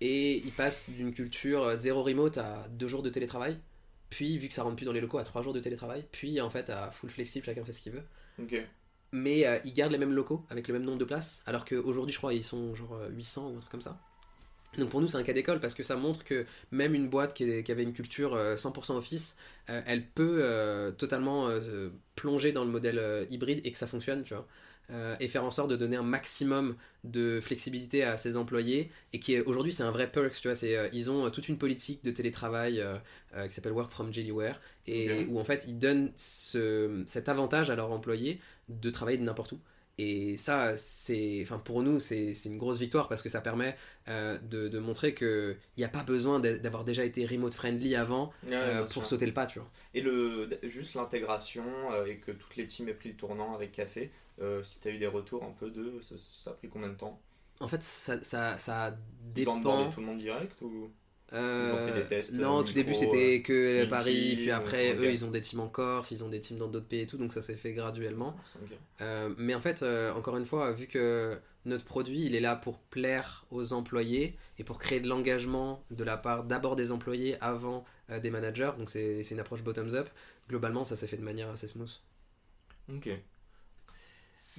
Et 0.00 0.38
ils 0.38 0.52
passent 0.52 0.90
d'une 0.90 1.14
culture 1.14 1.76
zéro 1.76 2.02
remote 2.02 2.36
à 2.38 2.66
deux 2.68 2.88
jours 2.88 3.02
de 3.02 3.10
télétravail, 3.10 3.58
puis 4.10 4.36
vu 4.36 4.48
que 4.48 4.54
ça 4.54 4.62
rentre 4.62 4.76
plus 4.76 4.84
dans 4.84 4.92
les 4.92 5.00
locaux, 5.00 5.18
à 5.18 5.24
trois 5.24 5.40
jours 5.42 5.54
de 5.54 5.60
télétravail, 5.60 6.04
puis 6.12 6.40
en 6.40 6.50
fait 6.50 6.68
à 6.68 6.90
full 6.90 7.08
flexible, 7.08 7.46
chacun 7.46 7.64
fait 7.64 7.72
ce 7.72 7.80
qu'il 7.80 7.92
veut. 7.92 8.04
Mais 9.12 9.46
euh, 9.46 9.58
ils 9.64 9.72
gardent 9.72 9.92
les 9.92 9.98
mêmes 9.98 10.12
locaux 10.12 10.44
avec 10.50 10.68
le 10.68 10.74
même 10.74 10.84
nombre 10.84 10.98
de 10.98 11.04
places, 11.04 11.42
alors 11.46 11.64
qu'aujourd'hui, 11.64 12.12
je 12.12 12.18
crois, 12.18 12.34
ils 12.34 12.44
sont 12.44 12.74
genre 12.74 12.98
800 13.10 13.46
euh, 13.46 13.52
ou 13.52 13.56
un 13.56 13.60
truc 13.60 13.70
comme 13.70 13.80
ça. 13.82 13.98
Donc 14.78 14.88
pour 14.88 15.00
nous, 15.00 15.08
c'est 15.08 15.18
un 15.18 15.22
cas 15.22 15.32
d'école 15.32 15.60
parce 15.60 15.74
que 15.74 15.82
ça 15.82 15.96
montre 15.96 16.24
que 16.24 16.46
même 16.70 16.94
une 16.94 17.08
boîte 17.08 17.34
qui, 17.34 17.44
avait 17.44 17.82
une 17.82 17.92
culture 17.92 18.36
100% 18.36 18.92
euh, 18.92 18.96
office, 18.96 19.36
elle 19.66 20.06
peut 20.06 20.94
totalement 20.98 21.48
plonger 22.16 22.52
dans 22.52 22.64
le 22.64 22.70
modèle 22.70 23.26
hybride 23.30 23.60
et 23.64 23.72
que 23.72 23.78
ça 23.78 23.86
fonctionne, 23.86 24.24
tu 24.24 24.34
vois. 24.34 24.46
Euh, 24.90 25.16
et 25.20 25.28
faire 25.28 25.44
en 25.44 25.50
sorte 25.50 25.70
de 25.70 25.76
donner 25.76 25.96
un 25.96 26.02
maximum 26.02 26.76
de 27.04 27.40
flexibilité 27.40 28.02
à 28.02 28.16
ses 28.16 28.36
employés 28.36 28.90
et 29.12 29.20
qui 29.20 29.40
aujourd'hui 29.40 29.72
c'est 29.72 29.84
un 29.84 29.90
vrai 29.92 30.10
perks 30.10 30.40
tu 30.40 30.48
vois. 30.48 30.54
C'est 30.54 30.76
euh, 30.76 30.88
ils 30.92 31.10
ont 31.10 31.30
toute 31.30 31.48
une 31.48 31.56
politique 31.56 32.04
de 32.04 32.10
télétravail 32.10 32.80
euh, 32.80 33.46
qui 33.46 33.54
s'appelle 33.54 33.72
work 33.72 33.90
from 33.90 34.12
Jellyware 34.12 34.60
et 34.86 35.24
où 35.26 35.38
en 35.38 35.44
fait 35.44 35.64
ils 35.68 35.78
donnent 35.78 36.10
ce, 36.16 37.04
cet 37.06 37.28
avantage 37.28 37.70
à 37.70 37.76
leurs 37.76 37.92
employés 37.92 38.40
de 38.68 38.90
travailler 38.90 39.18
de 39.18 39.22
n'importe 39.22 39.52
où 39.52 39.60
et 39.98 40.36
ça, 40.36 40.76
c'est, 40.76 41.40
enfin 41.42 41.58
pour 41.58 41.82
nous, 41.82 42.00
c'est 42.00 42.32
une 42.46 42.58
grosse 42.58 42.78
victoire 42.78 43.08
parce 43.08 43.22
que 43.22 43.28
ça 43.28 43.40
permet 43.40 43.76
de, 44.06 44.68
de, 44.68 44.78
montrer 44.78 45.14
qu'il 45.14 45.56
n'y 45.78 45.84
a 45.84 45.88
pas 45.88 46.02
besoin 46.02 46.40
d'avoir 46.40 46.84
déjà 46.84 47.04
été 47.04 47.26
remote 47.26 47.54
friendly 47.54 47.94
avant 47.94 48.32
pour 48.92 49.04
sauter 49.04 49.26
le 49.26 49.34
pas, 49.34 49.46
tu 49.46 49.58
vois. 49.58 49.68
Et 49.94 50.00
le, 50.00 50.48
juste 50.62 50.94
l'intégration 50.94 51.64
et 52.06 52.16
que 52.16 52.32
toutes 52.32 52.56
les 52.56 52.66
teams 52.66 52.88
aient 52.88 52.94
pris 52.94 53.10
le 53.10 53.16
tournant 53.16 53.54
avec 53.54 53.72
Café, 53.72 54.10
euh, 54.40 54.62
si 54.62 54.80
tu 54.80 54.88
as 54.88 54.90
eu 54.92 54.98
des 54.98 55.06
retours 55.06 55.44
un 55.44 55.52
peu 55.52 55.70
de. 55.70 56.00
Ça, 56.00 56.50
a 56.50 56.54
pris 56.54 56.68
combien 56.68 56.88
de 56.88 56.94
temps? 56.94 57.20
En 57.60 57.68
fait, 57.68 57.82
ça, 57.82 58.22
ça, 58.22 58.58
ça 58.58 58.96
dépend. 59.34 59.60
Tout 59.90 60.00
le 60.00 60.06
monde 60.06 60.18
direct 60.18 60.60
ou? 60.62 60.84
euh, 60.84 60.88
ils 61.32 61.72
ont 61.72 61.86
fait 61.86 62.00
des 62.00 62.06
tests 62.06 62.32
Non, 62.34 62.56
au 62.56 62.62
tout 62.62 62.72
début 62.72 62.94
c'était 62.94 63.42
que 63.42 63.84
Paris, 63.86 64.34
puis 64.36 64.50
après 64.50 64.96
eux 64.96 65.10
ils 65.10 65.24
ont 65.24 65.30
des 65.30 65.40
teams 65.40 65.60
en 65.60 65.68
Corse, 65.68 66.10
ils 66.10 66.22
ont 66.24 66.28
des 66.28 66.40
teams 66.40 66.58
dans 66.58 66.68
d'autres 66.68 66.86
pays 66.86 67.00
et 67.00 67.06
tout, 67.06 67.16
donc 67.16 67.32
ça 67.32 67.42
s'est 67.42 67.56
fait 67.56 67.72
graduellement. 67.72 68.36
Ah, 68.98 69.04
euh, 69.04 69.34
mais 69.38 69.54
en 69.54 69.60
fait, 69.60 69.82
encore 70.14 70.36
une 70.36 70.46
fois, 70.46 70.72
vu 70.72 70.86
que 70.86 71.38
notre 71.64 71.84
produit 71.84 72.24
il 72.24 72.34
est 72.34 72.40
là 72.40 72.56
pour 72.56 72.78
plaire 72.78 73.46
aux 73.50 73.72
employés 73.72 74.36
et 74.58 74.64
pour 74.64 74.78
créer 74.78 75.00
de 75.00 75.08
l'engagement 75.08 75.84
de 75.90 76.02
la 76.02 76.16
part 76.16 76.44
d'abord 76.44 76.76
des 76.76 76.92
employés 76.92 77.36
avant 77.40 77.84
des 78.08 78.30
managers, 78.30 78.72
donc 78.76 78.90
c'est 78.90 79.22
une 79.30 79.40
approche 79.40 79.62
bottoms-up, 79.62 80.08
globalement 80.48 80.84
ça 80.84 80.96
s'est 80.96 81.06
fait 81.06 81.16
de 81.16 81.22
manière 81.22 81.48
assez 81.48 81.66
smooth. 81.66 82.00
Ok. 82.88 83.08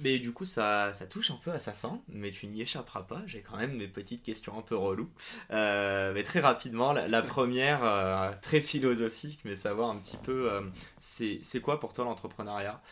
Mais 0.00 0.18
du 0.18 0.32
coup, 0.32 0.44
ça, 0.44 0.92
ça 0.92 1.06
touche 1.06 1.30
un 1.30 1.36
peu 1.36 1.52
à 1.52 1.60
sa 1.60 1.72
fin, 1.72 2.00
mais 2.08 2.32
tu 2.32 2.48
n'y 2.48 2.62
échapperas 2.62 3.02
pas. 3.02 3.22
J'ai 3.26 3.42
quand 3.42 3.56
même 3.56 3.76
mes 3.76 3.86
petites 3.86 4.24
questions 4.24 4.58
un 4.58 4.62
peu 4.62 4.76
reloues. 4.76 5.10
Euh, 5.52 6.12
mais 6.12 6.24
très 6.24 6.40
rapidement, 6.40 6.92
la, 6.92 7.22
première, 7.22 7.84
euh, 7.84 8.32
très 8.42 8.60
philosophique, 8.60 9.40
mais 9.44 9.54
savoir 9.54 9.90
un 9.90 9.96
petit 9.98 10.16
peu, 10.16 10.52
euh, 10.52 10.62
c'est 10.98 11.60
quoi 11.62 11.78
pour 11.78 11.92
toi 11.92 12.04
l'entrepreneuriat? 12.04 12.82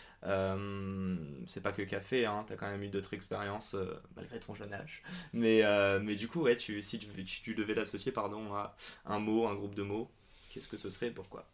C'est 1.46 1.62
pas 1.62 1.72
que 1.72 1.82
café, 1.82 2.24
hein, 2.24 2.44
tu 2.46 2.52
as 2.52 2.56
quand 2.56 2.70
même 2.70 2.82
eu 2.84 2.88
d'autres 2.88 3.14
expériences 3.14 3.74
malgré 4.14 4.38
ton 4.38 4.54
jeune 4.54 4.72
âge. 4.72 5.02
Mais, 5.32 5.62
mais 6.00 6.14
du 6.14 6.28
coup, 6.28 6.42
ouais, 6.42 6.56
tu, 6.56 6.82
si 6.82 7.00
tu, 7.00 7.54
devais 7.54 7.74
l'associer 7.74 8.12
pardon, 8.12 8.54
à 8.54 8.76
un 9.06 9.18
mot, 9.18 9.48
un 9.48 9.54
groupe 9.56 9.74
de 9.74 9.82
mots, 9.82 10.08
qu'est-ce 10.50 10.68
que 10.68 10.76
ce 10.76 10.88
serait 10.88 11.08
et 11.08 11.10
pourquoi? 11.10 11.44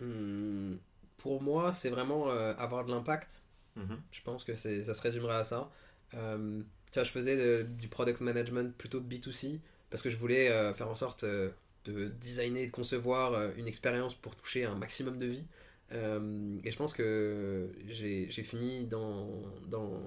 Hmm, 0.00 0.76
Pour 1.16 1.40
moi, 1.40 1.72
c'est 1.72 1.88
vraiment 1.88 2.28
avoir 2.28 2.84
de 2.84 2.90
l'impact 2.90 3.42
Mhm. 3.76 4.00
Je 4.10 4.20
pense 4.22 4.44
que 4.44 4.54
ça 4.54 4.94
se 4.94 5.00
résumerait 5.00 5.36
à 5.36 5.44
ça. 5.44 5.70
Euh, 6.14 6.62
je 6.94 7.04
faisais 7.04 7.64
du 7.64 7.88
product 7.88 8.20
management 8.20 8.76
plutôt 8.76 9.00
B2C 9.00 9.60
parce 9.90 10.02
que 10.02 10.10
je 10.10 10.16
voulais 10.16 10.50
euh, 10.50 10.74
faire 10.74 10.88
en 10.88 10.94
sorte 10.94 11.24
euh, 11.24 11.50
de 11.84 12.08
designer 12.08 12.62
et 12.62 12.66
de 12.66 12.70
concevoir 12.70 13.50
une 13.56 13.66
expérience 13.66 14.14
pour 14.14 14.36
toucher 14.36 14.64
un 14.64 14.74
maximum 14.74 15.18
de 15.18 15.26
vie. 15.26 15.46
et 15.90 16.70
je 16.70 16.76
pense 16.76 16.92
que 16.92 17.72
j'ai 17.88 18.28
fini 18.44 18.86
dans, 18.86 19.42
dans, 19.66 20.00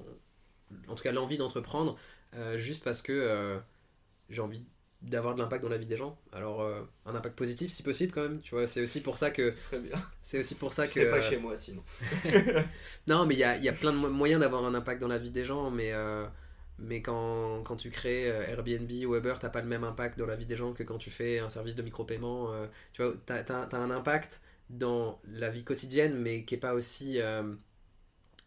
en 0.87 0.95
tout 0.95 1.03
cas, 1.03 1.11
l'envie 1.11 1.37
d'entreprendre 1.37 1.97
juste 2.55 2.83
parce 2.83 3.01
que 3.01 3.59
j'ai 4.29 4.41
envie 4.41 4.63
d'avoir 5.05 5.35
de 5.35 5.39
l'impact 5.39 5.63
dans 5.63 5.69
la 5.69 5.77
vie 5.77 5.85
des 5.85 5.97
gens. 5.97 6.17
Alors 6.33 6.61
euh, 6.61 6.81
un 7.05 7.15
impact 7.15 7.35
positif 7.35 7.71
si 7.71 7.83
possible 7.83 8.11
quand 8.11 8.23
même, 8.23 8.41
tu 8.41 8.55
vois, 8.55 8.67
c'est 8.67 8.81
aussi 8.81 9.01
pour 9.01 9.17
ça 9.17 9.31
que. 9.31 9.53
C'est 10.21 10.39
aussi 10.39 10.55
pour 10.55 10.73
ça 10.73 10.87
Je 10.87 10.93
que 10.93 11.09
pas 11.09 11.21
chez 11.21 11.37
moi 11.37 11.55
sinon. 11.55 11.83
non, 13.07 13.25
mais 13.25 13.35
il 13.35 13.39
y 13.39 13.43
a, 13.43 13.57
y 13.57 13.69
a, 13.69 13.73
plein 13.73 13.91
de 13.91 13.97
moyens 13.97 14.41
d'avoir 14.41 14.65
un 14.65 14.73
impact 14.73 15.01
dans 15.01 15.07
la 15.07 15.19
vie 15.19 15.31
des 15.31 15.45
gens 15.45 15.69
mais 15.69 15.91
euh, 15.93 16.25
mais 16.79 17.01
quand, 17.01 17.61
quand, 17.63 17.75
tu 17.75 17.89
crées 17.89 18.29
euh, 18.29 18.47
Airbnb 18.47 18.91
ou 19.05 19.15
Uber, 19.15 19.35
t'as 19.39 19.49
pas 19.49 19.61
le 19.61 19.67
même 19.67 19.83
impact 19.83 20.17
dans 20.17 20.25
la 20.25 20.35
vie 20.35 20.45
des 20.45 20.55
gens 20.55 20.73
que 20.73 20.83
quand 20.83 20.97
tu 20.97 21.11
fais 21.11 21.39
un 21.39 21.49
service 21.49 21.75
de 21.75 21.83
micro-paiement. 21.83 22.51
tu 22.93 23.03
vois, 23.03 23.13
t'as 23.25 23.41
as, 23.41 23.75
un 23.75 23.91
impact 23.91 24.41
dans 24.69 25.19
la 25.31 25.49
vie 25.49 25.63
quotidienne, 25.63 26.15
mais 26.15 26.43
qui 26.43 26.55
est 26.55 26.59
pas 26.59 26.73
aussi. 26.73 27.19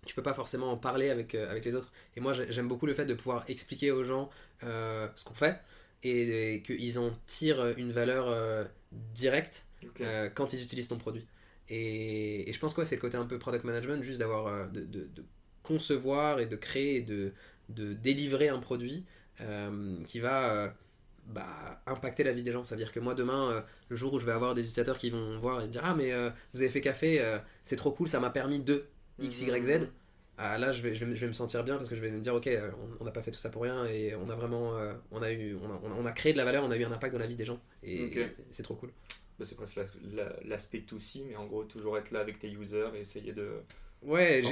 tu 0.06 0.14
peux 0.14 0.22
pas 0.22 0.34
forcément 0.34 0.72
en 0.72 0.76
parler 0.76 1.10
avec, 1.10 1.34
avec 1.34 1.64
les 1.64 1.74
autres. 1.74 1.92
Et 2.16 2.20
moi, 2.20 2.32
j'aime 2.32 2.68
beaucoup 2.68 2.86
le 2.86 2.94
fait 2.94 3.06
de 3.06 3.14
pouvoir 3.14 3.44
expliquer 3.48 3.92
aux 3.92 4.04
gens 4.04 4.28
ce 4.60 5.24
qu'on 5.24 5.34
fait 5.34 5.60
et, 6.02 6.62
qu'ils 6.64 6.98
en 6.98 7.10
tirent 7.26 7.74
une 7.76 7.92
valeur 7.92 8.28
euh, 8.28 8.64
directe 9.14 9.66
euh, 10.00 10.28
quand 10.30 10.52
ils 10.52 10.62
utilisent 10.62 10.88
ton 10.88 10.98
produit. 10.98 11.26
Et, 11.68 12.50
je 12.52 12.58
pense 12.58 12.74
que 12.74 12.84
c'est 12.84 12.96
le 12.96 13.00
côté 13.00 13.16
un 13.16 13.26
peu 13.26 13.38
product 13.38 13.64
management, 13.64 14.02
juste 14.02 14.18
d'avoir 14.18 14.46
euh, 14.46 14.66
de, 14.66 14.84
de, 14.84 15.24
concevoir 15.62 16.40
et 16.40 16.46
de 16.46 16.56
créer 16.56 16.96
et 16.96 17.02
de, 17.02 17.32
de 17.68 17.92
délivrer 17.92 18.48
un 18.48 18.58
produit 18.58 19.04
qui 20.06 20.18
va 20.18 20.74
bah, 21.26 21.82
impacter 21.86 22.24
la 22.24 22.32
vie 22.32 22.42
des 22.42 22.52
gens. 22.52 22.64
Ça 22.64 22.74
veut 22.74 22.80
dire 22.80 22.90
que 22.90 23.00
moi, 23.00 23.14
demain, 23.14 23.62
le 23.88 23.96
jour 23.96 24.14
où 24.14 24.18
je 24.18 24.24
vais 24.24 24.32
avoir 24.32 24.54
des 24.54 24.62
utilisateurs 24.62 24.98
qui 24.98 25.10
vont 25.10 25.38
voir 25.38 25.62
et 25.62 25.68
dire 25.68 25.82
Ah, 25.84 25.94
mais 25.94 26.10
vous 26.54 26.62
avez 26.62 26.70
fait 26.70 26.80
café, 26.80 27.38
c'est 27.62 27.76
trop 27.76 27.90
cool, 27.90 28.08
ça 28.08 28.18
m'a 28.18 28.30
permis 28.30 28.60
de 28.60 28.86
X, 29.20 29.42
Y, 29.42 29.62
Z 29.62 29.88
ah, 30.40 30.56
là 30.56 30.70
je 30.70 30.82
vais, 30.82 30.94
je 30.94 31.04
vais, 31.04 31.26
me 31.26 31.32
sentir 31.32 31.64
bien 31.64 31.76
parce 31.76 31.88
que 31.88 31.96
je 31.96 32.00
vais 32.00 32.12
me 32.12 32.20
dire 32.20 32.32
ok 32.34 32.46
euh, 32.46 32.70
on 33.00 33.04
n'a 33.04 33.10
pas 33.10 33.22
fait 33.22 33.32
tout 33.32 33.40
ça 33.40 33.50
pour 33.50 33.62
rien 33.62 33.86
et 33.86 34.14
on 34.14 34.30
a 34.30 34.36
vraiment 34.36 34.78
euh, 34.78 34.94
on 35.10 35.20
a 35.20 35.32
eu 35.32 35.56
on 35.56 35.68
a, 35.68 35.80
on 35.98 36.06
a, 36.06 36.12
créé 36.12 36.32
de 36.32 36.38
la 36.38 36.44
valeur 36.44 36.62
on 36.64 36.70
a 36.70 36.76
eu 36.76 36.84
un 36.84 36.92
impact 36.92 37.12
dans 37.12 37.18
la 37.18 37.26
vie 37.26 37.34
des 37.34 37.44
gens 37.44 37.60
et, 37.82 38.08
c'est 38.50 38.62
trop 38.62 38.76
cool. 38.76 38.92
Bah, 39.38 39.44
c'est 39.44 39.56
presque 39.56 39.78
l'aspect 40.44 40.80
tout 40.80 41.00
si 41.00 41.24
mais 41.24 41.34
en 41.34 41.46
gros 41.46 41.64
toujours 41.64 41.98
être 41.98 42.12
là 42.12 42.20
avec 42.20 42.38
tes 42.38 42.50
users 42.50 42.90
et 42.94 43.00
essayer 43.00 43.32
de 43.32 43.62
Ouais, 44.02 44.42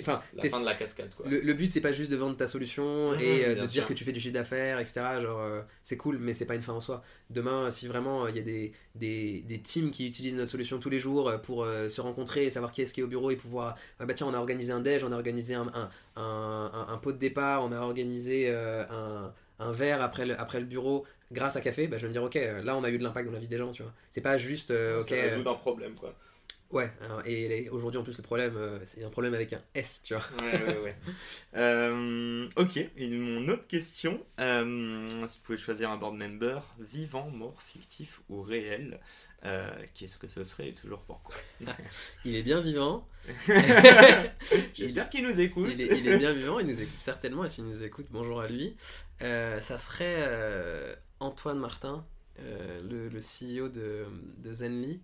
Enfin, 0.00 0.20
la 0.34 0.48
fin 0.48 0.60
de 0.60 0.64
la 0.64 0.74
cascade, 0.74 1.14
quoi. 1.14 1.26
le, 1.28 1.40
le 1.40 1.54
but 1.54 1.70
c'est 1.70 1.80
pas 1.80 1.92
juste 1.92 2.10
de 2.10 2.16
vendre 2.16 2.36
ta 2.36 2.46
solution 2.46 3.12
Mhm, 3.12 3.20
et 3.20 3.44
euh, 3.44 3.54
de 3.54 3.66
dire 3.66 3.86
que 3.86 3.92
tu 3.92 4.02
fais 4.04 4.12
du 4.12 4.20
chiffre 4.20 4.34
d'affaires, 4.34 4.80
etc. 4.80 5.20
Genre, 5.20 5.40
euh, 5.40 5.62
c'est 5.82 5.96
cool, 5.96 6.18
mais 6.18 6.34
c'est 6.34 6.46
pas 6.46 6.54
une 6.56 6.62
fin 6.62 6.72
en 6.72 6.80
soi. 6.80 7.02
Demain, 7.30 7.70
si 7.70 7.86
vraiment 7.86 8.24
euh, 8.24 8.30
il 8.30 8.36
y 8.36 8.40
a 8.40 8.42
des, 8.42 8.72
des, 8.96 9.40
des 9.46 9.60
teams 9.60 9.90
qui 9.90 10.06
utilisent 10.06 10.34
notre 10.36 10.50
solution 10.50 10.78
tous 10.78 10.90
les 10.90 10.98
jours 10.98 11.28
euh, 11.28 11.38
pour 11.38 11.64
euh, 11.64 11.88
se 11.88 12.00
rencontrer 12.00 12.46
et 12.46 12.50
savoir 12.50 12.72
qui 12.72 12.82
est-ce 12.82 12.92
qui 12.92 13.00
est 13.00 13.04
au 13.04 13.08
bureau 13.08 13.30
et 13.30 13.36
pouvoir. 13.36 13.76
Ah 14.00 14.06
bah 14.06 14.14
tiens, 14.14 14.26
on 14.26 14.34
a 14.34 14.38
organisé 14.38 14.72
un 14.72 14.80
déj, 14.80 15.04
on 15.04 15.12
a 15.12 15.16
organisé 15.16 15.54
un, 15.54 15.66
un, 16.16 16.86
un, 16.88 16.96
pot 16.98 17.12
de 17.12 17.18
départ, 17.18 17.62
on 17.64 17.72
a 17.72 17.78
organisé 17.80 18.46
euh, 18.48 18.84
un, 18.90 19.32
un 19.58 19.72
verre 19.72 20.02
après 20.02 20.26
le, 20.26 20.38
après 20.40 20.58
le 20.60 20.66
bureau 20.66 21.04
grâce 21.32 21.56
à 21.56 21.60
café, 21.60 21.86
bah, 21.88 21.96
je 21.98 22.02
vais 22.02 22.08
me 22.08 22.12
dire, 22.12 22.22
ok, 22.22 22.36
euh, 22.36 22.62
là 22.62 22.76
on 22.76 22.84
a 22.84 22.90
eu 22.90 22.98
de 22.98 23.02
l'impact 23.02 23.26
dans 23.26 23.32
la 23.32 23.38
vie 23.40 23.48
des 23.48 23.58
gens, 23.58 23.72
tu 23.72 23.82
vois. 23.82 23.92
C'est 24.10 24.20
pas 24.20 24.38
juste, 24.38 24.70
euh, 24.70 25.00
ok. 25.00 25.08
Ça 25.08 25.14
euh, 25.14 25.22
résout 25.22 25.48
un 25.48 25.54
problème, 25.54 25.94
quoi. 25.94 26.14
Ouais, 26.74 26.92
et 27.24 27.68
aujourd'hui 27.70 27.98
en 27.98 28.02
plus, 28.02 28.16
le 28.16 28.22
problème, 28.22 28.56
euh, 28.56 28.78
c'est 28.84 29.04
un 29.04 29.10
problème 29.10 29.34
avec 29.34 29.52
un 29.52 29.62
S, 29.74 30.00
tu 30.02 30.14
vois. 30.14 30.24
Ouais, 30.42 30.62
ouais, 30.64 30.78
ouais. 30.80 30.96
Euh, 31.56 32.48
ok, 32.56 32.76
et 32.76 33.08
mon 33.08 33.48
autre 33.48 33.66
question, 33.68 34.20
euh, 34.40 35.08
si 35.28 35.38
vous 35.38 35.44
pouvez 35.44 35.58
choisir 35.58 35.90
un 35.90 35.96
board 35.96 36.16
member, 36.16 36.60
vivant, 36.80 37.30
mort, 37.30 37.62
fictif 37.62 38.20
ou 38.28 38.42
réel, 38.42 39.00
euh, 39.44 39.70
qu'est-ce 39.94 40.18
que 40.18 40.26
ce 40.26 40.42
serait 40.42 40.70
et 40.70 40.74
toujours 40.74 41.00
pourquoi? 41.02 41.36
Il 42.24 42.34
est 42.34 42.42
bien 42.42 42.60
vivant. 42.60 43.06
J'espère 44.74 45.10
qu'il 45.10 45.24
nous 45.24 45.38
écoute. 45.40 45.70
Il 45.72 45.80
est, 45.80 45.96
il 45.98 46.08
est 46.08 46.18
bien 46.18 46.32
vivant, 46.32 46.58
il 46.58 46.66
nous 46.66 46.80
écoute 46.80 46.98
certainement, 46.98 47.44
et 47.44 47.48
s'il 47.48 47.66
nous 47.66 47.84
écoute, 47.84 48.06
bonjour 48.10 48.40
à 48.40 48.48
lui. 48.48 48.76
Ça 49.20 49.78
serait 49.78 50.98
Antoine 51.20 51.60
Martin, 51.60 52.04
le, 52.38 53.08
le 53.08 53.18
CEO 53.20 53.68
de, 53.68 54.06
de 54.38 54.52
Zenly, 54.52 55.00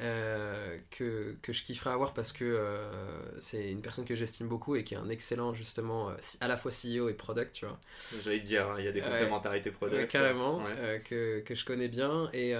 euh, 0.00 0.78
que, 0.90 1.36
que 1.42 1.52
je 1.52 1.62
kifferais 1.64 1.90
avoir 1.90 2.14
parce 2.14 2.32
que 2.32 2.44
euh, 2.44 3.40
c'est 3.40 3.70
une 3.70 3.82
personne 3.82 4.04
que 4.04 4.14
j'estime 4.14 4.46
beaucoup 4.48 4.76
et 4.76 4.84
qui 4.84 4.94
est 4.94 4.98
un 4.98 5.08
excellent, 5.08 5.54
justement, 5.54 6.10
euh, 6.10 6.14
à 6.40 6.48
la 6.48 6.56
fois 6.56 6.70
CEO 6.70 7.08
et 7.08 7.14
product, 7.14 7.52
tu 7.52 7.66
vois. 7.66 7.78
J'allais 8.22 8.38
te 8.40 8.44
dire, 8.46 8.68
hein, 8.68 8.76
il 8.78 8.84
y 8.84 8.88
a 8.88 8.92
des 8.92 9.00
complémentarités 9.00 9.70
product. 9.70 10.10
Carrément, 10.10 10.58
Ouais. 10.58 11.02
que, 11.04 11.40
que 11.40 11.54
je 11.54 11.64
connais 11.64 11.88
bien. 11.88 12.30
Et, 12.32 12.50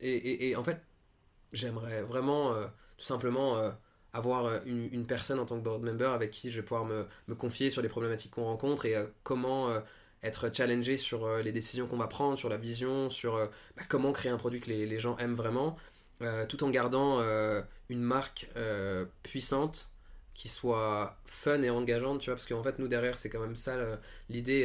et, 0.00 0.10
et- 0.16 0.50
et 0.50 0.56
en 0.56 0.64
fait, 0.64 0.80
j'aimerais 1.52 2.02
vraiment, 2.02 2.54
tout 2.98 3.04
simplement, 3.04 3.56
avoir 4.12 4.64
une, 4.66 4.88
une 4.92 5.06
personne 5.06 5.38
en 5.38 5.46
tant 5.46 5.58
que 5.58 5.64
board 5.64 5.82
member 5.82 6.10
avec 6.12 6.30
qui 6.30 6.50
je 6.50 6.56
vais 6.60 6.62
pouvoir 6.64 6.84
me, 6.84 7.06
me 7.28 7.34
confier 7.34 7.70
sur 7.70 7.82
les 7.82 7.88
problématiques 7.88 8.32
qu'on 8.32 8.44
rencontre 8.44 8.86
et 8.86 8.94
comment 9.22 9.70
être 10.22 10.54
challengé 10.54 10.98
sur 10.98 11.38
les 11.38 11.52
décisions 11.52 11.86
qu'on 11.86 11.96
va 11.96 12.06
prendre, 12.06 12.38
sur 12.38 12.48
la 12.48 12.56
vision, 12.56 13.10
sur 13.10 13.36
bah, 13.76 13.82
comment 13.88 14.12
créer 14.12 14.30
un 14.30 14.36
produit 14.36 14.60
que 14.60 14.68
les, 14.68 14.86
les 14.86 14.98
gens 15.00 15.16
aiment 15.18 15.34
vraiment, 15.34 15.76
euh, 16.22 16.46
tout 16.46 16.62
en 16.64 16.70
gardant 16.70 17.20
euh, 17.20 17.62
une 17.88 18.02
marque 18.02 18.48
euh, 18.56 19.04
puissante 19.22 19.90
qui 20.34 20.48
soit 20.48 21.18
fun 21.26 21.62
et 21.62 21.70
engageante, 21.70 22.20
tu 22.20 22.30
vois, 22.30 22.36
parce 22.36 22.46
qu'en 22.46 22.62
fait, 22.62 22.78
nous 22.78 22.88
derrière, 22.88 23.18
c'est 23.18 23.30
quand 23.30 23.40
même 23.40 23.56
ça 23.56 23.76
l'idée. 24.30 24.64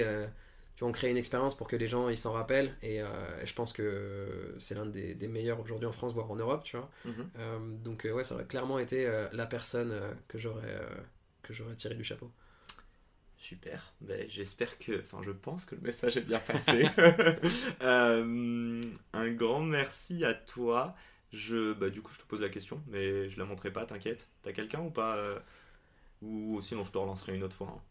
tu 0.75 0.79
vois, 0.79 0.89
on 0.89 0.91
crée 0.91 1.09
une 1.11 1.17
expérience 1.17 1.57
pour 1.57 1.67
que 1.67 1.75
les 1.75 1.87
gens 1.87 2.07
ils 2.09 2.17
s'en 2.17 2.31
rappellent 2.31 2.73
et, 2.81 3.01
je 3.43 3.53
pense 3.53 3.73
que 3.73 4.55
c'est 4.59 4.75
l'un 4.75 4.85
des, 4.85 5.13
des 5.13 5.27
meilleurs 5.27 5.59
aujourd'hui 5.59 5.85
en 5.85 5.91
France 5.91 6.13
voire 6.13 6.31
en 6.31 6.37
Europe 6.37 6.63
tu 6.63 6.77
vois 6.77 6.89
Mhm. 7.03 7.83
Donc 7.83 8.07
ouais 8.11 8.23
ça 8.23 8.35
aurait 8.35 8.45
clairement 8.45 8.79
été 8.79 9.05
la 9.33 9.45
personne 9.45 9.93
que 10.29 10.37
j'aurais 10.37 10.79
que 11.43 11.53
j'aurais 11.53 11.75
tiré 11.75 11.95
du 11.95 12.03
chapeau 12.05 12.31
Super. 13.47 13.93
Ben, 14.01 14.25
J'espère 14.27 14.77
que. 14.77 14.99
Enfin, 14.99 15.21
je 15.23 15.31
pense 15.31 15.63
que 15.63 15.75
le 15.75 15.81
message 15.81 16.17
est 16.17 16.21
bien 16.21 16.39
passé. 16.39 16.85
Euh, 17.81 18.81
un 19.13 19.31
grand 19.31 19.61
merci 19.61 20.25
à 20.25 20.33
toi. 20.33 20.95
Je, 21.33 21.73
bah, 21.73 21.89
du 21.89 22.01
coup, 22.01 22.13
je 22.13 22.19
te 22.19 22.25
pose 22.25 22.41
la 22.41 22.49
question, 22.49 22.81
mais 22.87 23.29
je 23.29 23.37
la 23.39 23.45
montrerai 23.45 23.71
pas, 23.71 23.85
t'inquiète. 23.85 24.29
T'as 24.43 24.53
quelqu'un 24.53 24.81
ou 24.81 24.89
pas 24.91 25.17
euh, 25.17 25.39
Ou 26.21 26.61
sinon, 26.61 26.83
je 26.85 26.91
te 26.91 26.97
relancerai 26.97 27.35
une 27.35 27.43
autre 27.43 27.55
fois. 27.55 27.69
hein. 27.77 27.81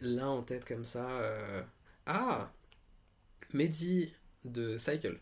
là 0.00 0.28
en 0.28 0.42
tête 0.42 0.64
comme 0.64 0.84
ça 0.84 1.10
euh, 1.20 1.62
ah 2.06 2.52
Mehdi 3.52 4.12
de 4.44 4.76
Cycle 4.78 5.18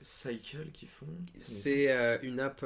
Cycle 0.00 0.70
qui 0.72 0.86
font. 0.86 1.06
c'est 1.38 1.90
euh, 1.92 2.18
une 2.22 2.40
app 2.40 2.64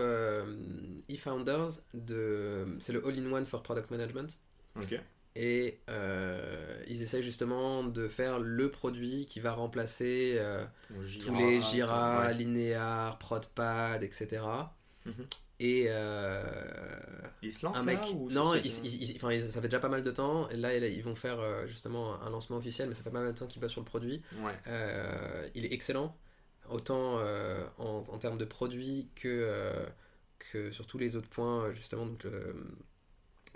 eFounders 1.09 1.69
de 1.95 2.77
c'est 2.81 2.93
le 2.93 3.07
all-in-one 3.07 3.45
for 3.47 3.63
product 3.63 3.91
management 3.91 4.39
Ok. 4.77 5.01
Et 5.39 5.79
euh, 5.91 6.83
ils 6.89 7.03
essayent 7.03 7.23
justement 7.23 7.85
de 7.85 8.09
faire 8.09 8.39
le 8.39 8.71
produit 8.71 9.27
qui 9.27 9.39
va 9.41 9.53
remplacer 9.53 10.37
euh, 10.39 10.65
tous 11.21 11.35
les 11.37 11.61
Jira, 11.61 12.21
ouais. 12.27 12.35
Linear, 12.35 13.19
Prodpad, 13.19 14.03
etc. 14.03 14.43
Mhm. 15.05 15.13
Et 15.61 15.87
euh, 15.89 16.43
Ils 17.43 17.53
se 17.53 17.65
lancent 17.65 17.79
un 17.79 17.85
là, 17.85 17.93
mec, 17.93 18.01
ou 18.15 18.29
non, 18.31 18.53
ça, 18.53 18.59
ils- 18.59 18.71
c'est- 18.71 18.81
ils- 18.85 19.11
ils- 19.11 19.17
enfin, 19.17 19.33
ils- 19.33 19.51
ça 19.51 19.61
fait 19.63 19.69
déjà 19.69 19.79
pas 19.81 19.89
mal 19.89 20.03
de 20.05 20.11
temps. 20.11 20.49
Et 20.51 20.57
là, 20.57 20.77
ils 20.77 21.03
vont 21.03 21.15
faire 21.15 21.39
justement 21.67 22.21
un 22.23 22.31
lancement 22.31 22.57
officiel, 22.57 22.89
mais 22.89 22.95
ça 22.95 23.03
fait 23.03 23.11
pas 23.11 23.21
mal 23.21 23.33
de 23.33 23.39
temps 23.39 23.47
qu'ils 23.47 23.61
bossent 23.61 23.73
sur 23.73 23.81
le 23.81 23.87
produit. 23.87 24.23
Ouais. 24.41 24.55
Il 25.55 25.65
est 25.65 25.73
excellent, 25.73 26.17
autant 26.69 27.21
en, 27.79 28.05
en 28.09 28.19
termes 28.19 28.39
de 28.39 28.45
produit 28.45 29.09
que, 29.15 29.73
que 30.53 30.71
sur 30.73 30.87
tous 30.87 30.99
les 30.99 31.17
autres 31.17 31.29
points, 31.31 31.73
justement, 31.73 32.07
donc 32.07 32.25
le- 32.25 32.55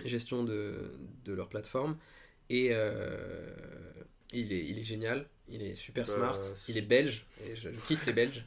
gestion 0.08 0.44
de, 0.44 0.92
de 1.24 1.32
leur 1.32 1.48
plateforme. 1.48 1.98
Et 2.48 2.70
euh, 2.72 3.54
il, 4.32 4.52
est, 4.52 4.66
il 4.66 4.78
est 4.78 4.82
génial, 4.84 5.28
il 5.48 5.62
est 5.62 5.74
super 5.74 6.06
Bah, 6.06 6.12
smart, 6.12 6.40
il 6.68 6.78
est 6.78 6.82
belge, 6.82 7.26
et 7.44 7.56
je, 7.56 7.70
je 7.70 7.80
kiffe 7.80 8.06
les 8.06 8.12
Belges. 8.12 8.44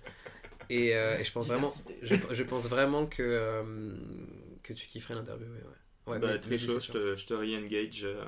Et, 0.69 0.95
euh, 0.95 1.17
et 1.19 1.23
je 1.23 1.31
pense 1.31 1.47
vraiment, 1.47 1.73
je, 2.01 2.15
je 2.31 2.43
pense 2.43 2.67
vraiment 2.67 3.05
que, 3.07 3.23
euh, 3.23 3.95
que 4.63 4.73
tu 4.73 4.87
kifferais 4.87 5.15
l'interview. 5.15 5.47
Ouais, 5.47 5.53
ouais. 5.63 5.77
Ouais, 6.07 6.19
Bah, 6.19 6.27
mais- 6.33 6.39
très 6.39 6.51
mais 6.51 6.57
chaud, 6.57 6.79
je 6.79 6.91
te, 6.91 7.15
je 7.15 7.25
te 7.25 7.33
re-engage 7.33 8.01
euh, 8.03 8.23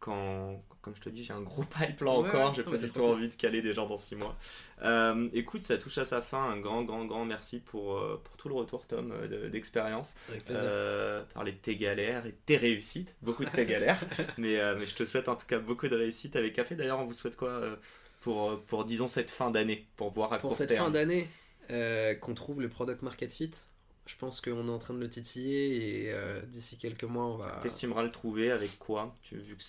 quand, 0.00 0.62
comme 0.82 0.94
je 0.96 1.00
te 1.00 1.08
dis, 1.08 1.22
j'ai 1.24 1.32
un 1.32 1.40
gros 1.42 1.62
pipe 1.78 2.00
là 2.00 2.18
Ouais, 2.18 2.28
encore, 2.28 2.50
ouais, 2.50 2.78
j'ai 2.78 2.86
tout 2.88 2.92
trop 2.92 3.06
cool. 3.06 3.16
envie 3.16 3.28
de 3.28 3.34
caler 3.34 3.62
des 3.62 3.74
gens 3.74 3.86
dans 3.86 3.96
6 3.96 4.16
mois. 4.16 4.36
Euh, 4.82 5.28
écoute, 5.32 5.62
ça 5.62 5.78
touche 5.78 5.98
à 5.98 6.04
sa 6.04 6.20
fin, 6.20 6.42
un 6.42 6.58
grand, 6.58 6.82
grand, 6.82 7.04
grand 7.06 7.24
merci 7.24 7.60
pour, 7.60 7.96
euh, 7.96 8.20
pour 8.22 8.36
tout 8.36 8.48
le 8.48 8.54
retour, 8.54 8.86
Tom, 8.86 9.12
de- 9.28 9.48
d'expérience. 9.48 10.16
Avec 10.28 10.44
plaisir. 10.44 10.64
Euh, 10.66 11.22
parler 11.34 11.52
de 11.52 11.58
tes 11.58 11.76
galères 11.76 12.26
et 12.26 12.30
de 12.32 12.36
tes 12.44 12.56
réussites, 12.56 13.16
beaucoup 13.22 13.44
de 13.44 13.50
tes 13.50 13.66
galères, 13.66 14.00
mais, 14.36 14.58
euh, 14.58 14.76
mais 14.78 14.86
je 14.86 14.94
te 14.94 15.04
souhaite 15.04 15.28
en 15.28 15.36
tout 15.36 15.46
cas 15.46 15.58
beaucoup 15.58 15.88
de 15.88 15.96
réussite 15.96 16.36
avec 16.36 16.54
Café. 16.54 16.74
D'ailleurs, 16.74 16.98
on 17.00 17.06
vous 17.06 17.14
souhaite 17.14 17.36
quoi 17.36 17.60
pour, 18.20 18.60
pour, 18.64 18.84
disons, 18.84 19.08
cette 19.08 19.30
fin 19.30 19.50
d'année, 19.52 19.86
pour 19.96 20.12
voir 20.12 20.32
à 20.32 20.38
Pour 20.38 20.50
court 20.50 20.56
cette 20.58 20.68
terme 20.70 20.86
fin 20.86 20.90
d'année, 20.90 21.28
qu'on 22.20 22.34
trouve 22.34 22.60
le 22.60 22.68
product 22.68 23.02
market 23.02 23.32
fit, 23.32 23.50
je 24.06 24.16
pense 24.16 24.40
qu'on 24.40 24.66
est 24.68 24.70
en 24.70 24.78
train 24.78 24.94
de 24.94 25.00
le 25.00 25.08
titiller 25.08 26.04
et 26.06 26.12
euh, 26.12 26.40
d'ici 26.42 26.76
quelques 26.78 27.04
mois, 27.04 27.24
on 27.26 27.36
va. 27.36 27.58
T'estimeras 27.62 28.02
le 28.02 28.10
trouver 28.10 28.50
avec 28.50 28.78
quoi? 28.78 29.14
Tu, 29.22 29.36
vu 29.36 29.56
que 29.56 29.62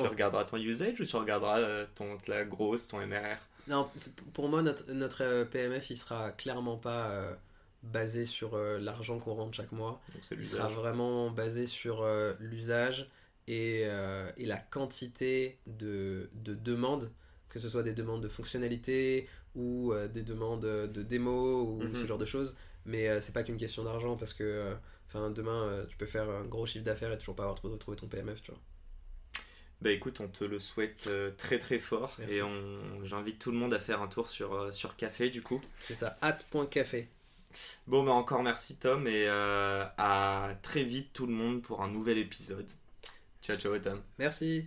regarderas 0.06 0.44
ton 0.44 0.56
usage 0.56 1.00
ou 1.00 1.04
tu 1.06 1.16
regarderas 1.16 1.60
euh, 1.60 1.86
ton, 1.94 2.18
la 2.26 2.44
grosse, 2.44 2.88
ton 2.88 2.98
MRR 3.06 3.38
Non, 3.68 3.88
pour 4.32 4.48
moi, 4.48 4.62
notre, 4.62 4.90
notre 4.92 5.22
euh, 5.22 5.44
PMF, 5.44 5.90
il 5.90 5.96
sera 5.96 6.32
clairement 6.32 6.76
pas 6.76 7.10
euh, 7.10 7.34
basé 7.82 8.26
sur 8.26 8.54
euh, 8.54 8.78
l'argent 8.78 9.18
qu'on 9.18 9.34
rentre 9.34 9.54
chaque 9.56 9.72
mois. 9.72 10.00
Donc 10.12 10.22
Il 10.32 10.44
sera 10.44 10.68
vraiment 10.68 11.30
basé 11.30 11.66
sur 11.66 12.04
l'usage 12.40 13.08
et, 13.48 13.80
et 14.36 14.46
la 14.46 14.58
quantité 14.58 15.58
de, 15.66 16.28
de 16.34 16.54
demandes, 16.54 17.10
que 17.48 17.58
ce 17.58 17.68
soit 17.68 17.82
des 17.82 17.94
demandes 17.94 18.22
de 18.22 18.28
fonctionnalités 18.28 19.28
ou 19.56 19.92
euh, 19.92 20.06
des 20.06 20.22
demandes 20.22 20.60
de 20.64 21.02
démo 21.02 21.64
ou 21.64 21.82
Mhm. 21.82 21.94
ce 21.94 22.06
genre 22.06 22.18
de 22.18 22.24
choses. 22.26 22.54
Mais 22.86 23.08
euh, 23.08 23.20
c'est 23.20 23.32
pas 23.32 23.42
qu'une 23.42 23.56
question 23.56 23.84
d'argent 23.84 24.16
parce 24.16 24.32
que 24.32 24.44
euh, 24.44 24.74
enfin, 25.08 25.30
demain, 25.30 25.64
euh, 25.68 25.86
tu 25.86 25.96
peux 25.96 26.06
faire 26.06 26.28
un 26.28 26.44
gros 26.44 26.66
chiffre 26.66 26.84
d'affaires 26.84 27.12
et 27.12 27.18
toujours 27.18 27.36
pas 27.36 27.44
avoir 27.44 27.60
retrouvé 27.62 27.96
ton 27.96 28.06
PMF, 28.06 28.42
tu 28.42 28.50
vois. 28.52 28.60
Bah 29.80 29.90
écoute, 29.90 30.20
on 30.20 30.28
te 30.28 30.44
le 30.44 30.58
souhaite 30.58 31.08
très 31.38 31.58
très 31.58 31.78
fort 31.78 32.14
Merci. 32.18 32.36
et 32.36 32.42
on... 32.42 33.02
j'invite 33.04 33.38
tout 33.38 33.50
le 33.50 33.56
monde 33.56 33.72
à 33.72 33.80
faire 33.80 34.02
un 34.02 34.08
tour 34.08 34.28
sur, 34.28 34.74
sur 34.74 34.94
Café 34.94 35.30
du 35.30 35.40
coup. 35.42 35.60
C'est 35.78 35.94
ça, 35.94 36.18
hâte.café. 36.22 37.08
Bon 37.86 38.04
bah 38.04 38.12
encore 38.12 38.42
merci 38.42 38.76
Tom 38.76 39.06
et 39.06 39.26
euh, 39.26 39.84
à 39.98 40.54
très 40.62 40.84
vite 40.84 41.12
tout 41.12 41.26
le 41.26 41.32
monde 41.32 41.62
pour 41.62 41.82
un 41.82 41.88
nouvel 41.88 42.18
épisode. 42.18 42.68
Ciao 43.42 43.56
ciao 43.56 43.78
Tom. 43.78 44.00
Merci. 44.18 44.66